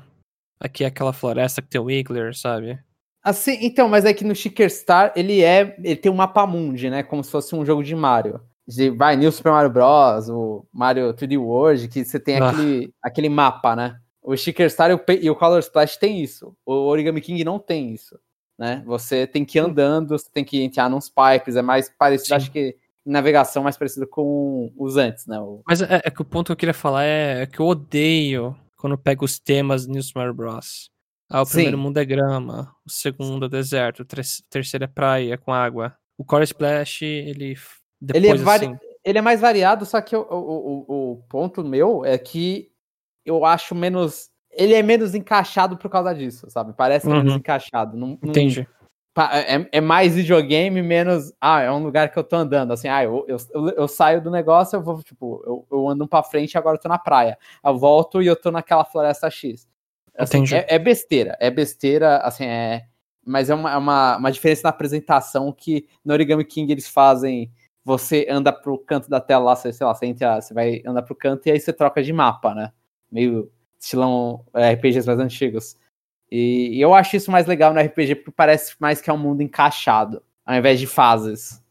aqui 0.59 0.83
é 0.83 0.87
aquela 0.87 1.13
floresta 1.13 1.61
que 1.61 1.69
tem 1.69 1.79
o 1.79 1.85
Wiggler, 1.85 2.35
sabe? 2.35 2.77
Assim, 3.23 3.57
então, 3.61 3.87
mas 3.87 4.03
é 4.03 4.13
que 4.13 4.23
no 4.25 4.35
Sticker 4.35 4.69
Star 4.69 5.13
ele 5.15 5.43
é. 5.43 5.75
Ele 5.77 5.95
tem 5.95 6.11
um 6.11 6.15
mapa 6.15 6.45
mundi, 6.47 6.89
né? 6.89 7.03
Como 7.03 7.23
se 7.23 7.31
fosse 7.31 7.55
um 7.55 7.65
jogo 7.65 7.83
de 7.83 7.95
Mario. 7.95 8.41
De, 8.67 8.89
vai, 8.89 9.15
New 9.15 9.31
Super 9.31 9.51
Mario 9.51 9.69
Bros., 9.71 10.29
o 10.29 10.65
Mario 10.71 11.13
3D 11.13 11.37
World, 11.37 11.87
que 11.87 12.03
você 12.05 12.19
tem 12.19 12.39
Ah. 12.39 12.49
aquele, 12.49 12.93
aquele 13.01 13.29
mapa, 13.29 13.75
né? 13.75 13.99
O 14.21 14.35
Sticker 14.35 14.69
Star 14.69 14.91
e 14.91 14.93
o, 14.93 15.01
e 15.31 15.35
Color 15.35 15.59
Splash 15.59 15.97
tem 15.97 16.21
isso. 16.23 16.55
O 16.65 16.73
Origami 16.73 17.21
King 17.21 17.43
não 17.43 17.57
tem 17.59 17.93
isso. 17.93 18.19
Né? 18.57 18.83
Você 18.85 19.25
tem 19.25 19.43
que 19.43 19.57
ir 19.57 19.61
andando, 19.61 20.09
você 20.09 20.29
tem 20.31 20.43
que 20.45 20.61
entrar 20.61 20.87
nos 20.89 21.09
pipes, 21.09 21.55
é 21.55 21.61
mais 21.63 21.89
parecido, 21.89 22.27
Sim. 22.29 22.33
acho 22.35 22.51
que 22.51 22.77
navegação 23.03 23.63
mais 23.63 23.75
parecido 23.75 24.05
com 24.05 24.71
os 24.77 24.95
antes, 24.97 25.25
né? 25.25 25.39
O- 25.39 25.63
Mas 25.67 25.81
é, 25.81 26.01
é 26.05 26.11
que 26.11 26.21
o 26.21 26.25
ponto 26.25 26.47
que 26.47 26.51
eu 26.51 26.55
queria 26.55 26.73
falar 26.73 27.03
é, 27.03 27.41
é 27.41 27.45
que 27.47 27.59
eu 27.59 27.65
odeio 27.65 28.55
quando 28.77 28.93
eu 28.93 28.97
pego 28.99 29.25
os 29.25 29.39
temas 29.39 29.87
New 29.87 30.03
Super 30.03 30.31
Bros. 30.31 30.91
Ah, 31.27 31.41
o 31.41 31.45
Sim. 31.45 31.53
primeiro 31.53 31.77
mundo 31.79 31.97
é 31.97 32.05
grama, 32.05 32.71
o 32.85 32.89
segundo 32.91 33.45
é 33.45 33.49
deserto, 33.49 34.01
o 34.01 34.05
tre- 34.05 34.21
terceiro 34.49 34.83
é 34.83 34.87
praia 34.87 35.37
com 35.37 35.51
água. 35.51 35.95
O 36.15 36.23
Core 36.23 36.43
Splash, 36.43 37.01
ele. 37.03 37.55
Depois, 37.99 38.23
Ele 38.23 38.33
é, 38.33 38.35
vari- 38.43 38.65
assim, 38.67 38.77
ele 39.03 39.17
é 39.17 39.21
mais 39.21 39.41
variado, 39.41 39.85
só 39.85 39.99
que 40.01 40.15
o, 40.15 40.21
o, 40.21 40.85
o, 40.87 41.11
o 41.13 41.17
ponto 41.27 41.63
meu 41.63 42.05
é 42.05 42.17
que 42.19 42.70
eu 43.25 43.45
acho 43.45 43.73
menos. 43.75 44.29
Ele 44.51 44.73
é 44.73 44.83
menos 44.83 45.15
encaixado 45.15 45.77
por 45.77 45.89
causa 45.89 46.13
disso, 46.13 46.49
sabe? 46.49 46.73
Parece 46.73 47.07
é 47.07 47.13
menos 47.13 47.31
Uhum. 47.33 47.39
encaixado. 47.39 47.95
Não, 47.97 48.07
não- 48.21 48.29
entendi. 48.29 48.67
pa- 49.13 49.29
é, 49.33 49.67
é 49.71 49.81
mais 49.81 50.15
videogame, 50.15 50.81
menos. 50.81 51.33
Ah, 51.39 51.61
é 51.61 51.71
um 51.71 51.83
lugar 51.83 52.11
que 52.11 52.17
eu 52.19 52.23
tô 52.23 52.35
andando. 52.35 52.71
Assim, 52.71 52.87
ah, 52.87 53.03
eu, 53.03 53.25
eu, 53.27 53.37
eu, 53.53 53.69
eu 53.71 53.87
saio 53.87 54.21
do 54.21 54.31
negócio, 54.31 54.75
eu 54.77 54.81
vou, 54.81 55.01
tipo, 55.03 55.43
eu, 55.45 55.67
eu 55.71 55.87
ando 55.89 56.07
pra 56.07 56.23
frente 56.23 56.53
e 56.53 56.57
agora 56.57 56.75
eu 56.77 56.81
tô 56.81 56.87
na 56.89 56.97
praia. 56.97 57.37
Eu 57.63 57.77
volto 57.77 58.21
e 58.21 58.27
eu 58.27 58.35
tô 58.35 58.51
naquela 58.51 58.83
floresta 58.85 59.29
X. 59.29 59.67
Assim, 60.17 60.37
Entendi. 60.39 60.55
é, 60.55 60.65
é 60.75 60.79
besteira. 60.79 61.37
É 61.39 61.49
besteira, 61.49 62.17
assim, 62.17 62.45
é. 62.45 62.85
mas 63.25 63.49
é 63.49 63.55
uma, 63.55 63.77
uma, 63.77 64.17
uma 64.17 64.31
diferença 64.31 64.61
na 64.63 64.69
apresentação 64.69 65.51
que 65.53 65.87
no 66.03 66.13
Origami 66.13 66.43
King 66.45 66.71
eles 66.71 66.87
fazem. 66.87 67.51
Você 67.83 68.27
anda 68.29 68.53
pro 68.53 68.77
canto 68.77 69.09
da 69.09 69.19
tela 69.19 69.43
lá, 69.45 69.55
sei 69.55 69.71
lá, 69.81 69.93
você, 69.95 70.05
entra, 70.05 70.39
você 70.39 70.53
vai 70.53 70.81
andar 70.85 71.01
pro 71.01 71.15
canto 71.15 71.47
e 71.47 71.51
aí 71.51 71.59
você 71.59 71.73
troca 71.73 72.03
de 72.03 72.13
mapa, 72.13 72.53
né? 72.53 72.71
Meio 73.11 73.51
estilão 73.79 74.45
é, 74.53 74.73
RPGs 74.73 75.05
mais 75.05 75.19
antigos. 75.19 75.77
E, 76.31 76.77
e 76.77 76.81
eu 76.81 76.93
acho 76.93 77.15
isso 77.15 77.31
mais 77.31 77.45
legal 77.45 77.73
no 77.73 77.81
RPG 77.81 78.15
porque 78.15 78.31
parece 78.31 78.75
mais 78.79 79.01
que 79.01 79.09
é 79.09 79.13
um 79.13 79.17
mundo 79.17 79.41
encaixado, 79.41 80.21
ao 80.45 80.55
invés 80.55 80.79
de 80.79 80.87
fases. 80.87 81.61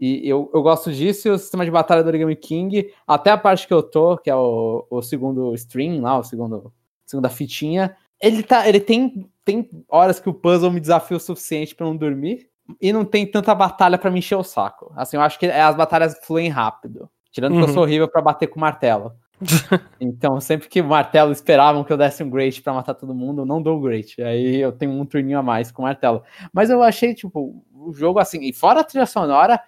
E 0.00 0.26
eu, 0.28 0.50
eu 0.54 0.62
gosto 0.62 0.92
disso 0.92 1.26
e 1.26 1.30
o 1.30 1.38
sistema 1.38 1.64
de 1.64 1.70
batalha 1.70 2.02
do 2.02 2.06
Origami 2.06 2.36
King, 2.36 2.92
até 3.06 3.30
a 3.30 3.36
parte 3.36 3.66
que 3.66 3.74
eu 3.74 3.82
tô, 3.82 4.16
que 4.16 4.30
é 4.30 4.34
o, 4.34 4.86
o 4.88 5.02
segundo 5.02 5.52
stream 5.54 6.00
lá, 6.00 6.18
o 6.18 6.22
segundo, 6.22 6.72
segunda 7.04 7.28
fitinha, 7.28 7.96
ele, 8.20 8.44
tá, 8.44 8.68
ele 8.68 8.78
tem, 8.78 9.28
tem 9.44 9.68
horas 9.88 10.20
que 10.20 10.28
o 10.28 10.34
puzzle 10.34 10.70
me 10.70 10.80
desafia 10.80 11.16
o 11.16 11.20
suficiente 11.20 11.74
para 11.74 11.86
não 11.86 11.96
dormir 11.96 12.48
e 12.80 12.92
não 12.92 13.04
tem 13.04 13.26
tanta 13.26 13.54
batalha 13.54 13.98
para 13.98 14.10
me 14.10 14.20
encher 14.20 14.36
o 14.36 14.44
saco. 14.44 14.92
Assim, 14.94 15.16
eu 15.16 15.22
acho 15.22 15.38
que 15.38 15.46
as 15.46 15.74
batalhas 15.74 16.16
fluem 16.22 16.48
rápido. 16.48 17.10
Tirando 17.30 17.54
uhum. 17.54 17.58
que 17.58 17.64
eu 17.64 17.68
sou 17.68 17.78
uhum. 17.78 17.82
horrível 17.82 18.08
para 18.08 18.22
bater 18.22 18.46
com 18.46 18.60
martelo. 18.60 19.12
então, 20.00 20.40
sempre 20.40 20.68
que 20.68 20.80
o 20.80 20.86
martelo 20.86 21.32
esperavam 21.32 21.84
que 21.84 21.92
eu 21.92 21.96
desse 21.96 22.22
um 22.22 22.30
great 22.30 22.60
para 22.62 22.72
matar 22.72 22.94
todo 22.94 23.14
mundo, 23.14 23.42
eu 23.42 23.46
não 23.46 23.62
dou 23.62 23.78
o 23.78 23.80
great. 23.80 24.20
Aí 24.22 24.56
eu 24.56 24.72
tenho 24.72 24.92
um 24.92 25.04
turninho 25.06 25.38
a 25.38 25.42
mais 25.42 25.70
com 25.70 25.82
o 25.82 25.84
martelo. 25.84 26.22
Mas 26.52 26.70
eu 26.70 26.82
achei, 26.82 27.14
tipo, 27.14 27.62
o 27.72 27.92
jogo 27.92 28.18
assim, 28.18 28.42
e 28.42 28.52
fora 28.52 28.80
a 28.80 28.84
trilha 28.84 29.06
sonora, 29.06 29.60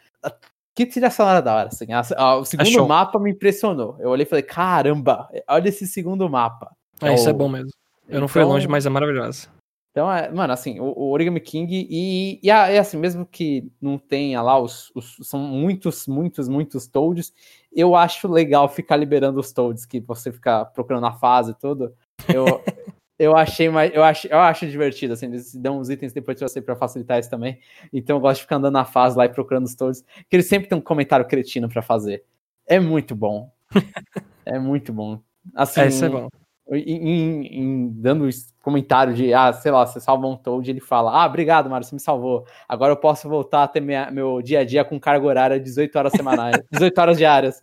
que 0.74 0.86
trilha 0.86 1.10
sonora 1.10 1.40
da 1.40 1.54
hora, 1.54 1.68
assim. 1.68 1.92
A, 1.92 2.02
a, 2.16 2.36
o 2.36 2.44
segundo 2.44 2.86
mapa 2.86 3.18
me 3.18 3.30
impressionou. 3.30 3.96
Eu 4.00 4.10
olhei 4.10 4.24
e 4.24 4.28
falei, 4.28 4.42
caramba, 4.42 5.28
olha 5.48 5.68
esse 5.68 5.86
segundo 5.86 6.28
mapa. 6.28 6.74
É, 7.02 7.14
isso 7.14 7.28
é 7.28 7.32
bom 7.32 7.48
mesmo. 7.48 7.70
Eu 8.04 8.08
então, 8.08 8.20
não 8.22 8.28
fui 8.28 8.42
longe, 8.42 8.66
mas 8.66 8.86
é 8.86 8.88
maravilhoso. 8.88 9.48
Então, 9.90 10.10
é, 10.10 10.30
mano, 10.30 10.52
assim, 10.52 10.78
o, 10.78 10.84
o 10.84 11.10
Origami 11.10 11.40
King 11.40 11.86
e, 11.90 12.38
e, 12.42 12.50
é 12.50 12.78
assim, 12.78 12.96
mesmo 12.96 13.26
que 13.26 13.68
não 13.80 13.98
tenha 13.98 14.40
lá 14.40 14.58
os, 14.58 14.92
os, 14.94 15.16
São 15.22 15.40
muitos, 15.40 16.06
muitos, 16.06 16.48
muitos 16.48 16.86
Toads, 16.86 17.32
eu 17.72 17.96
acho 17.96 18.28
legal 18.28 18.68
ficar 18.68 18.96
liberando 18.96 19.40
os 19.40 19.52
Toads, 19.52 19.84
que 19.84 20.00
você 20.00 20.30
fica 20.30 20.64
procurando 20.64 21.06
a 21.06 21.12
fase 21.12 21.50
e 21.50 21.54
tudo. 21.54 21.92
Eu, 22.32 22.44
eu 23.18 23.36
achei 23.36 23.68
mais. 23.68 23.92
Eu 23.92 24.04
acho, 24.04 24.28
eu 24.28 24.38
acho 24.38 24.68
divertido, 24.68 25.14
assim, 25.14 25.26
eles 25.26 25.54
dão 25.56 25.80
uns 25.80 25.90
itens 25.90 26.12
depois 26.12 26.38
de 26.38 26.44
você 26.44 26.62
pra 26.62 26.76
facilitar 26.76 27.18
isso 27.18 27.30
também. 27.30 27.58
Então 27.92 28.16
eu 28.16 28.20
gosto 28.20 28.36
de 28.36 28.42
ficar 28.42 28.56
andando 28.56 28.74
na 28.74 28.84
fase 28.84 29.18
lá 29.18 29.24
e 29.24 29.28
procurando 29.28 29.66
os 29.66 29.74
Toads, 29.74 30.04
que 30.28 30.36
eles 30.36 30.46
sempre 30.46 30.68
têm 30.68 30.78
um 30.78 30.82
comentário 30.82 31.26
cretino 31.26 31.68
para 31.68 31.82
fazer. 31.82 32.22
É 32.64 32.78
muito 32.78 33.16
bom. 33.16 33.50
é 34.46 34.56
muito 34.56 34.92
bom. 34.92 35.20
Assim, 35.52 35.80
é, 35.80 35.88
isso 35.88 36.04
é 36.04 36.08
bom 36.08 36.28
em, 36.76 37.46
em, 37.46 37.88
dando 37.88 38.28
comentário 38.60 39.14
de, 39.14 39.32
ah, 39.32 39.52
sei 39.52 39.72
lá, 39.72 39.86
você 39.86 40.00
salva 40.00 40.26
um 40.26 40.36
Toad, 40.36 40.70
ele 40.70 40.80
fala, 40.80 41.10
ah, 41.10 41.26
obrigado, 41.26 41.68
Mário, 41.70 41.86
você 41.86 41.94
me 41.94 42.00
salvou. 42.00 42.46
Agora 42.68 42.92
eu 42.92 42.96
posso 42.96 43.28
voltar 43.28 43.64
a 43.64 43.68
ter 43.68 43.80
minha, 43.80 44.10
meu 44.10 44.42
dia 44.42 44.60
a 44.60 44.64
dia 44.64 44.84
com 44.84 45.00
carga 45.00 45.26
horária 45.26 45.60
18 45.60 45.96
horas 45.96 46.12
semanais, 46.12 46.62
18 46.70 46.98
horas 46.98 47.18
diárias. 47.18 47.62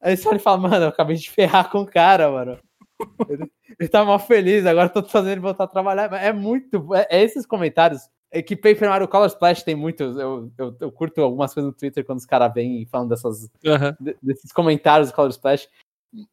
Aí 0.00 0.16
só 0.16 0.30
ele 0.30 0.38
fala, 0.38 0.56
mano, 0.56 0.84
eu 0.84 0.88
acabei 0.88 1.16
de 1.16 1.30
ferrar 1.30 1.70
com 1.70 1.80
o 1.80 1.86
cara, 1.86 2.30
mano. 2.30 2.58
Ele, 3.28 3.50
ele 3.78 3.88
tá 3.88 4.04
mal 4.04 4.18
feliz, 4.18 4.64
agora 4.66 4.90
eu 4.94 5.02
tô 5.02 5.08
fazendo 5.08 5.32
ele 5.32 5.40
voltar 5.40 5.64
a 5.64 5.68
trabalhar. 5.68 6.12
É 6.14 6.32
muito, 6.32 6.94
é, 6.94 7.06
é 7.10 7.22
esses 7.22 7.44
comentários. 7.44 8.08
É 8.32 8.40
que 8.40 8.54
Paper 8.54 8.88
Mario 8.88 9.08
Color 9.08 9.26
Splash 9.26 9.64
tem 9.64 9.74
muitos. 9.74 10.16
Eu, 10.16 10.52
eu, 10.56 10.76
eu, 10.80 10.92
curto 10.92 11.20
algumas 11.20 11.52
coisas 11.52 11.72
no 11.72 11.76
Twitter 11.76 12.04
quando 12.04 12.18
os 12.18 12.26
caras 12.26 12.52
vêm 12.54 12.86
falando 12.86 13.08
dessas, 13.08 13.50
uhum. 13.64 14.14
desses 14.22 14.52
comentários 14.52 15.10
do 15.10 15.14
Color 15.14 15.30
Splash. 15.30 15.68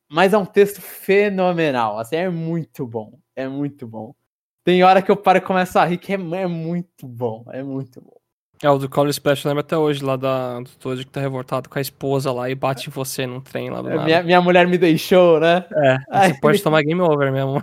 Mas 0.07 0.31
é 0.31 0.37
um 0.37 0.45
texto 0.45 0.79
fenomenal. 0.79 1.97
Assim, 1.97 2.15
é 2.17 2.29
muito 2.29 2.85
bom. 2.85 3.17
É 3.37 3.47
muito 3.47 3.85
bom. 3.85 4.15
Tem 4.63 4.83
hora 4.83 4.99
que 4.99 5.11
eu 5.11 5.15
paro 5.15 5.37
e 5.37 5.41
começo 5.41 5.77
a 5.77 5.85
rir, 5.85 5.99
que 5.99 6.11
é, 6.11 6.15
é 6.15 6.47
muito 6.47 7.07
bom. 7.07 7.45
É 7.51 7.61
muito 7.61 8.01
bom. 8.01 8.17
É, 8.63 8.69
o 8.69 8.79
do 8.79 8.89
Color 8.89 9.09
Splash 9.09 9.45
lembra 9.45 9.61
até 9.61 9.77
hoje 9.77 10.03
lá 10.03 10.15
da, 10.15 10.59
do 10.59 10.69
Toad 10.79 11.05
que 11.05 11.11
tá 11.11 11.21
revoltado 11.21 11.69
com 11.69 11.77
a 11.77 11.81
esposa 11.81 12.31
lá 12.31 12.49
e 12.49 12.55
bate 12.55 12.89
em 12.89 12.91
você 12.91 13.27
num 13.27 13.39
trem 13.39 13.69
lá 13.69 13.83
do 13.83 13.89
é, 13.91 14.03
minha, 14.03 14.23
minha, 14.23 14.41
mulher 14.41 14.65
me 14.67 14.79
deixou, 14.79 15.39
né? 15.39 15.63
É, 15.71 15.97
Aí... 16.09 16.33
você 16.33 16.39
pode 16.39 16.63
tomar 16.63 16.81
game 16.81 16.99
over 16.99 17.31
mesmo. 17.31 17.61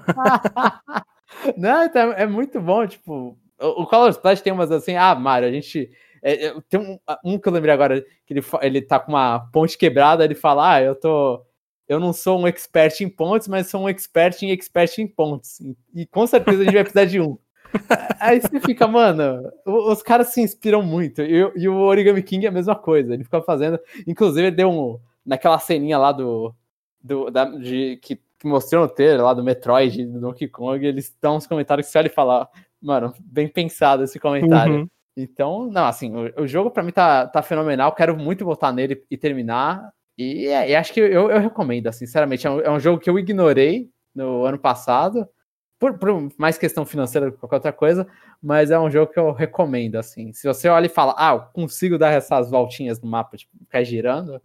Não, 1.59 1.85
então 1.85 2.13
é, 2.13 2.23
é 2.23 2.27
muito 2.27 2.61
bom, 2.61 2.87
tipo, 2.87 3.37
o, 3.61 3.83
o 3.83 3.87
Color 3.87 4.11
Splash 4.11 4.41
tem 4.41 4.53
umas 4.53 4.71
assim, 4.71 4.95
ah, 4.95 5.17
Mário, 5.17 5.49
a 5.49 5.51
gente. 5.51 5.91
É, 6.23 6.47
é, 6.47 6.55
tem 6.69 6.79
um, 6.79 6.99
um 7.25 7.39
que 7.39 7.49
eu 7.49 7.53
lembrei 7.53 7.75
agora, 7.75 8.01
que 8.25 8.33
ele, 8.33 8.43
ele 8.63 8.81
tá 8.81 9.01
com 9.01 9.11
uma 9.11 9.41
ponte 9.53 9.77
quebrada, 9.77 10.25
ele 10.25 10.37
fala, 10.37 10.75
ah, 10.75 10.83
eu 10.83 10.95
tô 10.95 11.45
eu 11.89 12.01
não 12.01 12.13
sou 12.13 12.41
um 12.41 12.47
expert 12.47 13.01
em 13.01 13.09
pontos, 13.09 13.49
mas 13.49 13.69
sou 13.69 13.83
um 13.83 13.89
expert 13.89 14.43
em 14.43 14.51
expert 14.51 14.99
em 14.99 15.07
pontos. 15.07 15.59
E 15.95 16.07
com 16.07 16.27
certeza 16.27 16.63
a 16.63 16.65
gente 16.65 16.75
vai 16.75 16.85
precisar 16.85 17.05
de 17.05 17.21
um. 17.21 17.39
Aí 18.21 18.41
você 18.41 18.61
fica, 18.61 18.87
mano, 18.87 19.51
os 19.67 20.03
caras 20.03 20.29
se 20.29 20.41
inspiram 20.41 20.83
muito. 20.83 21.23
E, 21.23 21.53
e, 21.57 21.69
o 21.69 21.77
Origami 21.77 22.23
King 22.23 22.47
é 22.47 22.49
a 22.49 22.53
mesma 22.53 22.75
coisa. 22.75 23.15
Ele 23.15 23.25
fica 23.25 23.43
fazendo. 23.43 23.79
Inclusive, 24.07 24.49
ele 24.49 24.57
deu 24.57 24.71
um. 24.71 24.99
Naquela 25.25 25.59
ceninha 25.59 25.99
lá 25.99 26.13
do. 26.13 26.55
do 27.03 27.31
da, 27.31 27.45
de, 27.45 27.99
que, 28.03 28.17
que 28.17 28.47
mostrou 28.47 28.83
no 28.83 28.89
trailer 28.89 29.23
lá 29.23 29.35
do 29.35 29.43
Metroid, 29.43 30.07
do 30.07 30.21
Donkey 30.21 30.49
Kong, 30.49 30.85
eles 30.87 31.15
dão 31.21 31.37
uns 31.37 31.47
comentários 31.47 31.87
que 31.87 31.93
você 31.93 31.99
olha 31.99 32.07
e 32.07 32.11
fala, 32.11 32.49
mano, 32.81 33.13
bem 33.21 33.49
pensado 33.49 34.05
esse 34.05 34.21
comentário. 34.21 34.81
Uhum. 34.81 34.89
Então, 35.17 35.71
não, 35.71 35.87
assim, 35.87 36.15
o, 36.15 36.43
o 36.43 36.47
jogo 36.47 36.71
para 36.71 36.83
mim 36.83 36.93
tá, 36.93 37.27
tá 37.27 37.43
fenomenal. 37.43 37.95
Quero 37.95 38.17
muito 38.17 38.45
voltar 38.45 38.73
nele 38.73 39.03
e 39.11 39.17
terminar. 39.17 39.93
E, 40.17 40.47
é, 40.47 40.71
e 40.71 40.77
acho 40.77 40.93
que 40.93 41.01
eu, 41.01 41.31
eu 41.31 41.41
recomendo, 41.41 41.93
sinceramente. 41.93 42.47
É 42.47 42.51
um, 42.51 42.61
é 42.61 42.71
um, 42.71 42.81
jogo 42.81 43.01
que 43.01 43.11
eu 43.11 43.19
ignorei 43.19 43.91
no 44.15 44.45
ano 44.45 44.59
passado, 44.59 45.29
por, 45.79 45.99
por, 45.99 46.29
mais 46.39 46.57
questão 46.57 46.87
financeira 46.87 47.27
do 47.27 47.33
que 47.33 47.39
qualquer 47.39 47.57
outra 47.57 47.73
coisa, 47.73 48.07
mas 48.41 48.71
é 48.71 48.79
um 48.79 48.91
jogo 48.91 49.13
que 49.13 49.19
eu 49.19 49.33
recomendo, 49.33 49.97
assim. 49.97 50.33
Se 50.33 50.47
você 50.47 50.69
olha 50.69 50.87
e 50.87 50.91
fala, 50.91 51.15
ah, 51.19 51.33
eu 51.33 51.41
consigo 51.53 51.99
dar 51.99 52.11
essas 52.11 52.51
voltinhas 52.51 53.01
no 53.01 53.09
mapa, 53.09 53.37
tipo, 53.37 53.53
ficar 53.59 53.83
girando, 53.83 54.41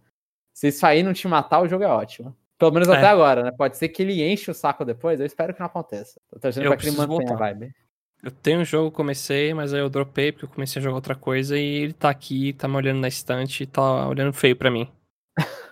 se 0.53 0.69
isso 0.69 0.85
aí 0.85 1.03
não 1.03 1.13
te 1.13 1.27
matar, 1.27 1.61
o 1.61 1.67
jogo 1.67 1.83
é 1.83 1.87
ótimo. 1.87 2.35
Pelo 2.57 2.71
menos 2.71 2.89
é. 2.89 2.97
até 2.97 3.07
agora, 3.07 3.43
né? 3.43 3.51
Pode 3.51 3.77
ser 3.77 3.87
que 3.89 4.01
ele 4.03 4.21
enche 4.21 4.51
o 4.51 4.53
saco 4.53 4.83
depois, 4.83 5.19
eu 5.19 5.25
espero 5.25 5.53
que 5.53 5.59
não 5.59 5.67
aconteça. 5.67 6.19
Tô 6.29 6.39
torcendo 6.39 6.67
pra 6.67 6.77
que 6.77 6.87
ele 6.87 6.97
mantenha 6.97 7.33
a 7.33 7.37
vibe. 7.37 7.73
Eu 8.21 8.31
tenho 8.31 8.59
um 8.59 8.65
jogo, 8.65 8.91
comecei, 8.91 9.53
mas 9.53 9.73
aí 9.73 9.79
eu 9.79 9.89
dropei 9.89 10.33
porque 10.33 10.43
eu 10.43 10.49
comecei 10.49 10.81
a 10.81 10.83
jogar 10.83 10.95
outra 10.95 11.15
coisa 11.15 11.57
e 11.57 11.63
ele 11.63 11.93
tá 11.93 12.09
aqui, 12.09 12.51
tá 12.51 12.67
me 12.67 12.75
olhando 12.75 12.99
na 12.99 13.07
estante 13.07 13.63
e 13.63 13.65
tá 13.65 14.09
olhando 14.09 14.33
feio 14.33 14.57
pra 14.57 14.69
mim. 14.69 14.91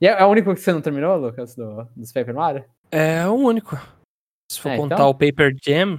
E 0.00 0.06
é, 0.06 0.10
é 0.10 0.24
o 0.24 0.28
único 0.28 0.52
que 0.54 0.60
você 0.60 0.72
não 0.72 0.82
terminou, 0.82 1.16
Lucas, 1.16 1.54
do, 1.54 1.88
dos 1.96 2.12
Paper 2.12 2.34
Mario? 2.34 2.64
É 2.90 3.26
o 3.26 3.32
único. 3.32 3.76
Se 4.50 4.60
for 4.60 4.68
é, 4.70 4.76
contar 4.76 4.96
então? 4.96 5.08
o 5.08 5.14
Paper 5.14 5.54
Jam, 5.64 5.98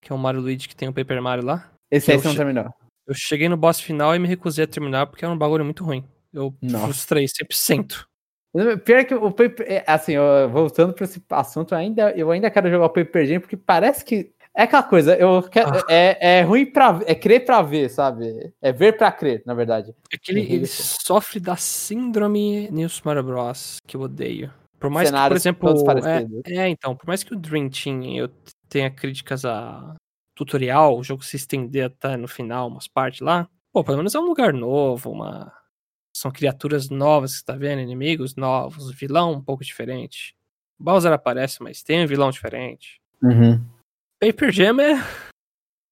que 0.00 0.10
é 0.12 0.14
o 0.14 0.18
Mario 0.18 0.40
Luigi 0.40 0.68
que 0.68 0.74
tem 0.74 0.88
o 0.88 0.92
Paper 0.92 1.20
Mario 1.22 1.44
lá. 1.44 1.70
Esse 1.90 2.12
aí 2.12 2.18
você 2.18 2.28
não 2.28 2.34
terminou. 2.34 2.64
Eu 3.06 3.14
cheguei 3.14 3.48
no 3.48 3.56
boss 3.56 3.78
final 3.78 4.16
e 4.16 4.18
me 4.18 4.26
recusei 4.26 4.64
a 4.64 4.66
terminar 4.66 5.06
porque 5.06 5.24
era 5.24 5.32
um 5.32 5.38
bagulho 5.38 5.64
muito 5.64 5.84
ruim. 5.84 6.04
Eu 6.32 6.54
Nossa. 6.60 6.86
frustrei 6.86 7.26
100%. 7.26 8.04
Pior 8.84 9.04
que 9.04 9.14
o 9.14 9.30
Paper. 9.30 9.66
É, 9.70 9.84
assim, 9.86 10.14
voltando 10.50 10.94
para 10.94 11.04
esse 11.04 11.22
assunto, 11.30 11.74
ainda, 11.74 12.10
eu 12.12 12.30
ainda 12.30 12.50
quero 12.50 12.70
jogar 12.70 12.86
o 12.86 12.90
Paper 12.90 13.26
Jam 13.26 13.40
porque 13.40 13.56
parece 13.56 14.04
que 14.04 14.32
é 14.56 14.62
aquela 14.62 14.82
coisa, 14.82 15.14
eu 15.14 15.42
quero, 15.42 15.68
ah. 15.68 15.84
é, 15.86 16.38
é 16.38 16.42
ruim 16.42 16.64
pra 16.64 16.98
é 17.04 17.14
crer 17.14 17.44
pra 17.44 17.60
ver, 17.60 17.90
sabe? 17.90 18.54
É 18.62 18.72
ver 18.72 18.96
pra 18.96 19.12
crer, 19.12 19.42
na 19.44 19.52
verdade. 19.52 19.94
É 20.10 20.16
que 20.16 20.32
ele, 20.32 20.40
ele 20.40 20.66
sofre 20.66 21.38
da 21.38 21.56
síndrome 21.56 22.70
New 22.70 22.88
Super 22.88 23.22
Bros, 23.22 23.76
que 23.86 23.98
eu 23.98 24.00
odeio. 24.00 24.50
Por 24.80 24.88
mais 24.88 25.08
Cenários 25.08 25.42
que, 25.42 25.52
por 25.52 25.98
exemplo. 25.98 26.42
É, 26.46 26.56
é, 26.56 26.68
então, 26.68 26.96
por 26.96 27.06
mais 27.06 27.22
que 27.22 27.34
o 27.34 27.38
Dream 27.38 27.68
Team 27.68 28.02
eu 28.04 28.30
tenha 28.66 28.90
críticas 28.90 29.44
a 29.44 29.94
tutorial, 30.34 30.98
o 30.98 31.04
jogo 31.04 31.22
se 31.22 31.36
estender 31.36 31.84
até 31.84 32.16
no 32.16 32.26
final, 32.26 32.68
umas 32.68 32.88
partes 32.88 33.20
lá, 33.20 33.46
pô, 33.70 33.84
pelo 33.84 33.98
menos 33.98 34.14
é 34.14 34.18
um 34.18 34.24
lugar 34.24 34.54
novo, 34.54 35.10
uma. 35.10 35.52
São 36.16 36.30
criaturas 36.30 36.88
novas 36.88 37.32
que 37.32 37.38
você 37.40 37.44
tá 37.44 37.56
vendo, 37.56 37.82
inimigos 37.82 38.36
novos, 38.36 38.90
vilão 38.90 39.32
um 39.32 39.42
pouco 39.42 39.62
diferente. 39.62 40.34
Bowser 40.78 41.12
aparece, 41.12 41.62
mas 41.62 41.82
tem 41.82 42.02
um 42.02 42.06
vilão 42.06 42.30
diferente. 42.30 42.98
Uhum. 43.22 43.62
Paper 44.20 44.50
Jam 44.50 44.80
é 44.80 44.94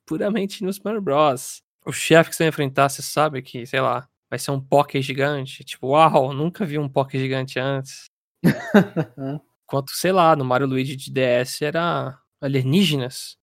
puramente 0.06 0.62
no 0.64 0.72
Super 0.72 1.00
Bros. 1.00 1.62
O 1.84 1.92
chefe 1.92 2.30
que 2.30 2.36
você 2.36 2.44
vai 2.44 2.48
enfrentar, 2.48 2.88
você 2.88 3.02
sabe 3.02 3.42
que, 3.42 3.66
sei 3.66 3.80
lá, 3.80 4.08
vai 4.30 4.38
ser 4.38 4.50
um 4.50 4.60
Poké 4.60 5.00
gigante. 5.02 5.64
Tipo, 5.64 5.88
uau, 5.88 6.32
nunca 6.32 6.64
vi 6.64 6.78
um 6.78 6.88
Poké 6.88 7.18
gigante 7.18 7.58
antes. 7.58 8.06
Enquanto, 9.64 9.90
sei 9.90 10.12
lá, 10.12 10.34
no 10.34 10.44
Mario 10.44 10.66
Luigi 10.66 10.96
de 10.96 11.10
DS 11.12 11.62
era 11.62 12.18
alienígenas. 12.40 13.36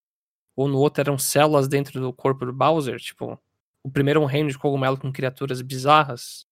Ou 0.56 0.68
no 0.68 0.78
outro 0.78 1.00
eram 1.00 1.16
células 1.16 1.68
dentro 1.68 2.00
do 2.00 2.12
corpo 2.12 2.44
do 2.44 2.52
Bowser. 2.52 2.98
Tipo, 2.98 3.38
o 3.84 3.90
primeiro 3.90 4.20
é 4.20 4.22
um 4.22 4.26
reino 4.26 4.50
de 4.50 4.58
cogumelo 4.58 4.98
com 4.98 5.12
criaturas 5.12 5.62
bizarras. 5.62 6.44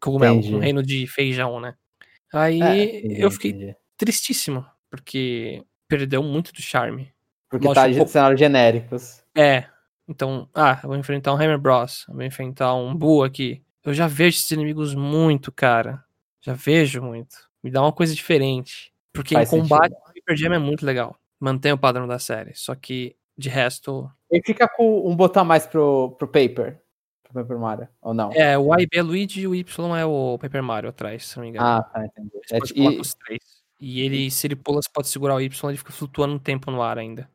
Cogumelo, 0.00 0.38
entendi. 0.38 0.54
um 0.54 0.58
reino 0.58 0.82
de 0.82 1.06
feijão, 1.06 1.60
né? 1.60 1.74
Aí 2.32 2.62
é, 2.62 2.98
entendi, 2.98 3.20
eu 3.20 3.30
fiquei 3.30 3.50
entendi. 3.50 3.76
tristíssimo, 3.96 4.64
porque 4.88 5.64
perdeu 5.88 6.22
muito 6.22 6.52
do 6.52 6.62
charme. 6.62 7.12
Porque 7.50 7.66
Lógico, 7.66 7.98
tá 7.98 8.04
de 8.04 8.10
cenários 8.10 8.38
genéricos. 8.38 9.22
É. 9.36 9.64
Então, 10.08 10.48
ah, 10.54 10.78
eu 10.82 10.88
vou 10.88 10.96
enfrentar 10.96 11.32
um 11.32 11.36
Hammer 11.36 11.58
Bros. 11.58 12.06
Eu 12.08 12.14
vou 12.14 12.22
enfrentar 12.22 12.74
um 12.74 12.94
Buu 12.94 13.24
aqui. 13.24 13.62
Eu 13.84 13.92
já 13.92 14.06
vejo 14.06 14.36
esses 14.38 14.50
inimigos 14.52 14.94
muito, 14.94 15.50
cara. 15.50 16.02
Já 16.40 16.54
vejo 16.54 17.02
muito. 17.02 17.36
Me 17.62 17.70
dá 17.70 17.82
uma 17.82 17.92
coisa 17.92 18.14
diferente. 18.14 18.92
Porque 19.12 19.34
Faz 19.34 19.52
em 19.52 19.60
combate, 19.60 19.92
o 19.92 20.12
Hyper 20.16 20.36
Jam 20.36 20.54
é 20.54 20.58
muito 20.58 20.86
legal. 20.86 21.18
Mantém 21.40 21.72
o 21.72 21.78
padrão 21.78 22.06
da 22.06 22.18
série. 22.18 22.54
Só 22.54 22.74
que, 22.74 23.16
de 23.36 23.48
resto, 23.48 24.08
Ele 24.30 24.42
fica 24.44 24.68
com 24.68 25.08
um 25.08 25.16
botão 25.16 25.42
a 25.42 25.44
mais 25.44 25.66
pro, 25.66 26.14
pro 26.18 26.28
Paper. 26.28 26.80
Pro 27.24 27.34
Paper 27.42 27.58
Mario, 27.58 27.88
ou 28.00 28.14
não? 28.14 28.30
É, 28.32 28.56
o 28.58 28.72
A 28.72 28.80
e 28.80 28.86
B 28.86 28.98
é 28.98 29.02
Luigi 29.02 29.40
e 29.40 29.46
o 29.48 29.54
Y 29.54 29.96
é 29.96 30.04
o 30.04 30.38
Paper 30.38 30.62
Mario 30.62 30.90
atrás, 30.90 31.26
se 31.26 31.36
não 31.36 31.44
me 31.44 31.50
engano. 31.50 31.66
Ah, 31.66 31.82
tá, 31.82 32.04
entendi. 32.04 32.30
Você 32.46 32.54
É, 32.54 32.58
pode 32.58 32.72
e- 32.72 32.76
pular 32.76 33.00
os 33.00 33.14
três. 33.14 33.40
E 33.80 34.00
ele, 34.02 34.30
se 34.30 34.46
ele 34.46 34.56
pula, 34.56 34.82
você 34.82 34.90
pode 34.92 35.08
segurar 35.08 35.34
o 35.36 35.40
Y, 35.40 35.68
ele 35.70 35.78
fica 35.78 35.92
flutuando 35.92 36.34
um 36.34 36.38
tempo 36.38 36.70
no 36.70 36.82
ar 36.82 36.98
ainda. 36.98 37.28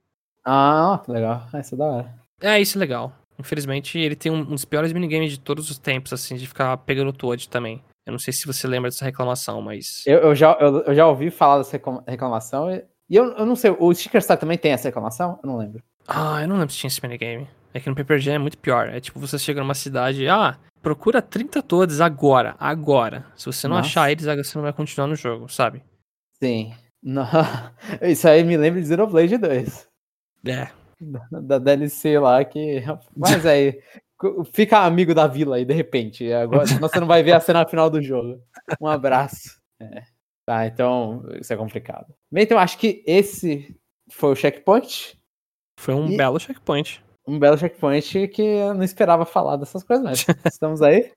Ah, 0.46 1.02
legal. 1.08 1.48
Ah, 1.52 1.60
Isso 1.60 1.76
é 1.76 1.78
da 1.78 1.86
hora. 1.86 2.14
É, 2.42 2.60
isso 2.62 2.78
é 2.78 2.80
legal. 2.80 3.12
Infelizmente, 3.40 3.98
ele 3.98 4.16
tem 4.16 4.32
um, 4.32 4.40
um 4.40 4.44
dos 4.56 4.66
piores 4.66 4.94
minigames 4.94 5.32
de 5.32 5.40
todos 5.40 5.70
os 5.70 5.78
tempos, 5.78 6.14
assim, 6.14 6.36
de 6.36 6.48
ficar 6.48 6.76
pegando 6.78 7.10
o 7.10 7.14
Toad 7.14 7.50
também. 7.50 7.82
Eu 8.06 8.12
não 8.12 8.20
sei 8.20 8.32
se 8.32 8.46
você 8.46 8.68
lembra 8.68 8.90
dessa 8.90 9.04
reclamação, 9.04 9.62
mas. 9.62 10.04
Eu, 10.06 10.20
eu 10.20 10.36
já, 10.36 10.54
eu, 10.60 10.82
eu 10.84 10.94
já 10.94 11.08
ouvi 11.08 11.32
falar 11.32 11.58
dessa 11.58 11.72
reclama- 11.74 12.04
reclamação. 12.08 12.72
E 12.72 12.84
e 13.10 13.16
eu, 13.16 13.26
eu 13.34 13.46
não 13.46 13.56
sei, 13.56 13.70
o 13.78 13.94
Sticker 13.94 14.22
Star 14.22 14.38
também 14.38 14.58
tem 14.58 14.72
essa 14.72 14.88
reclamação? 14.88 15.40
Eu 15.44 15.48
não 15.48 15.58
lembro. 15.58 15.82
Ah, 16.08 16.42
eu 16.42 16.48
não 16.48 16.58
lembro 16.58 16.72
se 16.72 16.80
tinha 16.80 16.88
esse 16.88 17.02
minigame. 17.04 17.48
É 17.74 17.80
que 17.80 17.88
no 17.90 17.96
Paper 17.96 18.18
Jam 18.20 18.34
é 18.36 18.40
muito 18.40 18.58
pior. 18.58 18.88
É 18.90 19.00
tipo, 19.00 19.20
você 19.20 19.38
chega 19.38 19.60
numa 19.62 19.76
cidade, 19.76 20.28
ah, 20.28 20.58
procura 20.82 21.22
30 21.22 21.62
Toads 21.62 22.02
agora, 22.02 22.56
agora. 22.60 23.26
Se 23.36 23.46
você 23.46 23.68
não 23.68 23.76
Nossa. 23.78 23.90
achar 23.90 24.12
eles, 24.12 24.26
você 24.26 24.58
não 24.58 24.64
vai 24.64 24.74
continuar 24.74 25.08
no 25.08 25.16
jogo, 25.16 25.48
sabe? 25.50 25.84
Sim. 26.42 26.74
Não, 27.04 27.28
Isso 28.02 28.28
aí 28.28 28.44
me 28.44 28.58
lembra 28.58 28.82
de 28.82 28.88
Xenoblade 28.88 29.38
2. 29.38 29.88
É. 30.46 30.70
Da, 30.98 31.42
da 31.42 31.58
DLC 31.60 32.18
lá 32.18 32.44
que. 32.46 32.82
Mas 33.16 33.46
aí. 33.46 33.82
Fica 34.54 34.80
amigo 34.80 35.14
da 35.14 35.28
vila 35.28 35.58
aí, 35.58 35.66
de 35.66 35.74
repente. 35.74 36.32
Agora, 36.32 36.66
senão 36.66 36.88
você 36.88 37.00
não 37.02 37.06
vai 37.08 37.22
ver 37.22 37.34
a 37.34 37.40
cena 37.42 37.68
final 37.68 37.90
do 37.90 38.02
jogo. 38.02 38.42
Um 38.80 38.88
abraço. 38.88 39.60
É. 39.80 40.04
Tá, 40.48 40.66
então 40.66 41.22
isso 41.42 41.52
é 41.52 41.58
complicado. 41.58 42.14
Bem, 42.32 42.44
então 42.46 42.58
acho 42.58 42.78
que 42.78 43.04
esse 43.06 43.76
foi 44.10 44.32
o 44.32 44.36
checkpoint. 44.36 45.20
Foi 45.78 45.94
um 45.94 46.08
E- 46.10 46.16
belo 46.16 46.40
checkpoint. 46.40 47.04
Um 47.28 47.38
belo 47.38 47.58
checkpoint 47.58 48.28
que 48.30 48.42
eu 48.42 48.74
não 48.74 48.84
esperava 48.84 49.26
falar 49.26 49.58
dessas 49.58 49.84
coisas, 49.84 50.06
mas 50.06 50.26
estamos 50.46 50.82
aí. 50.82 51.12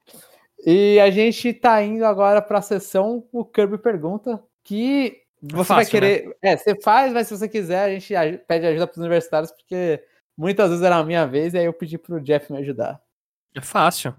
E 0.67 0.99
a 0.99 1.09
gente 1.11 1.53
tá 1.55 1.81
indo 1.85 2.05
agora 2.05 2.43
para 2.43 2.59
a 2.59 2.63
sessão 2.63 3.25
o 3.31 3.45
Kirby 3.45 3.79
Pergunta, 3.79 4.43
que 4.65 5.23
você 5.43 5.55
vai 5.55 5.65
fácil, 5.65 6.01
né? 6.01 6.17
querer. 6.17 6.37
É, 6.43 6.57
você 6.57 6.81
faz, 6.81 7.13
mas 7.13 7.27
se 7.27 7.37
você 7.37 7.49
quiser, 7.49 7.85
a 7.85 7.91
gente 7.91 8.15
pede 8.47 8.67
ajuda 8.67 8.87
para 8.87 8.93
os 8.93 8.99
universitários, 8.99 9.53
porque 9.53 10.03
muitas 10.37 10.71
vezes 10.71 10.85
era 10.85 10.97
a 10.97 11.05
minha 11.05 11.27
vez, 11.27 11.55
e 11.55 11.59
aí 11.59 11.65
eu 11.65 11.73
pedi 11.73 11.99
pro 11.99 12.21
Jeff 12.21 12.53
me 12.53 12.59
ajudar. 12.59 13.01
É 13.55 13.61
fácil. 13.61 14.15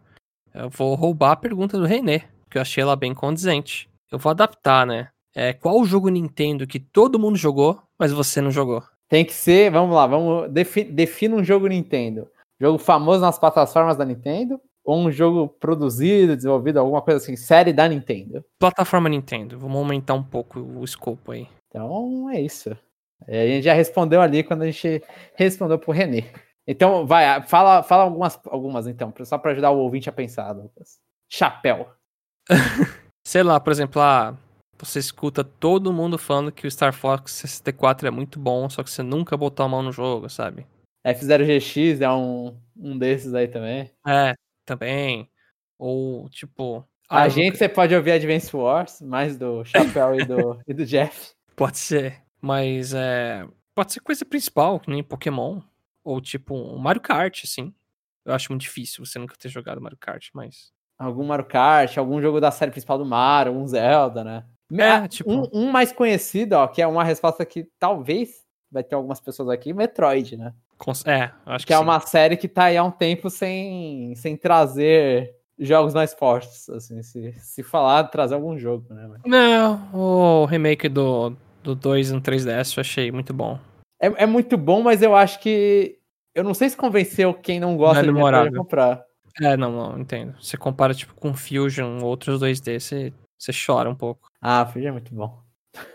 Eu 0.54 0.70
vou 0.70 0.96
roubar 0.96 1.32
a 1.32 1.36
pergunta 1.36 1.78
do 1.78 1.86
René, 1.86 2.28
que 2.50 2.58
eu 2.58 2.62
achei 2.62 2.82
ela 2.82 2.96
bem 2.96 3.14
condizente. 3.14 3.90
Eu 4.12 4.18
vou 4.18 4.30
adaptar, 4.32 4.86
né? 4.86 5.10
É, 5.36 5.54
qual 5.54 5.80
o 5.80 5.86
jogo 5.86 6.10
Nintendo 6.10 6.66
que 6.66 6.80
todo 6.80 7.20
mundo 7.20 7.38
jogou, 7.38 7.82
mas 7.98 8.12
você 8.12 8.42
não 8.42 8.50
jogou? 8.50 8.84
Tem 9.08 9.24
que 9.24 9.34
ser, 9.34 9.72
vamos 9.72 9.96
lá, 9.96 10.08
vamos 10.08 10.50
defi 10.52 10.84
defina 10.84 11.36
um 11.36 11.44
jogo 11.44 11.68
Nintendo. 11.68 12.28
Jogo 12.60 12.78
famoso 12.78 13.22
nas 13.22 13.40
plataformas 13.40 13.96
da 13.96 14.06
Nintendo, 14.06 14.60
ou 14.84 14.98
um 14.98 15.12
jogo 15.12 15.48
produzido, 15.48 16.36
desenvolvido, 16.36 16.80
alguma 16.80 17.02
coisa 17.02 17.18
assim, 17.18 17.36
série 17.36 17.74
da 17.74 17.88
Nintendo. 17.88 18.44
Plataforma 18.58 19.10
Nintendo. 19.10 19.58
Vamos 19.58 19.78
aumentar 19.78 20.14
um 20.14 20.24
pouco 20.24 20.60
o 20.60 20.84
escopo 20.84 21.32
aí. 21.32 21.48
Então 21.68 22.30
é 22.30 22.42
isso. 22.42 22.76
É, 23.28 23.44
a 23.44 23.48
gente 23.48 23.64
já 23.64 23.74
respondeu 23.74 24.22
ali 24.22 24.44
quando 24.44 24.64
a 24.64 24.66
gente 24.72 25.04
respondeu 25.36 25.78
pro 25.78 25.92
Renê. 25.92 26.24
Então, 26.68 27.06
vai, 27.06 27.42
fala, 27.44 27.82
fala 27.82 28.04
algumas, 28.04 28.40
algumas 28.46 28.88
então, 28.88 29.14
só 29.24 29.38
para 29.38 29.52
ajudar 29.52 29.72
o 29.72 29.80
ouvinte 29.80 30.08
a 30.08 30.14
pensar, 30.14 30.52
Lucas. 30.52 31.00
Chapéu. 31.28 31.90
Sei 33.26 33.44
lá, 33.44 33.60
por 33.60 33.72
exemplo, 33.72 34.02
ah, 34.02 34.38
você 34.78 35.00
escuta 35.00 35.44
todo 35.44 35.92
mundo 35.92 36.18
falando 36.18 36.52
que 36.52 36.66
o 36.66 36.72
Star 36.72 36.94
Fox 36.94 37.34
64 37.34 38.08
é 38.08 38.12
muito 38.12 38.40
bom, 38.40 38.70
só 38.70 38.84
que 38.84 38.90
você 38.90 39.04
nunca 39.04 39.36
botou 39.36 39.66
a 39.66 39.70
mão 39.70 39.84
no 39.84 39.92
jogo, 39.92 40.30
sabe? 40.30 40.66
F0GX 41.06 42.02
é 42.02 42.12
um, 42.12 42.56
um 42.78 42.98
desses 42.98 43.34
aí 43.34 43.48
também. 43.48 43.92
É, 44.08 44.34
também. 44.70 45.30
Ou, 45.78 46.30
tipo. 46.30 46.86
a 47.10 47.24
ah, 47.24 47.30
gente, 47.30 47.58
você 47.58 47.68
pode 47.68 47.96
ouvir 47.96 48.12
Advance 48.12 48.56
Wars, 48.56 49.02
mais 49.02 49.36
do 49.36 49.64
Chapéu 49.66 50.16
e, 50.16 50.26
do, 50.26 50.60
e 50.68 50.74
do 50.74 50.86
Jeff. 50.86 51.32
Pode 51.56 51.78
ser. 51.78 52.22
Mas 52.40 52.94
é. 52.94 53.48
Pode 53.74 53.94
ser 53.94 54.02
coisa 54.02 54.24
principal, 54.26 54.80
que 54.80 54.90
nem 54.90 55.04
Pokémon. 55.04 55.62
Ou 56.04 56.22
tipo 56.22 56.56
um 56.56 56.78
Mario 56.78 57.02
Kart, 57.02 57.44
assim. 57.44 57.74
Eu 58.26 58.34
acho 58.34 58.52
muito 58.52 58.62
difícil 58.62 59.06
você 59.06 59.18
nunca 59.18 59.36
ter 59.38 59.50
jogado 59.50 59.82
Mario 59.82 59.98
Kart, 60.00 60.30
mas. 60.34 60.72
Algum 60.98 61.26
Mario 61.26 61.46
Kart, 61.46 61.98
algum 61.98 62.22
jogo 62.22 62.40
da 62.40 62.52
série 62.52 62.72
principal 62.72 62.98
do 62.98 63.06
Mario, 63.06 63.54
um 63.54 63.66
Zelda, 63.66 64.24
né? 64.24 64.46
É, 64.72 65.08
tipo. 65.08 65.32
Um, 65.32 65.50
um 65.52 65.72
mais 65.72 65.92
conhecido, 65.92 66.54
ó, 66.54 66.68
que 66.68 66.82
é 66.82 66.88
uma 66.88 67.04
resposta 67.04 67.46
que 67.46 67.68
talvez 67.80 68.46
vai 68.72 68.84
ter 68.84 68.96
algumas 68.96 69.20
pessoas 69.20 69.50
aqui, 69.50 69.74
Metroid, 69.74 70.38
né? 70.38 70.54
É, 71.06 71.32
acho 71.46 71.66
Que 71.66 71.68
que, 71.68 71.74
é 71.74 71.78
sim. 71.78 71.84
uma 71.84 72.00
série 72.00 72.38
que 72.38 72.48
tá 72.48 72.66
aí 72.66 72.78
há 72.78 72.84
um 72.84 72.92
tempo 72.92 73.30
sem, 73.30 74.14
sem 74.16 74.38
trazer 74.38 75.36
jogos 75.60 75.94
mais 75.94 76.14
fortes, 76.14 76.70
assim, 76.70 77.02
se, 77.04 77.34
se 77.34 77.64
falar, 77.64 78.06
trazer 78.06 78.36
algum 78.36 78.58
jogo, 78.58 78.94
né? 78.94 79.10
Não, 79.26 79.90
o 79.94 80.46
remake 80.46 80.88
do, 80.88 81.36
do 81.62 81.76
2 81.76 82.12
no 82.12 82.22
3DS 82.22 82.78
eu 82.78 82.82
achei 82.82 83.12
muito 83.12 83.34
bom. 83.34 83.60
É, 84.02 84.24
é 84.24 84.26
muito 84.26 84.58
bom, 84.58 84.82
mas 84.82 85.02
eu 85.02 85.16
acho 85.16 85.40
que. 85.40 85.98
Eu 86.34 86.44
não 86.44 86.54
sei 86.54 86.70
se 86.70 86.78
convenceu 86.78 87.34
quem 87.34 87.60
não 87.60 87.76
gosta 87.76 87.96
Não 87.96 88.02
é 88.02 88.06
de 88.06 88.14
memorável. 88.14 88.54
comprar. 88.54 89.04
É, 89.42 89.58
não, 89.58 89.72
não, 89.72 90.00
entendo. 90.00 90.36
Você 90.42 90.56
compara, 90.56 90.94
tipo, 90.94 91.14
com 91.16 91.34
Fusion, 91.34 92.00
outros 92.04 92.42
2D, 92.42 92.80
você, 92.80 93.14
você 93.38 93.52
chora 93.52 93.90
um 93.90 93.96
pouco. 93.96 94.30
Ah, 94.42 94.66
Fuji 94.66 94.88
é 94.88 94.92
muito 94.92 95.14
bom. 95.14 95.42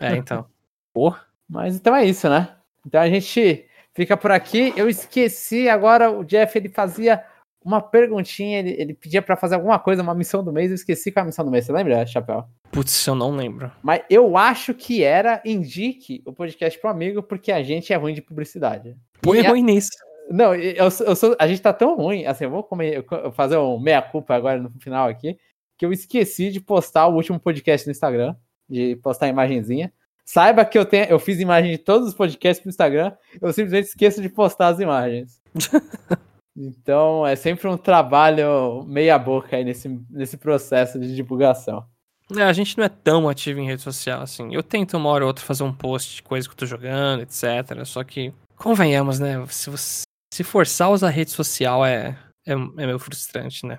É, 0.01 0.17
então. 0.17 0.45
Porra. 0.93 1.23
Mas 1.49 1.77
então 1.77 1.95
é 1.95 2.05
isso, 2.05 2.29
né? 2.29 2.55
Então 2.87 3.01
a 3.01 3.09
gente 3.09 3.67
fica 3.95 4.17
por 4.17 4.31
aqui. 4.31 4.73
Eu 4.77 4.89
esqueci 4.89 5.69
agora, 5.69 6.11
o 6.11 6.25
Jeff 6.25 6.57
ele 6.59 6.69
fazia 6.69 7.23
uma 7.65 7.81
perguntinha, 7.81 8.59
ele, 8.59 8.77
ele 8.79 8.95
pedia 8.95 9.23
pra 9.23 9.37
fazer 9.37 9.55
alguma 9.55 9.79
coisa, 9.79 10.03
uma 10.03 10.15
missão 10.15 10.45
do 10.45 10.53
mês. 10.53 10.71
Eu 10.71 10.75
esqueci 10.75 11.11
qual 11.11 11.23
é 11.23 11.25
a 11.25 11.27
missão 11.27 11.45
do 11.45 11.51
mês, 11.51 11.65
você 11.65 11.73
lembra, 11.73 12.05
Chapéu? 12.07 12.45
Putz, 12.71 13.07
eu 13.07 13.15
não 13.15 13.31
lembro. 13.35 13.73
Mas 13.83 14.03
eu 14.11 14.37
acho 14.37 14.75
que 14.75 15.03
era 15.03 15.41
indique 15.45 16.23
o 16.27 16.33
podcast 16.33 16.79
pro 16.79 16.91
amigo, 16.91 17.23
porque 17.23 17.51
a 17.51 17.63
gente 17.63 17.93
é 17.93 17.97
ruim 17.97 18.13
de 18.13 18.21
publicidade. 18.21 18.97
Põe 19.23 19.39
E 19.41 19.47
a- 19.47 19.51
ruim 19.51 19.63
nisso. 19.63 19.89
Não, 20.31 20.55
eu, 20.55 20.91
sou- 20.91 21.07
eu 21.07 21.17
sou, 21.17 21.37
a 21.39 21.47
gente 21.47 21.61
tá 21.63 21.73
tão 21.73 21.97
ruim, 21.97 22.25
assim, 22.27 22.45
eu 22.45 22.51
vou 22.51 22.63
comer- 22.63 23.05
eu 23.11 23.33
fazer 23.33 23.57
um 23.59 23.79
meia-culpa 23.79 24.35
agora 24.35 24.59
no 24.59 24.71
final 24.81 25.07
aqui, 25.09 25.37
que 25.79 25.85
eu 25.85 25.93
esqueci 25.93 26.51
de 26.51 26.61
postar 26.61 27.07
o 27.09 27.15
último 27.15 27.39
podcast 27.39 27.87
no 27.87 27.91
Instagram, 27.93 28.35
de 28.69 28.97
postar 28.97 29.27
a 29.27 29.29
imagenzinha. 29.29 29.93
Saiba 30.25 30.65
que 30.65 30.79
eu, 30.79 30.87
tenho, 30.87 31.05
eu 31.05 31.19
fiz 31.19 31.39
imagem 31.39 31.73
de 31.73 31.79
todos 31.79 32.09
os 32.09 32.15
podcasts 32.15 32.61
pro 32.61 32.71
Instagram, 32.71 33.13
eu 33.41 33.53
simplesmente 33.53 33.89
esqueço 33.89 34.23
de 34.23 34.29
postar 34.29 34.69
as 34.69 34.81
imagens. 34.81 35.41
então 36.57 37.27
é 37.27 37.37
sempre 37.37 37.69
um 37.69 37.77
trabalho 37.77 38.85
meia-boca 38.87 39.57
aí 39.57 39.65
nesse, 39.65 39.89
nesse 40.11 40.39
processo 40.39 40.99
de 40.99 41.15
divulgação. 41.15 41.87
É, 42.35 42.43
a 42.43 42.53
gente 42.55 42.79
não 42.79 42.85
é 42.85 42.89
tão 42.89 43.29
ativo 43.29 43.61
em 43.61 43.67
rede 43.67 43.83
social, 43.83 44.23
assim. 44.23 44.55
Eu 44.55 44.63
tento 44.63 44.97
uma 44.97 45.11
hora 45.11 45.25
ou 45.25 45.29
outra 45.29 45.45
fazer 45.45 45.63
um 45.63 45.73
post 45.73 46.17
de 46.17 46.23
coisa 46.23 46.49
que 46.49 46.55
eu 46.55 46.59
tô 46.59 46.65
jogando, 46.65 47.21
etc. 47.21 47.85
Só 47.85 48.03
que, 48.03 48.33
convenhamos, 48.57 49.19
né? 49.19 49.45
Se, 49.49 49.69
você, 49.69 50.05
se 50.33 50.43
forçar 50.43 50.89
a 50.89 50.91
usar 50.91 51.11
rede 51.11 51.33
social 51.33 51.85
é, 51.85 52.19
é, 52.47 52.53
é 52.53 52.57
meio 52.57 52.99
frustrante, 52.99 53.67
né? 53.67 53.79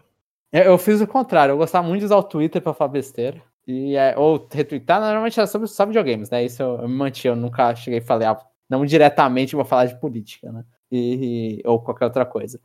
Eu, 0.53 0.63
eu 0.63 0.77
fiz 0.77 1.01
o 1.01 1.07
contrário, 1.07 1.53
eu 1.53 1.57
gostava 1.57 1.87
muito 1.87 2.01
de 2.01 2.05
usar 2.05 2.17
o 2.17 2.23
Twitter 2.23 2.61
pra 2.61 2.73
falar 2.73 2.91
besteira. 2.91 3.41
E, 3.67 3.95
é, 3.95 4.17
ou 4.17 4.47
retweetar, 4.51 4.99
normalmente 4.99 5.39
era 5.39 5.47
sobre 5.47 5.67
só 5.67 5.85
videogames, 5.85 6.29
né? 6.29 6.43
Isso 6.43 6.61
eu, 6.61 6.81
eu 6.81 6.87
me 6.87 6.95
mantinha, 6.95 7.31
eu 7.31 7.35
nunca 7.35 7.75
cheguei 7.75 7.99
a 7.99 8.01
falar, 8.01 8.31
ah, 8.31 8.45
não 8.69 8.85
diretamente 8.85 9.55
vou 9.55 9.65
falar 9.65 9.85
de 9.85 9.99
política, 9.99 10.51
né? 10.51 10.63
E, 10.91 11.61
ou 11.65 11.81
qualquer 11.81 12.05
outra 12.05 12.25
coisa. 12.25 12.59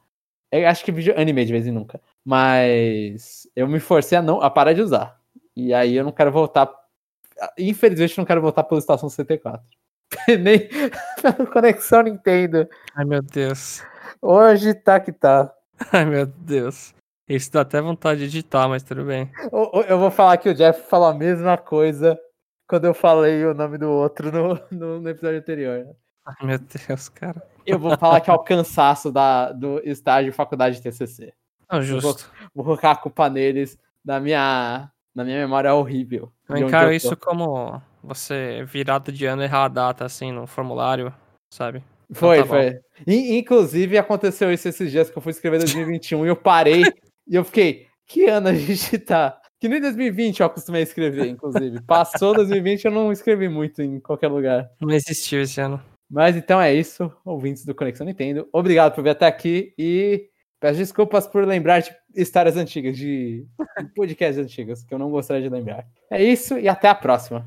Eu 0.53 0.69
acho 0.69 0.85
que 0.85 0.93
vídeo 0.93 1.15
anime 1.17 1.45
de 1.45 1.53
vez 1.53 1.67
em 1.67 1.71
nunca. 1.71 2.01
Mas 2.25 3.49
eu 3.55 3.69
me 3.69 3.79
forcei 3.81 4.19
a, 4.19 4.23
não, 4.23 4.41
a 4.43 4.51
parar 4.51 4.73
de 4.73 4.83
usar. 4.83 5.19
E 5.57 5.73
aí 5.73 5.95
eu 5.95 6.05
não 6.05 6.13
quero 6.13 6.33
voltar. 6.33 6.71
Infelizmente, 7.59 8.19
eu 8.19 8.23
não 8.23 8.27
quero 8.27 8.43
voltar 8.43 8.65
pela 8.65 8.81
estação 8.81 9.09
64. 9.09 9.65
Nem 10.41 10.69
pela 11.23 11.47
conexão 11.47 12.03
Nintendo. 12.03 12.69
Ai, 12.95 13.05
meu 13.05 13.23
Deus. 13.23 13.83
Hoje 14.21 14.75
tá 14.75 14.99
que 14.99 15.13
tá. 15.13 15.55
Ai, 15.93 16.05
meu 16.05 16.27
Deus. 16.27 16.93
Isso 17.31 17.53
dá 17.53 17.61
até 17.61 17.81
vontade 17.81 18.21
de 18.21 18.27
editar, 18.27 18.69
mas 18.69 18.83
tudo 18.83 19.05
bem. 19.05 19.31
Eu 19.89 19.99
vou 20.01 20.11
falar 20.11 20.37
que 20.37 20.49
o 20.49 20.55
Jeff 20.55 20.83
falou 20.89 21.07
a 21.09 21.15
mesma 21.15 21.57
coisa 21.57 22.19
quando 22.69 22.87
eu 22.87 22.93
falei 22.95 23.45
o 23.45 23.55
nome 23.55 23.79
do 23.79 23.89
outro 23.89 24.33
no, 24.33 24.61
no, 24.71 25.01
no 25.01 25.09
episódio 25.09 25.39
anterior. 25.39 25.87
Ai, 26.27 26.47
meu 26.47 26.59
Deus, 26.59 27.09
cara. 27.09 27.41
Eu 27.65 27.79
vou 27.79 27.97
falar 27.97 28.21
que 28.21 28.31
é 28.31 28.33
o 28.33 28.39
cansaço 28.41 29.13
da, 29.13 29.53
do 29.53 29.81
estágio 29.85 30.33
faculdade 30.33 30.77
de 30.77 30.83
TCC. 30.83 31.33
Não, 31.71 31.81
justo. 31.81 32.29
Vou 32.53 32.65
colocar 32.65 32.91
a 32.91 32.97
culpa 32.97 33.31
neles. 33.31 33.79
Na 34.05 34.19
minha, 34.19 34.91
na 35.15 35.25
minha 35.25 35.39
memória 35.39 35.73
horrível. 35.73 36.33
Eu 36.49 36.57
encaro 36.57 36.93
isso 36.93 37.17
como 37.17 37.81
você 38.03 38.65
virado 38.67 39.13
de 39.13 39.25
ano 39.27 39.43
errar 39.43 39.67
a 39.67 39.69
data, 39.69 40.05
assim, 40.05 40.33
no 40.33 40.47
formulário, 40.47 41.15
sabe? 41.53 41.85
Foi, 42.13 42.39
tá 42.39 42.43
bom. 42.43 42.49
foi. 42.49 42.81
In- 43.07 43.39
inclusive, 43.39 43.97
aconteceu 43.99 44.53
isso 44.53 44.69
esses 44.69 44.91
dias 44.91 45.11
que 45.11 45.17
eu 45.17 45.23
fui 45.23 45.31
escrever 45.31 45.59
2021 45.63 46.25
e 46.25 46.29
eu 46.29 46.35
parei 46.37 46.83
e 47.31 47.37
eu 47.37 47.45
fiquei, 47.45 47.87
que 48.07 48.27
ano 48.27 48.49
a 48.49 48.55
gente 48.55 48.99
tá? 48.99 49.41
Que 49.61 49.69
nem 49.69 49.81
2020 49.81 50.41
eu 50.41 50.47
acostumei 50.47 50.81
a 50.81 50.85
escrever, 50.85 51.27
inclusive. 51.27 51.81
Passou 51.83 52.35
2020 52.35 52.87
eu 52.87 52.91
não 52.91 53.13
escrevi 53.13 53.49
muito 53.49 53.81
em 53.81 54.01
qualquer 54.01 54.29
lugar. 54.29 54.69
Não 54.81 54.91
existiu 54.91 55.43
esse 55.43 55.61
ano. 55.61 55.81
Mas 56.11 56.35
então 56.35 56.61
é 56.61 56.75
isso, 56.75 57.13
ouvintes 57.25 57.65
do 57.65 57.75
Conexão 57.75 58.05
Nintendo. 58.05 58.49
Obrigado 58.53 58.95
por 58.95 59.05
vir 59.05 59.11
até 59.11 59.27
aqui 59.27 59.73
e 59.79 60.29
peço 60.59 60.79
desculpas 60.79 61.29
por 61.29 61.47
lembrar 61.47 61.81
de 61.81 61.95
histórias 62.17 62.57
antigas, 62.57 62.97
de 62.97 63.47
podcasts 63.95 64.43
antigos, 64.45 64.83
que 64.83 64.93
eu 64.93 64.99
não 64.99 65.11
gostaria 65.11 65.43
de 65.43 65.49
lembrar. 65.49 65.87
É 66.11 66.21
isso 66.21 66.59
e 66.59 66.69
até 66.69 66.89
a 66.89 66.95
próxima. 66.95 67.47